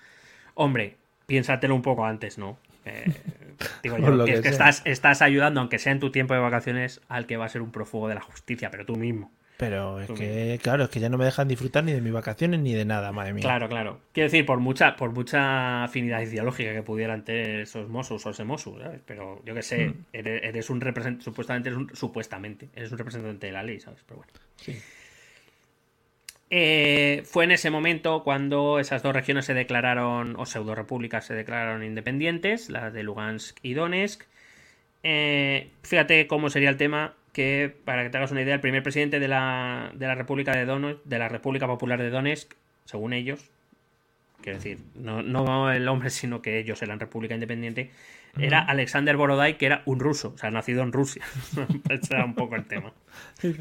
hombre, 0.55 0.97
piénsatelo 1.25 1.73
un 1.73 1.81
poco 1.81 2.05
antes, 2.05 2.37
¿no? 2.37 2.57
Eh, 2.83 3.05
digo 3.83 3.97
yo, 3.97 4.09
lo 4.09 4.25
que, 4.25 4.33
es 4.33 4.41
que 4.41 4.49
estás, 4.49 4.81
estás 4.85 5.21
ayudando, 5.21 5.61
aunque 5.61 5.79
sea 5.79 5.93
en 5.93 5.99
tu 6.01 6.11
tiempo 6.11 6.33
de 6.33 6.39
vacaciones, 6.41 6.99
al 7.07 7.27
que 7.27 7.37
va 7.37 7.45
a 7.45 7.49
ser 7.49 7.61
un 7.61 7.71
prófugo 7.71 8.07
de 8.09 8.15
la 8.15 8.21
justicia, 8.21 8.71
pero 8.71 8.85
tú 8.85 8.95
mismo. 8.97 9.31
Pero 9.61 9.99
es 9.99 10.09
que, 10.09 10.59
claro, 10.63 10.85
es 10.85 10.89
que 10.89 10.99
ya 10.99 11.07
no 11.07 11.19
me 11.19 11.25
dejan 11.25 11.47
disfrutar 11.47 11.83
ni 11.83 11.91
de 11.93 12.01
mis 12.01 12.11
vacaciones 12.11 12.59
ni 12.61 12.73
de 12.73 12.83
nada, 12.83 13.11
madre 13.11 13.33
mía. 13.33 13.43
Claro, 13.43 13.69
claro. 13.69 13.99
Quiero 14.11 14.25
decir, 14.25 14.43
por 14.43 14.59
mucha, 14.59 14.95
por 14.95 15.11
mucha 15.11 15.83
afinidad 15.83 16.19
ideológica 16.21 16.73
que 16.73 16.81
pudieran 16.81 17.23
tener 17.23 17.59
esos 17.61 17.87
Mossos 17.87 18.25
o 18.25 18.31
ese 18.31 18.43
Mosu, 18.43 18.79
¿sabes? 18.81 19.01
Pero 19.05 19.39
yo 19.45 19.53
que 19.53 19.61
sé, 19.61 19.89
Mm. 19.89 20.05
eres, 20.13 20.43
eres 20.43 20.69
un 20.71 20.81
representante, 20.81 21.23
supuestamente 21.23 21.69
eres 21.69 21.77
un, 21.77 21.95
supuestamente, 21.95 22.69
eres 22.75 22.91
un 22.91 22.97
representante 22.97 23.45
de 23.45 23.53
la 23.53 23.61
ley, 23.61 23.79
¿sabes? 23.79 23.99
Pero 24.03 24.17
bueno. 24.17 24.31
Sí. 24.55 24.75
Eh, 26.49 27.21
fue 27.25 27.43
en 27.45 27.51
ese 27.51 27.69
momento 27.69 28.23
cuando 28.23 28.79
esas 28.79 29.03
dos 29.03 29.13
regiones 29.13 29.45
se 29.45 29.53
declararon, 29.53 30.35
o 30.37 30.45
pseudo 30.45 30.73
repúblicas 30.75 31.23
se 31.25 31.33
declararon 31.33 31.83
independientes, 31.83 32.69
las 32.69 32.91
de 32.91 33.03
Lugansk 33.03 33.57
y 33.61 33.73
Donetsk. 33.75 34.23
Eh, 35.03 35.69
fíjate 35.83 36.27
cómo 36.27 36.49
sería 36.49 36.69
el 36.69 36.77
tema 36.77 37.13
que, 37.33 37.73
para 37.85 38.03
que 38.03 38.09
te 38.09 38.17
hagas 38.17 38.31
una 38.31 38.41
idea, 38.41 38.55
el 38.55 38.61
primer 38.61 38.83
presidente 38.83 39.19
de 39.19 39.27
la, 39.27 39.91
de 39.93 40.07
la 40.07 40.15
República 40.15 40.51
de 40.55 40.65
Donetsk, 40.65 41.03
de 41.05 41.19
la 41.19 41.29
República 41.29 41.67
Popular 41.67 42.01
de 42.01 42.09
Donetsk, 42.09 42.53
según 42.85 43.13
ellos, 43.13 43.49
quiero 44.41 44.57
decir, 44.57 44.79
no, 44.95 45.21
no 45.21 45.71
el 45.71 45.87
hombre, 45.87 46.09
sino 46.09 46.41
que 46.41 46.59
ellos 46.59 46.81
eran 46.81 46.99
República 46.99 47.33
Independiente, 47.33 47.91
era 48.39 48.59
Alexander 48.61 49.17
Borodai, 49.17 49.57
que 49.57 49.65
era 49.65 49.81
un 49.85 49.99
ruso, 49.99 50.31
o 50.33 50.37
sea, 50.37 50.51
nacido 50.51 50.83
en 50.83 50.93
Rusia. 50.93 51.21
Ese 51.89 52.13
era 52.13 52.23
un 52.23 52.33
poco 52.33 52.55
el 52.55 52.63
tema. 52.65 52.93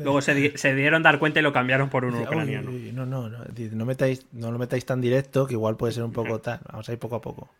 Luego 0.05 0.21
se, 0.23 0.33
di- 0.33 0.53
se 0.55 0.77
dieron 0.77 1.03
dar 1.03 1.19
cuenta 1.19 1.41
y 1.41 1.43
lo 1.43 1.53
cambiaron 1.53 1.91
por 1.91 2.05
un 2.05 2.15
ucraniano. 2.15 2.71
uy, 2.71 2.77
uy, 2.87 2.93
no, 2.93 3.05
no, 3.05 3.29
no, 3.29 3.39
no, 3.73 3.85
metáis, 3.85 4.27
no 4.33 4.53
lo 4.53 4.59
metáis 4.61 4.87
tan 4.87 5.01
directo 5.01 5.47
que 5.49 5.55
igual 5.55 5.77
puede 5.77 5.93
ser 5.93 6.05
un 6.05 6.13
poco 6.13 6.41
tal. 6.41 6.61
Vamos 6.71 6.89
a 6.89 6.93
ir 6.93 6.99
poco 7.01 7.17
a 7.17 7.21
poco. 7.21 7.51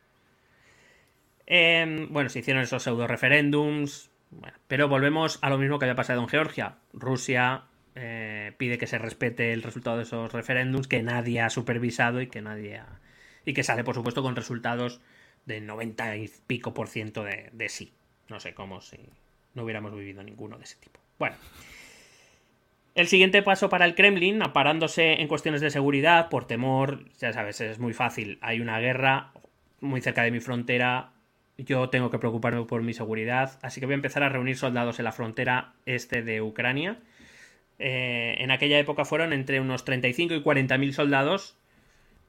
Eh, 1.47 2.07
bueno, 2.11 2.29
se 2.31 2.39
hicieron 2.41 2.63
esos 2.63 2.83
pseudo 2.83 3.07
referéndums. 3.07 4.10
Bueno, 4.31 4.57
pero 4.69 4.89
volvemos 4.89 5.39
a 5.43 5.51
lo 5.51 5.59
mismo 5.59 5.79
que 5.79 5.87
había 5.87 5.97
pasado 5.97 6.21
en 6.21 6.29
Georgia. 6.29 6.77
Rusia 6.93 7.65
eh, 7.95 8.53
pide 8.57 8.79
que 8.79 8.87
se 8.87 8.99
respete 8.99 9.53
el 9.53 9.63
resultado 9.63 9.97
de 9.97 10.05
esos 10.05 10.33
referéndums 10.33 10.87
que 10.87 11.03
nadie 11.03 11.41
ha 11.41 11.51
supervisado 11.51 12.21
y 12.21 12.29
que 12.29 12.41
nadie 12.41 12.79
ha. 12.79 13.01
Y 13.45 13.55
que 13.55 13.65
sale, 13.65 13.85
por 13.85 13.95
supuesto, 13.95 14.23
con 14.23 14.37
resultados 14.37 15.01
de 15.47 15.61
90 15.61 16.17
y 16.17 16.31
pico 16.47 16.75
por 16.75 16.89
ciento 16.89 17.25
de, 17.25 17.51
de 17.53 17.69
sí. 17.69 17.93
No 18.29 18.39
sé 18.39 18.55
cómo 18.55 18.81
si 18.81 18.99
no 19.55 19.65
hubiéramos 19.65 19.95
vivido 19.95 20.23
ninguno 20.23 20.59
de 20.59 20.65
ese 20.65 20.77
tipo. 20.77 21.01
Bueno. 21.19 21.37
El 22.95 23.07
siguiente 23.07 23.43
paso 23.43 23.69
para 23.69 23.85
el 23.85 23.95
Kremlin, 23.95 24.43
aparándose 24.43 25.21
en 25.21 25.29
cuestiones 25.29 25.61
de 25.61 25.71
seguridad, 25.71 26.29
por 26.29 26.47
temor, 26.47 27.05
ya 27.19 27.33
sabes, 27.33 27.61
es 27.61 27.79
muy 27.79 27.93
fácil. 27.93 28.39
Hay 28.43 28.61
una 28.61 28.81
guerra 28.81 29.33
muy 29.81 30.01
cerca 30.01 30.23
de 30.23 30.33
mi 30.33 30.41
frontera, 30.41 31.13
yo 31.65 31.89
tengo 31.89 32.11
que 32.11 32.19
preocuparme 32.19 32.65
por 32.65 32.83
mi 32.83 32.93
seguridad, 32.93 33.59
así 33.63 33.81
que 33.81 33.87
voy 33.87 33.95
a 33.95 33.97
empezar 33.97 34.23
a 34.23 34.29
reunir 34.29 34.57
soldados 34.57 34.99
en 34.99 35.05
la 35.05 35.13
frontera 35.13 35.73
este 35.87 36.23
de 36.23 36.43
Ucrania. 36.43 36.99
Eh, 37.79 38.37
en 38.39 38.51
aquella 38.51 38.79
época 38.79 39.05
fueron 39.05 39.33
entre 39.33 39.61
unos 39.61 39.85
35 39.85 40.35
y 40.35 40.43
40 40.43 40.79
mil 40.79 40.93
soldados, 40.93 41.57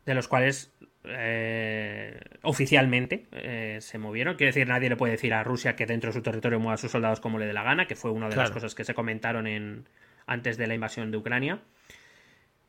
de 0.06 0.14
los 0.16 0.28
cuales 0.28 0.74
eh, 1.04 2.20
oficialmente 2.42 3.26
eh, 3.32 3.78
se 3.82 3.98
movieron. 3.98 4.36
Quiero 4.36 4.50
decir, 4.50 4.68
nadie 4.68 4.90
le 4.90 4.96
puede 4.96 5.14
decir 5.14 5.34
a 5.34 5.44
Rusia 5.44 5.76
que 5.76 5.86
dentro 5.86 6.10
de 6.10 6.14
su 6.14 6.22
territorio 6.22 6.60
mueva 6.60 6.76
a 6.76 6.78
sus 6.78 6.92
soldados 6.92 7.20
como 7.20 7.40
le 7.40 7.46
dé 7.46 7.54
la 7.54 7.64
gana, 7.64 7.88
que 7.88 7.96
fue 7.96 8.12
una 8.12 8.30
de 8.30 8.36
las 8.36 8.52
cosas 8.52 8.76
que 8.76 8.84
se 8.84 8.94
comentaron 8.94 9.48
en, 9.48 9.88
antes 10.26 10.58
de 10.58 10.68
la 10.68 10.76
invasión 10.76 11.12
de 11.12 11.18
Ucrania. 11.18 11.60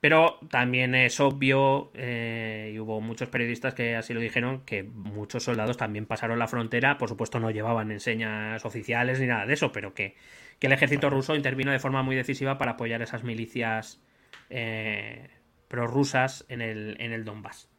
Pero 0.02 0.40
también 0.50 0.96
es 0.96 1.20
obvio, 1.20 1.92
eh, 1.94 2.72
y 2.74 2.78
hubo 2.80 3.00
muchos 3.00 3.28
periodistas 3.28 3.72
que 3.72 3.94
así 3.94 4.12
lo 4.12 4.18
dijeron, 4.18 4.62
que 4.66 4.82
muchos 4.82 5.44
soldados 5.44 5.76
también 5.76 6.06
pasaron 6.06 6.40
la 6.40 6.48
frontera. 6.48 6.98
Por 6.98 7.08
supuesto, 7.08 7.38
no 7.38 7.52
llevaban 7.52 7.92
enseñas 7.92 8.64
oficiales 8.64 9.20
ni 9.20 9.28
nada 9.28 9.46
de 9.46 9.54
eso, 9.54 9.70
pero 9.70 9.94
que, 9.94 10.16
que 10.58 10.66
el 10.66 10.72
ejército 10.72 11.08
ruso 11.08 11.36
intervino 11.36 11.70
de 11.70 11.78
forma 11.78 12.02
muy 12.02 12.16
decisiva 12.16 12.58
para 12.58 12.72
apoyar 12.72 13.00
esas 13.00 13.22
milicias 13.22 14.02
eh, 14.50 15.28
prorrusas 15.68 16.46
en 16.48 16.62
el, 16.62 16.96
en 16.98 17.12
el 17.12 17.24
Donbass. 17.24 17.70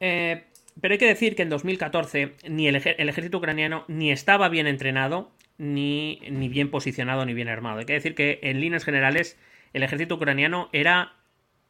Eh, 0.00 0.46
pero 0.80 0.94
hay 0.94 0.98
que 0.98 1.06
decir 1.06 1.36
que 1.36 1.42
en 1.42 1.48
2014 1.48 2.34
ni 2.48 2.66
el, 2.66 2.74
el 2.74 3.08
ejército 3.08 3.38
ucraniano 3.38 3.84
ni 3.86 4.10
estaba 4.10 4.48
bien 4.48 4.66
entrenado, 4.66 5.30
ni, 5.58 6.18
ni 6.28 6.48
bien 6.48 6.72
posicionado, 6.72 7.24
ni 7.24 7.34
bien 7.34 7.46
armado. 7.46 7.78
Hay 7.78 7.86
que 7.86 7.92
decir 7.92 8.16
que 8.16 8.40
en 8.42 8.60
líneas 8.60 8.84
generales 8.84 9.38
el 9.72 9.82
ejército 9.82 10.14
ucraniano 10.16 10.68
era 10.72 11.12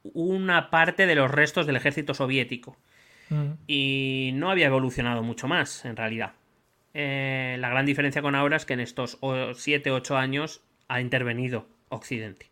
una 0.02 0.70
parte 0.70 1.06
de 1.06 1.14
los 1.14 1.30
restos 1.30 1.66
del 1.66 1.76
ejército 1.76 2.14
soviético 2.14 2.76
Mm. 3.30 3.52
y 3.66 4.30
no 4.34 4.50
había 4.50 4.66
evolucionado 4.68 5.22
mucho 5.22 5.48
más 5.48 5.84
en 5.84 5.96
realidad. 5.96 6.32
Eh, 6.94 7.56
la 7.60 7.68
gran 7.68 7.84
diferencia 7.84 8.22
con 8.22 8.34
ahora 8.34 8.56
es 8.56 8.64
que 8.64 8.72
en 8.72 8.80
estos 8.80 9.18
7-8 9.20 10.16
años 10.16 10.62
ha 10.88 11.00
intervenido 11.02 11.66
Occidente. 11.90 12.46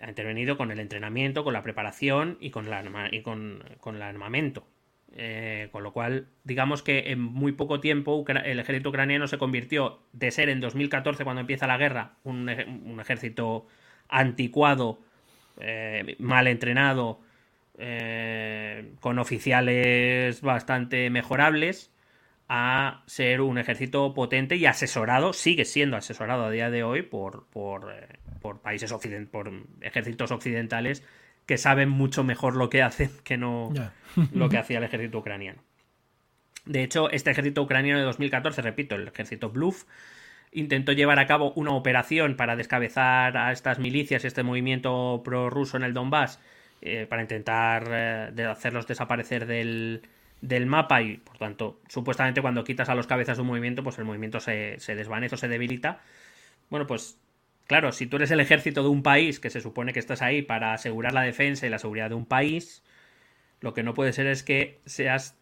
Ha 0.00 0.08
intervenido 0.08 0.56
con 0.56 0.70
el 0.70 0.78
entrenamiento, 0.78 1.42
con 1.42 1.52
la 1.52 1.62
preparación 1.64 2.38
y 2.40 2.50
con, 2.50 2.70
la 2.70 2.78
arma- 2.78 3.08
y 3.10 3.22
con, 3.22 3.64
con 3.80 3.96
el 3.96 4.02
armamento. 4.02 4.64
Eh, 5.16 5.68
con 5.72 5.82
lo 5.82 5.92
cual, 5.92 6.28
digamos 6.44 6.82
que 6.82 7.10
en 7.10 7.20
muy 7.20 7.52
poco 7.52 7.80
tiempo 7.80 8.24
el 8.28 8.58
ejército 8.60 8.90
ucraniano 8.90 9.26
se 9.26 9.36
convirtió 9.38 10.00
de 10.12 10.30
ser 10.30 10.48
en 10.48 10.60
2014, 10.60 11.24
cuando 11.24 11.40
empieza 11.40 11.66
la 11.66 11.76
guerra, 11.76 12.12
un, 12.24 12.48
ejército 13.00 13.66
anticuado, 14.08 14.98
eh, 15.60 16.16
mal 16.18 16.46
entrenado, 16.46 17.20
eh, 17.78 18.92
con 19.00 19.18
oficiales 19.18 20.40
bastante 20.40 21.10
mejorables, 21.10 21.90
a 22.48 23.02
ser 23.06 23.40
un 23.42 23.58
ejército 23.58 24.14
potente 24.14 24.56
y 24.56 24.66
asesorado, 24.66 25.32
sigue 25.32 25.64
siendo 25.64 25.96
asesorado 25.96 26.46
a 26.46 26.50
día 26.50 26.70
de 26.70 26.82
hoy 26.82 27.02
por, 27.02 27.46
por, 27.48 27.92
por 28.40 28.60
países 28.60 28.90
occidentales, 28.90 29.30
por 29.30 29.52
ejércitos 29.82 30.30
occidentales 30.30 31.02
que 31.48 31.58
saben 31.58 31.88
mucho 31.88 32.24
mejor 32.24 32.56
lo 32.56 32.68
que 32.68 32.82
hacen 32.82 33.10
que 33.24 33.38
no 33.38 33.72
lo 34.32 34.48
que 34.48 34.58
hacía 34.58 34.78
el 34.78 34.84
ejército 34.84 35.18
ucraniano. 35.18 35.62
De 36.66 36.82
hecho, 36.82 37.10
este 37.10 37.30
ejército 37.30 37.62
ucraniano 37.62 37.98
de 37.98 38.04
2014, 38.04 38.60
repito, 38.60 38.94
el 38.94 39.08
ejército 39.08 39.48
Bluff, 39.48 39.84
intentó 40.52 40.92
llevar 40.92 41.18
a 41.18 41.26
cabo 41.26 41.52
una 41.54 41.72
operación 41.72 42.36
para 42.36 42.56
descabezar 42.56 43.36
a 43.36 43.52
estas 43.52 43.78
milicias, 43.78 44.24
este 44.24 44.42
movimiento 44.42 45.22
prorruso 45.24 45.76
en 45.76 45.82
el 45.84 45.94
Donbass, 45.94 46.40
eh, 46.80 47.06
para 47.08 47.22
intentar 47.22 47.88
eh, 47.90 48.46
hacerlos 48.48 48.86
desaparecer 48.86 49.46
del, 49.46 50.02
del, 50.40 50.66
mapa 50.66 51.02
y, 51.02 51.18
por 51.18 51.38
tanto, 51.38 51.80
supuestamente 51.88 52.40
cuando 52.40 52.64
quitas 52.64 52.88
a 52.88 52.94
los 52.94 53.06
cabezas 53.06 53.36
de 53.36 53.42
un 53.42 53.48
movimiento, 53.48 53.82
pues 53.82 53.98
el 53.98 54.04
movimiento 54.04 54.40
se, 54.40 54.78
se 54.78 54.94
desvanece 54.94 55.34
o 55.34 55.38
se 55.38 55.48
debilita. 55.48 56.00
Bueno, 56.70 56.86
pues 56.86 57.18
Claro, 57.68 57.92
si 57.92 58.06
tú 58.06 58.16
eres 58.16 58.30
el 58.30 58.40
ejército 58.40 58.82
de 58.82 58.88
un 58.88 59.02
país, 59.02 59.40
que 59.40 59.50
se 59.50 59.60
supone 59.60 59.92
que 59.92 59.98
estás 60.00 60.22
ahí 60.22 60.40
para 60.40 60.72
asegurar 60.72 61.12
la 61.12 61.20
defensa 61.20 61.66
y 61.66 61.70
la 61.70 61.78
seguridad 61.78 62.08
de 62.08 62.14
un 62.14 62.24
país, 62.24 62.82
lo 63.60 63.74
que 63.74 63.82
no 63.82 63.94
puede 63.94 64.14
ser 64.14 64.26
es 64.26 64.42
que 64.42 64.80
seas 64.86 65.37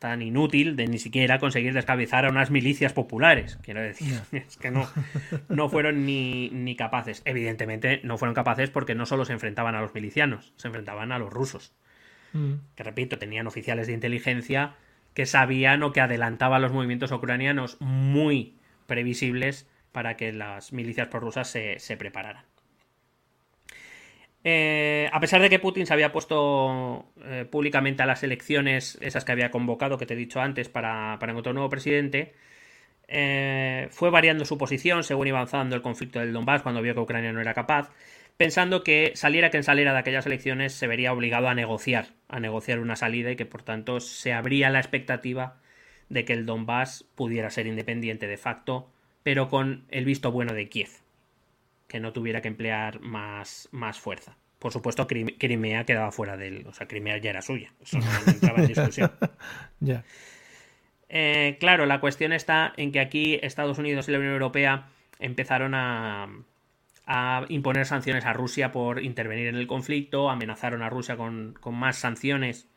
tan 0.00 0.22
inútil 0.22 0.76
de 0.76 0.88
ni 0.88 0.98
siquiera 0.98 1.38
conseguir 1.38 1.74
descabezar 1.74 2.24
a 2.24 2.30
unas 2.30 2.50
milicias 2.50 2.94
populares. 2.94 3.58
Quiero 3.62 3.82
decir, 3.82 4.18
es 4.32 4.56
que 4.56 4.70
no, 4.70 4.88
no 5.50 5.68
fueron 5.68 6.06
ni, 6.06 6.48
ni, 6.50 6.74
capaces. 6.74 7.20
Evidentemente 7.26 8.00
no 8.02 8.16
fueron 8.16 8.34
capaces 8.34 8.70
porque 8.70 8.94
no 8.94 9.04
solo 9.04 9.26
se 9.26 9.34
enfrentaban 9.34 9.74
a 9.74 9.82
los 9.82 9.94
milicianos, 9.94 10.54
se 10.56 10.68
enfrentaban 10.68 11.12
a 11.12 11.18
los 11.18 11.30
rusos. 11.30 11.74
Mm. 12.32 12.54
Que 12.74 12.82
repito, 12.82 13.18
tenían 13.18 13.46
oficiales 13.46 13.86
de 13.86 13.92
inteligencia 13.92 14.74
que 15.12 15.26
sabían 15.26 15.82
o 15.82 15.92
que 15.92 16.00
adelantaban 16.00 16.62
los 16.62 16.72
movimientos 16.72 17.12
ucranianos 17.12 17.76
muy 17.80 18.56
previsibles 18.86 19.68
para 19.92 20.16
que 20.16 20.32
las 20.32 20.72
milicias 20.72 21.08
prorrusas 21.08 21.50
se, 21.50 21.78
se 21.78 21.98
prepararan. 21.98 22.44
Eh, 24.42 25.08
a 25.12 25.20
pesar 25.20 25.42
de 25.42 25.50
que 25.50 25.58
Putin 25.58 25.86
se 25.86 25.92
había 25.92 26.12
puesto 26.12 27.06
eh, 27.24 27.44
públicamente 27.50 28.02
a 28.02 28.06
las 28.06 28.22
elecciones, 28.22 28.98
esas 29.00 29.24
que 29.24 29.32
había 29.32 29.50
convocado, 29.50 29.98
que 29.98 30.06
te 30.06 30.14
he 30.14 30.16
dicho 30.16 30.40
antes, 30.40 30.68
para, 30.68 31.18
encontrar 31.20 31.52
un 31.52 31.56
nuevo 31.56 31.68
presidente, 31.68 32.34
eh, 33.08 33.88
fue 33.90 34.10
variando 34.10 34.44
su 34.44 34.56
posición 34.56 35.04
según 35.04 35.26
iba 35.26 35.38
avanzando 35.38 35.76
el 35.76 35.82
conflicto 35.82 36.20
del 36.20 36.32
Donbass 36.32 36.62
cuando 36.62 36.80
vio 36.80 36.94
que 36.94 37.00
Ucrania 37.00 37.32
no 37.32 37.40
era 37.40 37.54
capaz, 37.54 37.90
pensando 38.36 38.82
que 38.84 39.12
saliera 39.14 39.50
quien 39.50 39.64
saliera 39.64 39.92
de 39.92 39.98
aquellas 39.98 40.26
elecciones 40.26 40.72
se 40.72 40.86
vería 40.86 41.12
obligado 41.12 41.48
a 41.48 41.54
negociar, 41.54 42.08
a 42.28 42.40
negociar 42.40 42.78
una 42.78 42.96
salida 42.96 43.30
y 43.32 43.36
que 43.36 43.46
por 43.46 43.62
tanto 43.62 44.00
se 44.00 44.32
abría 44.32 44.70
la 44.70 44.78
expectativa 44.78 45.58
de 46.08 46.24
que 46.24 46.32
el 46.32 46.46
Donbass 46.46 47.04
pudiera 47.14 47.50
ser 47.50 47.66
independiente 47.66 48.26
de 48.26 48.36
facto 48.36 48.90
pero 49.22 49.48
con 49.48 49.84
el 49.90 50.04
visto 50.04 50.32
bueno 50.32 50.54
de 50.54 50.68
Kiev, 50.68 50.88
que 51.90 51.98
no 51.98 52.12
tuviera 52.12 52.40
que 52.40 52.48
emplear 52.48 53.00
más, 53.00 53.68
más 53.72 53.98
fuerza. 53.98 54.36
Por 54.60 54.72
supuesto, 54.72 55.08
Crimea 55.08 55.84
quedaba 55.84 56.12
fuera 56.12 56.36
del. 56.36 56.66
O 56.68 56.72
sea, 56.72 56.86
Crimea 56.86 57.18
ya 57.18 57.30
era 57.30 57.42
suya. 57.42 57.72
Eso 57.82 57.98
no 57.98 58.06
entraba 58.30 58.60
en 58.60 58.68
discusión. 58.68 59.10
ya. 59.80 60.04
Eh, 61.08 61.56
claro, 61.58 61.86
la 61.86 62.00
cuestión 62.00 62.32
está 62.32 62.72
en 62.76 62.92
que 62.92 63.00
aquí 63.00 63.40
Estados 63.42 63.78
Unidos 63.78 64.08
y 64.08 64.12
la 64.12 64.18
Unión 64.18 64.34
Europea 64.34 64.86
empezaron 65.18 65.74
a, 65.74 66.28
a 67.06 67.44
imponer 67.48 67.86
sanciones 67.86 68.24
a 68.24 68.32
Rusia 68.32 68.70
por 68.70 69.02
intervenir 69.02 69.48
en 69.48 69.56
el 69.56 69.66
conflicto, 69.66 70.30
amenazaron 70.30 70.82
a 70.82 70.90
Rusia 70.90 71.16
con, 71.16 71.54
con 71.58 71.74
más 71.74 71.96
sanciones 71.96 72.68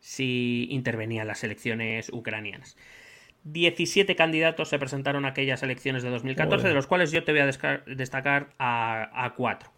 si 0.00 0.66
intervenían 0.70 1.26
las 1.26 1.44
elecciones 1.44 2.08
ucranianas. 2.10 2.78
17 3.44 4.14
candidatos 4.16 4.68
se 4.68 4.78
presentaron 4.78 5.24
a 5.24 5.28
aquellas 5.28 5.62
elecciones 5.62 6.02
de 6.02 6.10
2014, 6.10 6.68
de 6.68 6.74
los 6.74 6.86
cuales 6.86 7.10
yo 7.10 7.24
te 7.24 7.32
voy 7.32 7.40
a 7.40 7.46
destacar 7.86 8.50
a, 8.58 9.34
cuatro. 9.36 9.70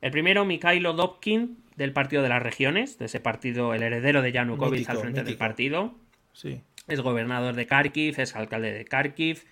El 0.00 0.10
primero, 0.10 0.44
Mikhailo 0.44 0.94
Dobkin, 0.94 1.58
del 1.76 1.92
Partido 1.92 2.22
de 2.22 2.28
las 2.28 2.42
Regiones, 2.42 2.98
de 2.98 3.06
ese 3.06 3.20
partido, 3.20 3.74
el 3.74 3.82
heredero 3.82 4.22
de 4.22 4.32
Yanukovych 4.32 4.88
al 4.88 4.98
frente 4.98 5.22
del 5.22 5.36
partido. 5.36 5.94
Sí. 6.32 6.62
Es 6.88 7.00
gobernador 7.00 7.54
de 7.54 7.66
Kharkiv, 7.66 8.18
es 8.18 8.34
alcalde 8.34 8.72
de 8.72 8.84
Kharkiv, 8.84 9.44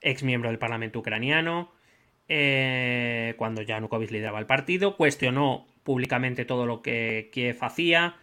ex 0.00 0.22
miembro 0.22 0.50
del 0.50 0.58
Parlamento 0.58 1.00
ucraniano. 1.00 1.72
Eh, 2.28 3.34
cuando 3.38 3.62
Yanukovych 3.62 4.10
lideraba 4.10 4.38
el 4.38 4.46
partido, 4.46 4.96
cuestionó 4.96 5.66
públicamente 5.82 6.44
todo 6.44 6.66
lo 6.66 6.82
que 6.82 7.30
Kiev 7.32 7.58
hacía, 7.60 8.16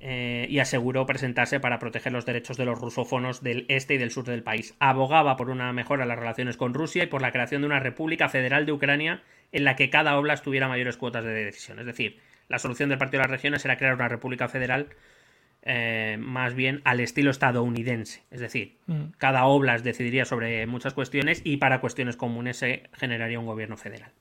eh, 0.00 0.46
y 0.48 0.60
aseguró 0.60 1.06
presentarse 1.06 1.58
para 1.58 1.78
proteger 1.78 2.12
los 2.12 2.24
derechos 2.24 2.56
de 2.56 2.64
los 2.64 2.80
rusófonos 2.80 3.42
del 3.42 3.66
este 3.68 3.94
y 3.94 3.98
del 3.98 4.10
sur 4.10 4.24
del 4.24 4.42
país. 4.42 4.74
Abogaba 4.78 5.36
por 5.36 5.50
una 5.50 5.72
mejora 5.72 6.04
en 6.04 6.08
las 6.08 6.18
relaciones 6.18 6.56
con 6.56 6.74
Rusia 6.74 7.04
y 7.04 7.06
por 7.08 7.22
la 7.22 7.32
creación 7.32 7.62
de 7.62 7.66
una 7.66 7.80
República 7.80 8.28
Federal 8.28 8.64
de 8.66 8.72
Ucrania 8.72 9.22
en 9.50 9.64
la 9.64 9.76
que 9.76 9.90
cada 9.90 10.16
oblast 10.16 10.44
tuviera 10.44 10.68
mayores 10.68 10.96
cuotas 10.96 11.24
de 11.24 11.32
decisión. 11.32 11.78
Es 11.80 11.86
decir, 11.86 12.20
la 12.48 12.58
solución 12.58 12.88
del 12.88 12.98
Partido 12.98 13.22
de 13.22 13.28
las 13.28 13.32
Regiones 13.32 13.64
era 13.64 13.76
crear 13.76 13.94
una 13.94 14.08
República 14.08 14.48
Federal 14.48 14.88
eh, 15.62 16.16
más 16.20 16.54
bien 16.54 16.80
al 16.84 17.00
estilo 17.00 17.30
estadounidense. 17.30 18.22
Es 18.30 18.40
decir, 18.40 18.76
mm. 18.86 19.10
cada 19.18 19.44
oblast 19.46 19.84
decidiría 19.84 20.24
sobre 20.24 20.66
muchas 20.66 20.94
cuestiones 20.94 21.42
y 21.44 21.56
para 21.56 21.80
cuestiones 21.80 22.16
comunes 22.16 22.58
se 22.58 22.84
generaría 22.92 23.40
un 23.40 23.46
gobierno 23.46 23.76
federal. 23.76 24.12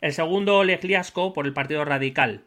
El 0.00 0.12
segundo, 0.12 0.58
Oleg 0.58 0.80
por 1.34 1.46
el 1.46 1.52
Partido 1.52 1.84
Radical. 1.84 2.42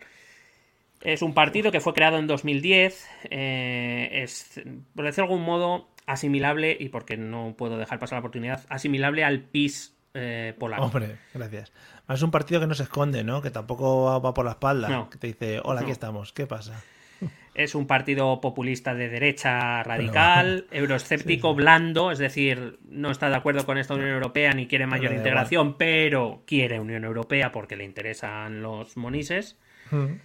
Es 1.06 1.22
un 1.22 1.34
partido 1.36 1.72
que 1.72 1.80
fue 1.80 1.94
creado 1.94 2.18
en 2.18 2.26
2010. 2.26 3.08
Eh, 3.30 4.10
es, 4.24 4.62
por 4.96 5.06
decirlo 5.06 5.28
de 5.28 5.34
algún 5.34 5.46
modo, 5.46 5.88
asimilable, 6.08 6.76
y 6.80 6.90
porque 6.90 7.16
no 7.16 7.54
puedo 7.56 7.78
dejar 7.78 8.00
pasar 8.00 8.18
la 8.18 8.20
oportunidad, 8.22 8.66
asimilable 8.70 9.24
al 9.24 9.42
PIS 9.42 9.96
eh, 10.16 10.56
polaco. 10.58 10.86
Hombre, 10.86 11.18
gracias. 11.34 11.72
Es 12.10 12.24
un 12.24 12.32
partido 12.32 12.60
que 12.60 12.68
no 12.68 12.74
se 12.74 12.84
esconde, 12.84 13.24
¿no? 13.24 13.42
Que 13.44 13.52
tampoco 13.52 14.20
va 14.20 14.34
por 14.34 14.46
la 14.46 14.52
espalda. 14.52 15.08
Que 15.12 15.18
te 15.20 15.28
dice, 15.28 15.62
hola, 15.64 15.82
aquí 15.82 15.92
estamos, 15.92 16.34
¿qué 16.34 16.48
pasa? 16.48 16.84
Es 17.56 17.74
un 17.74 17.88
partido 17.88 18.42
populista 18.42 18.94
de 18.94 19.08
derecha 19.08 19.82
radical, 19.82 20.68
euroscéptico, 20.72 21.56
blando, 21.56 22.12
es 22.12 22.20
decir, 22.20 22.80
no 22.90 23.12
está 23.12 23.30
de 23.30 23.38
acuerdo 23.38 23.66
con 23.66 23.78
esta 23.78 23.94
Unión 23.94 24.10
Europea 24.10 24.52
ni 24.52 24.68
quiere 24.68 24.88
mayor 24.88 25.14
integración, 25.14 25.78
pero 25.78 26.44
quiere 26.46 26.82
Unión 26.82 27.06
Europea 27.06 27.54
porque 27.54 27.78
le 27.78 27.86
interesan 27.86 28.62
los 28.62 28.98
monises. 28.98 29.58
Mm 29.90 30.16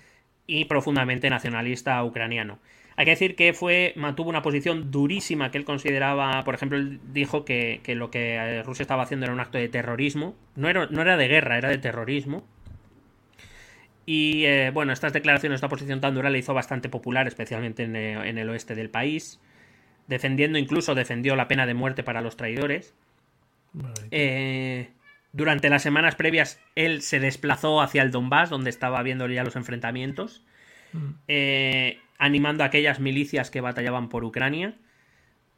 y 0.51 0.65
profundamente 0.65 1.31
nacionalista 1.31 2.03
ucraniano. 2.03 2.59
Hay 2.97 3.05
que 3.05 3.13
decir 3.13 3.37
que 3.37 3.53
fue, 3.53 3.93
mantuvo 3.97 4.29
una 4.29 4.43
posición 4.43 4.91
durísima 4.91 5.51
que 5.51 5.59
él 5.59 5.65
consideraba, 5.65 6.43
por 6.45 6.55
ejemplo, 6.55 6.77
él 6.77 7.01
dijo 7.13 7.45
que, 7.45 7.81
lo 7.87 8.11
que 8.11 8.35
eh, 8.35 8.63
Rusia 8.65 8.83
estaba 8.83 9.05
haciendo 9.05 9.27
era 9.27 9.33
un 9.33 9.41
acto 9.41 9.59
de 9.59 9.69
terrorismo. 9.69 10.35
No 10.57 10.69
era, 10.69 10.87
no 10.87 11.01
era 11.01 11.17
de 11.17 11.29
guerra, 11.29 11.57
era 11.57 11.69
de 11.69 11.79
terrorismo. 11.79 12.45
Y 14.07 14.45
eh, 14.47 14.71
bueno, 14.75 14.93
estas 14.93 15.13
declaraciones, 15.13 15.59
esta 15.59 15.69
posición 15.69 16.01
tan 16.01 16.15
dura 16.15 16.31
le 16.31 16.39
hizo 16.39 16.53
bastante 16.53 16.89
popular, 16.89 17.29
especialmente 17.29 17.85
en, 17.85 17.95
eh, 17.95 18.29
en, 18.29 18.39
el 18.39 18.51
oeste 18.51 18.75
del 18.75 18.91
país. 18.91 19.41
Defendiendo, 20.09 20.59
incluso 20.59 20.97
defendió 20.97 21.37
la 21.37 21.47
pena 21.47 21.67
de 21.67 21.75
muerte 21.75 22.03
para 22.03 22.21
los 22.21 22.37
traidores. 22.37 22.93
Eh, 24.11 24.89
durante 25.33 25.71
las 25.71 25.83
semanas 25.83 26.17
previas, 26.17 26.61
él 26.75 27.03
se 27.03 27.21
desplazó 27.21 27.81
hacia 27.81 28.03
el 28.03 28.11
Donbass, 28.11 28.51
donde 28.51 28.71
estaba 28.71 29.03
viendo 29.03 29.29
ya 29.29 29.45
los 29.45 29.57
enfrentamientos, 29.57 30.45
mm. 30.93 31.11
eh, 31.29 31.99
animando 32.19 32.65
a 32.65 32.67
aquellas 32.67 33.01
milicias 33.01 33.51
que 33.51 33.61
batallaban 33.61 34.09
por 34.09 34.25
Ucrania. 34.25 34.75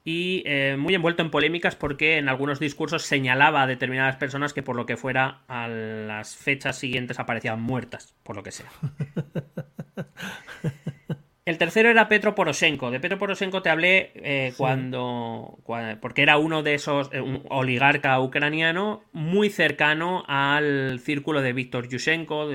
Y 0.05 0.43
eh, 0.47 0.77
muy 0.77 0.97
envuelto 0.97 1.23
en 1.23 1.31
polémicas 1.31 1.77
porque 1.77 2.19
en 2.19 2.29
algunos 2.29 2.59
discursos 2.59 3.05
señalaba 3.05 3.63
a 3.63 3.69
determinadas 3.69 4.17
personas 4.17 4.53
que 4.53 4.63
por 4.63 4.75
lo 4.75 4.85
que 4.85 4.97
fuera 4.97 5.43
a 5.47 5.69
las 5.69 6.35
fechas 6.35 6.77
siguientes 6.77 7.21
aparecían 7.21 7.63
muertas, 7.63 8.17
por 8.25 8.35
lo 8.35 8.43
que 8.43 8.51
sea. 8.51 8.71
El 11.45 11.59
tercero 11.59 11.91
era 11.91 12.09
Petro 12.09 12.37
Poroshenko. 12.37 12.93
De 12.93 13.01
Petro 13.01 13.19
Poroshenko 13.19 13.63
te 13.63 13.71
hablé 13.71 14.13
eh, 14.15 14.53
cuando, 14.57 15.59
porque 16.01 16.23
era 16.23 16.39
uno 16.39 16.63
de 16.63 16.75
esos, 16.75 17.11
eh, 17.13 17.21
un 17.21 17.43
oligarca 17.49 18.21
ucraniano 18.21 19.03
muy 19.13 19.51
cercano 19.51 20.23
al 20.29 21.01
círculo 21.01 21.43
de 21.43 21.53
Víctor 21.53 21.89
Yushchenko, 21.89 22.49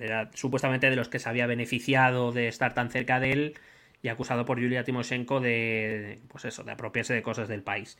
era 0.00 0.30
supuestamente 0.32 0.88
de 0.88 0.96
los 0.96 1.10
que 1.10 1.18
se 1.18 1.28
había 1.28 1.46
beneficiado 1.46 2.32
de 2.32 2.48
estar 2.48 2.72
tan 2.72 2.90
cerca 2.90 3.20
de 3.20 3.32
él 3.32 3.54
y 4.02 4.08
acusado 4.08 4.46
por 4.46 4.58
Yulia 4.58 4.84
Timoshenko 4.84 5.40
de, 5.40 6.20
pues 6.28 6.46
eso, 6.46 6.64
de 6.64 6.72
apropiarse 6.72 7.12
de 7.12 7.20
cosas 7.20 7.46
del 7.46 7.62
país. 7.62 7.98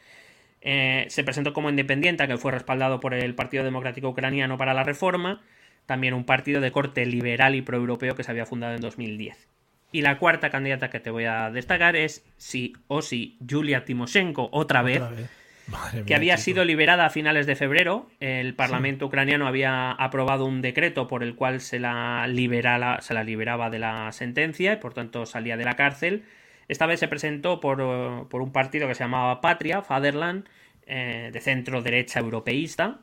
Eh, 0.63 1.05
se 1.09 1.23
presentó 1.23 1.53
como 1.53 1.69
independiente, 1.69 2.27
que 2.27 2.39
fue 2.39 2.53
respaldado 2.53 2.99
por 2.99 3.13
el 3.13 3.35
Partido 3.35 3.63
Democrático 3.63 4.09
Ucraniano 4.09 4.57
para 4.57 4.73
la 4.73 4.85
Reforma, 4.85 5.43
también 5.85 6.15
un 6.15 6.25
partido 6.25 6.63
de 6.63 6.73
corte 6.73 7.05
liberal 7.05 7.55
y 7.55 7.61
proeuropeo 7.61 8.15
que 8.15 8.25
se 8.25 8.31
había 8.31 8.47
fundado 8.47 8.75
en 8.75 8.81
2010. 8.81 9.50
Y 9.93 10.03
la 10.03 10.19
cuarta 10.19 10.51
candidata 10.51 10.89
que 10.91 11.01
te 11.01 11.11
voy 11.11 11.25
a 11.25 11.51
destacar 11.51 11.97
es 11.97 12.25
sí 12.37 12.75
o 12.87 13.03
sí 13.03 13.37
Yulia 13.41 13.85
Timoshenko, 13.85 14.49
otra 14.53 14.83
vez, 14.83 15.01
Otra 15.03 15.17
vez. 15.17 15.31
Madre 15.67 16.05
que 16.05 16.15
había 16.17 16.35
chico. 16.35 16.45
sido 16.45 16.65
liberada 16.65 17.07
a 17.07 17.11
finales 17.11 17.47
de 17.47 17.55
febrero. 17.55 18.09
El 18.19 18.55
Parlamento 18.55 19.07
ucraniano 19.07 19.47
había 19.47 19.93
aprobado 19.93 20.45
un 20.45 20.63
decreto 20.63 21.07
por 21.07 21.23
el 21.23 21.37
cual 21.37 21.61
se 21.61 21.79
la, 21.79 22.27
liberala- 22.27 23.01
se 23.03 23.15
la 23.15 23.23
liberaba 23.25 23.71
de 23.71 23.79
la 23.79 24.11
sentencia 24.13 24.73
y 24.73 24.77
por 24.77 24.95
tanto 24.95 25.27
salía 25.27 25.57
de 25.57 25.65
la 25.65 25.77
cárcel. 25.77 26.25
Esta 26.67 26.87
vez 26.87 26.99
se 27.01 27.09
presentó 27.09 27.61
por, 27.61 27.81
eh, 27.81 28.25
por 28.29 28.43
un 28.43 28.53
partido 28.53 28.89
que 28.89 28.95
se 28.95 29.05
llamaba 29.05 29.41
Patria, 29.41 29.83
Fatherland, 29.83 30.45
eh, 30.87 31.31
de 31.33 31.41
centro 31.41 31.83
derecha 31.83 32.19
europeísta. 32.21 32.99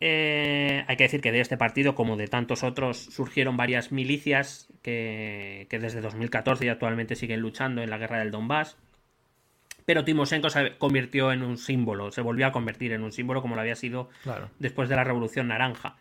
Eh, 0.00 0.84
hay 0.88 0.96
que 0.96 1.04
decir 1.04 1.20
que 1.20 1.30
de 1.30 1.40
este 1.40 1.58
partido, 1.58 1.94
como 1.94 2.16
de 2.16 2.26
tantos 2.26 2.62
otros, 2.62 2.96
surgieron 2.98 3.56
varias 3.56 3.92
milicias 3.92 4.68
que, 4.82 5.66
que 5.68 5.78
desde 5.78 6.00
2014 6.00 6.64
y 6.64 6.68
actualmente 6.68 7.16
siguen 7.16 7.40
luchando 7.40 7.82
en 7.82 7.90
la 7.90 7.98
guerra 7.98 8.18
del 8.18 8.30
Donbass. 8.30 8.78
Pero 9.84 10.04
Timoshenko 10.04 10.50
se 10.50 10.76
convirtió 10.78 11.32
en 11.32 11.42
un 11.42 11.58
símbolo, 11.58 12.12
se 12.12 12.20
volvió 12.22 12.46
a 12.46 12.52
convertir 12.52 12.92
en 12.92 13.02
un 13.02 13.12
símbolo 13.12 13.42
como 13.42 13.56
lo 13.56 13.60
había 13.60 13.76
sido 13.76 14.08
Claro. 14.22 14.50
después 14.58 14.88
de 14.88 14.96
la 14.96 15.04
Revolución 15.04 15.48
Naranja. 15.48 15.96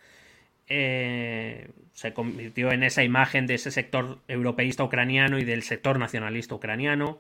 Eh, 0.68 1.68
se 1.94 2.14
convirtió 2.14 2.72
en 2.72 2.84
esa 2.84 3.04
imagen 3.04 3.48
de 3.48 3.56
ese 3.56 3.72
sector 3.72 4.20
europeísta 4.28 4.84
ucraniano 4.84 5.40
y 5.40 5.44
del 5.44 5.64
sector 5.64 5.98
nacionalista 5.98 6.56
ucraniano. 6.56 7.20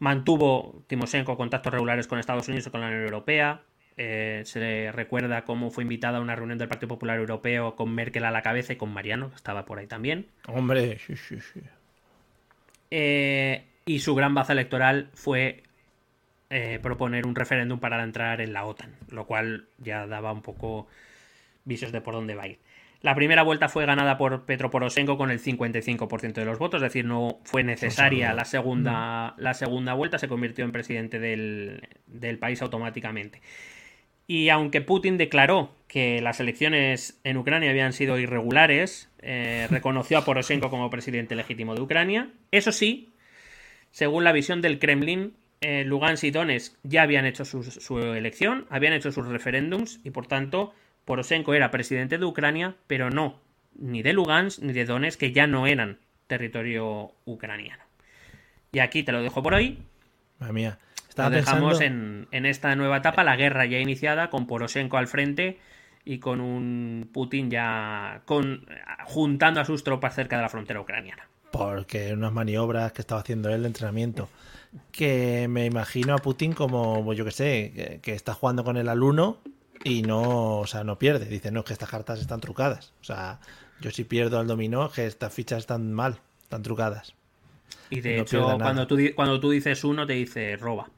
Mantuvo 0.00 0.82
Timoshenko 0.88 1.36
contactos 1.36 1.72
regulares 1.72 2.06
con 2.08 2.18
Estados 2.18 2.48
Unidos 2.48 2.66
y 2.66 2.70
con 2.70 2.80
la 2.80 2.88
Unión 2.88 3.04
Europea. 3.04 3.62
Eh, 3.96 4.42
se 4.44 4.92
recuerda 4.92 5.44
cómo 5.44 5.70
fue 5.70 5.84
invitada 5.84 6.18
a 6.18 6.20
una 6.20 6.36
reunión 6.36 6.58
del 6.58 6.68
Partido 6.68 6.88
Popular 6.88 7.18
Europeo 7.18 7.76
con 7.76 7.94
Merkel 7.94 8.24
a 8.24 8.30
la 8.30 8.42
cabeza 8.42 8.72
y 8.72 8.76
con 8.76 8.92
Mariano, 8.92 9.30
que 9.30 9.36
estaba 9.36 9.64
por 9.64 9.78
ahí 9.78 9.86
también. 9.86 10.26
Hombre, 10.46 10.98
sí, 10.98 11.16
sí, 11.16 11.38
sí. 11.40 11.60
Eh, 12.90 13.64
y 13.84 14.00
su 14.00 14.14
gran 14.14 14.34
baza 14.34 14.52
electoral 14.52 15.10
fue 15.14 15.62
eh, 16.50 16.78
proponer 16.82 17.26
un 17.26 17.34
referéndum 17.34 17.78
para 17.78 18.02
entrar 18.02 18.40
en 18.40 18.52
la 18.52 18.64
OTAN, 18.64 18.94
lo 19.10 19.26
cual 19.26 19.66
ya 19.78 20.06
daba 20.06 20.32
un 20.32 20.42
poco 20.42 20.88
visos 21.64 21.92
de 21.92 22.00
por 22.00 22.14
dónde 22.14 22.34
va 22.34 22.44
a 22.44 22.48
ir. 22.48 22.58
La 23.02 23.14
primera 23.14 23.42
vuelta 23.42 23.68
fue 23.68 23.86
ganada 23.86 24.18
por 24.18 24.44
Petro 24.44 24.70
Poroshenko 24.70 25.16
con 25.16 25.30
el 25.30 25.40
55% 25.40 26.34
de 26.34 26.44
los 26.44 26.58
votos, 26.58 26.82
es 26.82 26.88
decir, 26.88 27.06
no 27.06 27.38
fue 27.44 27.64
necesaria 27.64 28.34
la 28.34 28.44
segunda, 28.44 29.34
la 29.38 29.54
segunda 29.54 29.94
vuelta, 29.94 30.18
se 30.18 30.28
convirtió 30.28 30.64
en 30.64 30.72
presidente 30.72 31.18
del, 31.18 31.88
del 32.06 32.38
país 32.38 32.60
automáticamente. 32.60 33.40
Y 34.30 34.48
aunque 34.50 34.80
Putin 34.80 35.16
declaró 35.16 35.74
que 35.88 36.20
las 36.20 36.38
elecciones 36.38 37.18
en 37.24 37.36
Ucrania 37.36 37.70
habían 37.70 37.92
sido 37.92 38.16
irregulares, 38.16 39.10
eh, 39.22 39.66
reconoció 39.68 40.18
a 40.18 40.24
Poroshenko 40.24 40.70
como 40.70 40.88
presidente 40.88 41.34
legítimo 41.34 41.74
de 41.74 41.80
Ucrania. 41.80 42.30
Eso 42.52 42.70
sí, 42.70 43.12
según 43.90 44.22
la 44.22 44.30
visión 44.30 44.62
del 44.62 44.78
Kremlin, 44.78 45.34
eh, 45.60 45.82
Lugansk 45.84 46.22
y 46.22 46.30
Donetsk 46.30 46.76
ya 46.84 47.02
habían 47.02 47.26
hecho 47.26 47.44
su, 47.44 47.64
su 47.64 47.98
elección, 47.98 48.66
habían 48.70 48.92
hecho 48.92 49.10
sus 49.10 49.26
referéndums 49.26 49.98
y 50.04 50.10
por 50.10 50.28
tanto 50.28 50.74
Poroshenko 51.06 51.52
era 51.54 51.72
presidente 51.72 52.16
de 52.16 52.24
Ucrania, 52.24 52.76
pero 52.86 53.10
no 53.10 53.40
ni 53.74 54.02
de 54.02 54.12
Lugansk 54.12 54.62
ni 54.62 54.72
de 54.72 54.84
Donetsk, 54.84 55.18
que 55.18 55.32
ya 55.32 55.48
no 55.48 55.66
eran 55.66 55.98
territorio 56.28 57.16
ucraniano. 57.24 57.82
Y 58.70 58.78
aquí 58.78 59.02
te 59.02 59.10
lo 59.10 59.22
dejo 59.22 59.42
por 59.42 59.54
hoy. 59.54 59.78
Madre 60.38 60.52
mía. 60.52 60.78
Estaba 61.24 61.30
Lo 61.30 61.36
dejamos 61.36 61.78
pensando- 61.78 62.26
en, 62.28 62.28
en 62.32 62.46
esta 62.46 62.74
nueva 62.76 62.98
etapa, 62.98 63.24
la 63.24 63.36
guerra 63.36 63.66
ya 63.66 63.78
iniciada, 63.78 64.30
con 64.30 64.46
Poroshenko 64.46 64.96
al 64.98 65.06
frente 65.08 65.58
y 66.04 66.18
con 66.18 66.40
un 66.40 67.08
Putin 67.12 67.50
ya 67.50 68.22
con, 68.24 68.66
juntando 69.04 69.60
a 69.60 69.64
sus 69.64 69.84
tropas 69.84 70.14
cerca 70.14 70.36
de 70.36 70.42
la 70.42 70.48
frontera 70.48 70.80
ucraniana. 70.80 71.28
Porque 71.50 72.12
unas 72.12 72.32
maniobras 72.32 72.92
que 72.92 73.02
estaba 73.02 73.20
haciendo 73.20 73.50
él 73.50 73.62
de 73.62 73.66
entrenamiento. 73.68 74.28
Que 74.92 75.46
me 75.48 75.66
imagino 75.66 76.14
a 76.14 76.18
Putin 76.18 76.52
como, 76.52 77.04
pues 77.04 77.18
yo 77.18 77.24
que 77.24 77.32
sé, 77.32 77.72
que, 77.74 77.98
que 78.00 78.14
está 78.14 78.34
jugando 78.34 78.62
con 78.62 78.76
el 78.76 78.88
alumno 78.88 79.38
y 79.82 80.02
no, 80.02 80.58
o 80.58 80.66
sea, 80.66 80.84
no 80.84 80.96
pierde. 80.98 81.26
Dice, 81.26 81.50
no, 81.50 81.60
es 81.60 81.66
que 81.66 81.72
estas 81.72 81.90
cartas 81.90 82.20
están 82.20 82.40
trucadas. 82.40 82.92
O 83.00 83.04
sea, 83.04 83.40
yo 83.80 83.90
si 83.90 84.04
pierdo 84.04 84.38
al 84.38 84.46
dominó, 84.46 84.86
es 84.86 84.92
que 84.92 85.06
estas 85.06 85.34
fichas 85.34 85.58
están 85.58 85.92
mal, 85.92 86.20
están 86.42 86.62
trucadas. 86.62 87.14
Y 87.90 88.00
de 88.00 88.16
No 88.18 88.22
hecho, 88.22 88.56
cuando 88.58 88.86
tú, 88.86 88.96
cuando 89.16 89.40
tú 89.40 89.50
dices 89.50 89.82
uno, 89.82 90.06
te 90.06 90.12
dice 90.12 90.56
roba. 90.56 90.88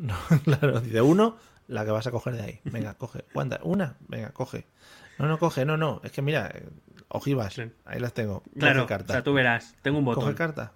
No, 0.00 0.16
claro, 0.44 0.80
dice 0.80 1.02
uno, 1.02 1.36
la 1.68 1.84
que 1.84 1.90
vas 1.90 2.06
a 2.06 2.10
coger 2.10 2.34
de 2.34 2.42
ahí. 2.42 2.60
Venga, 2.64 2.94
coge. 2.94 3.24
¿Cuántas? 3.32 3.60
¿Una? 3.62 3.96
Venga, 4.08 4.30
coge. 4.30 4.66
No, 5.18 5.26
no, 5.26 5.38
coge, 5.38 5.64
no, 5.66 5.76
no. 5.76 6.00
Es 6.02 6.12
que 6.12 6.22
mira, 6.22 6.50
eh, 6.54 6.66
ojivas. 7.08 7.54
Sí. 7.54 7.70
Ahí 7.84 8.00
las 8.00 8.14
tengo. 8.14 8.40
Coge 8.40 8.58
Claro, 8.58 8.84
o 8.84 8.86
carta. 8.86 9.12
sea, 9.12 9.22
tú 9.22 9.34
verás, 9.34 9.74
tengo 9.82 9.98
un 9.98 10.04
botón. 10.06 10.24
Coge 10.24 10.34
carta. 10.34 10.72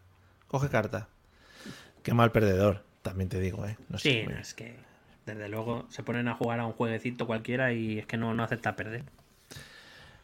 Coge 0.47 0.69
carta. 0.69 1.09
Qué 2.03 2.13
mal 2.13 2.31
perdedor, 2.33 2.85
también 3.03 3.31
te 3.31 3.41
digo, 3.41 3.67
¿eh? 3.67 3.79
No 3.89 3.99
Sí, 3.99 4.25
no, 4.29 4.37
es 4.39 4.53
que 4.53 4.77
desde 5.25 5.49
luego 5.49 5.87
se 5.89 6.03
ponen 6.03 6.29
a 6.29 6.35
jugar 6.35 6.61
a 6.61 6.67
un 6.67 6.73
jueguecito 6.75 7.27
cualquiera 7.27 7.73
y 7.73 7.99
es 7.99 8.07
que 8.07 8.19
no, 8.19 8.35
no 8.35 8.45
acepta 8.45 8.77
perder. 8.77 9.05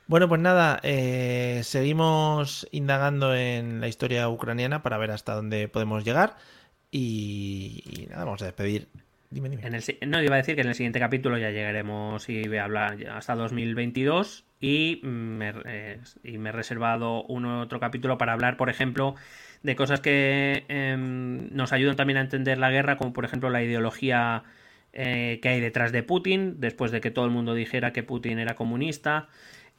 Bueno, 0.07 0.29
pues 0.29 0.41
nada, 0.41 0.79
eh, 0.83 1.61
seguimos 1.65 2.67
indagando 2.73 3.35
en 3.35 3.81
la 3.81 3.89
historia 3.89 4.29
ucraniana 4.29 4.83
para 4.83 4.99
ver 4.99 5.13
hasta 5.13 5.35
dónde 5.35 5.69
podemos 5.69 6.05
llegar. 6.05 6.37
Y, 6.91 8.07
nada, 8.11 8.25
vamos 8.25 8.43
a 8.43 8.47
despedir. 8.47 8.89
Dime, 9.31 9.49
dime. 9.49 9.65
En 9.65 9.75
el, 9.75 9.83
no, 10.09 10.23
iba 10.23 10.35
a 10.35 10.39
decir 10.39 10.57
que 10.57 10.63
en 10.63 10.69
el 10.69 10.75
siguiente 10.75 10.99
capítulo 10.99 11.39
ya 11.39 11.51
llegaremos 11.51 12.29
y 12.29 12.49
voy 12.49 12.57
a 12.57 12.65
hablar 12.65 12.99
hasta 13.09 13.37
2022 13.37 14.45
y 14.61 15.01
me, 15.05 15.55
eh, 15.67 16.01
y 16.25 16.39
me 16.39 16.49
he 16.49 16.53
reservado 16.53 17.23
un 17.25 17.45
otro 17.45 17.79
capítulo 17.79 18.19
para 18.19 18.33
hablar, 18.33 18.57
por 18.57 18.71
ejemplo, 18.71 19.15
de 19.63 19.77
cosas 19.77 20.01
que 20.01 20.65
em, 20.69 21.49
nos 21.55 21.73
ayudan 21.73 21.95
también 21.95 22.17
a 22.17 22.23
entender 22.23 22.59
la 22.59 22.71
guerra, 22.71 22.97
como 22.97 23.13
por 23.13 23.25
ejemplo 23.25 23.51
la 23.51 23.63
ideología 23.63 24.43
eh, 24.93 25.39
que 25.41 25.49
hay 25.49 25.61
detrás 25.61 25.93
de 25.93 26.03
Putin, 26.03 26.57
después 26.59 26.91
de 26.91 27.01
que 27.01 27.11
todo 27.13 27.25
el 27.25 27.31
mundo 27.31 27.55
dijera 27.55 27.93
que 27.93 28.03
Putin 28.03 28.39
era 28.39 28.57
comunista. 28.57 29.29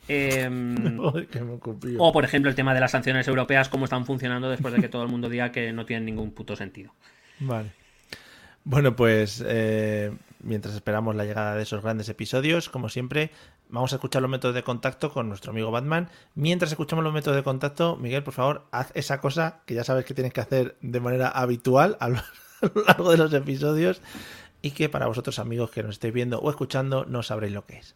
Em, 0.07 0.99
o 1.99 2.11
por 2.11 2.25
ejemplo 2.25 2.49
el 2.49 2.55
tema 2.55 2.73
de 2.73 2.79
las 2.79 2.91
sanciones 2.91 3.27
europeas, 3.27 3.69
cómo 3.69 3.85
están 3.85 4.05
funcionando 4.05 4.49
después 4.49 4.73
de 4.73 4.81
que 4.81 4.89
todo 4.89 5.03
el 5.03 5.09
mundo 5.09 5.29
diga 5.29 5.51
que 5.51 5.71
no 5.71 5.85
tienen 5.85 6.05
ningún 6.05 6.31
puto 6.31 6.55
sentido. 6.55 6.93
Vale. 7.39 7.71
Bueno, 8.63 8.95
pues 8.95 9.43
eh, 9.45 10.11
mientras 10.43 10.75
esperamos 10.75 11.15
la 11.15 11.25
llegada 11.25 11.55
de 11.55 11.63
esos 11.63 11.81
grandes 11.81 12.09
episodios, 12.09 12.69
como 12.69 12.89
siempre, 12.89 13.31
vamos 13.69 13.91
a 13.93 13.95
escuchar 13.95 14.21
los 14.21 14.29
métodos 14.29 14.53
de 14.53 14.63
contacto 14.63 15.11
con 15.11 15.29
nuestro 15.29 15.51
amigo 15.51 15.71
Batman. 15.71 16.09
Mientras 16.35 16.71
escuchamos 16.71 17.03
los 17.03 17.13
métodos 17.13 17.35
de 17.35 17.43
contacto, 17.43 17.97
Miguel, 17.97 18.23
por 18.23 18.33
favor, 18.33 18.67
haz 18.71 18.91
esa 18.93 19.19
cosa 19.19 19.61
que 19.65 19.73
ya 19.73 19.83
sabes 19.83 20.05
que 20.05 20.13
tienes 20.13 20.33
que 20.33 20.41
hacer 20.41 20.77
de 20.81 20.99
manera 20.99 21.29
habitual 21.29 21.97
a 21.99 22.09
lo, 22.09 22.17
a 22.61 22.71
lo 22.73 22.83
largo 22.85 23.11
de 23.11 23.17
los 23.17 23.33
episodios 23.33 24.01
y 24.61 24.71
que 24.71 24.89
para 24.89 25.07
vosotros, 25.07 25.39
amigos 25.39 25.71
que 25.71 25.81
nos 25.81 25.93
estéis 25.93 26.13
viendo 26.13 26.39
o 26.39 26.49
escuchando, 26.49 27.05
no 27.05 27.23
sabréis 27.23 27.53
lo 27.53 27.65
que 27.65 27.77
es. 27.77 27.95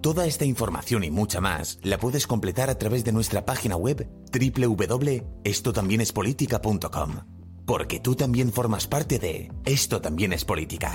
Toda 0.00 0.26
esta 0.26 0.44
información 0.44 1.04
y 1.04 1.10
mucha 1.10 1.40
más 1.40 1.78
la 1.82 1.98
puedes 1.98 2.26
completar 2.26 2.70
a 2.70 2.78
través 2.78 3.04
de 3.04 3.12
nuestra 3.12 3.44
página 3.44 3.76
web 3.76 4.08
www.estotambiénespolitica.com. 4.32 7.10
Porque 7.66 8.00
tú 8.00 8.14
también 8.14 8.52
formas 8.52 8.86
parte 8.86 9.18
de 9.18 9.50
Esto 9.64 10.00
también 10.00 10.32
es 10.32 10.44
política. 10.44 10.94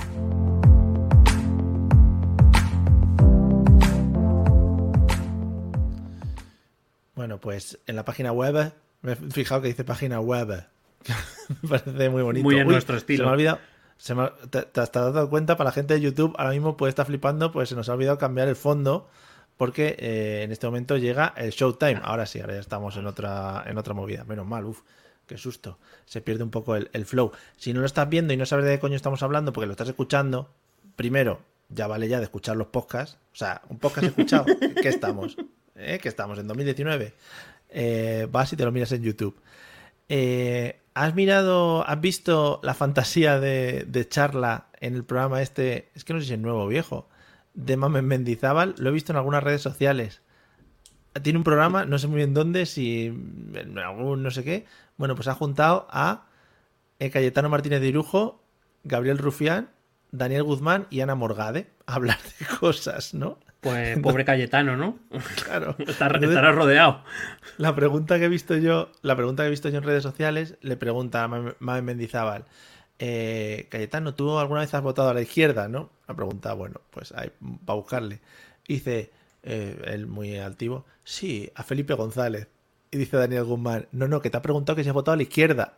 Bueno, 7.14 7.38
pues 7.38 7.78
en 7.86 7.96
la 7.96 8.04
página 8.04 8.32
web, 8.32 8.72
me 9.02 9.12
he 9.12 9.16
fijado 9.16 9.62
que 9.62 9.68
dice 9.68 9.84
página 9.84 10.20
web. 10.20 10.64
me 11.62 11.68
parece 11.68 12.08
muy 12.08 12.22
bonito. 12.22 12.44
Muy 12.44 12.56
en 12.56 12.66
Uy, 12.66 12.72
nuestro 12.72 12.96
estilo. 12.96 13.18
Se 13.18 13.24
me 13.24 13.30
ha 13.30 13.34
olvidado. 13.34 13.58
Se 13.98 14.14
me 14.14 14.28
te, 14.50 14.62
te 14.62 14.80
has 14.80 14.92
dado 14.92 15.28
cuenta 15.30 15.56
para 15.56 15.68
la 15.68 15.72
gente 15.72 15.94
de 15.94 16.00
YouTube, 16.00 16.34
ahora 16.38 16.50
mismo 16.50 16.76
puede 16.76 16.90
estar 16.90 17.06
flipando, 17.06 17.52
pues 17.52 17.68
se 17.68 17.74
nos 17.74 17.88
ha 17.88 17.94
olvidado 17.94 18.18
cambiar 18.18 18.48
el 18.48 18.56
fondo. 18.56 19.08
Porque 19.56 19.94
eh, 19.98 20.42
en 20.42 20.50
este 20.50 20.66
momento 20.66 20.96
llega 20.96 21.34
el 21.36 21.50
Showtime. 21.50 22.00
Ahora 22.02 22.26
sí, 22.26 22.40
ahora 22.40 22.54
ya 22.54 22.60
estamos 22.60 22.96
en 22.96 23.06
otra, 23.06 23.62
en 23.66 23.78
otra 23.78 23.94
movida. 23.94 24.24
Menos 24.24 24.46
mal, 24.46 24.64
uff, 24.64 24.80
qué 25.26 25.36
susto. 25.36 25.78
Se 26.04 26.20
pierde 26.20 26.42
un 26.42 26.50
poco 26.50 26.74
el, 26.74 26.90
el 26.92 27.04
flow. 27.04 27.30
Si 27.56 27.72
no 27.72 27.80
lo 27.80 27.86
estás 27.86 28.08
viendo 28.08 28.32
y 28.32 28.36
no 28.36 28.46
sabes 28.46 28.64
de 28.64 28.72
qué 28.72 28.80
coño 28.80 28.96
estamos 28.96 29.22
hablando, 29.22 29.52
porque 29.52 29.66
lo 29.66 29.72
estás 29.72 29.88
escuchando, 29.88 30.50
primero, 30.96 31.42
ya 31.68 31.86
vale 31.86 32.08
ya 32.08 32.18
de 32.18 32.24
escuchar 32.24 32.56
los 32.56 32.68
podcasts. 32.68 33.18
O 33.32 33.36
sea, 33.36 33.62
un 33.68 33.78
podcast 33.78 34.08
escuchado. 34.08 34.46
¿Qué 34.82 34.88
estamos? 34.88 35.36
¿Eh? 35.76 35.98
¿Qué 36.02 36.08
estamos? 36.08 36.38
¿En 36.38 36.48
2019? 36.48 37.14
Eh, 37.70 38.26
vas 38.30 38.52
y 38.52 38.56
te 38.56 38.64
lo 38.64 38.72
miras 38.72 38.92
en 38.92 39.02
YouTube. 39.02 39.40
Eh, 40.08 40.80
¿Has 40.94 41.14
mirado, 41.14 41.88
has 41.88 42.00
visto 42.00 42.60
la 42.62 42.74
fantasía 42.74 43.40
de, 43.40 44.06
charla 44.08 44.66
en 44.80 44.94
el 44.94 45.04
programa 45.04 45.40
este? 45.40 45.90
Es 45.94 46.04
que 46.04 46.12
no 46.12 46.20
sé 46.20 46.26
si 46.26 46.34
es 46.34 46.38
nuevo 46.38 46.64
o 46.64 46.68
viejo. 46.68 47.08
De 47.54 47.76
Mamen 47.76 48.06
Mendizábal. 48.06 48.74
Lo 48.78 48.90
he 48.90 48.92
visto 48.92 49.12
en 49.12 49.16
algunas 49.16 49.42
redes 49.42 49.62
sociales. 49.62 50.20
Tiene 51.22 51.38
un 51.38 51.44
programa, 51.44 51.84
no 51.86 51.98
sé 51.98 52.08
muy 52.08 52.16
bien 52.16 52.34
dónde, 52.34 52.66
si 52.66 53.08
algún 53.82 54.22
no 54.22 54.30
sé 54.30 54.44
qué. 54.44 54.66
Bueno, 54.96 55.14
pues 55.14 55.28
ha 55.28 55.34
juntado 55.34 55.86
a 55.90 56.26
eh, 56.98 57.10
Cayetano 57.10 57.48
Martínez 57.48 57.80
de 57.80 58.38
Gabriel 58.84 59.18
Rufián, 59.18 59.70
Daniel 60.10 60.42
Guzmán 60.42 60.86
y 60.90 61.00
Ana 61.00 61.14
Morgade 61.14 61.70
a 61.86 61.94
hablar 61.94 62.18
de 62.38 62.46
cosas, 62.60 63.14
¿no? 63.14 63.38
Pues 63.62 63.96
pobre 64.02 64.24
Cayetano, 64.24 64.76
¿no? 64.76 64.98
Claro. 65.44 65.76
Entonces, 65.78 65.96
estará 65.96 66.52
rodeado. 66.52 67.04
La 67.58 67.74
pregunta 67.74 68.18
que 68.18 68.24
he 68.24 68.28
visto 68.28 68.56
yo, 68.56 68.90
la 69.02 69.16
pregunta 69.16 69.44
que 69.44 69.46
he 69.46 69.50
visto 69.50 69.68
yo 69.68 69.78
en 69.78 69.84
redes 69.84 70.02
sociales, 70.02 70.56
le 70.60 70.76
pregunta 70.76 71.22
a 71.22 71.28
Mame 71.28 71.82
Mendizábal, 71.82 72.44
eh, 72.98 73.68
Cayetano, 73.70 74.14
¿tú 74.14 74.36
alguna 74.38 74.60
vez 74.60 74.74
has 74.74 74.82
votado 74.82 75.08
a 75.10 75.14
la 75.14 75.22
izquierda, 75.22 75.68
no? 75.68 75.90
La 76.08 76.14
pregunta, 76.14 76.52
bueno, 76.54 76.80
pues 76.90 77.12
hay 77.12 77.30
para 77.64 77.76
buscarle. 77.76 78.20
Dice, 78.66 79.12
eh, 79.44 79.80
él 79.86 80.08
muy 80.08 80.36
altivo, 80.38 80.84
sí, 81.04 81.50
a 81.54 81.62
Felipe 81.62 81.94
González. 81.94 82.48
Y 82.90 82.98
dice 82.98 83.16
Daniel 83.16 83.44
Guzmán, 83.44 83.86
no, 83.92 84.06
no, 84.08 84.20
que 84.20 84.28
te 84.28 84.36
ha 84.36 84.42
preguntado 84.42 84.76
que 84.76 84.82
si 84.82 84.88
has 84.88 84.94
votado 84.94 85.14
a 85.14 85.16
la 85.16 85.22
izquierda. 85.22 85.72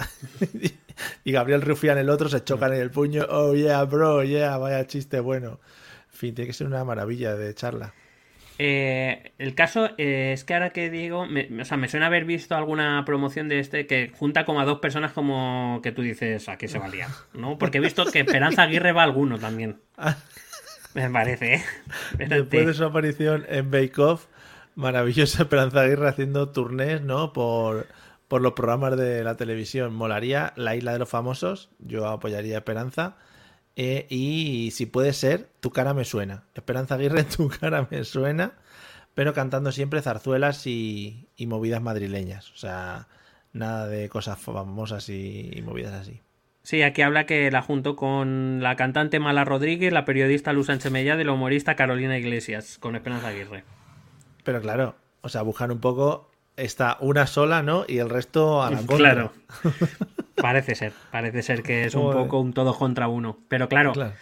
y 1.24 1.32
Gabriel 1.32 1.62
Rufián, 1.62 1.98
el 1.98 2.08
otro, 2.10 2.28
se 2.30 2.42
chocan 2.42 2.72
en 2.72 2.80
el 2.80 2.90
puño, 2.90 3.26
oh 3.28 3.54
yeah, 3.54 3.84
bro, 3.84 4.24
yeah, 4.24 4.56
vaya 4.56 4.86
chiste 4.86 5.20
bueno. 5.20 5.60
Fin, 6.24 6.34
tiene 6.34 6.46
que 6.46 6.54
ser 6.54 6.66
una 6.66 6.82
maravilla 6.84 7.34
de 7.34 7.54
charla. 7.54 7.92
Eh, 8.58 9.32
el 9.36 9.54
caso 9.54 9.90
eh, 9.98 10.30
es 10.32 10.44
que 10.44 10.54
ahora 10.54 10.70
que 10.70 10.88
digo, 10.88 11.26
me, 11.26 11.48
o 11.60 11.64
sea, 11.66 11.76
me 11.76 11.86
suena 11.86 12.06
haber 12.06 12.24
visto 12.24 12.54
alguna 12.54 13.02
promoción 13.04 13.50
de 13.50 13.58
este 13.58 13.86
que 13.86 14.10
junta 14.16 14.46
como 14.46 14.62
a 14.62 14.64
dos 14.64 14.78
personas 14.78 15.12
como 15.12 15.80
que 15.82 15.92
tú 15.92 16.00
dices, 16.00 16.48
aquí 16.48 16.66
se 16.66 16.78
valía, 16.78 17.08
¿no? 17.34 17.58
Porque 17.58 17.76
he 17.76 17.80
visto 17.82 18.06
que 18.06 18.20
Esperanza 18.20 18.62
Aguirre 18.62 18.92
va 18.92 19.02
a 19.02 19.04
alguno 19.04 19.38
también. 19.38 19.80
Me 20.94 21.10
parece, 21.10 21.56
¿eh? 21.56 21.64
Después 22.16 22.66
de 22.68 22.72
su 22.72 22.84
aparición 22.84 23.44
en 23.50 23.70
Bake 23.70 23.98
Off, 23.98 24.28
maravillosa 24.76 25.42
Esperanza 25.42 25.82
Aguirre 25.82 26.08
haciendo 26.08 26.48
turnés, 26.48 27.02
¿no? 27.02 27.34
Por, 27.34 27.86
por 28.28 28.40
los 28.40 28.54
programas 28.54 28.96
de 28.96 29.24
la 29.24 29.36
televisión. 29.36 29.94
Molaría 29.94 30.54
La 30.56 30.74
Isla 30.74 30.94
de 30.94 31.00
los 31.00 31.08
Famosos, 31.10 31.68
yo 31.80 32.08
apoyaría 32.08 32.54
a 32.54 32.58
Esperanza. 32.58 33.18
Eh, 33.76 34.06
y 34.08 34.70
si 34.72 34.86
puede 34.86 35.12
ser, 35.12 35.48
Tu 35.60 35.70
cara 35.70 35.94
me 35.94 36.04
suena. 36.04 36.44
Esperanza 36.54 36.94
Aguirre, 36.94 37.24
Tu 37.36 37.48
cara 37.48 37.88
me 37.90 38.04
suena, 38.04 38.52
pero 39.14 39.32
cantando 39.34 39.72
siempre 39.72 40.02
zarzuelas 40.02 40.66
y, 40.66 41.28
y 41.36 41.46
movidas 41.46 41.82
madrileñas. 41.82 42.50
O 42.52 42.56
sea, 42.56 43.08
nada 43.52 43.86
de 43.86 44.08
cosas 44.08 44.38
famosas 44.38 45.08
y, 45.08 45.50
y 45.54 45.62
movidas 45.62 45.94
así. 45.94 46.20
Sí, 46.62 46.80
aquí 46.82 47.02
habla 47.02 47.26
que 47.26 47.50
la 47.50 47.60
junto 47.60 47.94
con 47.94 48.62
la 48.62 48.74
cantante 48.74 49.20
Mala 49.20 49.44
Rodríguez, 49.44 49.92
la 49.92 50.06
periodista 50.06 50.54
Luz 50.54 50.66
Sánchez 50.68 50.90
y 50.94 51.24
la 51.24 51.32
humorista 51.32 51.76
Carolina 51.76 52.16
Iglesias, 52.16 52.78
con 52.78 52.96
Esperanza 52.96 53.28
Aguirre. 53.28 53.64
Pero 54.44 54.62
claro, 54.62 54.96
o 55.20 55.28
sea, 55.28 55.42
buscar 55.42 55.70
un 55.70 55.80
poco, 55.80 56.30
está 56.56 56.96
una 57.00 57.26
sola, 57.26 57.62
¿no? 57.62 57.84
Y 57.86 57.98
el 57.98 58.08
resto 58.08 58.62
a 58.62 58.70
la 58.70 58.76
contra. 58.86 58.96
Claro. 58.96 59.32
Parece 60.36 60.74
ser, 60.74 60.92
parece 61.10 61.42
ser 61.42 61.62
que 61.62 61.84
es 61.84 61.94
un 61.94 62.02
Joder. 62.02 62.18
poco 62.24 62.40
un 62.40 62.52
todo 62.52 62.74
contra 62.74 63.08
uno. 63.08 63.38
Pero 63.48 63.68
claro, 63.68 63.92
Claro. 63.92 64.12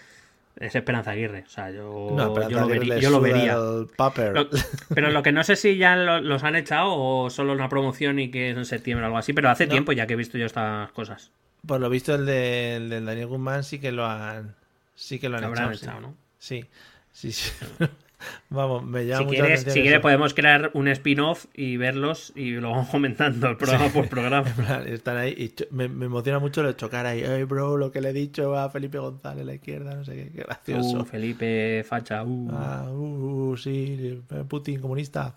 es 0.56 0.74
Esperanza 0.74 1.12
Aguirre. 1.12 1.44
O 1.46 1.48
sea, 1.50 1.70
yo, 1.70 2.10
No, 2.14 2.48
yo 2.48 2.60
lo, 2.60 2.66
vería- 2.68 2.98
yo 2.98 3.10
lo 3.10 3.20
vería. 3.20 3.54
Lo- 3.54 3.88
pero 4.94 5.10
lo 5.10 5.22
que 5.22 5.32
no 5.32 5.42
sé 5.44 5.56
si 5.56 5.76
ya 5.78 5.96
lo- 5.96 6.20
los 6.20 6.44
han 6.44 6.54
echado 6.56 6.92
o 6.94 7.30
solo 7.30 7.52
una 7.52 7.68
promoción 7.68 8.18
y 8.18 8.30
que 8.30 8.50
es 8.50 8.56
en 8.56 8.64
septiembre 8.66 9.04
o 9.04 9.06
algo 9.06 9.18
así, 9.18 9.32
pero 9.32 9.48
hace 9.50 9.66
No. 9.66 9.70
tiempo 9.72 9.92
ya 9.92 10.06
que 10.06 10.12
he 10.12 10.16
visto 10.16 10.36
yo 10.38 10.46
estas 10.46 10.90
cosas. 10.92 11.30
Por 11.66 11.80
lo 11.80 11.88
visto, 11.88 12.14
el 12.14 12.26
de, 12.26 12.76
el 12.76 13.04
Daniel 13.06 13.28
Guzmán 13.28 13.64
sí 13.64 13.78
que 13.78 13.92
lo 13.92 14.04
han. 14.06 14.54
Sí 14.94 15.18
que 15.18 15.28
lo 15.28 15.38
han 15.38 15.44
echado. 15.44 15.72
sí. 15.74 15.84
echado, 15.84 16.00
¿no? 16.00 16.14
Sí, 16.38 16.64
sí, 17.12 17.32
sí. 17.32 17.50
Vamos, 18.50 18.84
me 18.84 19.06
llama 19.06 19.28
Si 19.28 19.36
quieres, 19.36 19.60
si 19.62 19.82
quieres 19.82 20.00
podemos 20.00 20.34
crear 20.34 20.70
un 20.74 20.88
spin-off 20.88 21.46
y 21.54 21.76
verlos 21.76 22.32
y 22.34 22.52
lo 22.52 22.70
vamos 22.70 22.88
comentando 22.88 23.48
el 23.48 23.56
programa 23.56 23.88
por 23.88 24.08
programa. 24.08 24.44
Están 24.86 25.16
ahí 25.16 25.32
y 25.32 25.54
me, 25.74 25.88
me 25.88 26.06
emociona 26.06 26.38
mucho 26.38 26.62
de 26.62 26.76
chocar 26.76 27.06
ahí. 27.06 27.22
Ay, 27.22 27.44
bro, 27.44 27.76
lo 27.76 27.90
que 27.90 28.00
le 28.00 28.10
he 28.10 28.12
dicho 28.12 28.56
a 28.56 28.70
Felipe 28.70 28.98
González 28.98 29.42
a 29.42 29.46
la 29.46 29.54
izquierda, 29.54 29.94
no 29.94 30.04
sé 30.04 30.14
qué, 30.14 30.30
qué 30.30 30.42
gracioso. 30.42 31.00
Uh, 31.00 31.04
Felipe, 31.04 31.84
facha, 31.88 32.22
uh. 32.22 32.50
Ah, 32.52 32.86
uh, 32.90 33.50
uh, 33.50 33.56
sí, 33.56 34.22
Putin 34.48 34.80
comunista. 34.80 35.36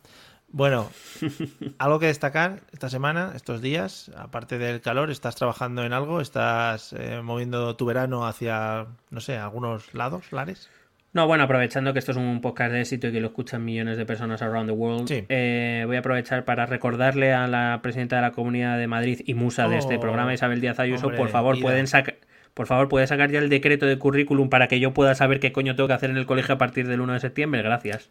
Bueno, 0.55 0.89
algo 1.79 1.99
que 1.99 2.05
destacar 2.05 2.61
esta 2.71 2.89
semana, 2.89 3.33
estos 3.35 3.61
días, 3.61 4.09
aparte 4.15 4.57
del 4.57 4.79
calor, 4.79 5.11
¿estás 5.11 5.35
trabajando 5.35 5.83
en 5.83 5.91
algo? 5.91 6.21
¿Estás 6.21 6.93
eh, 6.93 7.21
moviendo 7.21 7.75
tu 7.75 7.85
verano 7.85 8.25
hacia, 8.25 8.87
no 9.09 9.19
sé, 9.19 9.37
algunos 9.37 9.93
lados, 9.93 10.31
lares? 10.31 10.69
No, 11.15 11.27
bueno, 11.27 11.45
aprovechando 11.45 11.93
que 11.93 11.99
esto 11.99 12.11
es 12.11 12.17
un 12.17 12.41
podcast 12.41 12.73
de 12.73 12.81
éxito 12.81 13.07
y 13.07 13.13
que 13.13 13.21
lo 13.21 13.27
escuchan 13.27 13.63
millones 13.63 13.95
de 13.97 14.05
personas 14.05 14.41
around 14.41 14.67
the 14.69 14.73
world, 14.75 15.07
Sí. 15.07 15.23
eh, 15.29 15.83
voy 15.87 15.95
a 15.95 15.99
aprovechar 15.99 16.43
para 16.43 16.65
recordarle 16.65 17.31
a 17.33 17.47
la 17.47 17.79
presidenta 17.81 18.17
de 18.17 18.21
la 18.21 18.31
Comunidad 18.33 18.77
de 18.77 18.85
Madrid 18.87 19.21
y 19.25 19.33
musa 19.33 19.69
de 19.69 19.77
este 19.77 19.95
Oh, 19.95 19.99
programa, 20.01 20.33
Isabel 20.33 20.59
Díaz 20.59 20.77
Ayuso, 20.79 21.05
hombre, 21.07 21.17
por 21.17 21.29
favor, 21.29 21.59
pueden 21.61 21.87
sacar... 21.87 22.15
Por 22.53 22.67
favor, 22.67 22.87
¿puede 22.89 23.07
sacar 23.07 23.31
ya 23.31 23.39
el 23.39 23.49
decreto 23.49 23.85
de 23.85 23.97
currículum 23.97 24.49
para 24.49 24.67
que 24.67 24.79
yo 24.79 24.93
pueda 24.93 25.15
saber 25.15 25.39
qué 25.39 25.51
coño 25.53 25.75
tengo 25.75 25.87
que 25.87 25.93
hacer 25.93 26.09
en 26.09 26.17
el 26.17 26.25
colegio 26.25 26.55
a 26.55 26.57
partir 26.57 26.87
del 26.87 26.99
1 27.01 27.13
de 27.13 27.19
septiembre? 27.21 27.61
Gracias. 27.61 28.09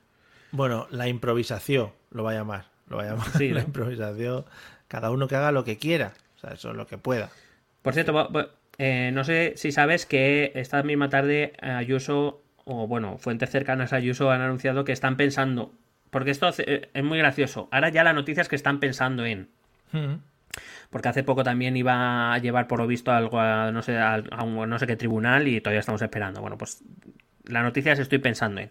Bueno, 0.50 0.86
la 0.90 1.06
improvisación 1.08 1.90
lo 2.10 2.24
va 2.24 2.30
a 2.32 2.34
llamar. 2.34 2.64
Lo 2.88 2.96
va 2.98 3.02
a 3.04 3.06
llamar 3.06 3.26
Sí, 3.36 3.48
la 3.52 3.60
¿no? 3.60 3.66
improvisación. 3.66 4.44
Cada 4.88 5.10
uno 5.10 5.28
que 5.28 5.36
haga 5.36 5.50
lo 5.52 5.64
que 5.64 5.76
quiera. 5.78 6.12
O 6.36 6.38
sea, 6.38 6.50
eso 6.54 6.70
es 6.70 6.76
lo 6.76 6.86
que 6.86 6.96
pueda. 6.98 7.30
Por 7.82 7.92
cierto, 7.94 8.28
eh, 8.78 9.10
no 9.12 9.24
sé 9.24 9.54
si 9.56 9.72
sabes 9.72 10.04
que 10.06 10.52
esta 10.54 10.82
misma 10.82 11.08
tarde 11.08 11.52
Ayuso, 11.62 12.42
o 12.64 12.86
bueno, 12.86 13.18
fuentes 13.18 13.50
cercanas 13.50 13.92
a 13.92 13.96
Ayuso 13.96 14.30
han 14.30 14.40
anunciado 14.40 14.84
que 14.84 14.92
están 14.92 15.16
pensando, 15.16 15.72
porque 16.10 16.30
esto 16.30 16.46
hace- 16.46 16.64
eh, 16.66 16.90
es 16.94 17.04
muy 17.04 17.18
gracioso, 17.18 17.68
ahora 17.70 17.88
ya 17.90 18.04
la 18.04 18.12
noticia 18.12 18.40
es 18.40 18.48
que 18.48 18.56
están 18.56 18.80
pensando 18.80 19.24
en, 19.26 19.48
Mm. 19.92 20.14
porque 20.90 21.08
hace 21.08 21.22
poco 21.24 21.42
también 21.44 21.76
iba 21.76 22.32
a 22.32 22.38
llevar 22.38 22.66
por 22.68 22.78
lo 22.80 22.86
visto 22.86 23.10
algo 23.12 23.38
a 23.40 23.70
no 23.72 23.82
sé, 23.82 23.96
a, 23.98 24.14
a 24.30 24.44
un 24.44 24.68
no 24.68 24.78
sé 24.78 24.86
qué 24.86 24.96
tribunal 24.96 25.46
y 25.48 25.60
todavía 25.60 25.80
estamos 25.80 26.00
esperando. 26.02 26.40
Bueno, 26.40 26.56
pues 26.58 26.82
la 27.44 27.62
noticia 27.62 27.92
es 27.92 27.98
estoy 27.98 28.18
pensando 28.18 28.60
en. 28.60 28.70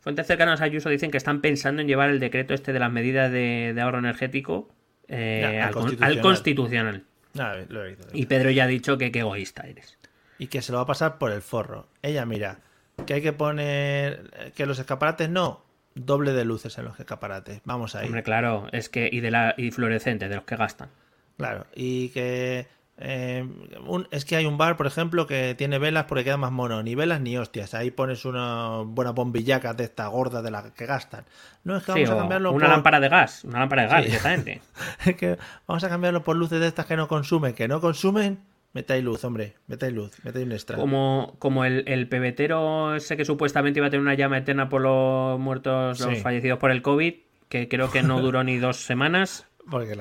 Fuentes 0.00 0.26
cercanas 0.26 0.60
a 0.60 0.64
Ayuso 0.64 0.88
dicen 0.88 1.10
que 1.10 1.18
están 1.18 1.40
pensando 1.40 1.82
en 1.82 1.88
llevar 1.88 2.08
el 2.10 2.20
decreto 2.20 2.54
este 2.54 2.72
de 2.72 2.78
las 2.78 2.90
medidas 2.90 3.30
de, 3.30 3.72
de 3.74 3.80
ahorro 3.80 3.98
energético 3.98 4.70
eh, 5.08 5.40
Ya, 5.42 5.48
al 5.62 5.68
al, 5.68 5.74
con- 5.74 6.02
al 6.04 6.20
constitucional. 6.20 7.04
Ah, 7.38 7.54
lo 7.68 7.84
he 7.84 7.90
visto. 7.90 8.08
Y 8.12 8.26
Pedro 8.26 8.50
ya 8.50 8.64
ha 8.64 8.66
dicho 8.66 8.96
que 8.98 9.12
qué 9.12 9.20
egoísta 9.20 9.62
eres. 9.68 9.98
y 10.38 10.46
que 10.48 10.62
se 10.62 10.72
lo 10.72 10.78
va 10.78 10.84
a 10.84 10.86
pasar 10.86 11.18
por 11.18 11.30
el 11.32 11.42
forro. 11.42 11.86
Ella 12.02 12.24
mira, 12.26 12.58
que 13.06 13.14
hay 13.14 13.22
que 13.22 13.32
poner 13.32 14.52
que 14.56 14.66
los 14.66 14.78
escaparates 14.78 15.28
no, 15.30 15.62
doble 15.94 16.32
de 16.32 16.44
luces 16.44 16.76
en 16.78 16.84
los 16.84 16.98
escaparates. 17.00 17.60
Vamos 17.64 17.94
ahí. 17.94 18.06
Hombre, 18.06 18.22
claro, 18.22 18.66
es 18.72 18.88
que. 18.88 19.08
Y 19.10 19.20
de 19.20 19.30
la 19.30 19.54
y 19.56 19.70
fluorescente, 19.70 20.28
de 20.28 20.36
los 20.36 20.44
que 20.44 20.56
gastan. 20.56 20.88
Claro, 21.36 21.66
y 21.74 22.10
que 22.10 22.66
eh, 23.02 23.48
un- 23.86 24.06
es 24.10 24.26
que 24.26 24.36
hay 24.36 24.44
un 24.44 24.58
bar, 24.58 24.76
por 24.76 24.86
ejemplo, 24.86 25.26
que 25.26 25.54
tiene 25.56 25.78
velas 25.78 26.04
porque 26.04 26.22
queda 26.22 26.36
más 26.36 26.52
mono, 26.52 26.82
ni 26.82 26.94
velas 26.94 27.22
ni 27.22 27.38
hostias. 27.38 27.72
Ahí 27.72 27.90
pones 27.90 28.26
una 28.26 28.82
buena 28.84 29.12
bombillacas 29.12 29.74
de 29.74 29.84
esta 29.84 30.06
gorda 30.08 30.42
de 30.42 30.50
las 30.50 30.70
que 30.72 30.84
gastan. 30.84 31.24
No 31.64 31.78
es 31.78 31.82
que 31.82 31.92
Sí, 31.94 32.02
vamos 32.04 32.10
a 32.14 32.18
cambiarlo 32.18 32.52
una 32.52 32.66
por 32.66 32.74
lámpara 32.74 33.00
de 33.00 33.08
gas, 33.08 33.44
una 33.44 33.60
lámpara 33.60 33.82
de 33.84 33.88
gas, 33.88 34.00
Sí. 34.02 34.06
directamente. 34.08 34.60
es 35.06 35.16
que 35.16 35.38
vamos 35.66 35.82
a 35.82 35.88
cambiarlo 35.88 36.22
por 36.22 36.36
luces 36.36 36.60
de 36.60 36.66
estas 36.66 36.84
que 36.84 36.96
no 36.96 37.08
consumen, 37.08 37.54
que 37.54 37.68
no 37.68 37.80
consumen. 37.80 38.40
Metáis 38.72 39.02
luz, 39.02 39.24
hombre, 39.24 39.54
metáis 39.66 39.92
luz, 39.92 40.12
metáis 40.22 40.46
un 40.46 40.52
extra. 40.52 40.76
Como, 40.76 41.34
como 41.40 41.64
el, 41.64 41.82
el 41.88 42.08
pebetero 42.08 42.94
ese 42.94 43.16
que 43.16 43.24
supuestamente 43.24 43.80
iba 43.80 43.88
a 43.88 43.90
tener 43.90 44.02
una 44.02 44.14
llama 44.14 44.38
eterna 44.38 44.68
por 44.68 44.80
los 44.80 45.40
muertos, 45.40 45.98
los 46.00 46.14
Sí. 46.16 46.22
fallecidos 46.22 46.58
por 46.60 46.70
el 46.70 46.80
COVID, 46.80 47.14
que 47.48 47.68
creo 47.68 47.90
que 47.90 48.02
no 48.04 48.20
duró 48.22 48.44
ni 48.44 48.58
dos 48.58 48.76
semanas, 48.76 49.46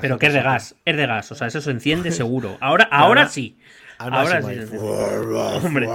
pero 0.02 0.20
que 0.20 0.28
es 0.28 0.34
de 0.34 0.42
gas, 0.44 0.76
es 0.86 0.98
de 0.98 1.06
gas, 1.08 1.32
o 1.32 1.36
sea, 1.36 1.48
eso 1.48 1.62
se 1.62 1.72
enciende 1.72 2.12
seguro. 2.12 2.58
Ahora, 2.62 2.88
ahora 2.92 3.28
sí. 3.28 3.58
Ahora 3.98 4.42
sí. 4.44 4.56
Hombre. 5.66 5.88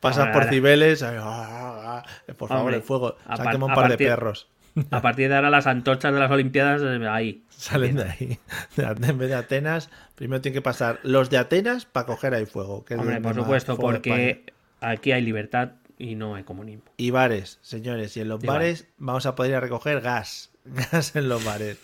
Pasas 0.00 0.20
Ahora, 0.26 0.32
por. 0.32 0.44
Cibeles. 0.46 1.02
ahí, 1.02 1.16
ah, 1.20 2.02
ah, 2.04 2.32
Por 2.36 2.48
favor, 2.48 2.62
Hombre, 2.62 2.76
el 2.76 2.82
fuego. 2.82 3.16
quema 3.50 3.66
un 3.66 3.74
par 3.74 3.90
de 3.90 3.98
perros. 3.98 4.48
A 4.90 5.02
partir 5.02 5.28
de 5.28 5.36
ahora 5.36 5.50
las 5.50 5.66
antorchas 5.66 6.12
de 6.12 6.20
las 6.20 6.30
Olimpiadas, 6.30 6.82
eh, 6.82 7.06
ahí. 7.08 7.42
Salen 7.58 7.96
de 7.96 8.04
ahí. 8.04 8.38
En 8.76 9.18
vez 9.18 9.28
de 9.28 9.34
Atenas, 9.34 9.90
primero 10.14 10.40
tienen 10.40 10.54
que 10.54 10.62
pasar 10.62 11.00
los 11.02 11.28
de 11.28 11.38
Atenas 11.38 11.86
para 11.86 12.06
coger 12.06 12.32
ahí 12.34 12.46
fuego. 12.46 12.84
que 12.84 12.94
Hombre, 12.94 13.20
por 13.20 13.34
supuesto, 13.34 13.76
porque 13.76 14.44
aquí 14.80 15.10
hay 15.10 15.22
libertad 15.22 15.70
y 15.98 16.14
no 16.14 16.36
hay 16.36 16.44
comunismo. 16.44 16.84
Y 16.96 17.10
bares, 17.10 17.58
señores. 17.60 18.16
Y 18.16 18.20
en 18.20 18.28
los 18.28 18.42
Y 18.42 18.46
bares 18.46 18.86
vamos 18.98 19.26
a 19.26 19.34
poder 19.34 19.50
ir 19.50 19.56
a 19.56 19.60
recoger 19.60 20.00
gas. 20.00 20.50
Gas 20.64 21.16
en 21.16 21.28
los 21.28 21.44
bares. 21.44 21.78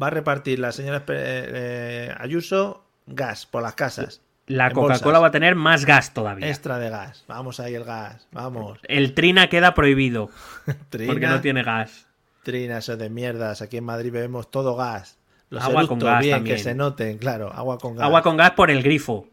Va 0.00 0.08
a 0.08 0.10
repartir 0.10 0.58
la 0.58 0.72
señora 0.72 1.06
Espe- 1.06 1.14
eh, 1.16 2.14
Ayuso 2.18 2.84
gas 3.06 3.46
por 3.46 3.62
las 3.62 3.74
casas. 3.74 4.20
La 4.48 4.70
Coca-Cola 4.70 5.18
va 5.18 5.28
a 5.28 5.30
tener 5.30 5.54
más 5.54 5.86
gas 5.86 6.12
todavía. 6.12 6.46
Extra 6.48 6.78
de 6.78 6.90
gas. 6.90 7.24
Vamos 7.26 7.58
ahí 7.58 7.74
el 7.74 7.84
gas. 7.84 8.28
Vamos. 8.32 8.78
El 8.84 9.14
Trina 9.14 9.48
queda 9.48 9.74
prohibido 9.74 10.28
Trina, 10.90 11.12
porque 11.12 11.26
no 11.26 11.40
tiene 11.40 11.62
gas. 11.62 12.05
Trina, 12.46 12.78
eso 12.78 12.96
de 12.96 13.10
mierdas. 13.10 13.60
Aquí 13.60 13.76
en 13.76 13.84
Madrid 13.84 14.12
bebemos 14.12 14.52
todo 14.52 14.76
gas. 14.76 15.18
Los 15.50 15.64
Agua 15.64 15.88
con 15.88 15.98
gas 15.98 16.20
bien, 16.20 16.36
también. 16.36 16.56
que 16.56 16.62
se 16.62 16.76
noten, 16.76 17.18
claro, 17.18 17.52
agua 17.52 17.76
con 17.78 17.96
gas. 17.96 18.04
Agua 18.06 18.22
con 18.22 18.36
gas 18.36 18.52
por 18.52 18.70
el 18.70 18.84
grifo. 18.84 19.26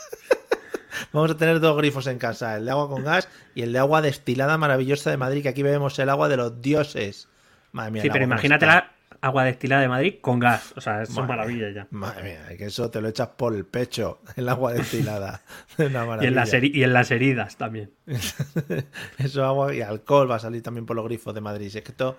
Vamos 1.14 1.30
a 1.30 1.36
tener 1.38 1.58
dos 1.58 1.74
grifos 1.78 2.06
en 2.06 2.18
casa, 2.18 2.58
el 2.58 2.66
de 2.66 2.70
agua 2.70 2.90
con 2.90 3.02
gas 3.02 3.30
y 3.54 3.62
el 3.62 3.72
de 3.72 3.78
agua 3.78 4.02
destilada 4.02 4.58
maravillosa 4.58 5.08
de 5.10 5.16
Madrid, 5.16 5.42
que 5.42 5.48
aquí 5.48 5.62
bebemos 5.62 5.98
el 5.98 6.10
agua 6.10 6.28
de 6.28 6.36
los 6.36 6.60
dioses. 6.60 7.28
Madre 7.72 7.92
mía, 7.92 8.02
Sí, 8.02 8.10
pero 8.10 8.26
agua 8.26 8.90
agua 9.20 9.44
destilada 9.44 9.82
de 9.82 9.88
Madrid 9.88 10.14
con 10.20 10.38
gas. 10.38 10.72
O 10.76 10.80
sea, 10.80 11.02
eso 11.02 11.12
es 11.12 11.16
Madre 11.18 11.28
maravilla 11.28 11.70
ya. 11.70 11.86
Madre 11.90 12.22
mía, 12.22 12.56
que 12.56 12.66
eso 12.66 12.90
te 12.90 13.00
lo 13.00 13.08
echas 13.08 13.28
por 13.28 13.54
el 13.54 13.64
pecho, 13.66 14.20
el 14.36 14.48
agua 14.48 14.72
destilada. 14.72 15.42
Una 15.78 15.86
Y 15.86 15.86
en, 15.86 16.06
maravilla. 16.06 16.30
las 16.32 16.54
y 16.54 16.82
en 16.84 16.92
las 16.92 17.10
heridas 17.10 17.56
también. 17.56 17.90
Eso 19.18 19.44
agua 19.44 19.74
y 19.74 19.80
alcohol 19.82 20.30
va 20.30 20.36
a 20.36 20.38
salir 20.40 20.62
también 20.62 20.86
por 20.86 20.96
los 20.96 21.04
grifos 21.04 21.34
de 21.34 21.40
Madrid. 21.40 21.68
Si 21.70 21.78
es 21.78 21.84
que 21.84 21.92
esto, 21.92 22.16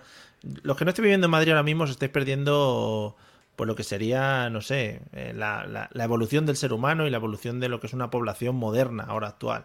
los 0.62 0.76
que 0.76 0.84
no 0.84 0.90
estéis 0.90 1.04
viviendo 1.04 1.26
en 1.26 1.30
Madrid 1.30 1.50
ahora 1.50 1.62
mismo 1.62 1.84
os 1.84 1.90
estáis 1.90 2.10
perdiendo 2.12 3.16
pues 3.56 3.66
lo 3.68 3.74
que 3.74 3.82
sería, 3.84 4.48
no 4.48 4.60
sé, 4.62 5.02
eh, 5.12 5.32
la, 5.36 5.66
la- 5.66 5.90
la 5.92 6.04
evolución 6.04 6.46
del 6.46 6.56
ser 6.56 6.72
humano 6.72 7.06
y 7.06 7.10
la 7.10 7.18
evolución 7.18 7.60
de 7.60 7.68
lo 7.68 7.78
que 7.80 7.88
es 7.88 7.92
una 7.92 8.10
población 8.10 8.56
moderna 8.56 9.04
ahora 9.04 9.28
actual. 9.28 9.64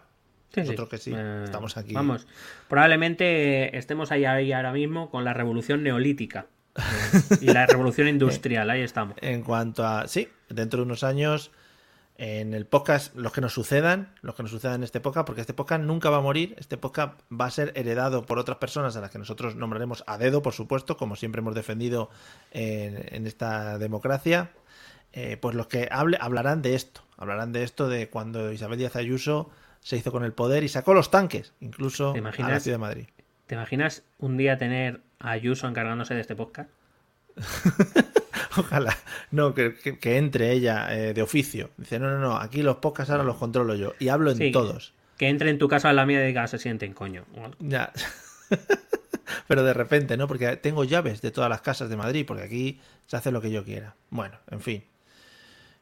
Sí, 0.54 0.60
sí. 0.62 0.66
Nosotros 0.66 0.88
que 0.90 0.98
sí, 0.98 1.12
Eh, 1.16 1.42
estamos 1.44 1.76
aquí. 1.76 1.94
Vamos, 1.94 2.26
probablemente 2.68 3.76
estemos 3.76 4.12
ahí, 4.12 4.24
ahí 4.24 4.52
ahora 4.52 4.72
mismo 4.72 5.10
con 5.10 5.24
la 5.24 5.32
revolución 5.34 5.82
neolítica. 5.82 6.46
Y 7.40 7.46
la 7.46 7.66
revolución 7.66 8.08
industrial, 8.08 8.70
ahí 8.70 8.82
estamos. 8.82 9.16
En 9.20 9.42
cuanto 9.42 9.86
a, 9.86 10.08
sí, 10.08 10.28
dentro 10.48 10.78
de 10.78 10.86
unos 10.86 11.04
años, 11.04 11.50
en 12.18 12.54
el 12.54 12.66
podcast, 12.66 13.14
los 13.14 13.32
que 13.32 13.40
nos 13.40 13.52
sucedan, 13.52 14.14
los 14.22 14.34
que 14.34 14.42
nos 14.42 14.50
sucedan 14.50 14.76
en 14.76 14.84
este 14.84 15.00
podcast, 15.00 15.26
porque 15.26 15.40
este 15.40 15.54
podcast 15.54 15.82
nunca 15.82 16.08
va 16.10 16.18
a 16.18 16.22
morir, 16.22 16.54
este 16.58 16.76
podcast 16.76 17.20
va 17.30 17.46
a 17.46 17.50
ser 17.50 17.72
heredado 17.74 18.24
por 18.24 18.38
otras 18.38 18.58
personas 18.58 18.96
a 18.96 19.00
las 19.00 19.10
que 19.10 19.18
nosotros 19.18 19.56
nombraremos 19.56 20.04
a 20.06 20.16
dedo, 20.16 20.42
por 20.42 20.54
supuesto, 20.54 20.96
como 20.96 21.16
siempre 21.16 21.40
hemos 21.40 21.54
defendido 21.54 22.10
en, 22.52 23.14
en 23.14 23.26
esta 23.26 23.78
democracia. 23.78 24.50
Eh, 25.12 25.38
pues 25.38 25.54
los 25.54 25.66
que 25.66 25.88
hable, 25.90 26.18
hablarán 26.20 26.60
de 26.60 26.74
esto, 26.74 27.00
hablarán 27.16 27.52
de 27.52 27.62
esto 27.62 27.88
de 27.88 28.10
cuando 28.10 28.52
Isabel 28.52 28.78
Díaz 28.78 28.96
Ayuso 28.96 29.50
se 29.80 29.96
hizo 29.96 30.12
con 30.12 30.24
el 30.24 30.34
poder 30.34 30.62
y 30.62 30.68
sacó 30.68 30.92
los 30.92 31.10
tanques, 31.10 31.54
incluso 31.60 32.12
¿Te 32.12 32.18
a 32.18 32.22
la 32.22 32.60
ciudad 32.60 32.76
de 32.76 32.78
Madrid. 32.78 33.06
¿Te 33.46 33.54
imaginas 33.54 34.02
un 34.18 34.36
día 34.36 34.58
tener 34.58 35.00
a 35.18 35.30
Ayuso 35.30 35.68
encargándose 35.68 36.14
de 36.14 36.20
este 36.20 36.34
podcast? 36.36 36.70
Ojalá. 38.56 38.96
No, 39.30 39.54
que, 39.54 39.74
que- 39.74 39.98
que 39.98 40.16
entre 40.18 40.52
ella 40.52 40.94
eh, 40.96 41.12
de 41.14 41.22
oficio. 41.22 41.70
Dice, 41.76 41.98
no, 41.98 42.10
no, 42.10 42.18
no, 42.18 42.36
aquí 42.36 42.62
los 42.62 42.76
podcasts 42.76 43.10
ahora 43.10 43.24
los 43.24 43.36
controlo 43.36 43.74
yo. 43.74 43.92
Y 43.98 44.08
hablo 44.08 44.30
en 44.30 44.38
Sí, 44.38 44.50
todos. 44.52 44.94
Que 45.18 45.28
entre 45.28 45.50
en 45.50 45.58
tu 45.58 45.68
casa 45.68 45.90
a 45.90 45.92
la 45.92 46.06
mía 46.06 46.22
y 46.22 46.26
diga, 46.28 46.46
se 46.46 46.58
sienten, 46.58 46.92
coño. 46.92 47.24
Ya. 47.58 47.92
Pero 49.48 49.62
de 49.62 49.74
repente, 49.74 50.16
¿no? 50.16 50.26
Porque 50.28 50.56
tengo 50.56 50.84
llaves 50.84 51.20
de 51.22 51.30
todas 51.30 51.50
las 51.50 51.60
casas 51.60 51.88
de 51.88 51.96
Madrid, 51.96 52.24
porque 52.26 52.42
aquí 52.44 52.80
se 53.06 53.16
hace 53.16 53.30
lo 53.30 53.40
que 53.40 53.50
yo 53.50 53.64
quiera. 53.64 53.94
Bueno, 54.10 54.38
en 54.50 54.60
fin. 54.60 54.84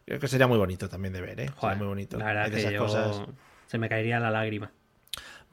Creo 0.05 0.20
que 0.20 0.28
sería 0.28 0.47
muy 0.47 0.59
bonito 0.59 0.89
también 0.89 1.15
de 1.15 1.20
ver, 1.20 1.41
¿eh? 1.41 1.51
Sería 1.61 1.77
muy 1.77 1.86
bonito. 1.86 2.19
La 2.19 2.27
verdad 2.27 2.51
que 2.51 2.73
yo... 2.73 2.78
cosas. 2.78 3.23
se 3.66 3.78
me 3.78 3.89
caería 3.89 4.20
la 4.20 4.31
lágrima. 4.31 4.70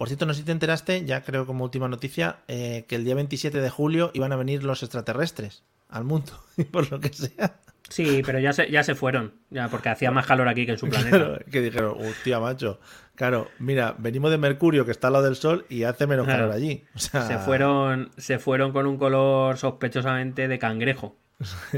Por 0.01 0.07
cierto, 0.07 0.25
no 0.25 0.33
sé 0.33 0.39
si 0.39 0.45
te 0.47 0.51
enteraste, 0.51 1.05
ya 1.05 1.21
creo 1.23 1.45
como 1.45 1.63
última 1.63 1.87
noticia, 1.87 2.37
eh, 2.47 2.85
que 2.87 2.95
el 2.95 3.05
día 3.05 3.13
27 3.13 3.61
de 3.61 3.69
julio 3.69 4.09
iban 4.15 4.31
a 4.31 4.35
venir 4.35 4.63
los 4.63 4.81
extraterrestres 4.81 5.63
al 5.89 6.05
mundo, 6.05 6.31
y 6.57 6.63
por 6.63 6.89
lo 6.91 6.99
que 6.99 7.09
sea. 7.13 7.59
Sí, 7.87 8.23
pero 8.25 8.39
ya 8.39 8.51
se, 8.51 8.71
ya 8.71 8.81
se 8.83 8.95
fueron, 8.95 9.33
ya 9.51 9.67
porque 9.69 9.89
hacía 9.89 10.09
más 10.09 10.25
calor 10.25 10.47
aquí 10.47 10.65
que 10.65 10.71
en 10.71 10.77
su 10.79 10.87
planeta. 10.89 11.09
Claro, 11.17 11.39
que 11.51 11.61
dijeron, 11.61 11.97
hostia, 11.99 12.39
macho. 12.39 12.79
Claro, 13.13 13.49
mira, 13.59 13.93
venimos 13.99 14.31
de 14.31 14.39
Mercurio, 14.39 14.85
que 14.85 14.91
está 14.91 15.05
al 15.07 15.13
lado 15.13 15.25
del 15.25 15.35
Sol, 15.35 15.67
y 15.69 15.83
hace 15.83 16.07
menos 16.07 16.25
Claro. 16.25 16.45
calor 16.45 16.55
allí. 16.55 16.83
O 16.95 16.99
sea, 16.99 17.21
Se 17.27 17.37
fueron, 17.37 18.09
se 18.17 18.39
fueron 18.39 18.71
con 18.71 18.87
un 18.87 18.97
color 18.97 19.55
sospechosamente 19.59 20.47
de 20.47 20.57
cangrejo. 20.57 21.15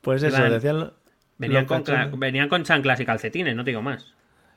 Pues 0.00 0.22
eso, 0.22 0.36
Iban- 0.36 0.50
decían 0.50 0.80
lo- 0.80 0.94
Venían 1.38 1.64
con, 1.66 1.82
cachondos. 1.82 2.18
venían 2.18 2.48
con 2.48 2.64
chanclas 2.64 2.98
y 3.00 3.04
calcetines, 3.06 3.54
no 3.54 3.62
te 3.64 3.70
digo 3.70 3.82
más. 3.82 4.14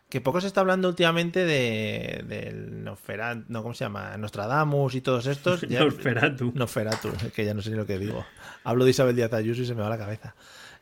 Que 0.09 0.21
poco 0.21 0.39
se 0.39 0.47
está 0.47 0.61
hablando 0.61 0.87
últimamente 0.87 1.43
de 1.45 2.23
del 2.27 2.83
Nosferatu, 2.83 3.43
no, 3.49 3.63
¿cómo 3.63 3.73
se 3.73 3.85
llama? 3.85 4.15
Nostradamus 4.17 4.95
y 4.95 5.01
todos 5.01 5.25
estos. 5.27 5.61
Ya- 5.69 5.83
Nosferatu. 5.83 6.51
Nosferatu, 6.55 7.09
es 7.25 7.33
que 7.33 7.43
ya 7.45 7.53
no 7.53 7.61
sé 7.61 7.71
ni 7.71 7.75
lo 7.75 7.85
que 7.85 7.97
digo. 7.97 8.25
Hablo 8.63 8.85
de 8.85 8.91
Isabel 8.91 9.15
Díaz 9.15 9.33
Ayuso 9.33 9.63
y 9.63 9.65
se 9.65 9.73
me 9.75 9.81
va 9.81 9.89
la 9.89 9.97
cabeza. 9.97 10.35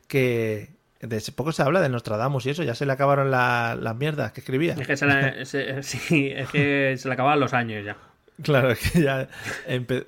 Que 0.08 0.74
de 1.00 1.22
poco 1.34 1.52
se 1.52 1.62
habla 1.62 1.80
del 1.80 1.92
Nostradamus 1.92 2.46
y 2.46 2.50
eso, 2.50 2.62
ya 2.62 2.74
se 2.74 2.86
le 2.86 2.92
acabaron 2.92 3.30
la- 3.30 3.76
las 3.80 3.96
mierdas 3.96 4.32
que 4.32 4.40
escribía. 4.40 4.74
Es 4.78 4.86
que 4.86 4.96
se, 4.96 5.06
la- 5.06 5.44
se- 5.46 5.82
sí, 5.82 6.28
es 6.34 6.48
que 6.50 6.94
se 6.98 7.08
le 7.08 7.14
acababan 7.14 7.40
los 7.40 7.54
años 7.54 7.84
ya. 7.84 7.96
Claro, 8.42 8.72
es 8.72 8.90
que 8.90 9.00
ya 9.00 9.28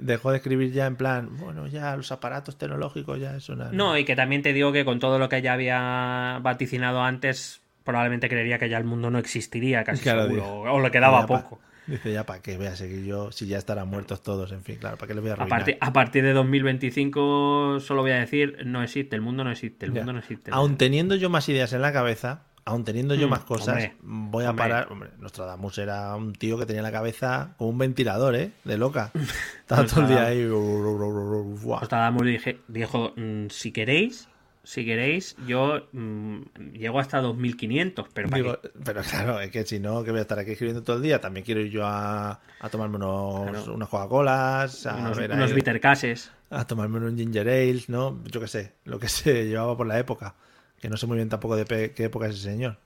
dejó 0.00 0.30
de 0.32 0.38
escribir 0.38 0.72
ya 0.72 0.86
en 0.86 0.96
plan, 0.96 1.36
bueno, 1.38 1.68
ya 1.68 1.96
los 1.96 2.10
aparatos 2.10 2.58
tecnológicos 2.58 3.20
ya 3.20 3.36
es 3.36 3.48
una... 3.48 3.70
No, 3.70 3.96
y 3.96 4.04
que 4.04 4.16
también 4.16 4.42
te 4.42 4.52
digo 4.52 4.72
que 4.72 4.84
con 4.84 4.98
todo 4.98 5.20
lo 5.20 5.28
que 5.28 5.42
ya 5.42 5.52
había 5.52 6.40
vaticinado 6.42 7.02
antes, 7.02 7.60
probablemente 7.86 8.28
creería 8.28 8.58
que 8.58 8.68
ya 8.68 8.76
el 8.76 8.84
mundo 8.84 9.10
no 9.10 9.18
existiría 9.18 9.82
casi 9.84 10.02
Claro, 10.02 10.24
seguro. 10.24 10.42
digo, 10.42 10.60
O 10.72 10.80
le 10.80 10.90
quedaba 10.90 11.22
Ya 11.22 11.26
pa- 11.26 11.42
poco. 11.42 11.60
Dice, 11.86 12.12
ya 12.12 12.26
para 12.26 12.42
qué 12.42 12.56
voy 12.56 12.66
a 12.66 12.74
seguir 12.74 13.04
yo 13.04 13.30
si 13.30 13.46
ya 13.46 13.58
estarán 13.58 13.86
muertos 13.88 14.20
todos, 14.22 14.50
en 14.50 14.62
fin, 14.64 14.76
claro, 14.76 14.98
¿para 14.98 15.06
qué 15.06 15.14
les 15.14 15.22
voy 15.22 15.30
a 15.30 15.34
A 15.34 15.36
arruinar? 15.36 15.58
partir, 15.58 15.78
a 15.80 15.92
partir 15.92 16.24
de 16.24 16.32
2025 16.32 17.78
solo 17.80 18.02
voy 18.02 18.10
a 18.10 18.16
decir, 18.18 18.58
no 18.66 18.82
existe, 18.82 19.14
el 19.16 19.22
mundo 19.22 19.44
no 19.44 19.52
existe, 19.52 19.86
el 19.86 19.92
Ya. 19.92 20.00
mundo 20.00 20.12
no 20.14 20.18
existe. 20.18 20.50
Aún 20.52 20.76
teniendo 20.78 21.14
yo 21.14 21.30
más 21.30 21.48
ideas 21.48 21.72
en 21.72 21.82
la 21.82 21.92
cabeza, 21.92 22.42
aún 22.64 22.82
teniendo 22.84 23.14
yo 23.14 23.28
Mm, 23.28 23.30
más 23.30 23.44
cosas, 23.44 23.68
hombre, 23.68 23.94
voy 24.02 24.44
a 24.44 24.50
hombre. 24.50 24.64
parar. 24.64 24.88
Hombre, 24.90 25.10
Nostradamus 25.20 25.78
era 25.78 26.16
un 26.16 26.32
tío 26.32 26.58
que 26.58 26.66
tenía 26.66 26.82
la 26.82 26.90
cabeza 26.90 27.54
como 27.56 27.70
un 27.70 27.78
ventilador, 27.78 28.34
¿eh? 28.34 28.50
De 28.64 28.76
loca. 28.78 29.12
Estaba 29.60 29.86
todo 29.86 30.00
el 30.02 30.08
día 30.08 30.24
ahí. 30.26 30.42
Nostradamus 30.44 32.24
dije, 32.26 32.58
dijo, 32.68 33.12
mm, 33.16 33.46
si 33.50 33.70
queréis, 33.72 34.28
si 34.66 34.84
queréis, 34.84 35.36
yo 35.46 35.88
mm, 35.92 36.42
llego 36.74 36.98
hasta 37.00 37.20
2500, 37.20 38.08
pero 38.12 38.28
¿para 38.28 38.42
Digo, 38.42 38.58
pero 38.84 39.02
claro, 39.02 39.40
es 39.40 39.50
que 39.50 39.64
si 39.64 39.78
no, 39.78 40.02
que 40.04 40.10
voy 40.10 40.18
a 40.18 40.22
estar 40.22 40.38
aquí 40.38 40.52
escribiendo 40.52 40.82
todo 40.82 40.96
el 40.96 41.02
día. 41.02 41.20
También 41.20 41.44
quiero 41.46 41.60
ir 41.60 41.70
yo 41.70 41.86
a, 41.86 42.40
a 42.58 42.68
tomarme 42.70 42.96
unos, 42.96 43.42
Claro. 43.42 43.74
unas 43.74 43.88
Coca-Colas, 43.88 44.86
a, 44.86 44.96
unos, 44.96 45.16
ver 45.18 45.32
unos 45.32 45.52
bittercases. 45.54 46.32
a 46.50 46.66
tomarme 46.66 46.98
un 46.98 47.16
ginger 47.16 47.48
ale, 47.48 47.82
¿no? 47.88 48.22
Yo 48.24 48.40
qué 48.40 48.48
sé, 48.48 48.72
lo 48.84 48.98
que 48.98 49.08
se 49.08 49.46
llevaba 49.46 49.76
por 49.76 49.86
la 49.86 49.98
época. 49.98 50.34
Que 50.80 50.88
no 50.90 50.96
sé 50.96 51.06
muy 51.06 51.16
bien 51.16 51.28
tampoco 51.28 51.56
de 51.56 51.92
qué 51.92 52.04
época 52.04 52.26
es 52.26 52.34
ese 52.36 52.50
señor. 52.50 52.78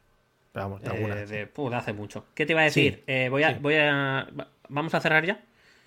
Pero 0.52 0.64
vamos, 0.66 0.82
de 0.82 0.88
eh, 0.88 0.94
alguna. 0.94 1.14
de, 1.14 1.26
de 1.46 1.76
hace 1.76 1.92
mucho. 1.92 2.26
¿Qué 2.34 2.46
te 2.46 2.52
iba 2.52 2.60
a 2.62 2.64
decir? 2.64 2.94
Sí, 2.96 3.02
Eh, 3.06 3.28
voy 3.30 3.42
a, 3.42 3.52
sí. 3.54 3.58
voy 3.60 3.74
a, 3.76 4.28
va- 4.38 4.48
¿Vamos 4.68 4.94
a 4.94 5.00
cerrar 5.00 5.24
ya? 5.24 5.40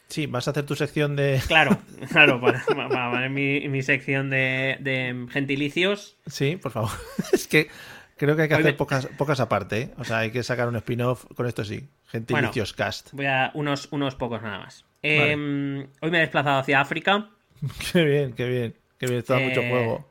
Sí, 0.07 0.27
vas 0.27 0.47
a 0.47 0.51
hacer 0.51 0.65
tu 0.65 0.75
sección 0.75 1.15
de. 1.15 1.41
Claro, 1.47 1.77
claro, 2.11 2.39
para, 2.39 2.63
para- 2.65 2.89
para 2.89 3.30
mi, 3.30 3.67
mi 3.69 3.81
sección 3.81 4.30
de, 4.30 4.77
de 4.80 5.27
gentilicios. 5.31 6.17
Sí, 6.27 6.55
por 6.57 6.71
favor. 6.71 6.91
es 7.34 7.47
que 7.47 7.69
creo 8.17 8.35
que 8.35 8.43
hay 8.43 8.47
que 8.47 8.53
hacer 8.55 8.77
pocas, 8.77 9.07
pocas 9.17 9.39
aparte, 9.39 9.81
¿eh? 9.81 9.89
O 9.97 10.03
sea, 10.03 10.19
hay 10.19 10.31
que 10.31 10.43
sacar 10.43 10.67
un 10.67 10.75
spin-off 10.75 11.25
con 11.35 11.47
esto 11.47 11.63
sí. 11.65 11.88
Gentilicios 12.07 12.73
Cast. 12.73 13.09
Voy 13.13 13.25
a 13.25 13.49
unos, 13.55 13.88
unos 13.91 14.13
pocos 14.15 14.41
nada 14.43 14.59
más. 14.59 14.85
Eh, 15.01 15.31
Hoy 15.34 16.11
me 16.11 16.17
he 16.17 16.21
desplazado 16.21 16.59
hacia 16.59 16.80
África. 16.80 17.30
qué 17.91 18.03
bien, 18.03 18.34
qué 18.34 18.45
bien. 18.47 18.75
Qué 18.99 19.07
bien, 19.07 19.19
está 19.19 19.39
mucho 19.39 19.61
Eh, 19.61 19.69
juego. 19.69 20.09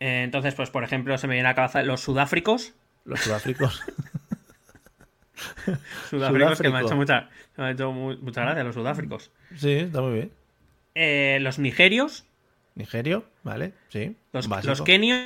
Eh, 0.00 0.22
entonces, 0.24 0.54
pues 0.54 0.70
por 0.70 0.82
ejemplo, 0.82 1.16
se 1.16 1.28
me 1.28 1.34
viene 1.34 1.48
a 1.48 1.52
la 1.52 1.54
cabeza 1.54 1.82
los 1.84 2.00
sudáfricos. 2.00 2.74
Los 3.04 3.20
sudáfricos. 3.20 3.80
Sudáfricos 6.10 6.60
que 6.60 6.68
me 6.70 6.78
ha 6.78 6.80
Sudáfrico. 6.80 6.86
hecho 6.86 6.96
mucha, 6.96 7.28
me 7.56 7.64
ha 7.64 7.70
hecho 7.70 7.92
mu- 7.92 8.16
mucha 8.18 8.42
gracia, 8.42 8.64
los 8.64 8.74
sudáfricos. 8.74 9.30
sí, 9.56 9.72
está 9.72 10.00
muy 10.00 10.12
bien. 10.14 10.32
Eh, 10.94 11.38
los 11.40 11.58
nigerios. 11.58 12.24
Nigerio, 12.74 13.24
¿vale? 13.42 13.72
Sí. 13.88 14.16
Los, 14.32 14.48
los 14.64 14.82
kenios. 14.82 15.20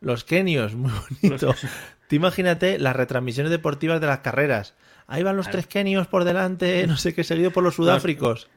Los 0.00 0.24
kenios, 0.24 0.74
muy 0.74 0.90
bonito. 1.22 1.46
Los- 1.46 1.66
Tú 2.08 2.16
imagínate 2.16 2.78
las 2.78 2.94
retransmisiones 2.96 3.50
deportivas 3.50 4.00
de 4.00 4.06
las 4.06 4.18
carreras. 4.18 4.74
Ahí 5.06 5.22
van 5.22 5.36
los 5.36 5.46
Claro. 5.46 5.58
tres 5.58 5.66
kenios 5.66 6.06
por 6.06 6.24
delante, 6.24 6.86
no 6.88 6.96
sé 6.96 7.14
qué, 7.14 7.24
seguido 7.24 7.50
por 7.50 7.62
los 7.62 7.74
sudáfricos. 7.76 8.48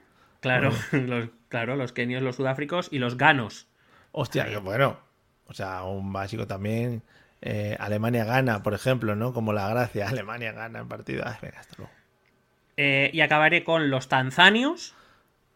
Claro, 0.41 0.71
los, 0.91 1.29
claro, 1.49 1.75
los 1.75 1.91
kenios, 1.93 2.21
los 2.21 2.35
sudáfricos 2.35 2.89
y 2.91 2.99
los 2.99 3.17
ganos. 3.17 3.67
Hostia, 4.11 4.45
qué 4.47 4.57
bueno. 4.57 4.99
O 5.47 5.53
sea, 5.53 5.83
un 5.83 6.11
básico 6.13 6.47
también. 6.47 7.03
eh, 7.41 7.75
Alemania 7.79 8.25
gana, 8.25 8.63
por 8.63 8.73
ejemplo, 8.73 9.15
¿no? 9.15 9.33
Como 9.33 9.53
la 9.53 9.69
gracia. 9.69 10.07
Alemania 10.09 10.51
gana 10.51 10.79
en 10.79 10.87
partido. 10.87 11.23
Ay, 11.25 11.35
venga, 11.41 11.59
hasta 11.59 11.75
luego. 11.77 11.91
Eh, 12.77 13.09
y 13.13 13.21
acabaré 13.21 13.63
con 13.63 13.89
los 13.89 14.07
tanzanios 14.09 14.93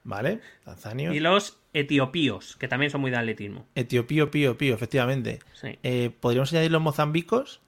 ¿Vale? 0.03 0.39
Tanzania. 0.63 1.13
y 1.13 1.19
los 1.19 1.57
etiopíos, 1.73 2.55
que 2.55 2.67
también 2.67 2.89
son 2.91 3.01
muy 3.01 3.11
de 3.11 3.17
atletismo. 3.17 3.65
Etiopío, 3.75 4.31
pío, 4.31 4.57
pío, 4.57 4.73
efectivamente. 4.73 5.39
Sí. 5.53 5.77
Eh, 5.83 6.11
¿Podríamos 6.19 6.51
añadir 6.53 6.71
los 6.71 6.81
mozambicos? 6.81 7.61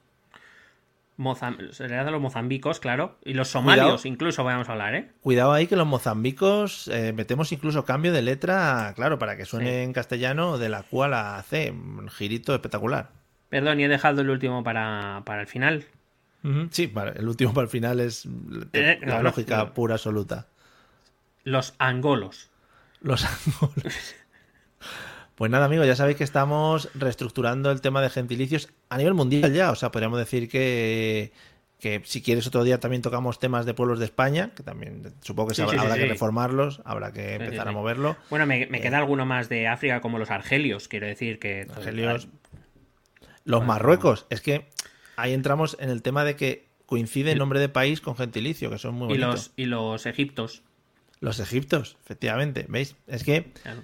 Mozam- 1.18 1.70
se 1.72 1.86
le 1.88 2.02
los 2.10 2.20
mozambicos, 2.20 2.80
claro. 2.80 3.16
Y 3.24 3.34
los 3.34 3.48
somalios, 3.48 3.86
Cuidado. 3.86 4.08
incluso, 4.08 4.44
vamos 4.44 4.68
a 4.68 4.72
hablar, 4.72 4.94
¿eh? 4.94 5.10
Cuidado 5.20 5.52
ahí 5.52 5.66
que 5.66 5.76
los 5.76 5.86
mozambicos 5.86 6.88
eh, 6.88 7.12
metemos 7.12 7.52
incluso 7.52 7.84
cambio 7.84 8.12
de 8.12 8.22
letra, 8.22 8.92
claro, 8.96 9.18
para 9.18 9.36
que 9.36 9.44
suene 9.44 9.70
Sí. 9.70 9.76
en 9.84 9.92
castellano 9.92 10.56
de 10.58 10.70
la 10.70 10.82
Q 10.82 11.02
a 11.04 11.08
la 11.08 11.44
C. 11.48 11.70
Un 11.70 12.08
girito 12.08 12.54
espectacular. 12.54 13.10
Perdón, 13.50 13.78
y 13.80 13.84
he 13.84 13.88
dejado 13.88 14.22
el 14.22 14.30
último 14.30 14.64
para, 14.64 15.22
para 15.26 15.42
el 15.42 15.46
final. 15.46 15.84
Sí, 16.70 16.86
vale, 16.88 17.12
el 17.16 17.28
último 17.28 17.54
para 17.54 17.64
el 17.64 17.70
final 17.70 18.00
es 18.00 18.26
Eh, 18.72 18.98
la 19.06 19.20
claro, 19.20 19.22
lógica 19.22 19.54
claro. 19.56 19.74
pura 19.74 19.94
absoluta. 19.94 20.48
Los 21.44 21.74
angolos. 21.78 22.50
Los 23.00 23.24
angolos. 23.24 24.14
Pues 25.34 25.50
nada, 25.50 25.64
amigos, 25.64 25.86
ya 25.86 25.96
sabéis 25.96 26.16
que 26.18 26.24
estamos 26.24 26.90
reestructurando 26.94 27.70
el 27.70 27.80
tema 27.80 28.02
de 28.02 28.10
gentilicios 28.10 28.68
a 28.90 28.98
nivel 28.98 29.14
mundial 29.14 29.52
ya. 29.52 29.70
O 29.70 29.74
sea, 29.74 29.90
podríamos 29.90 30.18
decir 30.18 30.48
que, 30.48 31.32
que 31.78 32.02
si 32.04 32.22
quieres 32.22 32.46
otro 32.46 32.64
día 32.64 32.80
también 32.80 33.02
tocamos 33.02 33.38
temas 33.38 33.64
de 33.66 33.74
pueblos 33.74 33.98
de 33.98 34.04
España, 34.04 34.50
que 34.54 34.62
también 34.62 35.14
supongo 35.22 35.48
que 35.48 35.54
Sí, 35.54 35.62
se 35.66 35.68
sí, 35.68 35.76
habrá 35.76 35.94
sí, 35.94 36.00
que 36.00 36.06
sí. 36.06 36.08
reformarlos, 36.08 36.82
habrá 36.84 37.12
que 37.12 37.36
Sí, 37.38 37.44
empezar 37.44 37.66
sí, 37.66 37.68
a 37.68 37.72
moverlo. 37.72 38.16
Bueno, 38.28 38.46
me, 38.46 38.66
me 38.66 38.80
queda 38.80 38.98
alguno 38.98 39.26
más 39.26 39.48
de 39.48 39.68
África, 39.68 40.00
como 40.00 40.18
los 40.18 40.30
argelios, 40.30 40.88
quiero 40.88 41.06
decir 41.06 41.38
que. 41.38 41.66
Argelios. 41.74 42.28
Los 43.44 43.64
Marruecos, 43.64 44.26
es 44.30 44.40
que 44.40 44.68
ahí 45.22 45.32
entramos 45.32 45.76
en 45.80 45.88
el 45.90 46.02
tema 46.02 46.24
de 46.24 46.36
que 46.36 46.66
coincide 46.86 47.32
el 47.32 47.38
nombre 47.38 47.58
de 47.60 47.68
país 47.68 48.00
con 48.00 48.16
gentilicio, 48.16 48.68
que 48.70 48.78
son 48.78 48.94
muy 48.94 49.06
Y 49.06 49.08
bonitos. 49.18 49.30
los, 49.34 49.52
y 49.56 49.64
los 49.66 50.06
egiptos. 50.06 50.62
Los 51.20 51.38
egiptos, 51.40 51.96
efectivamente, 52.04 52.66
¿veis? 52.68 52.96
Es 53.06 53.22
que 53.24 53.52
Claro. 53.62 53.80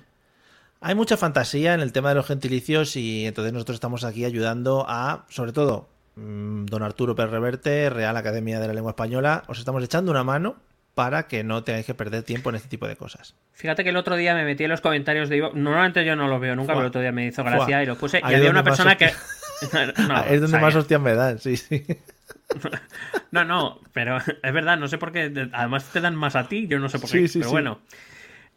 hay 0.80 0.94
mucha 0.94 1.16
fantasía 1.16 1.74
en 1.74 1.80
el 1.80 1.92
tema 1.92 2.08
de 2.10 2.16
los 2.16 2.26
gentilicios 2.26 2.96
y 2.96 3.26
entonces 3.26 3.52
nosotros 3.52 3.76
estamos 3.76 4.04
aquí 4.04 4.24
ayudando 4.24 4.84
a, 4.88 5.24
sobre 5.30 5.52
todo, 5.52 5.88
mm, 6.16 6.66
don 6.66 6.82
Arturo 6.82 7.14
Pérez 7.14 7.30
Reverte, 7.30 7.88
Real 7.90 8.16
Academia 8.16 8.58
de 8.60 8.66
la 8.66 8.74
Lengua 8.74 8.90
Española, 8.90 9.44
os 9.46 9.58
estamos 9.58 9.82
echando 9.84 10.10
una 10.10 10.24
mano 10.24 10.56
para 10.94 11.28
que 11.28 11.44
no 11.44 11.62
tengáis 11.62 11.86
que 11.86 11.94
perder 11.94 12.24
tiempo 12.24 12.50
en 12.50 12.56
este 12.56 12.68
tipo 12.68 12.88
de 12.88 12.96
cosas. 12.96 13.36
Fíjate 13.52 13.84
que 13.84 13.90
el 13.90 13.96
otro 13.96 14.16
día 14.16 14.34
me 14.34 14.44
metí 14.44 14.64
en 14.64 14.70
los 14.70 14.80
comentarios 14.80 15.28
de 15.28 15.36
Ivo- 15.40 15.52
Normalmente 15.54 16.04
yo 16.04 16.16
no 16.16 16.26
los 16.26 16.40
veo 16.40 16.56
nunca, 16.56 16.72
Fua. 16.72 16.74
pero 16.74 16.86
el 16.86 16.88
otro 16.88 17.00
día 17.00 17.12
me 17.12 17.26
hizo 17.26 17.44
gracia 17.44 17.64
Fua. 17.76 17.82
y 17.84 17.86
lo 17.86 17.96
puse. 17.96 18.16
Ahí 18.22 18.32
y 18.32 18.36
había 18.36 18.50
una 18.50 18.64
persona 18.64 18.96
que. 18.96 19.06
No, 20.08 20.14
Ah, 20.16 20.24
es 20.28 20.40
donde 20.40 20.46
o 20.46 20.48
sea, 20.48 20.60
más 20.60 20.74
hostias 20.76 21.00
me 21.00 21.14
dan, 21.14 21.38
sí, 21.38 21.56
sí. 21.56 21.84
No, 23.30 23.44
no, 23.44 23.80
pero 23.92 24.18
es 24.42 24.52
verdad, 24.52 24.78
no 24.78 24.88
sé 24.88 24.98
por 24.98 25.12
qué. 25.12 25.28
de- 25.28 25.50
Además 25.52 25.84
te 25.92 26.00
dan 26.00 26.14
más 26.16 26.36
a 26.36 26.48
ti, 26.48 26.66
yo 26.66 26.78
no 26.78 26.88
sé 26.88 26.98
por 26.98 27.10
qué. 27.10 27.18
Sí, 27.18 27.28
sí, 27.28 27.38
pero 27.40 27.50
sí. 27.50 27.52
bueno. 27.52 27.80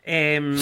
Em, 0.03 0.55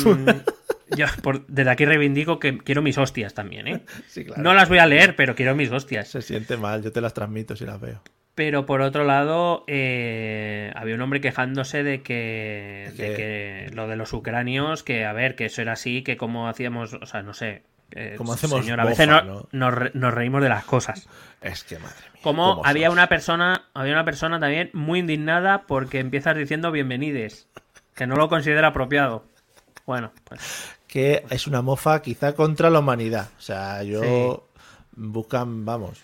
yo 0.96 1.06
por- 1.22 1.46
desde 1.48 1.70
aquí 1.72 1.86
reivindico 1.86 2.40
que 2.40 2.58
quiero 2.58 2.82
mis 2.82 2.98
hostias 2.98 3.34
también, 3.34 3.68
¿eh? 3.68 3.82
Sí, 4.08 4.26
claro. 4.26 4.42
No 4.44 4.54
las 4.54 4.68
voy 4.68 4.80
a 4.80 4.86
leer, 4.86 5.16
pero 5.16 5.36
quiero 5.36 5.56
mis 5.56 5.72
hostias. 5.72 6.10
Se 6.10 6.22
siente 6.22 6.58
mal, 6.58 6.82
yo 6.84 6.92
te 6.92 7.02
las 7.02 7.14
transmito 7.14 7.56
si 7.56 7.66
las 7.66 7.80
veo. 7.80 8.02
Pero 8.36 8.66
por 8.66 8.82
otro 8.82 9.04
lado, 9.04 9.64
eh, 9.68 10.72
había 10.76 10.96
un 10.96 11.02
hombre 11.02 11.20
quejándose 11.22 11.84
de 11.84 12.02
que, 12.02 12.92
¿De 12.98 13.14
que 13.14 13.70
lo 13.74 13.88
de 13.88 13.96
los 13.98 14.14
ucranios, 14.14 14.82
que 14.84 15.06
a 15.06 15.14
ver, 15.14 15.36
que 15.36 15.46
eso 15.46 15.62
era 15.62 15.74
así, 15.74 16.04
que 16.04 16.16
como 16.18 16.48
hacíamos, 16.50 16.94
o 16.94 17.06
sea, 17.06 17.22
no 17.22 17.34
sé. 17.34 17.64
Eh, 17.92 18.16
Como 18.18 18.34
hacemos 18.34 18.62
señor, 18.62 18.80
a 18.80 18.86
veces 18.86 19.08
bofa, 19.08 19.22
no- 19.24 19.34
¿no? 19.34 19.48
Nos, 19.52 19.74
re- 19.74 19.92
nos 19.94 20.14
reímos 20.14 20.42
de 20.42 20.50
las 20.50 20.64
cosas. 20.66 21.08
Es 21.42 21.64
que 21.64 21.80
madre 21.80 21.96
mía. 22.14 22.22
Como 22.22 22.56
¿cómo 22.56 22.66
había 22.66 22.88
sos? 22.88 22.94
una 22.94 23.08
persona, 23.08 23.64
había 23.74 23.94
una 23.94 24.06
persona 24.06 24.40
también 24.40 24.70
muy 24.74 25.00
indignada 25.00 25.64
porque 25.68 26.00
empiezas 26.00 26.36
diciendo 26.36 26.72
bienvenides, 26.72 27.48
que 27.96 28.08
no 28.08 28.16
lo 28.16 28.30
considera 28.30 28.68
apropiado. 28.70 29.26
Bueno, 29.86 30.12
pues 30.26 30.76
que 30.88 31.24
es 31.30 31.48
una 31.48 31.62
mofa 31.62 32.02
quizá 32.02 32.34
contra 32.34 32.70
la 32.70 32.80
humanidad. 32.80 33.30
O 33.38 33.42
sea, 33.42 33.84
yo 33.84 34.48
buscan, 34.96 35.64
vamos. 35.66 36.02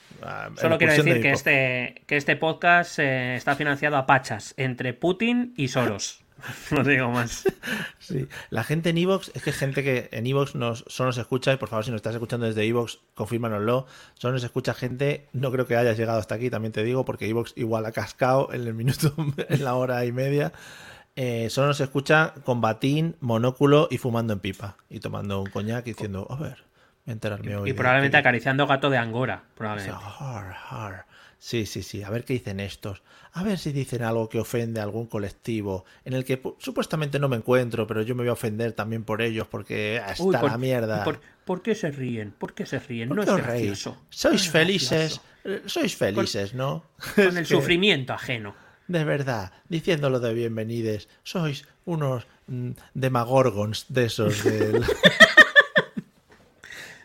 solo 0.60 0.78
quiero 0.78 0.94
de 0.94 1.04
decir 1.04 1.22
que 1.22 1.32
este, 1.32 2.02
que 2.08 2.18
este 2.18 2.36
podcast 2.36 3.00
eh, 3.00 3.36
está 3.36 3.56
financiado 3.56 3.98
a 3.98 4.06
pachas 4.06 4.54
entre 4.58 4.94
Putin 4.94 5.54
y 5.58 5.68
Soros. 5.68 6.22
No 6.72 6.84
digo 6.84 7.10
más. 7.10 7.44
Sí. 8.00 8.28
La 8.50 8.64
gente 8.64 8.90
en 8.90 8.98
Evox, 8.98 9.32
es 9.34 9.44
que 9.44 9.52
gente 9.52 9.84
que 9.84 10.10
en 10.12 10.26
Evox 10.28 10.56
nos, 10.56 10.86
solo 10.88 11.08
nos 11.08 11.18
escucha, 11.18 11.54
y 11.54 11.58
por 11.58 11.70
favor, 11.70 11.86
si 11.86 11.92
nos 11.92 12.00
estás 12.00 12.14
escuchando 12.14 12.46
desde 12.46 12.64
Evox, 12.66 13.00
confírmanoslo. 13.14 13.88
Solo 14.16 14.34
nos 14.34 14.44
escucha 14.44 14.74
gente, 14.74 15.28
no 15.34 15.52
creo 15.52 15.66
que 15.66 15.76
hayas 15.76 15.98
llegado 15.98 16.20
hasta 16.20 16.36
aquí, 16.36 16.50
también 16.50 16.72
te 16.72 16.84
digo, 16.84 17.06
porque 17.06 17.28
Evox 17.28 17.54
igual 17.56 17.86
ha 17.86 17.92
cascado 17.92 18.50
en 18.54 18.68
el 18.68 18.74
minuto, 18.74 19.14
en 19.50 19.64
la 19.64 19.76
hora 19.76 20.06
y 20.06 20.12
media. 20.12 20.54
Eh, 21.16 21.50
solo 21.50 21.68
nos 21.68 21.80
escucha 21.80 22.34
con 22.44 22.60
batín, 22.60 23.16
monóculo 23.22 23.88
y 23.90 23.98
fumando 23.98 24.34
en 24.34 24.40
pipa. 24.40 24.78
Y 24.90 25.00
tomando 25.00 25.42
un 25.42 25.50
coñac 25.50 25.88
y 25.88 25.92
diciendo, 25.92 26.28
a 26.30 26.36
ver, 26.36 26.64
voy 27.06 27.12
a 27.12 27.12
enterarme 27.14 27.56
hoy. 27.56 27.70
Y 27.70 27.72
de 27.72 27.78
probablemente 27.78 28.18
acariciando 28.18 28.68
gato 28.68 28.90
de 28.90 28.98
Angora. 28.98 29.44
Probablemente. 29.56 29.98
Sí, 31.46 31.68
sí, 31.68 31.84
sí. 31.84 32.02
A 32.02 32.10
ver 32.10 32.24
qué 32.26 32.34
dicen 32.34 32.60
estos. 32.60 33.04
A 33.34 33.44
ver 33.44 33.60
si 33.60 33.72
dicen 33.72 34.02
algo 34.02 34.28
que 34.30 34.40
ofende 34.40 34.80
a 34.80 34.84
algún 34.84 35.06
colectivo 35.06 35.86
en 36.04 36.14
el 36.14 36.26
que 36.26 36.42
pu- 36.42 36.56
supuestamente 36.58 37.20
no 37.20 37.30
me 37.30 37.36
encuentro, 37.36 37.86
pero 37.86 38.02
yo 38.02 38.16
me 38.16 38.24
voy 38.24 38.30
a 38.30 38.34
ofender 38.34 38.74
también 38.74 39.04
por 39.04 39.22
ellos 39.22 39.46
porque 39.48 40.02
Uy, 40.18 40.36
por- 40.36 40.50
la 40.50 40.58
mierda. 40.58 41.04
¿por, 41.04 41.20
por 41.46 41.62
qué 41.62 41.76
se 41.76 41.92
ríen? 41.92 42.32
¿Por 42.32 42.56
qué 42.56 42.66
se 42.66 42.80
ríen? 42.80 43.10
¿Por 43.10 43.18
No 43.18 43.26
qué 43.26 43.30
es 43.30 43.38
gracioso. 43.38 43.96
Sois 44.10 44.34
No 44.34 44.40
es 44.46 44.50
felices. 44.50 45.22
gracioso. 45.44 45.70
Sois 45.70 45.96
felices, 45.96 46.54
¿no? 46.56 46.84
Con 47.16 47.28
Es 47.28 47.36
el 47.36 47.44
que, 47.44 47.46
sufrimiento 47.46 48.14
ajeno. 48.14 48.56
De 48.88 49.04
verdad, 49.04 49.52
diciéndolo 49.70 50.20
de 50.20 50.34
bienvenides. 50.34 51.10
Sois 51.22 51.68
unos 51.86 52.26
mm, 52.48 52.72
demagorgons 52.96 53.86
de 53.90 54.06
esos 54.06 54.44
del... 54.44 54.84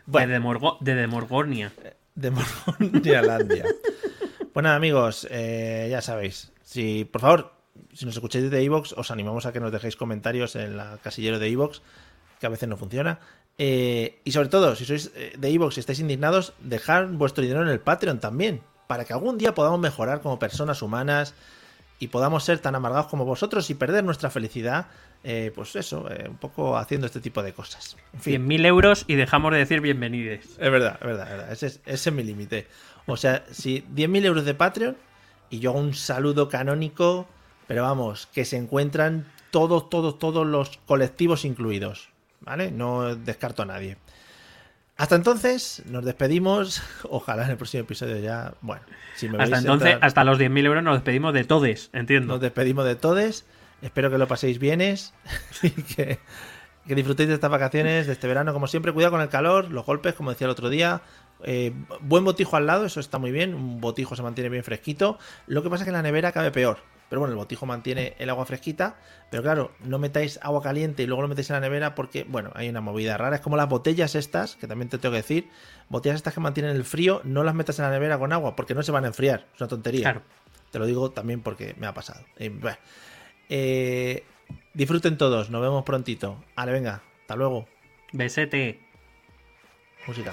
De, 0.06 0.26
Demorgo- 0.26 0.78
de 0.80 0.94
Demorgornia. 0.94 1.72
de 2.16 2.30
Morgonialandia. 2.30 3.64
Pues 4.60 4.64
nada, 4.64 4.76
amigos, 4.76 5.26
eh, 5.30 5.88
ya 5.90 6.02
sabéis. 6.02 6.52
Si, 6.62 7.06
por 7.06 7.22
favor, 7.22 7.54
si 7.94 8.04
nos 8.04 8.14
escucháis 8.14 8.50
de 8.50 8.62
Evox, 8.62 8.92
os 8.92 9.10
animamos 9.10 9.46
a 9.46 9.54
que 9.54 9.58
nos 9.58 9.72
dejéis 9.72 9.96
comentarios 9.96 10.54
en 10.54 10.76
la 10.76 10.98
casillero 11.02 11.38
de 11.38 11.48
Evox, 11.48 11.80
que 12.38 12.44
a 12.44 12.50
veces 12.50 12.68
no 12.68 12.76
funciona. 12.76 13.20
Eh, 13.56 14.20
y 14.22 14.32
sobre 14.32 14.50
todo, 14.50 14.76
si 14.76 14.84
sois 14.84 15.12
eh, 15.14 15.32
de 15.38 15.48
Evox 15.48 15.78
y 15.78 15.80
estáis 15.80 16.00
indignados, 16.00 16.52
dejad 16.60 17.08
vuestro 17.08 17.40
dinero 17.40 17.62
en 17.62 17.68
el 17.68 17.80
Patreon 17.80 18.20
también, 18.20 18.60
para 18.86 19.06
que 19.06 19.14
algún 19.14 19.38
día 19.38 19.54
podamos 19.54 19.80
mejorar 19.80 20.20
como 20.20 20.38
personas 20.38 20.82
humanas 20.82 21.32
y 22.00 22.08
podamos 22.08 22.44
ser 22.44 22.58
tan 22.58 22.74
amargados 22.74 23.06
como 23.06 23.24
vosotros 23.24 23.68
y 23.70 23.74
perder 23.74 24.04
nuestra 24.04 24.30
felicidad, 24.30 24.88
eh, 25.22 25.52
pues 25.54 25.76
eso, 25.76 26.10
eh, 26.10 26.26
un 26.28 26.38
poco 26.38 26.76
haciendo 26.78 27.06
este 27.06 27.20
tipo 27.20 27.42
de 27.42 27.52
cosas. 27.52 27.96
En 28.14 28.20
fin. 28.20 28.48
100.000 28.48 28.66
euros 28.66 29.04
y 29.06 29.14
dejamos 29.14 29.52
de 29.52 29.58
decir 29.58 29.82
bienvenides. 29.82 30.46
Es 30.58 30.70
verdad, 30.70 30.98
es 31.00 31.06
verdad, 31.06 31.26
es 31.26 31.30
verdad. 31.30 31.52
Ese 31.52 31.66
es, 31.66 31.80
ese 31.84 32.10
es 32.10 32.16
mi 32.16 32.22
límite. 32.22 32.66
O 33.12 33.16
sea, 33.16 33.44
si 33.50 33.82
10.000 33.94 34.24
euros 34.26 34.44
de 34.44 34.54
Patreon 34.54 34.96
y 35.50 35.58
yo 35.60 35.70
hago 35.70 35.78
un 35.80 35.94
saludo 35.94 36.48
canónico, 36.48 37.26
pero 37.66 37.82
vamos, 37.82 38.26
que 38.32 38.44
se 38.44 38.56
encuentran 38.56 39.26
todos, 39.50 39.90
todos, 39.90 40.18
todos 40.18 40.46
los 40.46 40.78
colectivos 40.86 41.44
incluidos. 41.44 42.08
¿Vale? 42.40 42.70
No 42.70 43.14
descarto 43.16 43.62
a 43.62 43.66
nadie. 43.66 43.98
Hasta 44.96 45.14
entonces, 45.16 45.82
nos 45.86 46.04
despedimos. 46.04 46.82
Ojalá 47.10 47.44
en 47.44 47.50
el 47.50 47.56
próximo 47.56 47.82
episodio 47.82 48.16
ya. 48.18 48.54
Bueno, 48.60 48.82
si 49.14 49.28
me 49.28 49.42
Hasta 49.42 49.58
entonces, 49.58 49.88
entrar- 49.94 50.06
hasta 50.06 50.24
los 50.24 50.38
10.000 50.38 50.64
euros 50.66 50.82
nos 50.82 50.94
despedimos 50.94 51.34
de 51.34 51.44
todes, 51.44 51.90
entiendo. 51.92 52.34
nos 52.34 52.40
despedimos 52.40 52.84
de 52.86 52.96
todos. 52.96 53.44
Espero 53.82 54.10
que 54.10 54.18
lo 54.18 54.26
paséis 54.28 54.58
bienes 54.58 55.14
y 55.62 55.70
que, 55.70 56.18
que 56.86 56.94
disfrutéis 56.94 57.28
de 57.30 57.34
estas 57.36 57.50
vacaciones, 57.50 58.06
de 58.06 58.12
este 58.12 58.26
verano, 58.26 58.52
como 58.52 58.66
siempre. 58.66 58.92
Cuidado 58.92 59.12
con 59.12 59.20
el 59.22 59.28
calor, 59.28 59.70
los 59.70 59.84
golpes, 59.86 60.14
como 60.14 60.30
decía 60.30 60.46
el 60.46 60.50
otro 60.52 60.68
día. 60.70 61.00
Eh, 61.44 61.72
buen 62.00 62.24
botijo 62.24 62.56
al 62.56 62.66
lado, 62.66 62.86
eso 62.86 63.00
está 63.00 63.18
muy 63.18 63.30
bien. 63.30 63.54
Un 63.54 63.80
botijo 63.80 64.16
se 64.16 64.22
mantiene 64.22 64.50
bien 64.50 64.64
fresquito. 64.64 65.18
Lo 65.46 65.62
que 65.62 65.70
pasa 65.70 65.82
es 65.82 65.86
que 65.86 65.90
en 65.90 65.96
la 65.96 66.02
nevera 66.02 66.32
cabe 66.32 66.50
peor. 66.50 66.78
Pero 67.08 67.20
bueno, 67.20 67.32
el 67.32 67.38
botijo 67.38 67.66
mantiene 67.66 68.14
el 68.18 68.30
agua 68.30 68.46
fresquita. 68.46 68.96
Pero 69.30 69.42
claro, 69.42 69.72
no 69.80 69.98
metáis 69.98 70.38
agua 70.42 70.62
caliente 70.62 71.02
y 71.02 71.06
luego 71.06 71.22
lo 71.22 71.28
metéis 71.28 71.50
en 71.50 71.54
la 71.54 71.60
nevera 71.60 71.94
porque, 71.94 72.24
bueno, 72.24 72.52
hay 72.54 72.68
una 72.68 72.80
movida 72.80 73.16
rara. 73.16 73.36
Es 73.36 73.42
como 73.42 73.56
las 73.56 73.68
botellas 73.68 74.14
estas, 74.14 74.56
que 74.56 74.66
también 74.66 74.88
te 74.88 74.98
tengo 74.98 75.12
que 75.12 75.18
decir. 75.18 75.48
Botellas 75.88 76.16
estas 76.16 76.34
que 76.34 76.40
mantienen 76.40 76.76
el 76.76 76.84
frío, 76.84 77.20
no 77.24 77.42
las 77.42 77.54
metas 77.54 77.78
en 77.78 77.84
la 77.84 77.90
nevera 77.90 78.18
con 78.18 78.32
agua 78.32 78.54
porque 78.54 78.74
no 78.74 78.82
se 78.82 78.92
van 78.92 79.04
a 79.04 79.08
enfriar. 79.08 79.46
Es 79.54 79.60
una 79.60 79.68
tontería. 79.68 80.02
Claro. 80.02 80.22
Te 80.70 80.78
lo 80.78 80.86
digo 80.86 81.10
también 81.10 81.42
porque 81.42 81.74
me 81.78 81.86
ha 81.86 81.94
pasado. 81.94 82.24
Eh, 82.36 82.48
bueno. 82.48 82.76
Eh, 83.48 84.22
disfruten 84.72 85.18
todos, 85.18 85.50
nos 85.50 85.60
vemos 85.60 85.82
prontito. 85.82 86.44
Vale, 86.56 86.72
venga, 86.72 87.02
hasta 87.22 87.34
luego. 87.34 87.66
Besete. 88.12 88.80
Música. 90.06 90.32